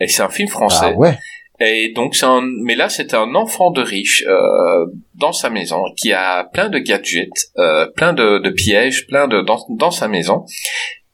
[0.00, 0.90] Et c'est un film français.
[0.94, 1.16] Ah ouais.
[1.60, 5.80] Et donc c'est un, mais là c'est un enfant de riche euh, dans sa maison
[5.96, 10.08] qui a plein de gadgets, euh, plein de, de pièges, plein de dans, dans sa
[10.08, 10.44] maison.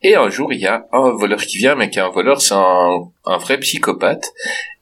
[0.03, 2.41] Et un jour il y a un voleur qui vient, mais qui est un voleur,
[2.41, 4.33] c'est un, un vrai psychopathe.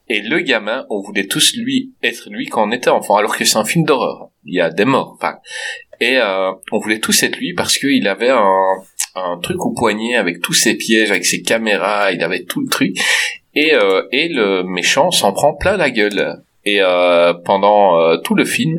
[0.08, 3.44] Et le gamin, on voulait tous lui être lui quand on était enfant, alors que
[3.44, 4.28] c'est un film d'horreur.
[4.44, 5.38] Il y a des morts, enfin.
[6.00, 8.76] Et euh, on voulait tous être lui parce qu'il avait un,
[9.16, 12.68] un truc au poignet avec tous ses pièges, avec ses caméras, il avait tout le
[12.68, 12.96] truc.
[13.54, 16.42] Et, euh, et le méchant s'en prend plein la gueule.
[16.66, 18.76] Et euh, pendant euh, tout le film.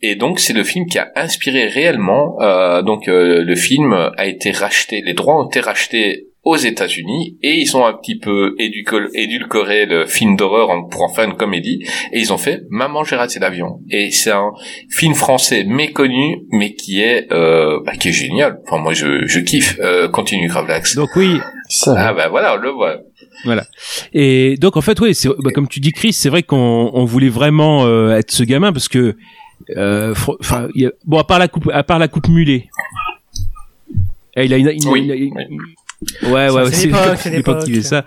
[0.00, 2.36] Et donc c'est le film qui a inspiré réellement.
[2.40, 7.38] euh, donc euh, le film a été racheté, les droits ont été rachetés aux États-Unis
[7.42, 8.54] et ils ont un petit peu
[9.14, 11.78] édulcoré le film d'horreur en- pour en faire une comédie
[12.12, 14.52] et ils ont fait Maman j'ai raté l'avion et c'est un
[14.90, 18.58] film français méconnu mais qui est euh, bah, qui est génial.
[18.66, 19.78] Enfin moi je, je kiffe.
[19.80, 20.96] Euh, continue Gravelax.
[20.96, 21.38] Donc oui,
[21.96, 22.98] Ah bah voilà on le voit.
[23.44, 23.66] Voilà.
[24.12, 27.04] Et donc en fait, oui, c'est bah, comme tu dis, Chris, c'est vrai qu'on on
[27.04, 29.16] voulait vraiment euh, être ce gamin parce que,
[29.76, 32.28] euh, fr- enfin, il y a- bon, à part la coupe, à part la coupe
[32.28, 32.68] mulet.
[34.36, 35.32] Et il a une, une- Oui, une- oui.
[36.24, 37.82] Ouais, Ça, ouais, c'est c'est l'époque, l'époque c'est c'est l'époque qui l'époque.
[37.84, 38.04] faisait ça.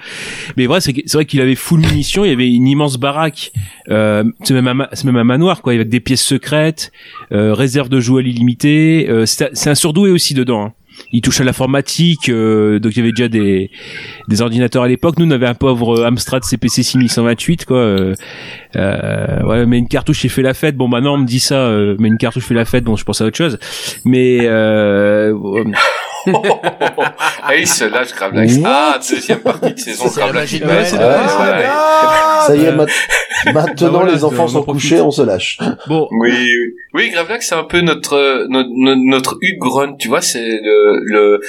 [0.55, 2.25] Mais vrai, c'est vrai qu'il avait full munitions.
[2.25, 3.51] Il y avait une immense baraque.
[3.89, 6.91] Euh, c'est même un, ma- c'est même un manoir, quoi, avec des pièces secrètes,
[7.31, 9.07] euh, réserve de jouets illimité.
[9.09, 10.65] Euh, c'est un- c'est un surdoué aussi dedans.
[10.65, 10.73] hein.
[11.11, 13.71] Il touche à l'informatique, euh, donc il y avait déjà des,
[14.27, 15.17] des ordinateurs à l'époque.
[15.17, 17.77] Nous, on avait un pauvre Amstrad CPC 6128, quoi.
[17.77, 18.15] Euh,
[18.75, 20.75] euh, ouais, mais une cartouche et fait la fête.
[20.75, 22.83] Bon, maintenant on me dit ça, euh, mais une cartouche fait la fête.
[22.83, 23.57] Bon, je pense à autre chose.
[24.05, 24.47] Mais
[26.27, 27.03] euh,
[27.43, 28.53] ah il se lâche Gravelax.
[28.65, 31.69] Ah deuxième partie de saison Ah, Noël.
[32.47, 32.85] Ça y est, Euh, ma-
[33.53, 35.57] maintenant bah voilà, les enfants on en sont couchés, on se lâche.
[35.87, 36.49] bon, Oui, oui,
[36.93, 38.69] oui, Gravelax, c'est un peu notre notre
[39.05, 41.39] notre, Grant, tu vois, c'est le le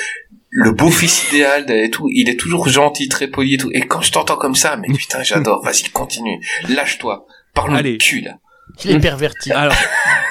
[0.51, 2.09] le beau fils idéal et tout.
[2.11, 3.71] Il est toujours gentil, très poli et tout.
[3.75, 5.63] Et quand je t'entends comme ça, mais putain, j'adore.
[5.65, 8.33] Vas-y, continue, lâche-toi, parle de cul là.
[8.85, 9.51] Il est perverti.
[9.53, 9.75] alors,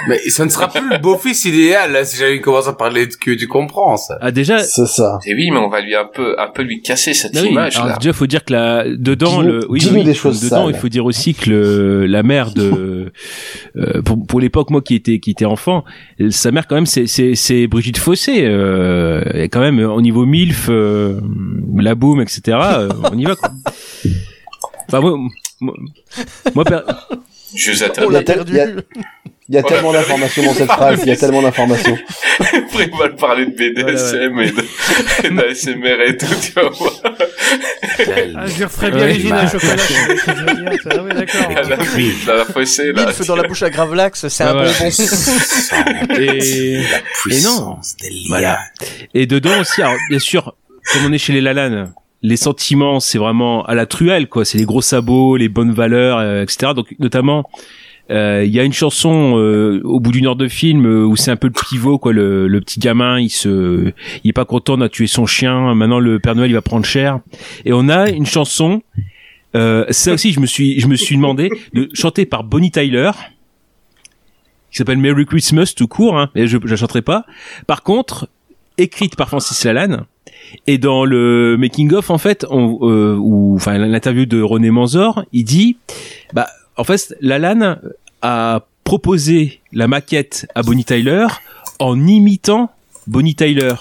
[0.08, 3.14] Mais ça ne sera plus le beau-fils idéal, là, si j'avais commencé à parler de
[3.16, 4.18] queue, tu comprends, ça.
[4.22, 4.60] Ah déjà.
[4.60, 5.20] C'est ça.
[5.26, 7.50] Et oui, mais on va lui un peu, un peu lui casser cette Ah oui,
[7.50, 7.98] image alors là.
[8.00, 10.76] déjà, faut dire que la, dedans, le, oui, des choses dedans, sales.
[10.76, 13.12] il faut dire aussi que le, la mère de,
[13.76, 15.84] euh, pour, pour l'époque, moi qui était, qui était enfant,
[16.22, 20.02] euh, sa mère quand même, c'est, c'est, c'est Brigitte Fossé, euh, et quand même, au
[20.02, 21.20] niveau milf, euh,
[21.76, 23.50] la boum, etc., euh, on y va, quoi.
[24.88, 25.18] Enfin, moi,
[25.60, 25.74] moi,
[26.56, 26.80] moi, per-
[27.56, 28.14] Je y attends.
[28.14, 28.68] a, tel- il y a-
[29.50, 29.98] il y a On tellement perdu.
[30.10, 31.98] d'informations dans cette phrase, il y a tellement d'informations.
[32.40, 34.66] Après, on va parler de BDSM et de-
[35.24, 36.94] et d'ASMR et tout, tu vas voir.
[37.06, 39.14] Ah, je lui referais bien Ouais.
[39.14, 39.76] les à chocolat.
[40.90, 41.50] Ah oui, d'accord.
[41.50, 41.78] À la,
[42.34, 43.06] à la fossée, là.
[43.06, 44.72] Milf dans la bouche à Gravelax, c'est Ah, un voilà.
[44.74, 44.92] bonbon.
[46.20, 46.82] et,
[47.32, 47.78] et non.
[48.28, 48.60] Voilà.
[49.14, 50.56] Et dedans aussi, alors, bien sûr,
[50.92, 51.94] comme on est chez les Lalanne,
[52.28, 54.44] les sentiments, c'est vraiment à la truelle, quoi.
[54.44, 56.74] C'est les gros sabots, les bonnes valeurs, euh, etc.
[56.76, 57.50] Donc, notamment,
[58.12, 61.16] euh, il y a une chanson euh, au bout d'une heure de film euh, où
[61.16, 62.12] c'est un peu le pivot, quoi.
[62.12, 65.74] Le, le petit gamin, il se, il est pas content, on a tué son chien.
[65.74, 67.20] Maintenant, le Père Noël, il va prendre cher.
[67.64, 68.82] Et on a une chanson.
[69.54, 73.10] Ça aussi, je me suis, je me suis demandé de chanter par Bonnie Tyler
[74.70, 77.26] qui s'appelle Merry Christmas tout court, hein, je je la chanterai pas.
[77.66, 78.30] Par contre,
[78.78, 80.06] écrite par Francis Lalanne,
[80.66, 85.24] et dans le making of en fait, on, euh, ou enfin l'interview de René Manzor,
[85.34, 85.78] il dit,
[86.34, 87.80] bah en fait Lalanne
[88.22, 91.28] a proposé la maquette à Bonnie Tyler
[91.80, 92.72] en imitant
[93.08, 93.74] Bonnie Tyler.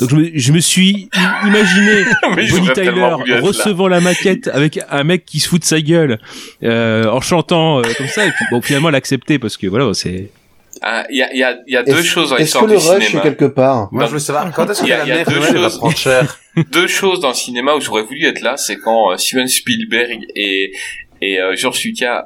[0.00, 1.08] Donc je me, je me suis
[1.44, 2.04] imaginé
[2.50, 6.18] Bonnie Tyler recevant la maquette avec un mec qui se fout de sa gueule
[6.62, 10.30] euh, en chantant euh, comme ça et puis bon finalement accepté parce que voilà c'est
[10.82, 12.42] Ah, Il y a, il y a, il y a deux Est-ce choses dans est-ce
[12.44, 13.20] l'histoire que du le rush cinéma.
[13.20, 13.88] est quelque part?
[13.92, 15.52] Moi, je veux savoir, quand est-ce que y a- la y a mère deux va
[15.52, 15.78] choses.
[15.78, 16.38] prendre cher?
[16.72, 20.18] Deux choses dans le cinéma où j'aurais voulu être là, c'est quand euh, Steven Spielberg
[20.36, 20.72] et,
[21.22, 22.24] et euh, George Lucas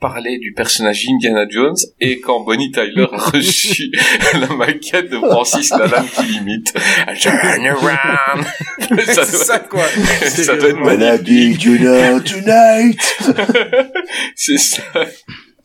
[0.00, 3.90] parlaient du personnage Indiana Jones et quand Bonnie Tyler a reçu
[4.40, 6.72] la maquette de Francis Lalanne qui l'imite.
[7.20, 8.44] Turn around.
[9.06, 9.84] ça C'est doit, ça, quoi.
[9.86, 11.22] ça doit être magnifique.
[11.24, 13.00] dig you know tonight.
[14.34, 14.82] c'est ça.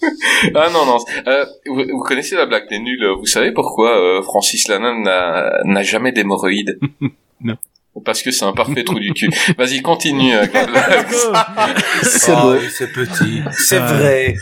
[0.55, 0.97] Ah non, non.
[1.27, 3.05] Euh, vous, vous connaissez la blague des nuls.
[3.19, 6.79] Vous savez pourquoi euh, Francis Lalanne n'a n'a jamais d'hémorroïdes?
[7.41, 7.57] Non.
[8.05, 9.29] Parce que c'est un parfait trou du cul.
[9.57, 10.33] Vas-y, continue.
[10.33, 11.27] euh, Gladlax.
[12.03, 12.53] C'est Oh, beau.
[12.53, 13.41] oui, c'est petit.
[13.51, 13.93] C'est Ah.
[13.93, 14.35] vrai.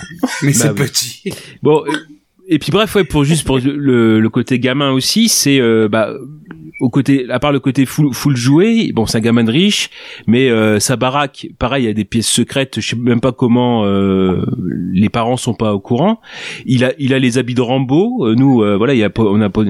[0.44, 0.76] Mais Bah c'est oui.
[0.76, 1.34] petit.
[1.64, 1.92] Bon, euh,
[2.48, 6.14] et puis bref, ouais, pour juste pour le, le côté gamin aussi, c'est euh, bah
[6.82, 9.90] au côté, à part le côté full, full joué, bon, c'est un gamin de riche,
[10.28, 12.80] mais euh, sa baraque, pareil, il y a des pièces secrètes.
[12.82, 14.44] Je sais même pas comment euh,
[14.92, 16.20] les parents sont pas au courant.
[16.66, 18.26] Il a, il a les habits de Rambo.
[18.28, 19.62] Euh, nous, euh, voilà, il y a, on a pas.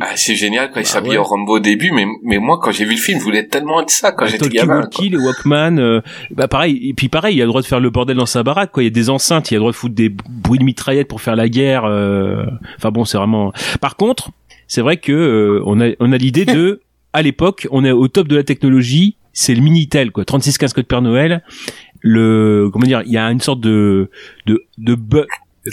[0.00, 1.16] Ah, c'est génial quand il Bah s'habille ouais.
[1.18, 3.82] en Rambo au début, mais, mais moi, quand j'ai vu le film, je voulais tellement
[3.82, 4.80] être ça quand j'étais Talkie gamin.
[4.80, 6.00] Walkie, les Walkman, euh,
[6.30, 8.42] bah pareil, et puis pareil, il a le droit de faire le bordel dans sa
[8.42, 8.82] baraque, quoi.
[8.82, 11.08] Il y a des enceintes, il a le droit de foutre des bruits de mitraillettes
[11.08, 11.84] pour faire la guerre.
[11.84, 12.42] euh,
[12.78, 13.52] Enfin bon, c'est vraiment.
[13.82, 14.30] Par contre,
[14.72, 16.80] c'est vrai que euh, on a on a l'idée de,
[17.12, 20.24] à l'époque, on est au top de la technologie, c'est le minitel, quoi.
[20.24, 21.42] 3615 code Père Noël.
[22.00, 24.08] Le comment dire, il y a une sorte de
[24.46, 25.18] de de bu-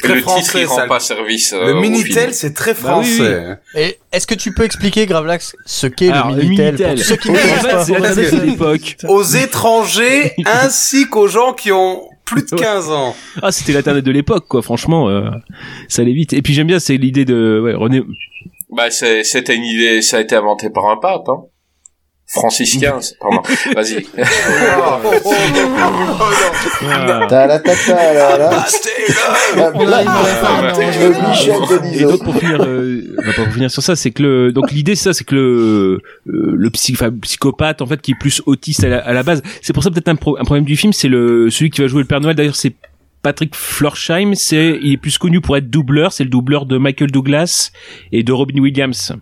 [0.03, 0.85] très le titre, français, il rend ça.
[0.87, 1.53] pas service.
[1.53, 3.15] euh, Le Minitel, c'est très Bah oui, oui.
[3.15, 3.57] français.
[3.75, 6.95] Et est-ce que tu peux expliquer, Gravelax, ce qu'est Alors, le Minitel, Minitel.
[6.95, 8.97] pour ceux qui ne fait, connaissent pas c'est la tablette de l'époque.
[9.07, 13.15] Aux étrangers ainsi qu'aux gens qui ont plus de 15 ans.
[13.41, 14.61] Ah, c'était l'internet de l'époque, quoi.
[14.61, 15.21] Franchement, euh,
[15.87, 16.33] ça allait vite.
[16.33, 18.03] Et puis j'aime bien, c'est l'idée de ouais, René.
[18.75, 21.43] Bah, c'est- c'était une idée, ça a été inventé par un pape, hein.
[22.31, 23.41] Francis XV, pardon.
[23.73, 24.05] Vas-y.
[31.95, 34.71] Et donc pour finir, euh, on va pas revenir sur ça, c'est que le donc
[34.71, 38.19] l'idée c'est ça, c'est que le euh, le psy, enfin, psychopathe en fait qui est
[38.19, 40.65] plus autiste à la, à la base, c'est pour ça peut-être un, pro- un problème
[40.65, 42.35] du film, c'est le celui qui va jouer le Père Noël.
[42.35, 42.73] D'ailleurs c'est
[43.21, 47.11] Patrick Florsheim, c'est il est plus connu pour être doubleur, c'est le doubleur de Michael
[47.11, 47.71] Douglas
[48.11, 49.13] et de Robin Williams.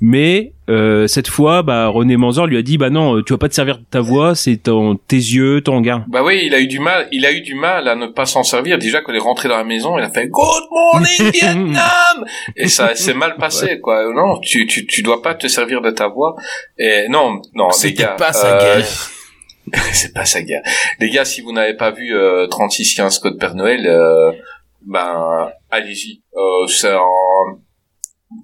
[0.00, 3.38] Mais euh, cette fois, bah, René Manzor lui a dit, bah non, euh, tu vas
[3.38, 6.04] pas te servir de ta voix, c'est ton tes yeux, ton regard.
[6.08, 8.26] Bah oui, il a eu du mal, il a eu du mal à ne pas
[8.26, 8.78] s'en servir.
[8.78, 12.24] Déjà, quand il est rentré dans la maison, il a fait Good morning Vietnam!
[12.56, 14.04] Et ça s'est mal passé, quoi.
[14.14, 16.36] Non, tu, tu, tu dois pas te servir de ta voix.
[16.78, 18.16] Et non, non, les C'était gars.
[18.16, 19.10] pas sa euh, guerre.
[19.92, 20.62] c'est pas sa guerre.
[21.00, 24.32] Les gars, si vous n'avez pas vu euh, 3615 Code Père Noël, euh,
[24.86, 26.22] ben, allez-y.
[26.36, 27.00] Euh, c'est un,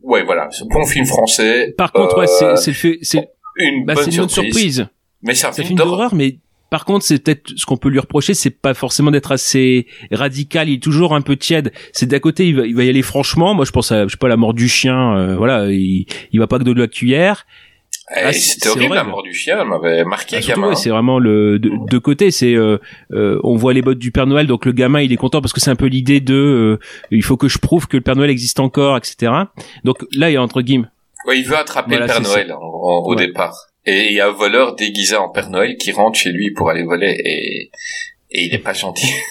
[0.03, 1.75] ouais, voilà, c'est un bon film français.
[1.77, 4.29] Par contre, ouais, Euh, c'est c'est le fait, c'est une bah, bonne c'est une bonne
[4.29, 4.75] surprise.
[4.77, 4.87] surprise.
[5.23, 6.15] Mais c'est un C'est film film d'horreur.
[6.15, 6.39] mais
[6.71, 10.69] par contre, c'est peut-être ce qu'on peut lui reprocher, c'est pas forcément d'être assez radical.
[10.69, 11.73] Il est toujours un peu tiède.
[11.93, 13.55] C'est d'à côté, il va, il va y aller franchement.
[13.55, 15.17] Moi, je pense à, je sais pas, la mort du chien.
[15.17, 17.47] euh, voilà, il, il va pas que de la cuillère.
[18.11, 18.95] Eh, Ah, C'était horrible, horrible.
[18.97, 20.69] la mort du chien, elle m'avait marqué, Ah, gamin.
[20.69, 22.31] ouais, c'est vraiment le de, de côté.
[22.31, 22.79] C'est euh,
[23.13, 25.53] euh, on voit les bottes du Père Noël, donc le gamin il est content parce
[25.55, 26.79] que c'est un peu l'idée de euh,
[27.11, 29.33] il faut que je prouve que le Père Noël existe encore, etc.
[29.85, 30.89] Donc là il y a entre guillemets.
[31.27, 33.27] Ouais, il veut attraper Voilà, le Père Noël en- en- au Ouais.
[33.27, 33.57] départ.
[33.87, 36.69] Et il y a un voleur déguisé en Père Noël qui rentre chez lui pour
[36.71, 37.71] aller voler et,
[38.31, 39.09] et il est pas gentil.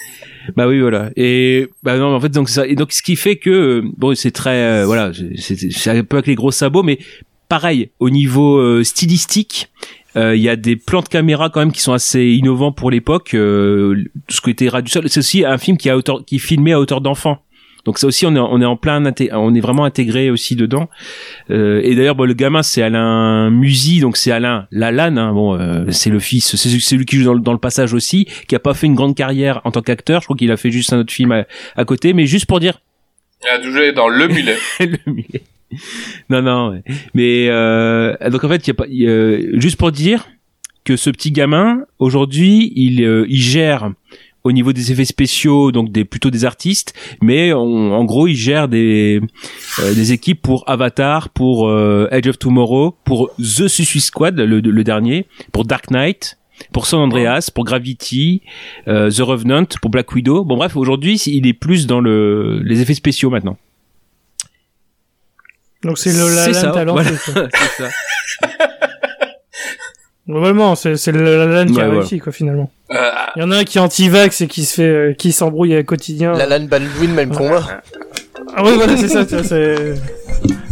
[0.56, 3.36] Bah oui voilà et bah non en fait donc ça et donc ce qui fait
[3.36, 4.50] que euh, bon c'est très
[4.82, 6.98] euh, voilà c'est un peu avec les gros sabots mais
[7.54, 9.56] pareil au niveau euh, stylistique
[10.16, 12.90] euh, il y a des plans de caméra quand même qui sont assez innovants pour
[12.90, 15.96] l'époque euh, tout ce qui était du sol c'est aussi un film qui est à
[15.96, 17.36] hauteur qui est filmé à hauteur d'enfant
[17.86, 18.98] donc ça aussi on est on est en plein
[19.32, 20.86] on est vraiment intégré aussi dedans
[21.50, 25.48] Euh, et d'ailleurs bon, le gamin c'est Alain Musy donc c'est Alain Lalanne hein, bon
[25.54, 28.20] euh, c'est le fils c'est c'est lui qui joue dans, le- dans le passage aussi
[28.48, 30.70] qui a pas fait une grande carrière en tant qu'acteur je crois qu'il a fait
[30.78, 31.40] juste un autre film à,
[31.76, 32.76] à côté mais juste pour dire
[33.42, 34.56] Il a joué dans Le Mulet.
[34.94, 35.42] le mulet.
[36.30, 36.80] Non, non,
[37.14, 40.26] mais euh, donc en fait, y a pas, y a- juste pour dire
[40.84, 43.90] que ce petit gamin aujourd'hui, il, euh, il gère
[44.42, 48.34] au niveau des effets spéciaux, donc des plutôt des artistes, mais on- en gros, il
[48.36, 49.20] gère des
[49.80, 54.60] euh, des équipes pour Avatar, pour euh, Edge of Tomorrow, pour The Suicide Squad, le,
[54.60, 56.38] le dernier, pour Dark Knight.
[56.72, 58.40] Pour San Andreas, pour Gravity,
[58.86, 60.44] euh, The Revenant, pour Black Widow.
[60.44, 63.56] Bon bref, aujourd'hui, il est plus dans le les effets spéciaux maintenant.
[65.84, 66.92] Donc c'est le La ça, voilà.
[66.92, 67.02] quoi.
[67.06, 67.88] C'est ça.
[70.26, 72.00] Globalement, c'est c'est le La La Land qui Ouais, a voilà.
[72.00, 72.70] réussi quoi finalement.
[72.92, 75.32] Euh, Il y en a un qui est anti-vax et qui se fait, euh, qui
[75.32, 76.32] s'embrouille au quotidien.
[76.32, 77.82] La Lan Baldwin, même combat.
[78.56, 79.94] Ah ouais, voilà, c'est ça, tu vois, c'est.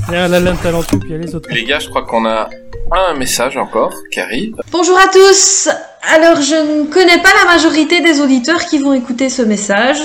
[0.08, 1.50] Il y a La La Land talentueux, puis il y a les autres.
[1.52, 2.48] Les gars, je crois qu'on a
[2.92, 4.54] un message encore qui arrive.
[4.70, 5.68] Bonjour à tous.
[6.14, 10.00] Alors, je ne connais pas la majorité des auditeurs qui vont écouter ce message,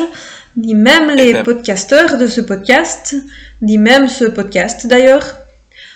[0.57, 1.43] ni même les ben.
[1.43, 3.15] podcasteurs de ce podcast,
[3.61, 5.37] ni même ce podcast d'ailleurs.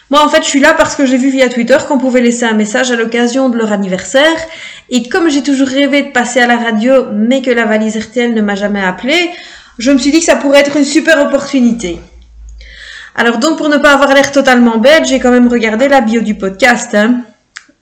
[0.09, 2.43] Moi, en fait, je suis là parce que j'ai vu via Twitter qu'on pouvait laisser
[2.43, 4.35] un message à l'occasion de leur anniversaire.
[4.89, 8.33] Et comme j'ai toujours rêvé de passer à la radio, mais que la valise RTL
[8.33, 9.15] ne m'a jamais appelé,
[9.77, 11.97] je me suis dit que ça pourrait être une super opportunité.
[13.15, 16.19] Alors donc, pour ne pas avoir l'air totalement bête, j'ai quand même regardé la bio
[16.19, 16.93] du podcast.
[16.93, 17.21] hein.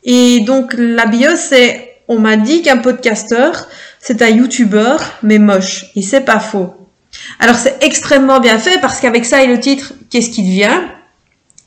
[0.04, 3.68] Et donc, la bio, c'est, on m'a dit qu'un podcasteur,
[4.00, 5.86] c'est un youtubeur, mais moche.
[5.96, 6.79] Et c'est pas faux.
[7.40, 10.80] Alors, c'est extrêmement bien fait parce qu'avec ça et le titre, qu'est-ce qui devient?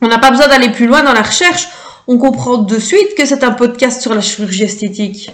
[0.01, 1.69] On n'a pas besoin d'aller plus loin dans la recherche.
[2.09, 5.31] On comprend de suite que c'est un podcast sur la chirurgie esthétique.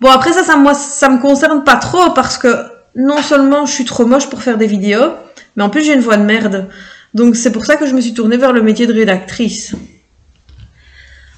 [0.00, 2.48] Bon, après ça, ça, moi, ça me concerne pas trop parce que
[2.94, 5.12] non seulement je suis trop moche pour faire des vidéos,
[5.56, 6.68] mais en plus j'ai une voix de merde.
[7.14, 9.74] Donc c'est pour ça que je me suis tournée vers le métier de rédactrice.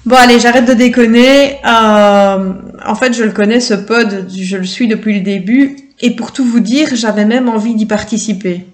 [0.05, 1.59] Bon allez, j'arrête de déconner.
[1.65, 2.53] Euh,
[2.85, 6.31] en fait, je le connais ce pod, je le suis depuis le début, et pour
[6.31, 8.65] tout vous dire, j'avais même envie d'y participer.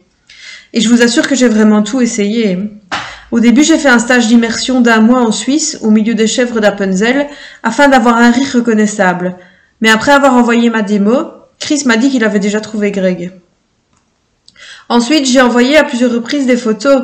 [0.74, 2.58] Et je vous assure que j'ai vraiment tout essayé.
[3.32, 6.60] Au début, j'ai fait un stage d'immersion d'un mois en Suisse, au milieu des chèvres
[6.60, 7.28] d'Appenzell,
[7.64, 9.36] afin d'avoir un rire reconnaissable.
[9.82, 13.32] Mais après avoir envoyé ma démo, Chris m'a dit qu'il avait déjà trouvé Greg.
[14.90, 17.04] Ensuite, j'ai envoyé à plusieurs reprises des photos,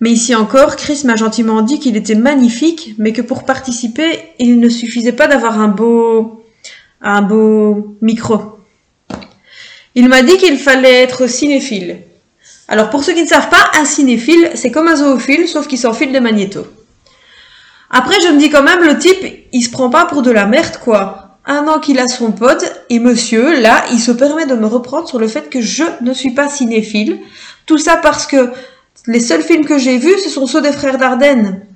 [0.00, 4.60] mais ici encore, Chris m'a gentiment dit qu'il était magnifique, mais que pour participer, il
[4.60, 6.44] ne suffisait pas d'avoir un beau,
[7.00, 8.61] un beau micro.
[9.94, 11.98] Il m'a dit qu'il fallait être cinéphile.
[12.68, 15.78] Alors pour ceux qui ne savent pas, un cinéphile, c'est comme un zoophile, sauf qu'il
[15.78, 16.66] s'enfile des magnétos.
[17.90, 20.46] Après, je me dis quand même, le type, il se prend pas pour de la
[20.46, 21.38] merde, quoi.
[21.44, 25.06] Un an qu'il a son pote, et monsieur, là, il se permet de me reprendre
[25.06, 27.18] sur le fait que je ne suis pas cinéphile.
[27.66, 28.50] Tout ça parce que
[29.06, 31.66] les seuls films que j'ai vus, ce sont ceux des frères Dardenne.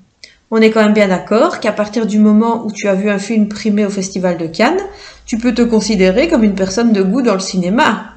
[0.51, 3.19] On est quand même bien d'accord qu'à partir du moment où tu as vu un
[3.19, 4.81] film primé au Festival de Cannes,
[5.27, 8.13] tu peux te considérer comme une personne de goût dans le cinéma.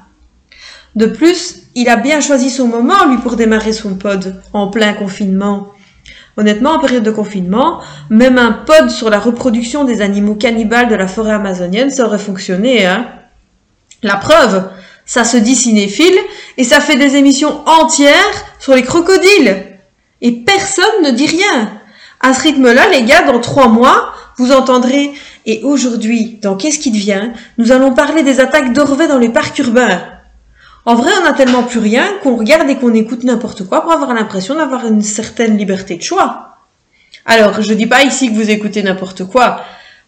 [0.94, 4.92] De plus, il a bien choisi son moment, lui, pour démarrer son pod, en plein
[4.94, 5.68] confinement.
[6.36, 10.94] Honnêtement, en période de confinement, même un pod sur la reproduction des animaux cannibales de
[10.94, 13.06] la forêt amazonienne, ça aurait fonctionné, hein.
[14.02, 14.70] La preuve,
[15.04, 16.16] ça se dit cinéphile,
[16.56, 18.14] et ça fait des émissions entières
[18.58, 19.66] sur les crocodiles.
[20.22, 21.70] Et personne ne dit rien.
[22.20, 25.12] À ce rythme-là, les gars, dans trois mois, vous entendrez,
[25.46, 29.58] et aujourd'hui, dans Qu'est-ce qui devient, nous allons parler des attaques d'Orvet dans les parcs
[29.58, 30.02] urbains.
[30.86, 33.92] En vrai, on n'a tellement plus rien qu'on regarde et qu'on écoute n'importe quoi pour
[33.92, 36.56] avoir l'impression d'avoir une certaine liberté de choix.
[37.26, 39.62] Alors, je dis pas ici que vous écoutez n'importe quoi.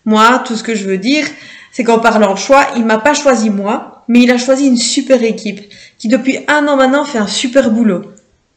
[0.05, 1.27] Moi, tout ce que je veux dire,
[1.71, 4.77] c'est qu'en parlant de choix, il m'a pas choisi moi, mais il a choisi une
[4.77, 5.61] super équipe
[5.99, 8.03] qui depuis un an maintenant fait un super boulot.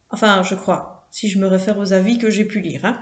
[0.10, 2.86] Enfin, je crois, si je me réfère aux avis que j'ai pu lire.
[2.86, 3.02] Hein.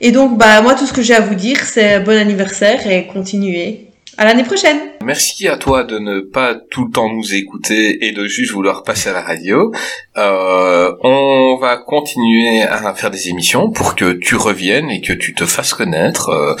[0.00, 3.06] Et donc, bah moi, tout ce que j'ai à vous dire, c'est bon anniversaire et
[3.06, 4.78] continuez À l'année prochaine.
[5.02, 8.82] Merci à toi de ne pas tout le temps nous écouter et de juste vouloir
[8.82, 9.72] passer à la radio.
[10.16, 15.34] Euh, on va continuer à faire des émissions pour que tu reviennes et que tu
[15.34, 16.28] te fasses connaître.
[16.28, 16.54] Euh,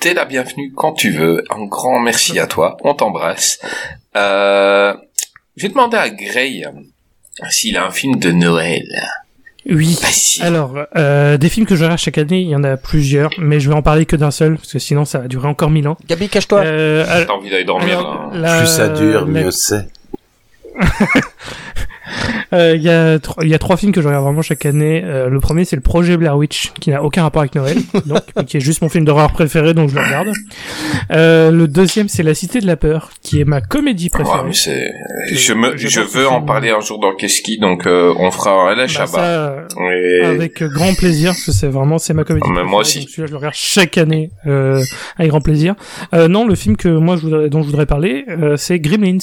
[0.00, 1.44] T'es la bienvenue quand tu veux.
[1.50, 2.78] Un grand merci à toi.
[2.84, 3.58] On t'embrasse.
[4.16, 4.94] Euh,
[5.56, 6.64] je vais demander à Gray
[7.50, 8.88] s'il a un film de Noël.
[9.68, 9.98] Oui.
[10.40, 13.60] Alors, euh, des films que je regarde chaque année, il y en a plusieurs, mais
[13.60, 15.86] je vais en parler que d'un seul, parce que sinon ça va durer encore mille
[15.88, 15.96] ans.
[16.08, 16.60] Gabi, cache-toi.
[16.60, 18.38] Euh, T'as envie d'aller dormir alors, là.
[18.38, 19.86] la- Plus ça dure, la- mieux c'est.
[22.52, 25.02] Euh, Il y, a y trois films que je regarde vraiment chaque année.
[25.04, 27.76] Euh, le premier, c'est le projet Blair Witch, qui n'a aucun rapport avec Noël,
[28.06, 30.32] donc, mais qui est juste mon film d'horreur préféré, donc je le regarde.
[31.12, 34.38] Euh, le deuxième, c'est La Cité de la Peur, qui est ma comédie préférée.
[34.38, 34.90] Ouais, mais c'est,
[35.32, 36.46] Je- me, veux en film.
[36.46, 39.54] parler un jour dans Keski, donc euh, on fera un LH Bah, ça,
[39.94, 42.48] Et- Avec grand plaisir, parce que c'est vraiment c'est ma comédie.
[42.48, 43.08] Mais préférée, moi aussi.
[43.16, 44.82] je le regarde chaque année euh,
[45.16, 45.76] avec grand plaisir.
[46.14, 49.18] Euh, non, le film que moi je voudrais, dont je voudrais parler, euh, c'est Gremlins.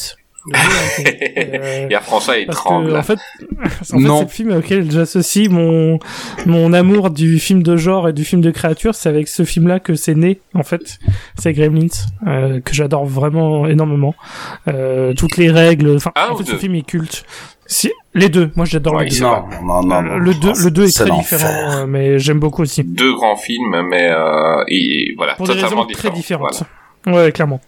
[1.89, 2.89] Il y a François, il Parce tremble.
[2.91, 3.19] que, en fait,
[3.65, 4.17] en fait Non.
[4.19, 5.99] c'est le film auquel j'associe mon
[6.45, 8.95] mon amour du film de genre et du film de créature.
[8.95, 10.39] C'est avec ce film-là que c'est né.
[10.53, 10.99] En fait,
[11.37, 11.87] c'est Gremlins
[12.27, 14.15] euh, que j'adore vraiment énormément.
[14.67, 15.95] Euh, toutes les règles.
[15.95, 17.25] Enfin, Un en fait, ce film est culte.
[17.69, 18.49] Si, les deux.
[18.55, 19.21] Moi, j'adore Ouais, les deux.
[19.23, 20.01] Non, non, non.
[20.01, 22.83] Le 2 le deux est très différent, euh, mais j'aime beaucoup aussi.
[22.85, 26.47] Deux grands films, mais euh, et voilà, Pour des totalement raisons très différents.
[26.47, 26.63] différentes.
[27.07, 27.61] Ouais, clairement.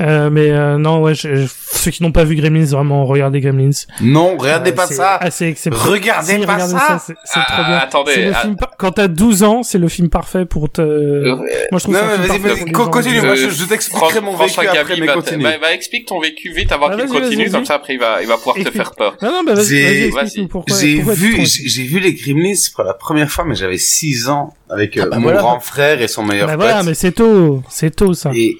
[0.00, 3.40] Euh, mais euh, non, ouais, je- je- ceux qui n'ont pas vu Gremlins, vraiment, regardez
[3.40, 3.70] Gremlins.
[4.00, 5.16] Non, regardez Euh, pas c'est ça.
[5.16, 5.92] Assez exceptionnel.
[5.92, 7.02] Regardez Si, pas regardez ça.
[7.06, 7.76] c'est c'est Ah, trop bien.
[7.78, 8.40] attendez, le ah.
[8.40, 10.80] film par- Quand t'as 12 ans, c'est le film parfait pour te.
[10.80, 11.38] Moi,
[11.72, 14.56] je trouve Non, ça mais film vas-y, continue, moi, je- Euh, je t'expliquerai mon vécu
[14.64, 15.42] Gabi, après, mais va, continue.
[15.44, 17.66] va, va, explique ton vécu vite avant Ah, qu'il vas-y, continue, vas-y, comme vas-y.
[17.66, 18.82] ça après il va, il va pouvoir te Explique.
[18.82, 19.16] faire peur.
[19.22, 20.76] Non, non, bah, vas-y, vas-y, pourquoi.
[20.78, 24.96] J'ai vu, j'ai vu les Gremlins pour la première fois, mais j'avais 6 ans avec
[24.96, 25.40] euh, Ah bah mon voilà.
[25.40, 26.62] grand frère et son meilleur Bah pote.
[26.64, 28.30] voilà, mais c'est tôt, c'est tôt ça.
[28.34, 28.56] Et,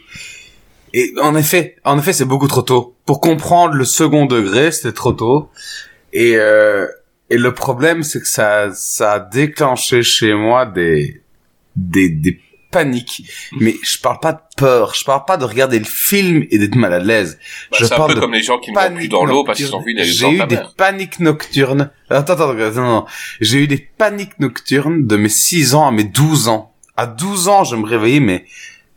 [0.95, 2.95] et en effet, en effet, c'est beaucoup trop tôt.
[3.05, 5.49] Pour comprendre le second degré, c'était trop tôt.
[6.13, 6.87] Et, euh,
[7.31, 11.21] et le problème, c'est que ça, ça a déclenché chez moi des,
[11.75, 12.41] des, des
[12.77, 13.23] paniques.
[13.59, 16.75] Mais je parle pas de peur, je parle pas de regarder le film et d'être
[16.75, 17.39] mal à l'aise.
[17.71, 19.11] Bah, je c'est un parle peu de comme les gens qui ne vont plus panique
[19.11, 21.91] dans l'eau parce qu'ils ont vu J'ai eu des paniques nocturnes.
[22.11, 23.07] Attends, attends, attends, non, non.
[23.41, 26.75] J'ai eu des paniques nocturnes de mes 6 ans à mes 12 ans.
[26.99, 28.45] À 12 ans, je me réveillais, mais,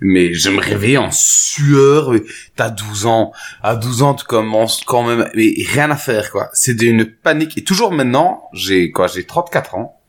[0.01, 2.11] mais je me réveillais en sueur.
[2.58, 3.32] T'as 12 ans.
[3.64, 6.49] À 12 ans, tu commences quand même, mais rien à faire, quoi.
[6.53, 7.58] C'est une panique.
[7.58, 10.01] Et toujours maintenant, j'ai, quoi, j'ai 34 ans.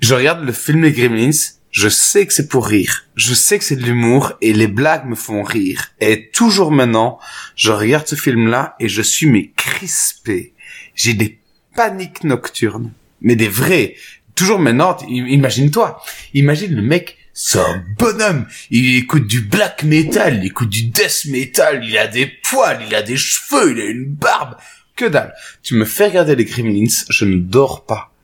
[0.00, 1.30] Je regarde le film Les Gremlins.
[1.76, 3.04] Je sais que c'est pour rire.
[3.16, 5.88] Je sais que c'est de l'humour et les blagues me font rire.
[6.00, 7.18] Et toujours maintenant,
[7.54, 10.54] je regarde ce film-là et je suis mais crispé.
[10.94, 11.38] J'ai des
[11.74, 12.94] paniques nocturnes.
[13.20, 13.94] Mais des vrais.
[14.34, 16.02] Toujours maintenant, imagine-toi.
[16.32, 18.46] Imagine le mec, c'est un bonhomme.
[18.70, 22.94] Il écoute du black metal, il écoute du death metal, il a des poils, il
[22.94, 24.56] a des cheveux, il a une barbe.
[24.96, 25.34] Que dalle.
[25.62, 28.15] Tu me fais regarder les Gremlins, je ne dors pas.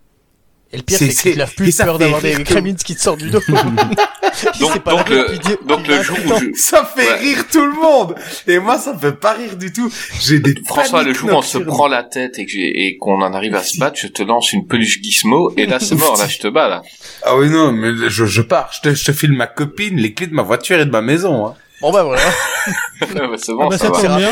[0.74, 3.00] Et le pire, c'est qu'il a et plus peur d'avoir des rire Gremlins qui te
[3.00, 3.40] sortent du dos.
[4.60, 6.46] Donc, donc le, donc le jour où je...
[6.58, 7.18] Ça fait Ouais.
[7.18, 8.14] rire tout le monde.
[8.46, 9.92] Et moi, ça me fait pas rire du tout.
[10.20, 13.20] J'ai des François, le jour où on se prend la tête et que et qu'on
[13.20, 16.16] en arrive à se battre, je te lance une peluche Gizmo et là c'est mort,
[16.16, 16.82] là je te bats là.
[17.24, 18.70] Ah oui, non, mais je, je pars.
[18.72, 21.02] Je te, je te file ma copine, les clés de ma voiture et de ma
[21.02, 21.46] maison.
[21.46, 21.54] Hein.
[21.82, 22.22] Bon bah voilà.
[23.02, 24.08] Ouais, bah, c'est bon, Ah bah, ça, ça va.
[24.08, 24.30] tombe bien.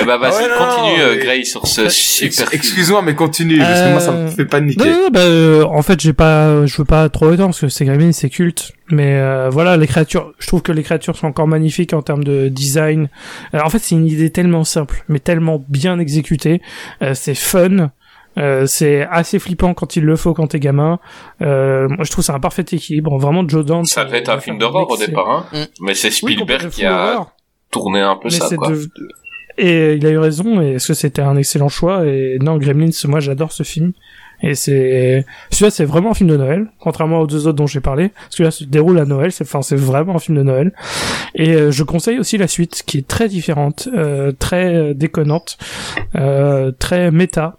[0.00, 2.48] Eh bah vas-y, Ah ouais, continue non, euh, mais- Gray sur ce super.
[2.52, 4.84] Excuse-moi, mais continue, parce que moi, ça me Euh, fait paniquer.
[4.84, 7.44] Non, non, non, bah, euh, en fait, j'ai pas, je veux pas trop le temps
[7.46, 8.72] parce que c'est Gremlins, c'est culte.
[8.90, 12.24] Mais euh, voilà, les créatures, je trouve que les créatures sont encore magnifiques en termes
[12.24, 13.08] de design.
[13.54, 16.60] Euh, en fait, c'est une idée tellement simple, mais tellement bien exécutée.
[17.02, 17.90] Euh, c'est fun.
[18.38, 20.98] Euh, c'est assez flippant quand il le faut quand t'es gamin.
[21.42, 23.16] Euh, moi, je trouve que c'est un parfait équilibre.
[23.18, 23.86] Vraiment, Joe Dante.
[23.86, 25.46] Ça devait être un euh, film d'horreur au départ, hein.
[25.52, 25.64] Mm.
[25.84, 27.26] Mais c'est Oui, Spielberg complètement qui a
[27.70, 28.70] tourné un peu Mais ça, quoi.
[28.70, 28.88] de-
[29.58, 32.04] Et il a eu raison, et est-ce que c'était un excellent choix?
[32.06, 33.92] Et non, Gremlins, moi j'adore ce film.
[34.42, 37.80] Et c'est celui-là, c'est vraiment un film de Noël, contrairement aux deux autres dont j'ai
[37.80, 38.10] parlé.
[38.28, 40.74] Celui-là se déroule à Noël, c'est enfin c'est vraiment un film de Noël.
[41.34, 45.56] Et euh, je conseille aussi la suite, qui est très différente, euh, très euh, déconnante,
[46.16, 47.56] euh, très méta.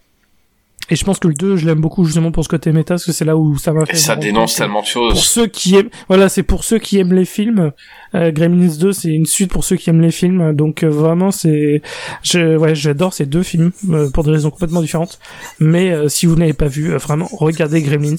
[0.90, 3.06] Et je pense que le 2, je l'aime beaucoup justement pour ce côté méta, parce
[3.06, 3.94] que c'est là où ça m'a fait.
[3.94, 5.24] Et ça dénonce compte tellement de pour choses.
[5.24, 7.72] ceux qui aiment voilà c'est pour ceux qui aiment les films
[8.16, 11.32] euh, Gremlins 2 c'est une suite pour ceux qui aiment les films donc euh, vraiment
[11.32, 11.82] c'est
[12.24, 15.20] je ouais j'adore ces deux films euh, pour des raisons complètement différentes
[15.60, 18.16] mais euh, si vous n'avez pas vu euh, vraiment regardez Gremlins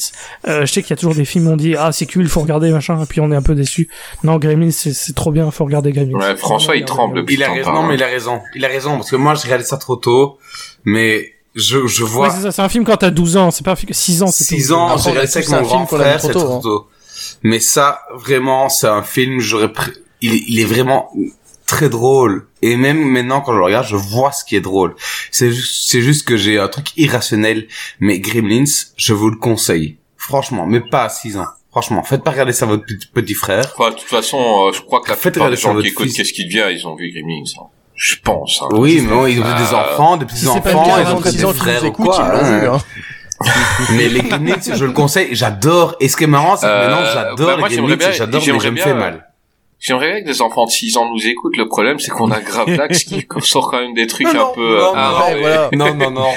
[0.47, 2.27] euh, je sais qu'il y a toujours des films où on dit ah c'est cool
[2.29, 3.89] faut regarder machin et puis on est un peu déçu
[4.25, 7.53] non Gremlins c'est c'est trop bien faut regarder Gremlins Ouais, François il tremble Il a
[7.53, 7.97] raison, non, mais hein.
[7.97, 8.41] il a raison.
[8.55, 10.39] Il a raison, parce que moi, j'ai regardé ça trop tôt.
[10.85, 13.73] Mais je, je vois c'est ça c'est un film quand t'as 12 ans c'est pas
[13.73, 14.75] un film 6 ans c'est 6 tout.
[14.75, 16.61] ans, j'ai ça avec mon film grand frère, trop c'est tôt, trop hein.
[16.63, 16.89] tôt.
[17.43, 19.71] Mais ça, vraiment, c'est un film, j'aurais
[20.21, 21.11] il, est- il est vraiment
[21.67, 22.47] très drôle.
[22.63, 24.95] Et même maintenant, quand je le regarde, je vois ce qui est drôle.
[25.31, 27.67] C'est juste, c'est juste que j'ai un truc irrationnel.
[28.01, 28.65] Mais Gremlins,
[28.97, 29.99] je vous le conseille.
[30.17, 31.47] Franchement, mais pas à 6 ans.
[31.71, 33.63] Franchement, faites pas regarder ça à votre petit, petit frère.
[33.79, 36.17] De toute façon, euh, je crois que la Faites plupart des gens qui écoutent fils.
[36.17, 37.45] Qu'est-ce qui devient, ils ont vu Gremlins.
[37.61, 37.67] hein.
[38.01, 38.63] Je pense.
[38.63, 38.69] hein.
[38.73, 41.21] Oui, mais ils ont Euh, des enfants, des petits enfants, ils ont
[41.51, 42.21] des frères ou quoi.
[42.23, 42.79] hein.
[43.97, 45.97] mais les Gremlins, je le conseille, j'adore.
[46.01, 47.97] Et ce qui est marrant, c'est que Euh, maintenant, j'adore bah, les moi, j'aimerais Gremlins,
[47.97, 49.25] bien- j'adore, mais j'aimerais je me bien, fais euh, mal.
[49.81, 51.57] J'aimerais bien que des enfants de 6 ans nous écoutent.
[51.57, 54.61] Le problème, c'est qu'on a Gravelax qui sort quand même des trucs Non, un peu...
[54.79, 55.41] non, euh, ah, non, ouais.
[55.41, 55.71] voilà.
[55.73, 56.31] non, non, non.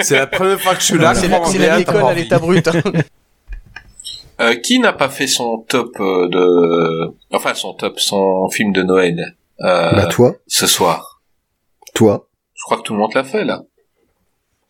[0.00, 1.14] C'est la première fois que je suis là.
[1.14, 2.66] C'est la- l'école à l'état brut.
[2.68, 2.80] hein.
[4.40, 7.14] Euh, qui n'a pas fait son top euh, de...
[7.32, 9.18] Enfin, son top, son film de Noël?
[9.18, 10.34] euh, Bah, toi.
[10.46, 11.20] Ce soir.
[11.94, 12.28] Toi.
[12.54, 13.62] Je crois que tout le monde l'a fait, là.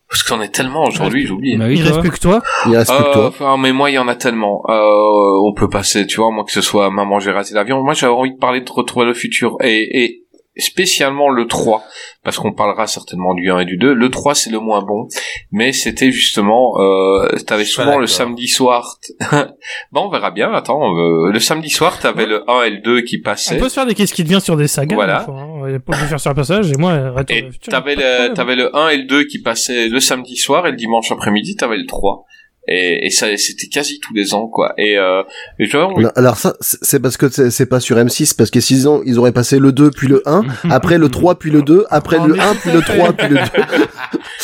[0.09, 1.57] Parce qu'on est tellement aujourd'hui, j'oublie.
[1.57, 2.01] Bah oui, Il reste toi.
[2.01, 2.41] plus que toi?
[2.67, 3.25] Il reste plus que Euh, toi.
[3.27, 4.61] Enfin, mais moi, il y en a tellement.
[4.69, 7.83] Euh, on peut passer, tu vois, moi que ce soit Maman, j'ai raté l'avion.
[7.83, 9.57] Moi, j'avais envie de parler de Retrouver le futur.
[9.61, 10.23] Et, et
[10.59, 11.83] spécialement le 3,
[12.23, 13.93] parce qu'on parlera certainement du 1 et du 2.
[13.93, 15.07] Le 3, c'est le moins bon.
[15.51, 16.79] Mais c'était justement...
[16.79, 18.97] Euh, t'avais pas souvent le samedi soir...
[19.91, 20.51] bon, on verra bien.
[20.53, 23.57] Attends, euh, le samedi soir, t'avais le 1 et le 2 qui On passaient.
[23.57, 24.95] peut se faire des qu'est-ce qui devient sur des sagas.
[24.95, 25.21] Voilà.
[25.21, 25.47] fois, hein.
[25.61, 27.71] On peut faire sur un personnage et moi, euh, futur.
[27.71, 30.71] T'avais pas le, t'avais le 1 et le 2 qui passaient le samedi soir et
[30.71, 32.25] le dimanche après-midi, t'avais le 3.
[32.67, 34.73] Et, et ça, c'était quasi tous les ans, quoi.
[34.77, 35.23] Et, euh,
[35.59, 39.01] et envie- Non, alors ça, c'est parce que c'est pas sur M6, parce que sinon,
[39.05, 42.17] ils auraient passé le 2 puis le 1, après le 3 puis le 2, après
[42.21, 42.97] Oh, le mais 1 tout puis le fait.
[42.97, 43.41] 3 puis le 2.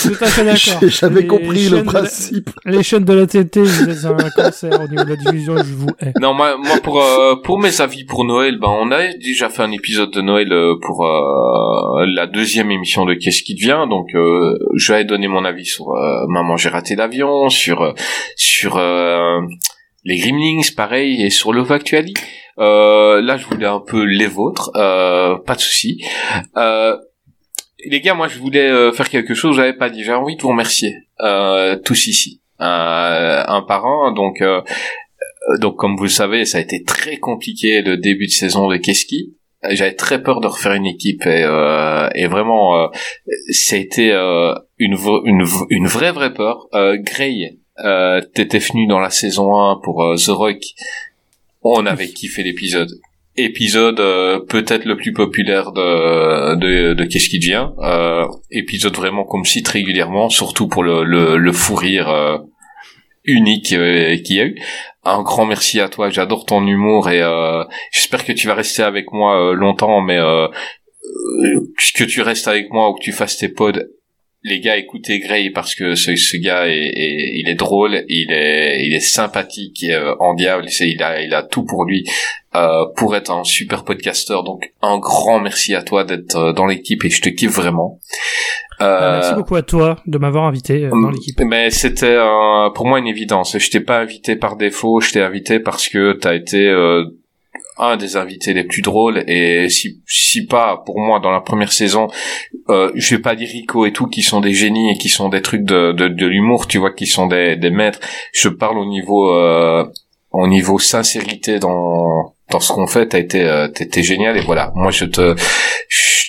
[0.04, 0.80] Tout à fait d'accord.
[0.82, 2.50] J'ai jamais Les compris le de la- principe.
[2.66, 5.74] Les chaînes de la TT, vous êtes un cancer au niveau de la diffusion, je
[5.74, 6.12] vous hais.
[6.20, 9.62] Non, moi, moi pour euh, pour mes avis pour Noël, ben on a déjà fait
[9.64, 13.86] un épisode de Noël euh, pour euh, la deuxième émission de Qu'est-ce qui devient.
[13.90, 17.94] Donc, euh, j'avais donné mon avis sur euh, Maman j'ai raté l'avion, sur euh,
[18.36, 19.40] sur euh,
[20.04, 22.14] les Gremlins, pareil, et sur Love Actually.
[22.60, 26.04] Euh, là, je voulais un peu les vôtres, euh, pas de souci.
[27.86, 29.58] Les gars, moi, je voulais faire quelque chose.
[29.58, 30.04] J'avais pas dit.
[30.04, 30.94] J'ai envie de vous remercier
[31.84, 34.14] tous ici, un par un.
[34.14, 34.42] Donc
[35.60, 38.78] donc comme vous le savez, ça a été très compliqué le début de saison de
[38.78, 39.36] Keski.
[39.70, 42.88] J'avais très peur de refaire une équipe et, euh, et vraiment, euh,
[43.52, 46.68] ça a été euh, une, une, une vraie vraie peur.
[46.74, 46.98] Euh,
[47.80, 50.62] euh, t'étais venu dans la saison 1 pour euh, The Rock.
[51.62, 52.90] On avait kiffé l'épisode.
[53.36, 57.70] Épisode euh, peut-être le plus populaire de de, de Qu'est-ce qui devient.
[57.80, 62.38] Euh, épisode vraiment qu'on me cite régulièrement, surtout pour le le, le fou rire euh,
[63.26, 64.62] unique euh, qu'il y a eu.
[65.04, 68.84] Un grand merci à toi, j'adore ton humour et euh, j'espère que tu vas rester
[68.84, 70.18] avec moi euh, longtemps, mais
[71.96, 73.82] que tu restes avec moi ou que tu fasses tes pods.
[74.46, 78.30] Les gars, écoutez Gray parce que ce, ce gars est, est- il est drôle, il
[78.32, 82.04] est, il est sympathique euh, en diable, c'est, il a, il a tout pour lui
[82.56, 84.44] euh, pour être un super podcasteur.
[84.44, 88.00] Donc un grand merci à toi d'être euh, dans l'équipe et je te kiffe vraiment.
[88.80, 91.40] Ah, Merci Euh, beaucoup à toi de m'avoir invité euh, dans l'équipe.
[91.40, 93.58] mais c'était euh, pour moi une évidence.
[93.58, 97.06] Je t'ai pas invité par défaut, je t'ai invité parce que t'as été euh,
[97.78, 101.74] un des invités les plus drôles et si si pas pour moi dans la première
[101.74, 102.08] saison,
[102.70, 105.30] euh, je vais pas dire Rico et tout qui sont des génies et qui sont
[105.30, 108.00] des trucs de de, de l'humour, tu vois, qui sont des des maîtres.
[108.34, 109.86] Je parle au niveau euh,
[110.32, 114.72] au niveau sincérité dans dans ce qu'on fait, t'as été euh, t'es génial et voilà.
[114.76, 115.36] Moi je te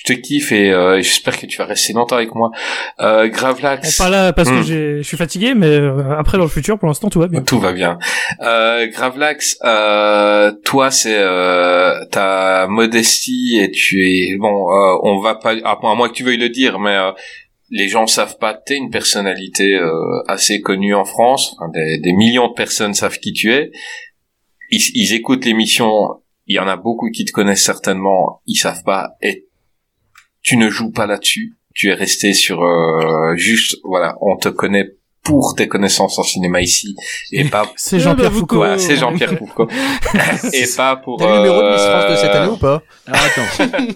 [0.05, 2.51] te kiffe et euh, j'espère que tu vas rester longtemps avec moi.
[2.99, 3.97] Euh, Gravelax.
[3.97, 4.63] parle là parce que Hmm.
[4.63, 7.41] je suis fatigué, mais euh, après dans le futur, pour l'instant, tout va bien.
[7.41, 7.97] Tout va bien.
[8.41, 14.71] Euh, Gravelax, euh, toi c'est euh, ta modestie et tu es bon.
[14.71, 17.11] euh, on va pas à moins que tu veuilles le dire, mais euh,
[17.71, 18.53] les gens savent pas.
[18.53, 19.91] T'es une personnalité euh,
[20.27, 21.55] assez connue en France.
[21.59, 23.71] Enfin, des, des millions de personnes savent qui tu es.
[24.71, 25.91] Ils, ils écoutent l'émission.
[26.47, 28.41] Il y en a beaucoup qui te connaissent certainement.
[28.45, 29.15] Ils savent pas.
[29.21, 29.47] Et
[30.45, 31.55] tu ne joues pas là-dessus.
[31.73, 34.15] Tu es resté sur euh, juste voilà.
[34.21, 34.91] On te connaît
[35.23, 36.95] pour tes connaissances en cinéma ici
[37.31, 38.57] et pas C'est Jean-Pierre Foucault.
[38.57, 39.67] Voilà, c'est Jean-Pierre Foucault
[40.53, 42.83] et pas pour le numéro de Miss France de cette euh, année ou pas?
[43.07, 43.87] Attends.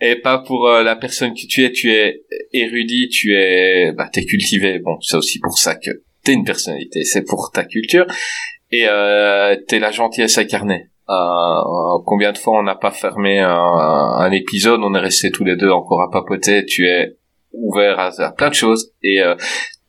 [0.00, 4.10] et pas pour euh, la personne que tu es tu es érudit tu es bah
[4.12, 5.90] t'es cultivé bon c'est aussi pour ça que
[6.24, 8.06] t'es une personnalité c'est pour ta culture
[8.72, 13.50] et euh, t'es la gentillesse incarnée euh, combien de fois on n'a pas fermé un,
[13.50, 17.16] un épisode on est resté tous les deux encore à papoter tu es
[17.52, 19.34] ouvert à, à plein de choses et euh,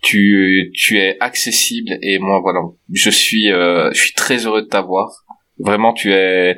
[0.01, 2.59] tu tu es accessible et moi voilà
[2.91, 5.23] je suis euh, je suis très heureux de t'avoir.
[5.57, 6.57] Vraiment tu es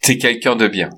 [0.00, 0.90] t'es quelqu'un de bien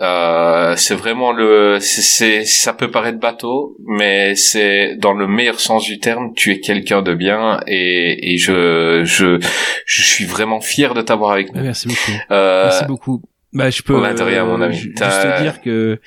[0.00, 5.84] euh, c'est vraiment le c'est ça peut paraître bateau mais c'est dans le meilleur sens
[5.84, 9.38] du terme tu es quelqu'un de bien et et je je
[9.86, 12.12] je suis vraiment fier de t'avoir avec nous Merci beaucoup.
[12.30, 13.22] Euh, Merci beaucoup.
[13.54, 13.94] Bah, je peux.
[13.94, 14.00] Au
[14.44, 14.76] mon avis.
[14.76, 15.98] ju- Juste te dire que,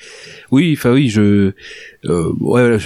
[0.52, 1.52] oui, enfin oui, je,
[2.04, 2.78] euh, ouais, euh,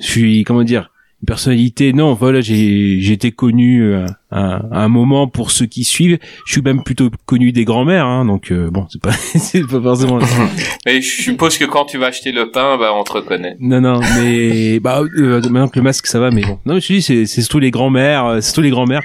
[0.00, 0.91] je suis, comment dire,
[1.22, 1.92] une personnalité.
[1.92, 6.18] Non, voilà, j'ai, été connu euh, à, à un moment pour ceux qui suivent.
[6.46, 9.80] Je suis même plutôt connu des grands-mères, hein, donc euh, bon, c'est pas, c'est pas
[9.80, 10.18] forcément.
[10.86, 13.56] Mais je suppose que quand tu vas acheter le pain, bah, on te reconnaît.
[13.60, 16.58] Non, non, mais bah euh, maintenant que le masque ça va, mais bon.
[16.66, 19.02] Non, je te dis, c'est c'est surtout les grands-mères, euh, c'est surtout les grands-mères.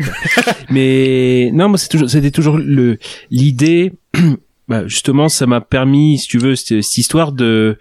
[0.69, 2.97] mais non, moi c'est toujours, c'était toujours le
[3.29, 3.93] l'idée.
[4.67, 7.77] bah, justement, ça m'a permis, si tu veux, cette, cette histoire de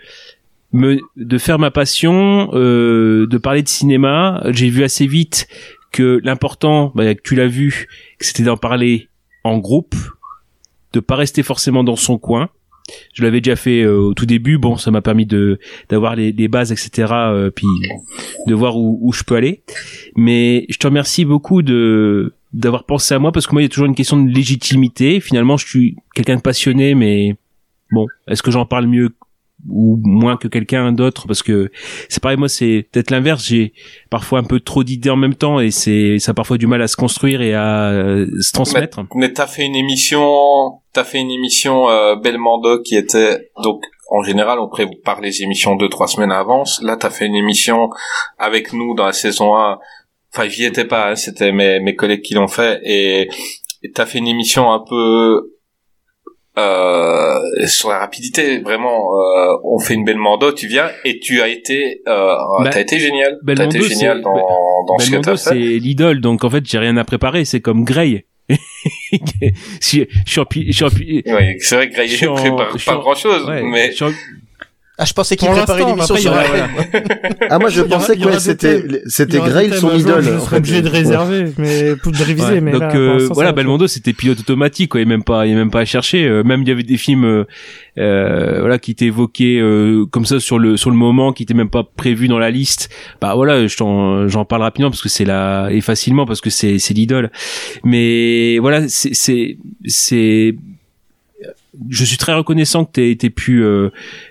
[0.73, 4.43] me de faire ma passion, euh, de parler de cinéma.
[4.51, 5.49] J'ai vu assez vite
[5.93, 7.89] que l'important, bah, tu l'as vu,
[8.21, 9.09] c'était d'en parler
[9.45, 9.95] en groupe,
[10.93, 12.51] de pas rester forcément dans son coin.
[13.15, 14.59] Je l'avais déjà fait euh, au tout début.
[14.59, 17.13] Bon, ça m'a permis de d'avoir les, les bases, etc.
[17.13, 17.67] euh, puis
[18.47, 19.63] de voir où, où je peux aller.
[20.15, 23.67] Mais je te remercie beaucoup de d'avoir pensé à moi parce que moi, il y
[23.67, 25.21] a toujours une question de légitimité.
[25.21, 27.37] Finalement, je suis quelqu'un de passionné, mais
[27.91, 29.11] bon, est-ce que j'en parle mieux
[29.69, 31.71] ou moins que quelqu'un d'autre parce que
[32.09, 33.73] c'est pareil moi c'est peut-être l'inverse j'ai
[34.11, 36.83] parfois un peu trop d'idées en même temps et c'est ça a parfois du mal
[36.83, 41.19] à se construire et à euh, se transmettre Mais t'as fait une émission, t'as fait
[41.19, 46.07] une émission euh, Belmondo qui était donc en général on prépare les émissions deux trois
[46.07, 46.81] semaines à avance.
[46.83, 47.91] Là t'as fait une émission
[48.39, 49.79] avec nous dans la saison 1.
[50.35, 53.29] Enfin j'y étais pas, hein, c'était mes mes collègues qui l'ont fait et
[53.83, 55.56] et t'as fait une émission un peu
[56.59, 58.61] euh, sur la rapidité.
[58.61, 62.81] Vraiment, euh, on fait une Belmondo, tu viens et tu as été, euh, Bah, t'as
[62.81, 63.39] été génial.
[63.47, 64.35] T'as été génial c'est- dans
[64.87, 67.45] dans ce que Belmondo, t'as c'est l'idole, donc en fait, j'ai rien à préparer.
[67.45, 68.27] C'est comme Grey.
[68.49, 68.57] je
[69.81, 70.03] suis
[70.41, 71.23] en je suis en Oui,
[71.61, 74.13] c'est vrai que Grey prépare pas grand chose, ouais, mais je suis en-
[74.99, 77.05] Ah, je pensais qu'il préparait l'émission sur la web.
[77.51, 80.23] Ah, moi, je pensais que c'était, c'était Grail son idole.
[80.23, 80.57] Je en serai fait.
[80.57, 83.53] obligé de réserver, mais pour de réviser, Ouais, mais donc là, euh, voilà.
[83.53, 85.81] Belmondo c'était pilote automatique quoi, il y a même pas il y a même pas
[85.81, 86.27] à chercher.
[86.27, 87.45] Euh, même il y avait des films euh,
[87.99, 91.55] euh, voilà qui étaient évoqués euh, comme ça sur le sur le moment, qui étaient
[91.55, 92.89] même pas prévus dans la liste.
[93.21, 96.51] Bah voilà, je t'en j'en parle rapidement parce que c'est là et facilement parce que
[96.51, 97.31] c'est c'est l'idole.
[97.85, 100.55] Mais voilà, c'est c'est c'est
[101.89, 103.91] je suis très reconnaissant que tu aies pu euh,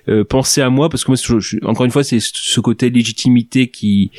[0.09, 2.89] euh, penser à moi parce que moi je- je- encore une fois c'est ce côté
[2.89, 4.11] légitimité qui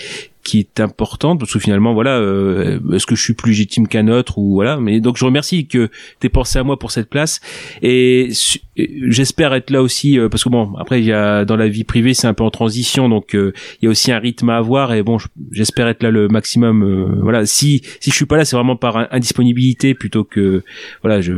[0.45, 4.07] qui est importante parce que finalement voilà euh, est-ce que je suis plus légitime qu'un
[4.07, 5.89] autre ou voilà mais donc je remercie que
[6.21, 7.41] tu aies pensé à moi pour cette place
[7.83, 8.29] et
[8.77, 11.83] j'espère être là aussi euh, parce que bon après il y a dans la vie
[11.83, 14.57] privée c'est un peu en transition donc euh, il y a aussi un rythme à
[14.59, 17.45] avoir et bon je- j'espère être là le maximum euh, voilà.
[17.45, 20.63] Si si je suis pas là c'est vraiment par in- indisponibilité plutôt que
[21.03, 21.33] voilà je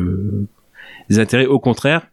[1.08, 2.08] des intérêts au contraire.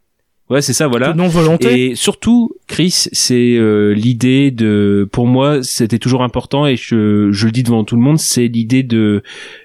[0.50, 1.14] Ouais c'est ça voilà.
[1.16, 1.90] Non volonté.
[1.90, 7.46] et surtout Chris c'est euh, l'idée de pour moi c'était toujours important et je, je
[7.48, 9.24] le dis devant tout le monde c'est l'idée de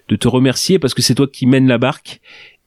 [0.08, 2.20] de te remercier parce que c'est toi qui mènes la barque.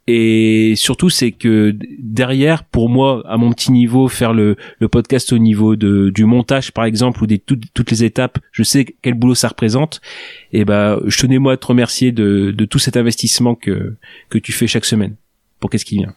[0.06, 5.32] Et surtout c'est que derrière pour moi à mon petit niveau faire le, le podcast
[5.34, 8.86] au niveau de du montage par exemple ou des toutes, toutes les étapes je sais
[9.02, 10.02] quel boulot ça représente.
[10.52, 13.96] Et ben je tenais moi à te remercier de, de tout cet investissement que
[14.30, 15.16] que tu fais chaque semaine.
[15.60, 16.14] Pour qu'est-ce qui vient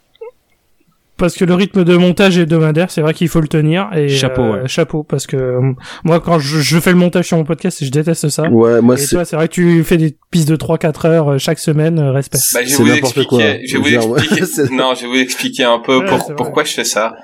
[1.19, 3.89] Parce que le rythme de montage est hebdomadaire, c'est vrai qu'il faut le tenir.
[3.97, 4.69] Et Chapeau, euh, ouais.
[4.69, 5.73] chapeau, parce que euh,
[6.05, 8.49] moi, quand je, je fais le montage sur mon podcast, je déteste ça.
[8.51, 11.33] Ouais, moi, et c'est- toi, c'est vrai que tu fais des pistes de 3-4 heures
[11.33, 12.39] euh, chaque semaine, respect.
[12.53, 13.41] Bah, je vais vous expliquer, quoi.
[13.67, 16.35] je vais vous Genre, ouais, expliquer, non, je vais vous expliquer un peu Ouais, pour-
[16.35, 17.15] pourquoi je fais ça.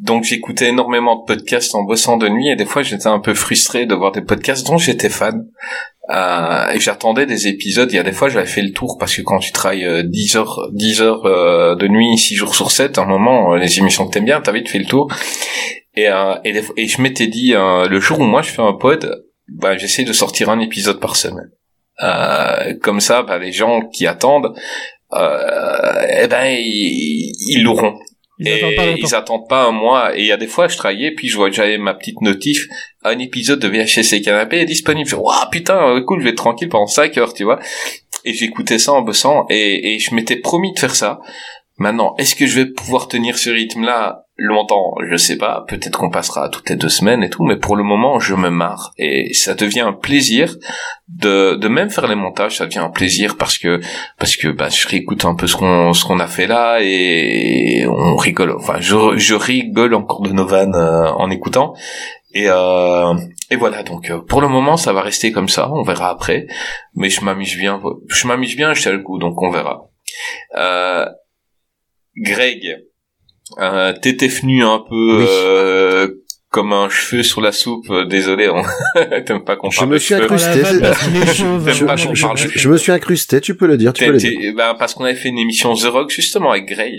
[0.00, 3.34] Donc, j'écoutais énormément de podcasts en bossant de nuit et des fois, j'étais un peu
[3.34, 5.44] frustré de voir des podcasts dont j'étais fan.
[6.08, 7.90] Euh, et j'attendais des épisodes.
[7.92, 10.02] Il y a des fois, j'avais fait le tour parce que quand tu travailles euh,
[10.02, 13.58] 10 heures, 10 heures euh, de nuit, 6 jours sur 7, à un moment, euh,
[13.58, 15.08] les émissions que t'aimes bien, t'as vite fait le tour.
[15.94, 16.08] Et,
[16.44, 20.04] et, et je m'étais dit, le jour où moi je fais un pod, bah, j'essaie
[20.04, 21.50] de sortir un épisode par semaine.
[22.80, 24.54] Comme ça, bah, les gens qui attendent,
[25.12, 27.98] eh ben, ils l'auront.
[28.40, 29.06] Ils Et attendent pas longtemps.
[29.06, 30.16] ils attendent pas un mois.
[30.16, 32.20] Et il y a des fois, je travaillais, puis je vois que j'avais ma petite
[32.22, 32.66] notif,
[33.04, 35.08] un épisode de VHS Canapé est disponible.
[35.08, 37.60] Je fais, waouh, putain, euh, cool, je vais être tranquille pendant 5 heures, tu vois.
[38.24, 41.20] Et j'écoutais ça en bossant, et, et je m'étais promis de faire ça.
[41.78, 45.64] Maintenant, est-ce que je vais pouvoir tenir ce rythme-là longtemps Je sais pas.
[45.68, 48.50] Peut-être qu'on passera toutes les deux semaines et tout, mais pour le moment, je me
[48.50, 50.56] marre et ça devient un plaisir
[51.08, 52.56] de, de même faire les montages.
[52.56, 53.80] Ça devient un plaisir parce que
[54.18, 57.86] parce que bah, je réécoute un peu ce qu'on ce qu'on a fait là et
[57.86, 58.52] on rigole.
[58.56, 61.74] Enfin, je je rigole encore de nos vannes euh, en écoutant.
[62.32, 63.14] Et, euh,
[63.50, 66.46] et voilà, donc euh, pour le moment ça va rester comme ça, on verra après.
[66.94, 69.88] Mais je m'amuse bien, je m'amuse bien, je tiens le coup, donc on verra.
[70.56, 71.06] Euh,
[72.16, 72.84] Greg,
[73.58, 75.26] euh, t'étais venu un peu Oui.
[75.28, 76.08] euh,
[76.50, 77.88] comme un cheveu sur la soupe.
[77.90, 78.62] euh, Désolé, on...
[79.26, 80.60] t'aimes pas qu'on Je parle me de suis incrusté.
[80.80, 80.92] Pas
[81.32, 81.58] Je, qu'on
[82.14, 84.18] je- parle de je- je me suis incrusté, tu peux le dire, tu peux le
[84.18, 84.54] dire.
[84.56, 86.92] ben, parce qu'on avait fait une émission The Rock justement avec Grey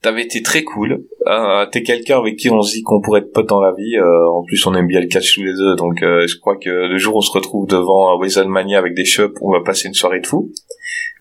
[0.00, 1.02] T'avais été très cool.
[1.26, 3.96] Euh, T'es quelqu'un avec qui on se dit qu'on pourrait être potes dans la vie.
[3.96, 6.56] Euh, en plus, on aime bien le catch tous les deux, donc euh, je crois
[6.56, 9.88] que le jour où on se retrouve devant WrestleMania avec des shops, on va passer
[9.88, 10.52] une soirée de fou.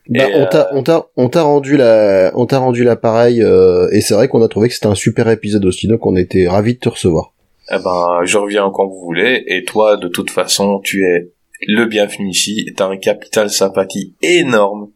[0.09, 4.01] Bah, on t'a, on t'a, on t'a rendu la, on t'a rendu l'appareil, euh, et
[4.01, 6.75] c'est vrai qu'on a trouvé que c'était un super épisode aussi, donc on était ravis
[6.75, 7.33] de te recevoir.
[7.69, 9.43] Eh ben, je reviens quand vous voulez.
[9.47, 11.33] Et toi, de toute façon, tu es
[11.67, 12.65] le bienvenu ici.
[12.77, 14.91] T'as un capital sympathie énorme.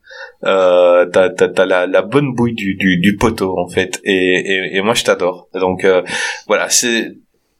[0.45, 3.99] Euh, t'as, t'as, t'as la, la bonne bouille du, du, du poteau en fait.
[4.05, 5.49] Et, et, et moi, je t'adore.
[5.53, 6.01] Donc euh,
[6.47, 7.11] voilà, c'est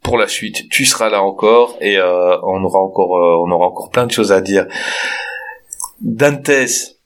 [0.01, 0.69] pour la suite.
[0.69, 4.11] Tu seras là encore et euh, on aura encore, euh, on aura encore plein de
[4.11, 4.65] choses à dire.
[5.99, 7.00] Dantes.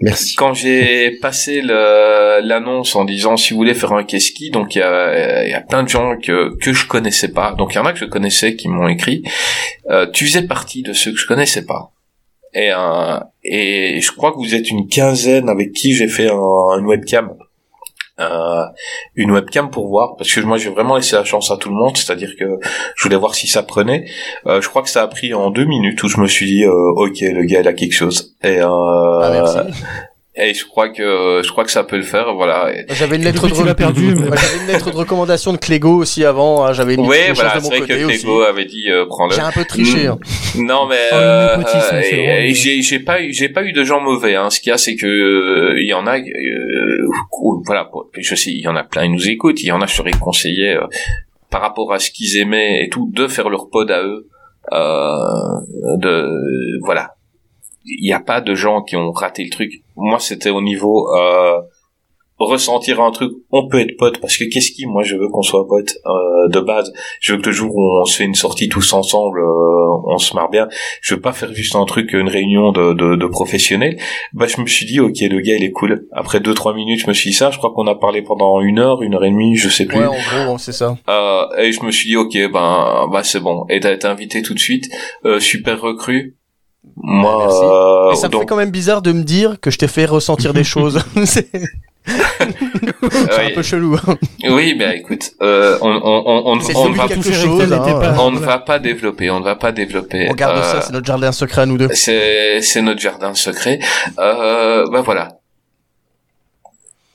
[0.00, 0.34] Merci.
[0.34, 4.82] Quand j'ai passé l'annonce en disant si vous voulez faire un keski, donc il y
[4.82, 7.52] a, y a plein de gens que que je connaissais pas.
[7.52, 9.22] Donc il y en a que je connaissais qui m'ont écrit.
[9.90, 11.92] Euh, tu faisais partie de ceux que je connaissais pas.
[12.54, 16.78] Et euh, et je crois que vous êtes une quinzaine avec qui j'ai fait un,
[16.78, 17.34] une webcam.
[18.20, 18.64] Euh,
[19.14, 21.74] une webcam pour voir parce que moi j'ai vraiment laissé la chance à tout le
[21.74, 22.58] monde c'est-à-dire que
[22.96, 24.04] je voulais voir si ça prenait.
[24.46, 26.64] Euh, je crois que ça a pris en deux minutes où je me suis dit
[26.64, 28.36] euh, ok le gars il a quelque chose.
[28.42, 29.64] Et euh,
[30.36, 33.48] et je crois que je crois que ça peut le faire voilà J'avais une lettre
[33.48, 36.64] de l'as perdu, mais- Moi, j'avais une lettre de recommandation de Clégo aussi avant.
[36.64, 38.18] hein, J'avais une Ouais, quelque voilà, c'est mon vrai que aussi.
[38.20, 39.34] Clégo avait dit euh, prends-le.
[39.34, 40.18] J'ai un peu triché, hein.
[40.54, 40.66] Mm.
[40.66, 44.36] Non mais Oh, euh, euh, j'ai j'ai pas eu j'ai pas eu de gens mauvais.
[44.36, 44.50] Hein.
[44.50, 46.22] Ce qu'il y a, c'est que euh, il y en a, euh,
[47.66, 49.60] voilà, je sais, il y en a plein, ils nous écoutent.
[49.62, 50.86] Il y en a, je leur ai conseillé euh,
[51.50, 54.28] par rapport à ce qu'ils aimaient et tout, de faire leur pod à eux.
[54.72, 55.16] Euh,
[55.96, 56.28] de
[56.84, 57.14] voilà,
[57.98, 59.82] il n'y a pas de gens qui ont raté le truc.
[59.96, 61.60] Moi, c'était au niveau euh,
[62.38, 63.32] ressentir un truc.
[63.50, 66.48] On peut être pote parce que qu'est-ce qui, moi, je veux qu'on soit pote euh,
[66.48, 66.92] de base?
[67.20, 70.16] Je veux que le jour où on se fait une sortie tous ensemble, euh, on
[70.18, 70.66] se marre bien.
[71.02, 73.98] Je veux pas faire juste un truc, une réunion de, de, de professionnels.
[74.32, 76.06] Bah, je me suis dit, ok, le gars, il est cool.
[76.12, 77.50] Après deux trois minutes, je me suis dit ça.
[77.50, 79.98] Je crois qu'on a parlé pendant une heure, une heure et demie, je sais plus.
[79.98, 80.96] Ouais, en gros, c'est ça.
[81.08, 84.42] Euh, et je me suis dit ok ben bah c'est bon et t'as été invité
[84.42, 84.90] tout de suite
[85.24, 86.36] euh, super recrue
[86.96, 89.88] moi euh, Et ça me fait quand même bizarre de me dire que je t'ai
[89.88, 91.02] fait ressentir des choses.
[91.16, 91.48] c'est
[92.06, 93.94] un peu chelou.
[94.06, 94.16] hein.
[94.48, 97.82] oui ben écoute euh, on ne va de quelque chose, hein,
[98.18, 98.52] on ne voilà.
[98.54, 101.30] va pas développer on ne va pas développer On garde Euh, ça, c'est notre jardin
[101.30, 101.88] secret à nous deux.
[101.92, 103.80] c'est notre jardin secret
[104.18, 105.28] euh, ben voilà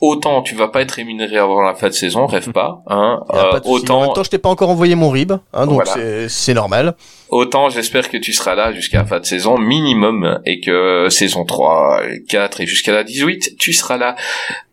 [0.01, 3.51] autant tu vas pas être rémunéré avant la fin de saison rêve pas hein Euh,
[3.51, 3.61] pas.
[3.65, 6.27] En autant même temps, je t'ai pas encore envoyé mon rib, hein, donc Voilà.
[6.29, 6.95] c'est- normal.
[7.29, 11.45] Autant j'espère que tu seras là jusqu'à la fin de saison minimum et que saison
[11.45, 14.15] 3, 4 et jusqu'à la 18, tu seras là.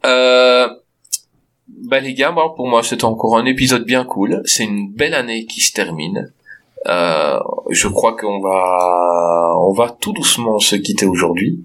[0.07, 0.68] Euh...
[1.89, 4.42] Bah les gars, pour moi c'était encore un épisode bien cool.
[4.44, 6.33] C'est une belle année qui se termine.
[6.89, 7.39] Euh,
[7.70, 11.65] je crois qu'on va, on va tout doucement se quitter aujourd'hui.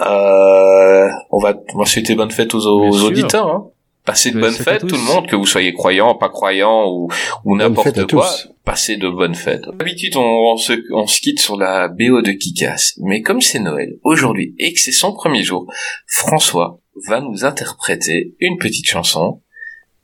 [0.00, 3.48] Euh, on va, on va souhaiter bonne fête aux, auditeurs.
[3.48, 3.66] Hein.
[4.04, 4.96] Passez de Bonne bonnes fêtes, tout tous.
[4.96, 7.10] le monde, que vous soyez croyant, pas croyant ou,
[7.56, 8.26] n'importe quoi.
[8.26, 8.48] tous.
[8.64, 9.62] Passez de bonnes fêtes.
[9.78, 12.94] D'habitude, on, on se, on se quitte sur la BO de Kikas.
[12.98, 15.70] Mais comme c'est Noël aujourd'hui et que c'est son premier jour,
[16.06, 19.42] François va nous interpréter une petite chanson.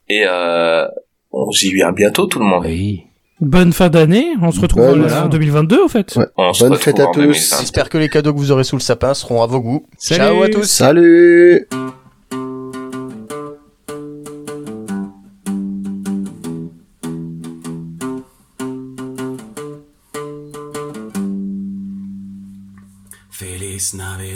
[0.08, 0.86] Et euh,
[1.32, 2.66] on se dit à bientôt tout le monde.
[3.40, 4.28] Bonne fin d'année.
[4.40, 6.18] On se retrouve Bonne- en 2022, en fait.
[6.36, 7.20] On Bonne fête à tous.
[7.20, 7.58] 2020.
[7.60, 9.86] J'espère que les cadeaux que vous aurez sous le sapin seront à vos goûts.
[9.98, 10.18] Salut.
[10.24, 10.64] Ciao à tous.
[10.64, 11.68] Salut
[23.30, 24.35] Feliz Navidad.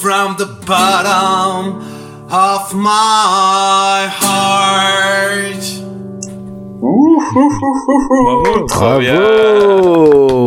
[0.00, 1.82] From the bottom
[2.30, 5.64] of my heart.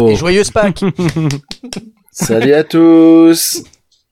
[0.10, 0.84] Et joyeuse Pâques.
[2.12, 3.64] Salut à tous